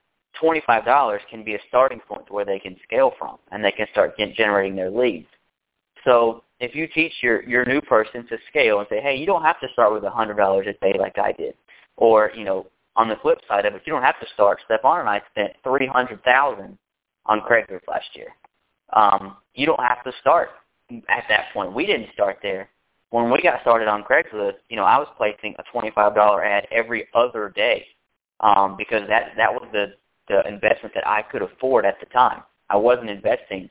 $25 0.42 1.18
can 1.30 1.44
be 1.44 1.54
a 1.54 1.58
starting 1.68 2.00
point 2.00 2.30
where 2.30 2.44
they 2.44 2.58
can 2.58 2.76
scale 2.84 3.12
from 3.18 3.38
and 3.50 3.64
they 3.64 3.72
can 3.72 3.86
start 3.92 4.16
generating 4.16 4.76
their 4.76 4.90
leads. 4.90 5.28
So 6.04 6.44
if 6.60 6.74
you 6.74 6.86
teach 6.86 7.12
your, 7.22 7.42
your 7.44 7.64
new 7.64 7.80
person 7.80 8.26
to 8.28 8.36
scale 8.48 8.78
and 8.78 8.86
say, 8.90 9.00
hey, 9.00 9.16
you 9.16 9.26
don't 9.26 9.42
have 9.42 9.60
to 9.60 9.68
start 9.72 9.92
with 9.92 10.02
$100 10.02 10.68
a 10.68 10.72
day 10.72 10.98
like 10.98 11.18
I 11.18 11.32
did. 11.32 11.54
Or, 11.96 12.30
you 12.36 12.44
know, 12.44 12.66
on 12.96 13.08
the 13.08 13.16
flip 13.22 13.38
side 13.48 13.66
of 13.66 13.74
it, 13.74 13.82
you 13.84 13.92
don't 13.92 14.02
have 14.02 14.20
to 14.20 14.26
start. 14.34 14.60
Stefan 14.64 15.00
and 15.00 15.08
I 15.08 15.20
spent 15.30 15.52
300000 15.64 16.78
on 17.26 17.40
Craigslist 17.40 17.88
last 17.88 18.06
year. 18.14 18.28
Um, 18.92 19.36
you 19.54 19.66
don't 19.66 19.80
have 19.80 20.04
to 20.04 20.12
start 20.20 20.50
at 21.08 21.24
that 21.28 21.46
point. 21.52 21.72
We 21.72 21.86
didn't 21.86 22.12
start 22.12 22.38
there. 22.42 22.68
When 23.10 23.30
we 23.30 23.40
got 23.42 23.60
started 23.62 23.88
on 23.88 24.02
Craigslist, 24.02 24.56
you 24.68 24.76
know, 24.76 24.84
I 24.84 24.98
was 24.98 25.08
placing 25.16 25.54
a 25.58 25.76
$25 25.76 26.44
ad 26.44 26.66
every 26.70 27.08
other 27.14 27.52
day 27.54 27.86
um, 28.40 28.76
because 28.76 29.08
that 29.08 29.32
that 29.36 29.52
was 29.52 29.66
the 29.72 29.94
the 30.28 30.46
investment 30.48 30.94
that 30.94 31.06
I 31.06 31.22
could 31.22 31.42
afford 31.42 31.84
at 31.84 31.98
the 32.00 32.06
time. 32.06 32.42
I 32.70 32.76
wasn't 32.76 33.10
investing 33.10 33.68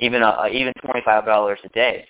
even 0.00 0.22
a, 0.22 0.48
even 0.52 0.72
$25 0.84 1.56
a 1.64 1.68
day. 1.68 2.06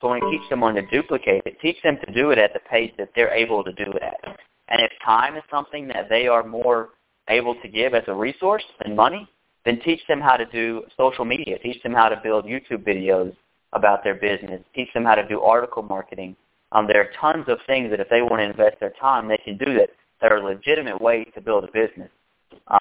So 0.00 0.08
when 0.08 0.20
you 0.22 0.30
teach 0.32 0.48
someone 0.50 0.74
to 0.74 0.82
duplicate 0.82 1.42
it, 1.46 1.60
teach 1.60 1.76
them 1.82 1.96
to 2.04 2.12
do 2.12 2.30
it 2.30 2.38
at 2.38 2.52
the 2.52 2.60
pace 2.70 2.92
that 2.98 3.10
they're 3.14 3.32
able 3.32 3.62
to 3.64 3.72
do 3.72 3.90
it 3.92 4.02
at. 4.02 4.38
And 4.68 4.82
if 4.82 4.90
time 5.04 5.36
is 5.36 5.42
something 5.50 5.86
that 5.88 6.08
they 6.08 6.26
are 6.26 6.42
more 6.42 6.90
able 7.28 7.54
to 7.62 7.68
give 7.68 7.94
as 7.94 8.02
a 8.08 8.14
resource 8.14 8.64
than 8.82 8.96
money, 8.96 9.28
then 9.64 9.80
teach 9.84 10.00
them 10.08 10.20
how 10.20 10.36
to 10.36 10.44
do 10.46 10.82
social 10.96 11.24
media. 11.24 11.58
Teach 11.58 11.80
them 11.82 11.92
how 11.92 12.08
to 12.08 12.20
build 12.22 12.46
YouTube 12.46 12.84
videos 12.84 13.34
about 13.72 14.02
their 14.02 14.16
business. 14.16 14.60
Teach 14.74 14.88
them 14.92 15.04
how 15.04 15.14
to 15.14 15.26
do 15.28 15.40
article 15.40 15.82
marketing. 15.82 16.36
Um, 16.72 16.86
there 16.86 17.00
are 17.00 17.10
tons 17.20 17.44
of 17.48 17.58
things 17.66 17.90
that 17.90 18.00
if 18.00 18.08
they 18.08 18.22
want 18.22 18.40
to 18.40 18.44
invest 18.44 18.80
their 18.80 18.92
time, 19.00 19.28
they 19.28 19.38
can 19.38 19.56
do 19.56 19.74
that 19.74 19.90
that 20.20 20.32
are 20.32 20.42
legitimate 20.42 21.00
ways 21.00 21.28
to 21.34 21.40
build 21.40 21.64
a 21.64 21.68
business. 21.68 22.10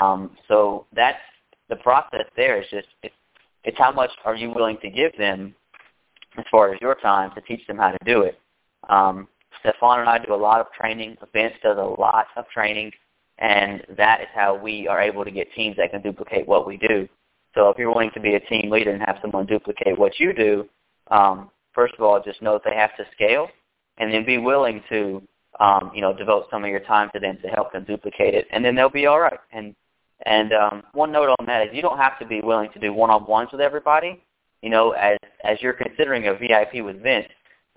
Um, 0.02 0.32
so 0.48 0.86
that's 0.94 1.20
the 1.70 1.76
process. 1.78 2.26
There 2.36 2.62
is 2.62 2.68
just 2.70 2.88
it's, 3.04 3.16
it's 3.64 3.78
how 3.78 3.92
much 3.92 4.12
are 4.26 4.36
you 4.36 4.52
willing 4.52 4.78
to 4.82 4.90
give 4.90 5.16
them 5.18 5.56
as 6.38 6.46
far 6.50 6.74
as 6.74 6.82
your 6.82 6.96
time 6.96 7.32
to 7.36 7.42
teach 7.42 7.66
them 7.68 7.78
how 7.78 7.92
to 7.92 7.98
do 8.06 8.22
it. 8.22 8.40
Um, 8.90 9.28
Stefan 9.60 10.00
and 10.00 10.10
I 10.10 10.18
do 10.18 10.34
a 10.34 10.36
lot 10.36 10.60
of 10.60 10.68
training. 10.72 11.18
Vince 11.34 11.54
does 11.62 11.78
a 11.78 12.02
lot 12.02 12.28
of 12.36 12.48
training, 12.50 12.92
and 13.38 13.84
that 13.98 14.22
is 14.22 14.28
how 14.34 14.56
we 14.56 14.88
are 14.88 15.02
able 15.02 15.24
to 15.24 15.32
get 15.32 15.52
teams 15.54 15.78
that 15.78 15.92
can 15.92 16.02
duplicate 16.02 16.48
what 16.48 16.66
we 16.66 16.78
do. 16.78 17.08
So 17.54 17.70
if 17.70 17.78
you're 17.78 17.90
willing 17.90 18.12
to 18.14 18.20
be 18.20 18.36
a 18.36 18.40
team 18.40 18.70
leader 18.72 18.92
and 18.92 19.04
have 19.06 19.20
someone 19.22 19.46
duplicate 19.46 19.98
what 20.00 20.20
you 20.20 20.34
do, 20.34 20.68
um, 21.10 21.52
first 21.74 21.94
of 21.96 22.02
all, 22.02 22.22
just 22.24 22.42
know 22.42 22.54
that 22.54 22.64
they 22.64 22.76
have 22.76 22.96
to 22.98 23.06
scale, 23.14 23.50
and 23.98 24.12
then 24.12 24.26
be 24.26 24.38
willing 24.38 24.82
to 24.90 25.22
um, 25.62 25.92
you 25.94 26.02
know, 26.02 26.12
devote 26.12 26.48
some 26.50 26.64
of 26.64 26.70
your 26.70 26.80
time 26.80 27.10
to 27.14 27.20
them 27.20 27.38
to 27.44 27.48
help 27.48 27.72
them 27.72 27.86
duplicate 27.86 28.34
it, 28.34 28.48
and 28.52 28.66
then 28.66 28.76
they'll 28.76 28.90
be 28.90 29.06
all 29.06 29.20
right. 29.20 29.40
And 29.54 29.76
and 30.26 30.52
um, 30.54 30.84
one 30.94 31.12
note 31.12 31.36
on 31.40 31.46
that 31.46 31.68
is 31.68 31.70
you 31.72 31.84
don't 31.84 32.00
have 32.00 32.18
to 32.20 32.26
be 32.26 32.42
willing 32.42 32.72
to 32.74 32.80
do 32.80 32.94
one-on-ones 32.94 33.50
with 33.52 33.62
everybody. 33.62 34.22
You 34.64 34.72
know, 34.72 34.92
as 34.92 35.18
as 35.44 35.62
you're 35.62 35.74
considering 35.74 36.28
a 36.28 36.34
VIP 36.34 36.84
with 36.84 37.02
Vince, 37.02 37.28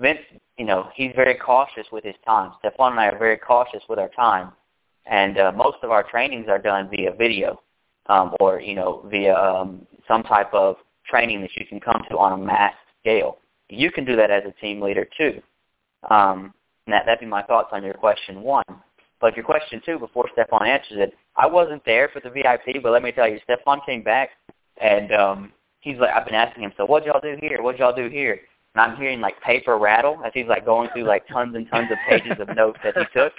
Vince, 0.01 0.21
you 0.57 0.65
know, 0.65 0.89
he's 0.95 1.13
very 1.15 1.35
cautious 1.35 1.87
with 1.93 2.05
his 2.05 2.15
time. 2.27 2.53
Stefan 2.61 2.93
and 2.93 3.01
I 3.01 3.09
are 3.09 3.19
very 3.19 3.37
cautious 3.37 3.83
with 3.89 3.99
our 3.99 4.11
time, 4.11 4.53
and 5.05 5.39
uh, 5.39 5.53
most 5.53 5.79
of 5.83 5.91
our 5.91 6.03
trainings 6.03 6.47
are 6.49 6.59
done 6.59 6.89
via 6.91 7.13
video, 7.13 7.61
um, 8.07 8.35
or 8.41 8.61
you 8.61 8.75
know, 8.75 9.07
via 9.11 9.35
um, 9.35 9.87
some 10.09 10.23
type 10.23 10.53
of 10.55 10.77
training 11.07 11.43
that 11.43 11.55
you 11.55 11.67
can 11.67 11.81
come 11.81 12.03
to 12.09 12.17
on 12.17 12.33
a 12.33 12.43
mass 12.43 12.75
scale. 13.01 13.37
You 13.69 13.91
can 13.91 14.07
do 14.07 14.17
that 14.17 14.31
as 14.31 14.43
a 14.47 14.53
team 14.59 14.81
leader 14.81 15.07
too. 15.19 15.43
Um, 16.11 16.55
and 16.87 16.93
that, 16.93 17.07
that'd 17.07 17.21
be 17.21 17.27
my 17.27 17.43
thoughts 17.43 17.69
on 17.73 17.83
your 17.83 17.95
question 17.95 18.43
one. 18.43 18.65
But 19.21 19.37
your 19.37 19.45
question 19.45 19.81
two, 19.85 19.99
before 19.99 20.29
Stefan 20.33 20.67
answers 20.67 20.99
it, 20.99 21.15
I 21.37 21.47
wasn't 21.47 21.85
there 21.85 22.11
for 22.13 22.21
the 22.21 22.31
VIP, 22.31 22.83
but 22.83 22.93
let 22.93 23.03
me 23.03 23.13
tell 23.13 23.29
you, 23.29 23.39
Stefan 23.45 23.81
came 23.87 24.03
back, 24.03 24.31
and 24.81 25.13
um, 25.13 25.53
he's 25.81 25.99
like, 25.99 26.11
I've 26.15 26.27
been 26.27 26.35
asking 26.35 26.65
him, 26.65 26.73
so 26.77 26.85
what 26.85 27.05
y'all 27.07 27.21
do 27.21 27.37
here? 27.41 27.63
What 27.63 27.79
y'all 27.79 27.95
do 27.95 28.09
here? 28.09 28.41
And 28.75 28.83
I'm 28.83 28.97
hearing 28.97 29.21
like 29.21 29.41
paper 29.41 29.79
rattle 29.79 30.19
as 30.25 30.33
he's 30.35 30.47
like 30.47 30.65
going 30.65 30.91
through 30.93 31.05
like 31.05 31.27
tons 31.29 31.55
and 31.55 31.69
tons 31.71 31.91
of 31.93 31.99
pages 32.09 32.39
of 32.41 32.55
notes 32.57 32.79
that 32.83 32.97
he 32.97 33.05
took. 33.19 33.33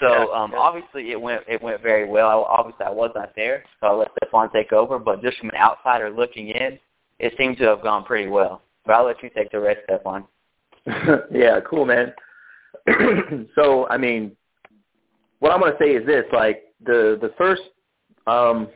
So 0.00 0.34
um, 0.34 0.54
obviously 0.54 1.12
it 1.12 1.20
went 1.20 1.42
it 1.46 1.62
went 1.62 1.82
very 1.82 2.08
well. 2.08 2.28
I, 2.28 2.58
obviously 2.58 2.86
I 2.86 2.90
was 2.90 3.12
not 3.14 3.32
there, 3.36 3.64
so 3.80 3.86
I 3.86 3.92
let 3.92 4.08
Stefan 4.16 4.50
take 4.50 4.72
over. 4.72 4.98
But 4.98 5.22
just 5.22 5.38
from 5.38 5.50
an 5.50 5.56
outsider 5.56 6.10
looking 6.10 6.48
in, 6.48 6.78
it 7.18 7.34
seemed 7.38 7.58
to 7.58 7.64
have 7.64 7.82
gone 7.82 8.04
pretty 8.04 8.28
well. 8.28 8.62
But 8.84 8.94
I'll 8.94 9.06
let 9.06 9.22
you 9.22 9.30
take 9.30 9.52
the 9.52 9.60
rest, 9.60 9.80
Stefan. 9.84 10.24
yeah, 11.30 11.60
cool, 11.68 11.84
man. 11.84 12.12
so 13.54 13.86
I 13.88 13.96
mean, 13.96 14.36
what 15.40 15.52
I'm 15.52 15.60
going 15.60 15.72
to 15.72 15.78
say 15.78 15.90
is 15.90 16.06
this: 16.06 16.24
like 16.32 16.62
the 16.84 17.18
the 17.20 17.32
first 17.36 17.62
um, 18.26 18.68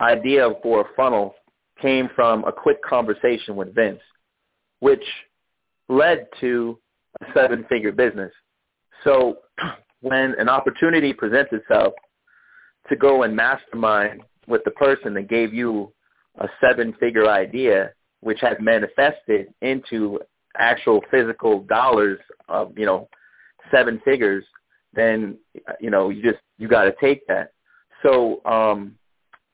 idea 0.00 0.48
for 0.62 0.82
a 0.82 0.84
funnel 0.96 1.34
came 1.80 2.08
from 2.14 2.44
a 2.44 2.52
quick 2.52 2.82
conversation 2.82 3.56
with 3.56 3.74
Vince, 3.74 4.00
which 4.80 5.04
led 5.88 6.26
to 6.40 6.78
a 7.20 7.26
seven-figure 7.34 7.92
business. 7.92 8.32
So 9.04 9.38
when 10.00 10.34
an 10.38 10.48
opportunity 10.48 11.12
presents 11.12 11.52
itself 11.52 11.94
to 12.88 12.96
go 12.96 13.22
and 13.22 13.34
mastermind 13.34 14.22
with 14.46 14.62
the 14.64 14.70
person 14.72 15.14
that 15.14 15.28
gave 15.28 15.52
you 15.52 15.92
a 16.38 16.48
seven-figure 16.60 17.28
idea, 17.28 17.92
which 18.20 18.40
has 18.40 18.56
manifested 18.60 19.52
into 19.60 20.20
actual 20.56 21.00
physical 21.10 21.60
dollars 21.60 22.18
of, 22.48 22.76
you 22.76 22.86
know, 22.86 23.08
seven 23.70 24.00
figures, 24.04 24.44
then 24.92 25.38
you 25.80 25.90
know 25.90 26.10
you 26.10 26.22
just 26.22 26.42
you 26.58 26.68
got 26.68 26.84
to 26.84 26.94
take 27.00 27.26
that. 27.26 27.52
So 28.02 28.44
um, 28.44 28.96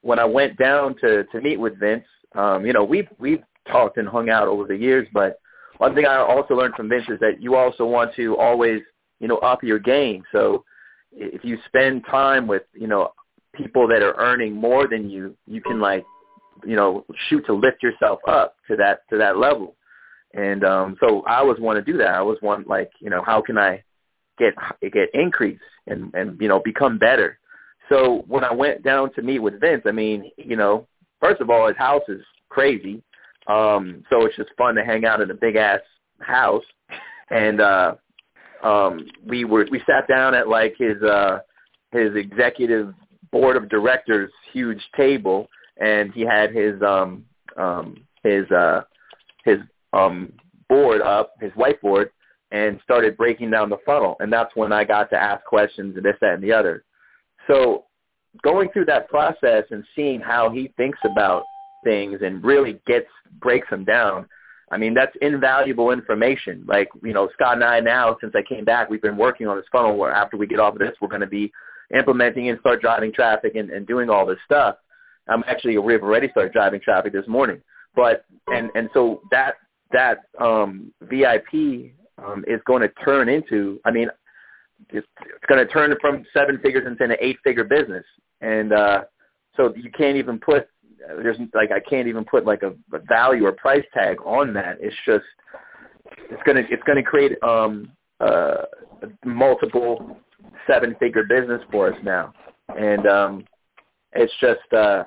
when 0.01 0.19
I 0.19 0.25
went 0.25 0.57
down 0.57 0.95
to 1.01 1.23
to 1.25 1.41
meet 1.41 1.59
with 1.59 1.79
Vince, 1.79 2.05
um, 2.35 2.65
you 2.65 2.73
know 2.73 2.83
we've 2.83 3.07
we've 3.17 3.43
talked 3.67 3.97
and 3.97 4.07
hung 4.07 4.29
out 4.29 4.47
over 4.47 4.65
the 4.65 4.75
years, 4.75 5.07
but 5.13 5.39
one 5.77 5.95
thing 5.95 6.05
I 6.05 6.17
also 6.17 6.55
learned 6.55 6.75
from 6.75 6.89
Vince 6.89 7.05
is 7.09 7.19
that 7.19 7.41
you 7.41 7.55
also 7.55 7.85
want 7.85 8.13
to 8.15 8.37
always 8.37 8.81
you 9.19 9.27
know 9.27 9.37
up 9.37 9.63
your 9.63 9.79
game. 9.79 10.23
So 10.31 10.63
if 11.11 11.43
you 11.43 11.57
spend 11.65 12.05
time 12.09 12.47
with 12.47 12.63
you 12.73 12.87
know 12.87 13.13
people 13.53 13.87
that 13.87 14.01
are 14.01 14.15
earning 14.17 14.55
more 14.55 14.87
than 14.87 15.09
you, 15.09 15.35
you 15.47 15.61
can 15.61 15.79
like 15.79 16.05
you 16.65 16.75
know 16.75 17.05
shoot 17.27 17.45
to 17.45 17.53
lift 17.53 17.81
yourself 17.81 18.19
up 18.27 18.55
to 18.67 18.75
that 18.77 19.01
to 19.09 19.17
that 19.17 19.37
level. 19.37 19.75
And 20.33 20.63
um 20.63 20.97
so 20.99 21.21
I 21.21 21.37
always 21.37 21.59
want 21.59 21.83
to 21.83 21.91
do 21.91 21.97
that. 21.97 22.09
I 22.09 22.17
always 22.17 22.41
want 22.41 22.67
like, 22.67 22.91
you 22.99 23.09
know, 23.09 23.23
how 23.25 23.41
can 23.41 23.57
I 23.57 23.83
get 24.39 24.55
get 24.91 25.09
increase 25.13 25.59
and 25.87 26.13
and 26.13 26.39
you 26.41 26.47
know 26.47 26.59
become 26.59 26.97
better. 26.97 27.39
So 27.89 28.23
when 28.27 28.43
I 28.43 28.53
went 28.53 28.83
down 28.83 29.13
to 29.13 29.21
meet 29.21 29.39
with 29.39 29.59
Vince, 29.59 29.83
I 29.85 29.91
mean, 29.91 30.31
you 30.37 30.55
know, 30.55 30.87
first 31.19 31.41
of 31.41 31.49
all, 31.49 31.67
his 31.67 31.77
house 31.77 32.03
is 32.07 32.21
crazy. 32.49 33.01
Um, 33.47 34.03
so 34.09 34.25
it's 34.25 34.35
just 34.35 34.51
fun 34.57 34.75
to 34.75 34.83
hang 34.83 35.05
out 35.05 35.21
in 35.21 35.31
a 35.31 35.33
big 35.33 35.55
ass 35.55 35.79
house. 36.19 36.63
And 37.29 37.61
uh 37.61 37.95
um 38.63 39.07
we 39.25 39.45
were 39.45 39.67
we 39.71 39.81
sat 39.85 40.07
down 40.07 40.35
at 40.35 40.47
like 40.47 40.75
his 40.77 41.01
uh 41.03 41.39
his 41.91 42.15
executive 42.15 42.93
board 43.31 43.55
of 43.55 43.69
directors 43.69 44.31
huge 44.51 44.81
table 44.97 45.47
and 45.77 46.11
he 46.13 46.21
had 46.21 46.53
his 46.53 46.81
um 46.81 47.23
um 47.57 47.95
his 48.23 48.49
uh 48.51 48.81
his 49.45 49.59
um 49.93 50.33
board 50.69 51.01
up, 51.01 51.33
his 51.41 51.51
whiteboard, 51.53 52.09
and 52.51 52.79
started 52.83 53.17
breaking 53.17 53.51
down 53.51 53.69
the 53.69 53.77
funnel. 53.85 54.15
And 54.19 54.31
that's 54.31 54.55
when 54.55 54.71
I 54.71 54.83
got 54.83 55.09
to 55.11 55.17
ask 55.17 55.43
questions 55.45 55.95
and 55.95 56.05
this, 56.05 56.15
that, 56.21 56.35
and 56.35 56.43
the 56.43 56.51
other. 56.51 56.83
So 57.47 57.85
going 58.43 58.69
through 58.71 58.85
that 58.85 59.07
process 59.09 59.65
and 59.71 59.83
seeing 59.95 60.19
how 60.19 60.49
he 60.49 60.71
thinks 60.77 60.99
about 61.03 61.43
things 61.83 62.19
and 62.21 62.43
really 62.43 62.79
gets 62.85 63.07
breaks 63.39 63.69
them 63.69 63.85
down. 63.85 64.27
I 64.71 64.77
mean, 64.77 64.93
that's 64.93 65.15
invaluable 65.21 65.91
information. 65.91 66.63
Like, 66.67 66.89
you 67.03 67.13
know, 67.13 67.29
Scott 67.33 67.55
and 67.55 67.63
I 67.63 67.79
now, 67.79 68.17
since 68.21 68.33
I 68.35 68.43
came 68.47 68.65
back, 68.65 68.89
we've 68.89 69.01
been 69.01 69.17
working 69.17 69.47
on 69.47 69.57
this 69.57 69.65
funnel 69.71 69.97
where 69.97 70.11
after 70.11 70.37
we 70.37 70.45
get 70.45 70.59
off 70.59 70.73
of 70.73 70.79
this, 70.79 70.95
we're 71.01 71.07
going 71.07 71.21
to 71.21 71.27
be 71.27 71.51
implementing 71.95 72.49
and 72.49 72.59
start 72.59 72.81
driving 72.81 73.11
traffic 73.11 73.55
and, 73.55 73.71
and 73.71 73.87
doing 73.87 74.09
all 74.09 74.27
this 74.27 74.37
stuff. 74.45 74.75
I'm 75.27 75.43
actually, 75.47 75.77
we've 75.77 76.03
already 76.03 76.29
started 76.29 76.53
driving 76.53 76.81
traffic 76.81 77.13
this 77.13 77.27
morning. 77.27 77.61
But, 77.95 78.25
and, 78.47 78.69
and 78.75 78.89
so 78.93 79.21
that, 79.31 79.55
that 79.91 80.19
um, 80.39 80.93
VIP 81.01 81.93
um, 82.25 82.43
is 82.47 82.61
going 82.65 82.81
to 82.81 82.89
turn 83.05 83.29
into, 83.29 83.79
I 83.85 83.91
mean, 83.91 84.09
it's, 84.89 85.07
it's 85.21 85.45
going 85.47 85.65
to 85.65 85.71
turn 85.71 85.93
from 85.99 86.25
seven 86.33 86.59
figures 86.59 86.87
into 86.87 87.03
an 87.03 87.13
eight-figure 87.19 87.65
business. 87.65 88.05
And 88.41 88.71
uh, 88.71 89.01
so 89.57 89.73
you 89.75 89.91
can't 89.91 90.17
even 90.17 90.39
put 90.39 90.67
there's 91.07 91.37
like 91.53 91.71
I 91.71 91.79
can't 91.79 92.07
even 92.07 92.25
put 92.25 92.45
like 92.45 92.63
a, 92.63 92.73
a 92.93 92.99
value 93.07 93.45
or 93.45 93.51
price 93.53 93.85
tag 93.93 94.17
on 94.25 94.53
that. 94.53 94.77
It's 94.79 94.95
just 95.05 95.25
it's 96.29 96.41
gonna 96.45 96.63
it's 96.69 96.83
gonna 96.83 97.03
create 97.03 97.41
um 97.43 97.91
uh 98.19 98.63
multiple 99.25 100.17
seven 100.67 100.95
figure 100.99 101.23
business 101.23 101.61
for 101.71 101.93
us 101.93 101.99
now. 102.03 102.33
And 102.77 103.07
um 103.07 103.45
it's 104.13 104.33
just 104.39 104.73
uh 104.73 105.03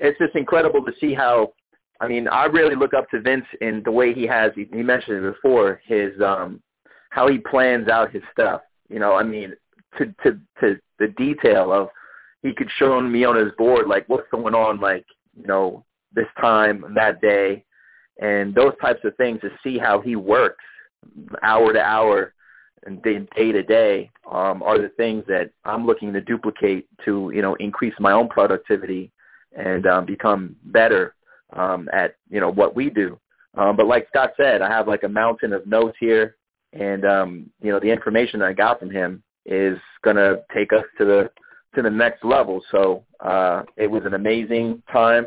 it's 0.00 0.18
just 0.18 0.34
incredible 0.34 0.84
to 0.84 0.92
see 1.00 1.14
how 1.14 1.52
I 2.00 2.08
mean, 2.08 2.28
I 2.28 2.44
really 2.44 2.76
look 2.76 2.94
up 2.94 3.08
to 3.10 3.20
Vince 3.20 3.46
in 3.60 3.82
the 3.84 3.90
way 3.90 4.12
he 4.12 4.26
has 4.26 4.52
he, 4.54 4.66
mentioned 4.82 5.24
it 5.24 5.34
before, 5.34 5.80
his 5.84 6.12
um 6.20 6.62
how 7.10 7.28
he 7.28 7.38
plans 7.38 7.88
out 7.88 8.12
his 8.12 8.22
stuff. 8.32 8.60
You 8.88 8.98
know, 8.98 9.14
I 9.14 9.22
mean 9.22 9.54
to 9.98 10.06
to 10.22 10.38
to 10.60 10.78
the 10.98 11.08
detail 11.16 11.72
of 11.72 11.88
he 12.42 12.52
could 12.54 12.70
show 12.78 13.00
me 13.00 13.24
on 13.24 13.36
his 13.36 13.52
board 13.58 13.86
like 13.86 14.04
what's 14.08 14.28
going 14.30 14.54
on 14.54 14.80
like 14.80 15.04
you 15.36 15.46
know 15.46 15.84
this 16.14 16.26
time 16.40 16.84
that 16.94 17.20
day 17.20 17.64
and 18.20 18.54
those 18.54 18.72
types 18.80 19.00
of 19.04 19.14
things 19.16 19.40
to 19.40 19.50
see 19.62 19.78
how 19.78 20.00
he 20.00 20.16
works 20.16 20.64
hour 21.42 21.72
to 21.72 21.80
hour 21.80 22.32
and 22.86 23.02
day, 23.02 23.26
day 23.36 23.52
to 23.52 23.62
day 23.62 24.10
um, 24.30 24.62
are 24.62 24.78
the 24.78 24.90
things 24.96 25.24
that 25.26 25.50
I'm 25.64 25.86
looking 25.86 26.12
to 26.12 26.20
duplicate 26.20 26.86
to 27.04 27.30
you 27.34 27.42
know 27.42 27.54
increase 27.54 27.94
my 27.98 28.12
own 28.12 28.28
productivity 28.28 29.10
and 29.56 29.86
um, 29.86 30.06
become 30.06 30.56
better 30.64 31.14
um, 31.52 31.88
at 31.92 32.16
you 32.30 32.40
know 32.40 32.50
what 32.50 32.74
we 32.74 32.90
do. 32.90 33.18
Um, 33.56 33.76
but 33.76 33.86
like 33.86 34.06
Scott 34.08 34.32
said, 34.36 34.62
I 34.62 34.68
have 34.68 34.88
like 34.88 35.02
a 35.02 35.08
mountain 35.08 35.52
of 35.52 35.66
notes 35.66 35.96
here, 35.98 36.36
and 36.72 37.04
um, 37.04 37.50
you 37.62 37.70
know 37.70 37.80
the 37.80 37.90
information 37.90 38.40
that 38.40 38.48
I 38.48 38.52
got 38.52 38.78
from 38.78 38.90
him 38.90 39.22
is 39.44 39.78
going 40.02 40.16
to 40.16 40.42
take 40.52 40.72
us 40.72 40.84
to 40.98 41.04
the 41.04 41.30
to 41.76 41.82
the 41.82 41.90
next 41.90 42.24
level. 42.24 42.62
So 42.72 43.04
uh, 43.20 43.62
it 43.76 43.88
was 43.88 44.02
an 44.04 44.14
amazing 44.14 44.82
time 44.92 45.26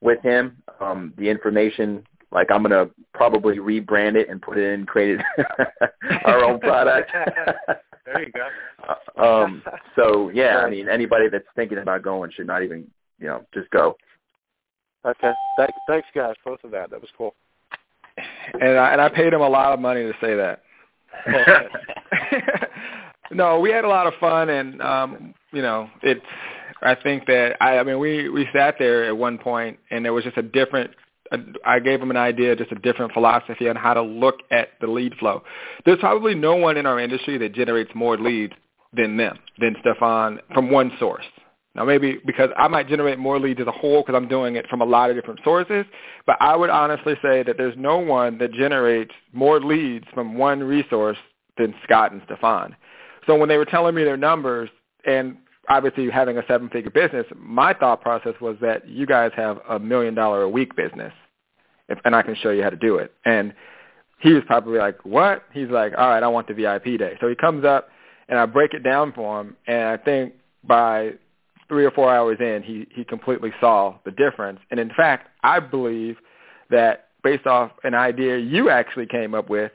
with 0.00 0.20
him. 0.22 0.62
Um, 0.80 1.12
the 1.18 1.28
information, 1.28 2.04
like 2.30 2.50
I'm 2.50 2.62
gonna 2.62 2.88
probably 3.12 3.58
rebrand 3.58 4.16
it 4.16 4.30
and 4.30 4.40
put 4.40 4.58
it 4.58 4.72
in, 4.72 4.86
create 4.86 5.20
our 6.24 6.44
own 6.44 6.60
product. 6.60 7.10
there 8.06 8.24
you 8.24 8.32
go. 8.32 8.48
Um, 9.16 9.62
so 9.94 10.30
yeah, 10.30 10.56
I 10.56 10.68
mean, 10.68 10.88
anybody 10.88 11.28
that's 11.28 11.46
thinking 11.54 11.78
about 11.78 12.02
going 12.02 12.32
should 12.34 12.48
not 12.48 12.64
even, 12.64 12.90
you 13.20 13.28
know, 13.28 13.44
just 13.54 13.70
go. 13.70 13.96
Okay. 15.04 15.32
Thanks, 15.56 15.78
thanks, 15.86 16.08
guys, 16.14 16.34
both 16.44 16.62
of 16.64 16.70
that. 16.70 16.90
That 16.90 17.00
was 17.00 17.10
cool. 17.16 17.34
And 18.60 18.78
I, 18.78 18.92
and 18.92 19.00
I 19.00 19.08
paid 19.08 19.32
him 19.32 19.40
a 19.40 19.48
lot 19.48 19.72
of 19.72 19.80
money 19.80 20.02
to 20.02 20.12
say 20.20 20.36
that. 20.36 20.62
no, 23.32 23.58
we 23.58 23.70
had 23.70 23.84
a 23.84 23.88
lot 23.88 24.06
of 24.06 24.14
fun, 24.20 24.50
and 24.50 24.80
um, 24.82 25.34
you 25.52 25.62
know, 25.62 25.88
it's. 26.02 26.24
I 26.82 26.96
think 26.96 27.26
that 27.26 27.56
I, 27.60 27.78
I 27.78 27.82
mean, 27.84 27.98
we 27.98 28.28
we 28.28 28.46
sat 28.52 28.76
there 28.78 29.04
at 29.04 29.16
one 29.16 29.38
point, 29.38 29.78
and 29.90 30.04
there 30.04 30.12
was 30.12 30.24
just 30.24 30.36
a 30.36 30.42
different. 30.42 30.90
I 31.64 31.78
gave 31.78 32.02
him 32.02 32.10
an 32.10 32.18
idea, 32.18 32.54
just 32.54 32.72
a 32.72 32.76
different 32.76 33.12
philosophy 33.12 33.66
on 33.66 33.74
how 33.74 33.94
to 33.94 34.02
look 34.02 34.40
at 34.50 34.70
the 34.82 34.86
lead 34.86 35.14
flow. 35.14 35.42
There's 35.86 35.98
probably 35.98 36.34
no 36.34 36.56
one 36.56 36.76
in 36.76 36.84
our 36.84 37.00
industry 37.00 37.38
that 37.38 37.54
generates 37.54 37.90
more 37.94 38.18
leads 38.18 38.52
than 38.92 39.16
them, 39.16 39.38
than 39.58 39.74
Stefan, 39.80 40.40
from 40.52 40.70
one 40.70 40.92
source. 40.98 41.24
Now, 41.74 41.84
maybe 41.84 42.18
because 42.26 42.50
I 42.56 42.68
might 42.68 42.86
generate 42.86 43.18
more 43.18 43.38
leads 43.38 43.60
as 43.60 43.66
a 43.66 43.72
whole 43.72 44.02
because 44.02 44.14
I'm 44.14 44.28
doing 44.28 44.56
it 44.56 44.68
from 44.68 44.82
a 44.82 44.84
lot 44.84 45.08
of 45.08 45.16
different 45.16 45.40
sources, 45.42 45.86
but 46.26 46.36
I 46.40 46.54
would 46.54 46.68
honestly 46.68 47.14
say 47.22 47.42
that 47.44 47.56
there's 47.56 47.76
no 47.78 47.98
one 47.98 48.36
that 48.38 48.52
generates 48.52 49.12
more 49.32 49.58
leads 49.58 50.04
from 50.12 50.36
one 50.36 50.62
resource 50.62 51.16
than 51.56 51.74
Scott 51.84 52.12
and 52.12 52.20
Stefan. 52.26 52.76
So 53.26 53.36
when 53.36 53.48
they 53.48 53.56
were 53.56 53.64
telling 53.64 53.94
me 53.94 54.04
their 54.04 54.18
numbers, 54.18 54.68
and 55.06 55.36
obviously 55.68 56.10
having 56.10 56.36
a 56.36 56.42
seven-figure 56.46 56.90
business, 56.90 57.26
my 57.36 57.72
thought 57.72 58.02
process 58.02 58.34
was 58.40 58.56
that 58.60 58.86
you 58.86 59.06
guys 59.06 59.30
have 59.36 59.58
a 59.68 59.78
million 59.78 60.14
dollar 60.14 60.42
a 60.42 60.48
week 60.48 60.76
business, 60.76 61.12
if, 61.88 61.98
and 62.04 62.14
I 62.14 62.22
can 62.22 62.34
show 62.36 62.50
you 62.50 62.62
how 62.62 62.70
to 62.70 62.76
do 62.76 62.96
it. 62.96 63.12
And 63.24 63.54
he 64.18 64.32
was 64.32 64.42
probably 64.46 64.78
like, 64.78 65.04
what? 65.04 65.44
He's 65.52 65.68
like, 65.68 65.92
all 65.96 66.08
right, 66.08 66.22
I 66.22 66.28
want 66.28 66.48
the 66.48 66.54
VIP 66.54 66.98
day. 66.98 67.16
So 67.20 67.28
he 67.28 67.34
comes 67.34 67.64
up, 67.64 67.88
and 68.28 68.38
I 68.38 68.46
break 68.46 68.74
it 68.74 68.82
down 68.82 69.12
for 69.12 69.40
him, 69.40 69.56
and 69.66 69.88
I 69.88 69.96
think 69.96 70.34
by 70.64 71.12
three 71.72 71.86
or 71.86 71.90
four 71.90 72.14
hours 72.14 72.36
in, 72.38 72.62
he, 72.62 72.86
he 72.94 73.02
completely 73.02 73.50
saw 73.58 73.94
the 74.04 74.10
difference. 74.10 74.60
And 74.70 74.78
in 74.78 74.90
fact, 74.94 75.30
I 75.42 75.58
believe 75.58 76.16
that 76.68 77.06
based 77.24 77.46
off 77.46 77.70
an 77.82 77.94
idea 77.94 78.36
you 78.36 78.68
actually 78.68 79.06
came 79.06 79.34
up 79.34 79.48
with, 79.48 79.72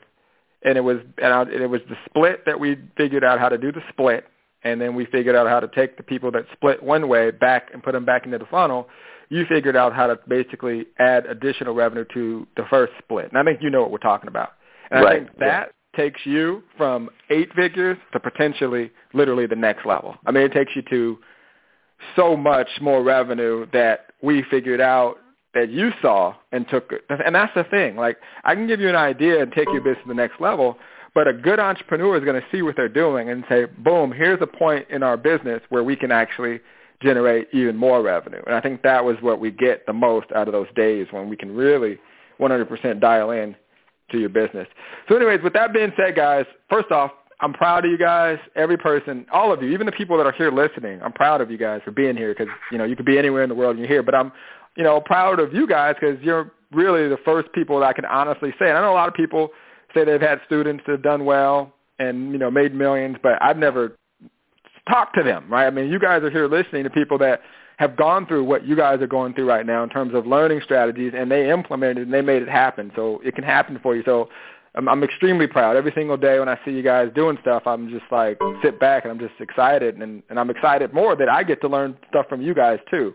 and 0.62 0.78
it 0.78 0.82
was 0.82 0.98
and, 1.20 1.32
I, 1.32 1.42
and 1.42 1.60
it 1.60 1.66
was 1.66 1.80
the 1.88 1.96
split 2.08 2.44
that 2.46 2.60
we 2.60 2.76
figured 2.96 3.24
out 3.24 3.40
how 3.40 3.48
to 3.48 3.58
do 3.58 3.72
the 3.72 3.80
split, 3.88 4.26
and 4.62 4.80
then 4.80 4.94
we 4.94 5.06
figured 5.06 5.34
out 5.34 5.48
how 5.48 5.58
to 5.58 5.66
take 5.66 5.96
the 5.96 6.04
people 6.04 6.30
that 6.30 6.44
split 6.52 6.80
one 6.80 7.08
way 7.08 7.32
back 7.32 7.70
and 7.72 7.82
put 7.82 7.94
them 7.94 8.04
back 8.04 8.26
into 8.26 8.38
the 8.38 8.46
funnel. 8.46 8.86
You 9.28 9.44
figured 9.48 9.74
out 9.74 9.92
how 9.92 10.06
to 10.06 10.20
basically 10.28 10.86
add 11.00 11.26
additional 11.26 11.74
revenue 11.74 12.04
to 12.14 12.46
the 12.56 12.62
first 12.70 12.92
split, 13.02 13.28
and 13.28 13.38
I 13.38 13.42
think 13.42 13.60
you 13.60 13.70
know 13.70 13.82
what 13.82 13.90
we're 13.90 13.98
talking 13.98 14.28
about. 14.28 14.50
And 14.92 15.02
right. 15.02 15.12
I 15.12 15.18
think 15.18 15.38
that 15.40 15.72
yeah. 15.72 16.00
takes 16.00 16.20
you 16.24 16.62
from 16.76 17.10
eight 17.30 17.52
figures 17.54 17.98
to 18.12 18.20
potentially 18.20 18.92
literally 19.14 19.46
the 19.46 19.56
next 19.56 19.84
level. 19.84 20.14
I 20.26 20.30
mean, 20.30 20.44
it 20.44 20.52
takes 20.52 20.76
you 20.76 20.82
to 20.90 21.18
so 22.16 22.36
much 22.36 22.68
more 22.80 23.02
revenue 23.02 23.66
that 23.72 24.06
we 24.22 24.44
figured 24.50 24.80
out 24.80 25.18
that 25.54 25.70
you 25.70 25.90
saw 26.02 26.34
and 26.52 26.68
took 26.68 26.92
it. 26.92 27.04
And 27.08 27.34
that's 27.34 27.54
the 27.54 27.64
thing. 27.64 27.96
Like 27.96 28.18
I 28.44 28.54
can 28.54 28.66
give 28.66 28.80
you 28.80 28.88
an 28.88 28.96
idea 28.96 29.42
and 29.42 29.52
take 29.52 29.66
your 29.72 29.80
business 29.80 30.02
to 30.02 30.08
the 30.08 30.14
next 30.14 30.40
level, 30.40 30.76
but 31.14 31.26
a 31.26 31.32
good 31.32 31.58
entrepreneur 31.58 32.16
is 32.16 32.24
going 32.24 32.40
to 32.40 32.46
see 32.52 32.62
what 32.62 32.76
they're 32.76 32.88
doing 32.88 33.30
and 33.30 33.44
say, 33.48 33.64
boom, 33.64 34.12
here's 34.12 34.40
a 34.42 34.46
point 34.46 34.86
in 34.90 35.02
our 35.02 35.16
business 35.16 35.60
where 35.70 35.82
we 35.82 35.96
can 35.96 36.12
actually 36.12 36.60
generate 37.02 37.48
even 37.52 37.76
more 37.76 38.02
revenue. 38.02 38.42
And 38.46 38.54
I 38.54 38.60
think 38.60 38.82
that 38.82 39.04
was 39.04 39.16
what 39.20 39.40
we 39.40 39.50
get 39.50 39.86
the 39.86 39.92
most 39.92 40.26
out 40.34 40.48
of 40.48 40.52
those 40.52 40.68
days 40.74 41.06
when 41.10 41.28
we 41.28 41.36
can 41.36 41.54
really 41.54 41.98
100% 42.40 43.00
dial 43.00 43.30
in 43.30 43.56
to 44.10 44.18
your 44.18 44.28
business. 44.28 44.66
So 45.08 45.16
anyways, 45.16 45.40
with 45.42 45.52
that 45.52 45.72
being 45.72 45.92
said, 45.96 46.16
guys, 46.16 46.44
first 46.68 46.90
off, 46.90 47.12
I'm 47.40 47.52
proud 47.52 47.84
of 47.84 47.90
you 47.90 47.98
guys, 47.98 48.38
every 48.56 48.76
person, 48.76 49.24
all 49.32 49.52
of 49.52 49.62
you, 49.62 49.70
even 49.70 49.86
the 49.86 49.92
people 49.92 50.16
that 50.16 50.26
are 50.26 50.32
here 50.32 50.50
listening. 50.50 51.00
I'm 51.02 51.12
proud 51.12 51.40
of 51.40 51.50
you 51.50 51.58
guys 51.58 51.80
for 51.84 51.92
being 51.92 52.16
here 52.16 52.34
because, 52.36 52.52
you 52.72 52.78
know, 52.78 52.84
you 52.84 52.96
could 52.96 53.06
be 53.06 53.16
anywhere 53.16 53.44
in 53.44 53.48
the 53.48 53.54
world 53.54 53.76
and 53.76 53.78
you're 53.78 53.88
here. 53.88 54.02
But 54.02 54.16
I'm 54.16 54.32
you 54.78 54.84
know, 54.84 55.00
proud 55.00 55.40
of 55.40 55.52
you 55.52 55.66
guys 55.66 55.96
because 56.00 56.22
you're 56.22 56.52
really 56.70 57.08
the 57.08 57.18
first 57.24 57.52
people 57.52 57.80
that 57.80 57.86
I 57.86 57.92
can 57.92 58.04
honestly 58.04 58.54
say. 58.60 58.68
And 58.68 58.78
I 58.78 58.80
know 58.80 58.92
a 58.92 58.94
lot 58.94 59.08
of 59.08 59.14
people 59.14 59.50
say 59.92 60.04
they've 60.04 60.20
had 60.20 60.40
students 60.46 60.84
that 60.86 60.92
have 60.92 61.02
done 61.02 61.24
well 61.24 61.72
and, 61.98 62.30
you 62.30 62.38
know, 62.38 62.50
made 62.50 62.72
millions, 62.72 63.16
but 63.20 63.42
I've 63.42 63.56
never 63.56 63.96
talked 64.88 65.16
to 65.16 65.24
them, 65.24 65.52
right? 65.52 65.66
I 65.66 65.70
mean, 65.70 65.90
you 65.90 65.98
guys 65.98 66.22
are 66.22 66.30
here 66.30 66.46
listening 66.46 66.84
to 66.84 66.90
people 66.90 67.18
that 67.18 67.40
have 67.78 67.96
gone 67.96 68.26
through 68.26 68.44
what 68.44 68.64
you 68.64 68.76
guys 68.76 69.00
are 69.00 69.08
going 69.08 69.34
through 69.34 69.48
right 69.48 69.66
now 69.66 69.82
in 69.82 69.88
terms 69.88 70.14
of 70.14 70.26
learning 70.28 70.60
strategies 70.62 71.12
and 71.16 71.30
they 71.30 71.50
implemented 71.50 72.04
and 72.04 72.14
they 72.14 72.22
made 72.22 72.42
it 72.42 72.48
happen. 72.48 72.92
So 72.94 73.20
it 73.24 73.34
can 73.34 73.44
happen 73.44 73.80
for 73.82 73.96
you. 73.96 74.02
So 74.04 74.28
I'm, 74.78 74.88
I'm 74.88 75.02
extremely 75.02 75.48
proud. 75.48 75.76
Every 75.76 75.92
single 75.94 76.16
day 76.16 76.38
when 76.38 76.48
I 76.48 76.58
see 76.64 76.70
you 76.70 76.82
guys 76.82 77.10
doing 77.14 77.36
stuff, 77.42 77.64
I'm 77.66 77.90
just 77.90 78.04
like 78.12 78.38
sit 78.62 78.78
back 78.78 79.04
and 79.04 79.10
I'm 79.10 79.18
just 79.18 79.34
excited 79.40 79.96
and, 79.96 80.22
and 80.30 80.38
I'm 80.38 80.50
excited 80.50 80.94
more 80.94 81.16
that 81.16 81.28
I 81.28 81.42
get 81.42 81.60
to 81.62 81.68
learn 81.68 81.96
stuff 82.08 82.26
from 82.28 82.40
you 82.40 82.54
guys 82.54 82.78
too. 82.88 83.12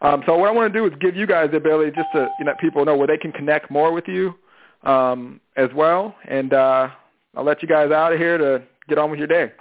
Um, 0.00 0.22
so 0.26 0.36
what 0.36 0.48
I 0.48 0.52
want 0.52 0.72
to 0.72 0.78
do 0.78 0.86
is 0.86 0.92
give 1.00 1.14
you 1.14 1.26
guys 1.26 1.50
the 1.50 1.58
ability 1.58 1.92
just 1.94 2.08
to 2.14 2.28
you 2.38 2.46
know, 2.46 2.52
let 2.52 2.60
people 2.60 2.84
know 2.86 2.96
where 2.96 3.06
they 3.06 3.18
can 3.18 3.32
connect 3.32 3.70
more 3.70 3.92
with 3.92 4.08
you 4.08 4.34
um, 4.82 5.40
as 5.56 5.68
well. 5.74 6.16
And 6.26 6.54
uh, 6.54 6.88
I'll 7.36 7.44
let 7.44 7.60
you 7.60 7.68
guys 7.68 7.90
out 7.90 8.12
of 8.14 8.18
here 8.18 8.38
to 8.38 8.62
get 8.88 8.96
on 8.96 9.10
with 9.10 9.18
your 9.18 9.28
day. 9.28 9.52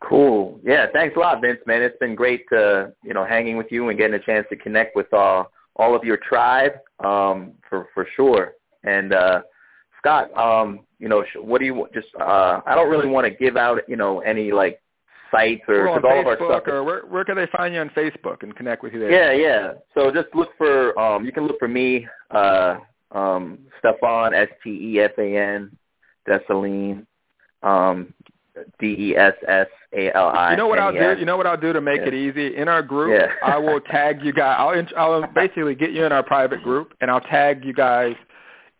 Cool. 0.00 0.60
Yeah, 0.62 0.86
thanks 0.92 1.16
a 1.16 1.18
lot, 1.18 1.40
Vince, 1.40 1.58
man. 1.66 1.82
It's 1.82 1.98
been 1.98 2.14
great 2.14 2.44
to 2.50 2.92
you 3.02 3.14
know, 3.14 3.24
hanging 3.24 3.56
with 3.56 3.68
you 3.70 3.88
and 3.88 3.98
getting 3.98 4.14
a 4.14 4.22
chance 4.22 4.46
to 4.50 4.56
connect 4.56 4.94
with 4.94 5.12
all 5.14 5.50
all 5.76 5.94
of 5.94 6.04
your 6.04 6.18
tribe 6.18 6.72
um, 7.02 7.52
for 7.68 7.88
for 7.94 8.06
sure. 8.14 8.52
And 8.86 9.12
uh, 9.12 9.42
Scott, 9.98 10.36
um, 10.36 10.80
you 10.98 11.08
know, 11.08 11.24
what 11.40 11.58
do 11.58 11.64
you 11.66 11.86
just? 11.92 12.08
Uh, 12.18 12.60
I 12.66 12.74
don't 12.74 12.88
really 12.88 13.08
want 13.08 13.26
to 13.26 13.30
give 13.30 13.56
out, 13.56 13.80
you 13.88 13.96
know, 13.96 14.20
any 14.20 14.52
like 14.52 14.80
sites 15.30 15.62
or 15.68 15.88
all 15.88 15.96
of 15.98 16.04
our 16.04 16.36
Facebook 16.36 16.62
stuff. 16.62 16.62
or 16.68 16.84
where 16.84 17.00
where 17.06 17.24
can 17.24 17.36
they 17.36 17.48
find 17.56 17.74
you 17.74 17.80
on 17.80 17.90
Facebook 17.90 18.42
and 18.42 18.54
connect 18.56 18.82
with 18.82 18.92
you 18.92 19.00
there? 19.00 19.10
Yeah, 19.10 19.32
yeah. 19.32 19.72
So 19.94 20.10
just 20.10 20.28
look 20.34 20.50
for 20.56 20.98
um 20.98 21.24
you 21.24 21.32
can 21.32 21.46
look 21.46 21.58
for 21.58 21.68
me, 21.68 22.06
uh 22.30 22.76
um 23.12 23.58
Stefan 23.80 24.34
S 24.34 24.48
T 24.62 24.70
E 24.94 25.00
F 25.00 25.12
A 25.18 25.36
N 25.36 25.76
Dessalines, 26.28 27.04
um 27.62 28.14
D 28.78 28.96
E 29.10 29.16
S 29.16 29.34
S 29.48 29.66
A 29.92 30.14
L 30.16 30.28
I. 30.28 30.52
You 30.52 30.56
know 30.56 30.68
what 30.68 30.78
I'll 30.78 30.92
do? 30.92 31.18
You 31.18 31.26
know 31.26 31.36
what 31.36 31.46
I'll 31.46 31.56
do 31.60 31.72
to 31.72 31.80
make 31.80 32.00
Yeah. 32.00 32.08
it 32.08 32.14
easy? 32.14 32.56
In 32.56 32.68
our 32.68 32.82
group, 32.82 33.10
Yeah. 33.20 33.32
I 33.42 33.58
will 33.58 33.80
tag 33.80 34.22
you 34.24 34.32
guys. 34.32 34.56
I'll 34.58 34.86
I'll 34.96 35.26
basically 35.32 35.74
get 35.74 35.90
you 35.90 36.04
in 36.04 36.12
our 36.12 36.22
private 36.22 36.62
group, 36.62 36.94
and 37.00 37.10
I'll 37.10 37.20
tag 37.20 37.64
you 37.64 37.74
guys 37.74 38.14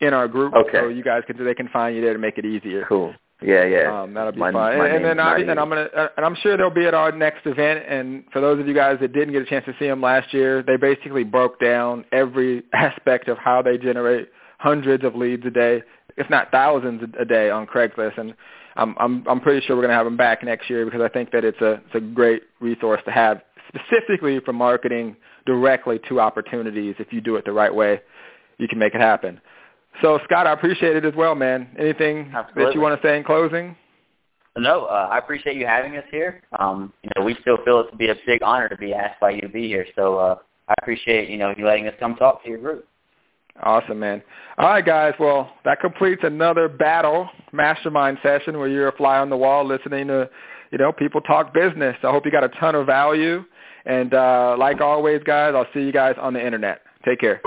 in 0.00 0.12
our 0.14 0.28
group, 0.28 0.54
Okay. 0.54 0.78
so 0.80 0.88
you 0.88 1.02
guys 1.02 1.22
can 1.26 1.42
they 1.44 1.54
can 1.54 1.68
find 1.68 1.94
you 1.96 2.02
there 2.02 2.12
to 2.12 2.18
make 2.18 2.38
it 2.38 2.44
easier. 2.44 2.84
Cool. 2.88 3.14
Yeah, 3.42 3.64
yeah. 3.64 4.02
Um, 4.02 4.14
that'll 4.14 4.32
be 4.32 4.38
My- 4.38 4.50
fun. 4.52 4.78
my 4.78 4.86
and, 4.86 4.96
and 4.96 5.04
then 5.04 5.20
I, 5.20 5.38
not 5.38 5.40
and 5.50 5.60
I'm 5.60 5.68
gonna 5.68 5.88
uh, 5.96 6.08
and 6.16 6.24
I'm 6.24 6.34
sure 6.36 6.56
they'll 6.56 6.70
be 6.70 6.86
at 6.86 6.94
our 6.94 7.12
next 7.12 7.44
event. 7.46 7.84
And 7.88 8.24
for 8.32 8.40
those 8.40 8.58
of 8.58 8.66
you 8.66 8.74
guys 8.74 8.96
that 9.00 9.12
didn't 9.12 9.32
get 9.32 9.42
a 9.42 9.46
chance 9.46 9.64
to 9.66 9.74
see 9.78 9.86
them 9.86 10.00
last 10.00 10.32
year, 10.32 10.62
they 10.62 10.76
basically 10.76 11.24
broke 11.24 11.60
down 11.60 12.04
every 12.12 12.62
aspect 12.74 13.28
of 13.28 13.36
how 13.38 13.60
they 13.62 13.76
generate 13.78 14.30
hundreds 14.58 15.04
of 15.04 15.14
leads 15.14 15.44
a 15.46 15.50
day, 15.50 15.82
if 16.16 16.28
not 16.30 16.50
thousands 16.50 17.02
a- 17.02 17.22
a 17.22 17.24
day 17.26 17.50
on 17.50 17.66
Craigslist. 17.66 18.16
And 18.18 18.34
I'm 18.76 18.94
I'm 18.98 19.22
I'm 19.28 19.40
pretty 19.40 19.66
sure 19.66 19.76
we're 19.76 19.82
gonna 19.82 19.94
have 19.94 20.06
them 20.06 20.16
back 20.16 20.42
next 20.42 20.70
year 20.70 20.84
because 20.86 21.02
I 21.02 21.08
think 21.08 21.30
that 21.32 21.44
it's 21.44 21.60
a 21.60 21.72
it's 21.86 21.94
a 21.94 22.00
great 22.00 22.42
resource 22.60 23.02
to 23.04 23.10
have 23.10 23.42
specifically 23.68 24.40
for 24.40 24.52
marketing 24.54 25.16
directly 25.44 26.00
to 26.08 26.20
opportunities. 26.20 26.94
If 26.98 27.12
you 27.12 27.20
do 27.20 27.36
it 27.36 27.44
the 27.44 27.52
right 27.52 27.74
way, 27.74 28.00
you 28.58 28.66
can 28.68 28.78
make 28.78 28.94
it 28.94 29.00
happen. 29.00 29.40
So 30.02 30.18
Scott, 30.24 30.46
I 30.46 30.52
appreciate 30.52 30.96
it 30.96 31.04
as 31.04 31.14
well, 31.14 31.34
man. 31.34 31.68
Anything 31.78 32.32
that 32.32 32.74
you 32.74 32.80
want 32.80 33.00
to 33.00 33.06
say 33.06 33.16
in 33.16 33.24
closing? 33.24 33.76
No, 34.58 34.86
uh, 34.86 35.08
I 35.10 35.18
appreciate 35.18 35.56
you 35.56 35.66
having 35.66 35.96
us 35.96 36.04
here. 36.10 36.42
Um, 36.58 36.92
you 37.02 37.10
know, 37.14 37.24
we 37.24 37.36
still 37.42 37.58
feel 37.64 37.80
it 37.80 37.90
to 37.90 37.96
be 37.96 38.08
a 38.08 38.14
big 38.26 38.42
honor 38.42 38.68
to 38.68 38.76
be 38.76 38.94
asked 38.94 39.20
by 39.20 39.30
you 39.30 39.42
to 39.42 39.48
be 39.48 39.68
here. 39.68 39.86
So 39.94 40.18
uh, 40.18 40.38
I 40.68 40.74
appreciate 40.80 41.28
you 41.28 41.36
know 41.36 41.54
you 41.56 41.66
letting 41.66 41.86
us 41.88 41.94
come 42.00 42.16
talk 42.16 42.42
to 42.42 42.48
your 42.48 42.58
group. 42.58 42.86
Awesome, 43.62 43.98
man. 43.98 44.22
All 44.58 44.68
right, 44.68 44.84
guys. 44.84 45.14
Well, 45.18 45.50
that 45.64 45.80
completes 45.80 46.22
another 46.24 46.68
battle 46.68 47.28
mastermind 47.52 48.18
session 48.22 48.58
where 48.58 48.68
you're 48.68 48.88
a 48.88 48.96
fly 48.96 49.18
on 49.18 49.30
the 49.30 49.36
wall 49.36 49.66
listening 49.66 50.08
to, 50.08 50.28
you 50.72 50.78
know, 50.78 50.92
people 50.92 51.20
talk 51.22 51.54
business. 51.54 51.96
I 52.02 52.10
hope 52.10 52.26
you 52.26 52.30
got 52.30 52.44
a 52.44 52.50
ton 52.60 52.74
of 52.74 52.86
value. 52.86 53.44
And 53.86 54.12
uh, 54.12 54.56
like 54.58 54.80
always, 54.80 55.22
guys, 55.22 55.54
I'll 55.54 55.66
see 55.72 55.80
you 55.80 55.92
guys 55.92 56.16
on 56.20 56.34
the 56.34 56.44
internet. 56.44 56.82
Take 57.04 57.20
care. 57.20 57.40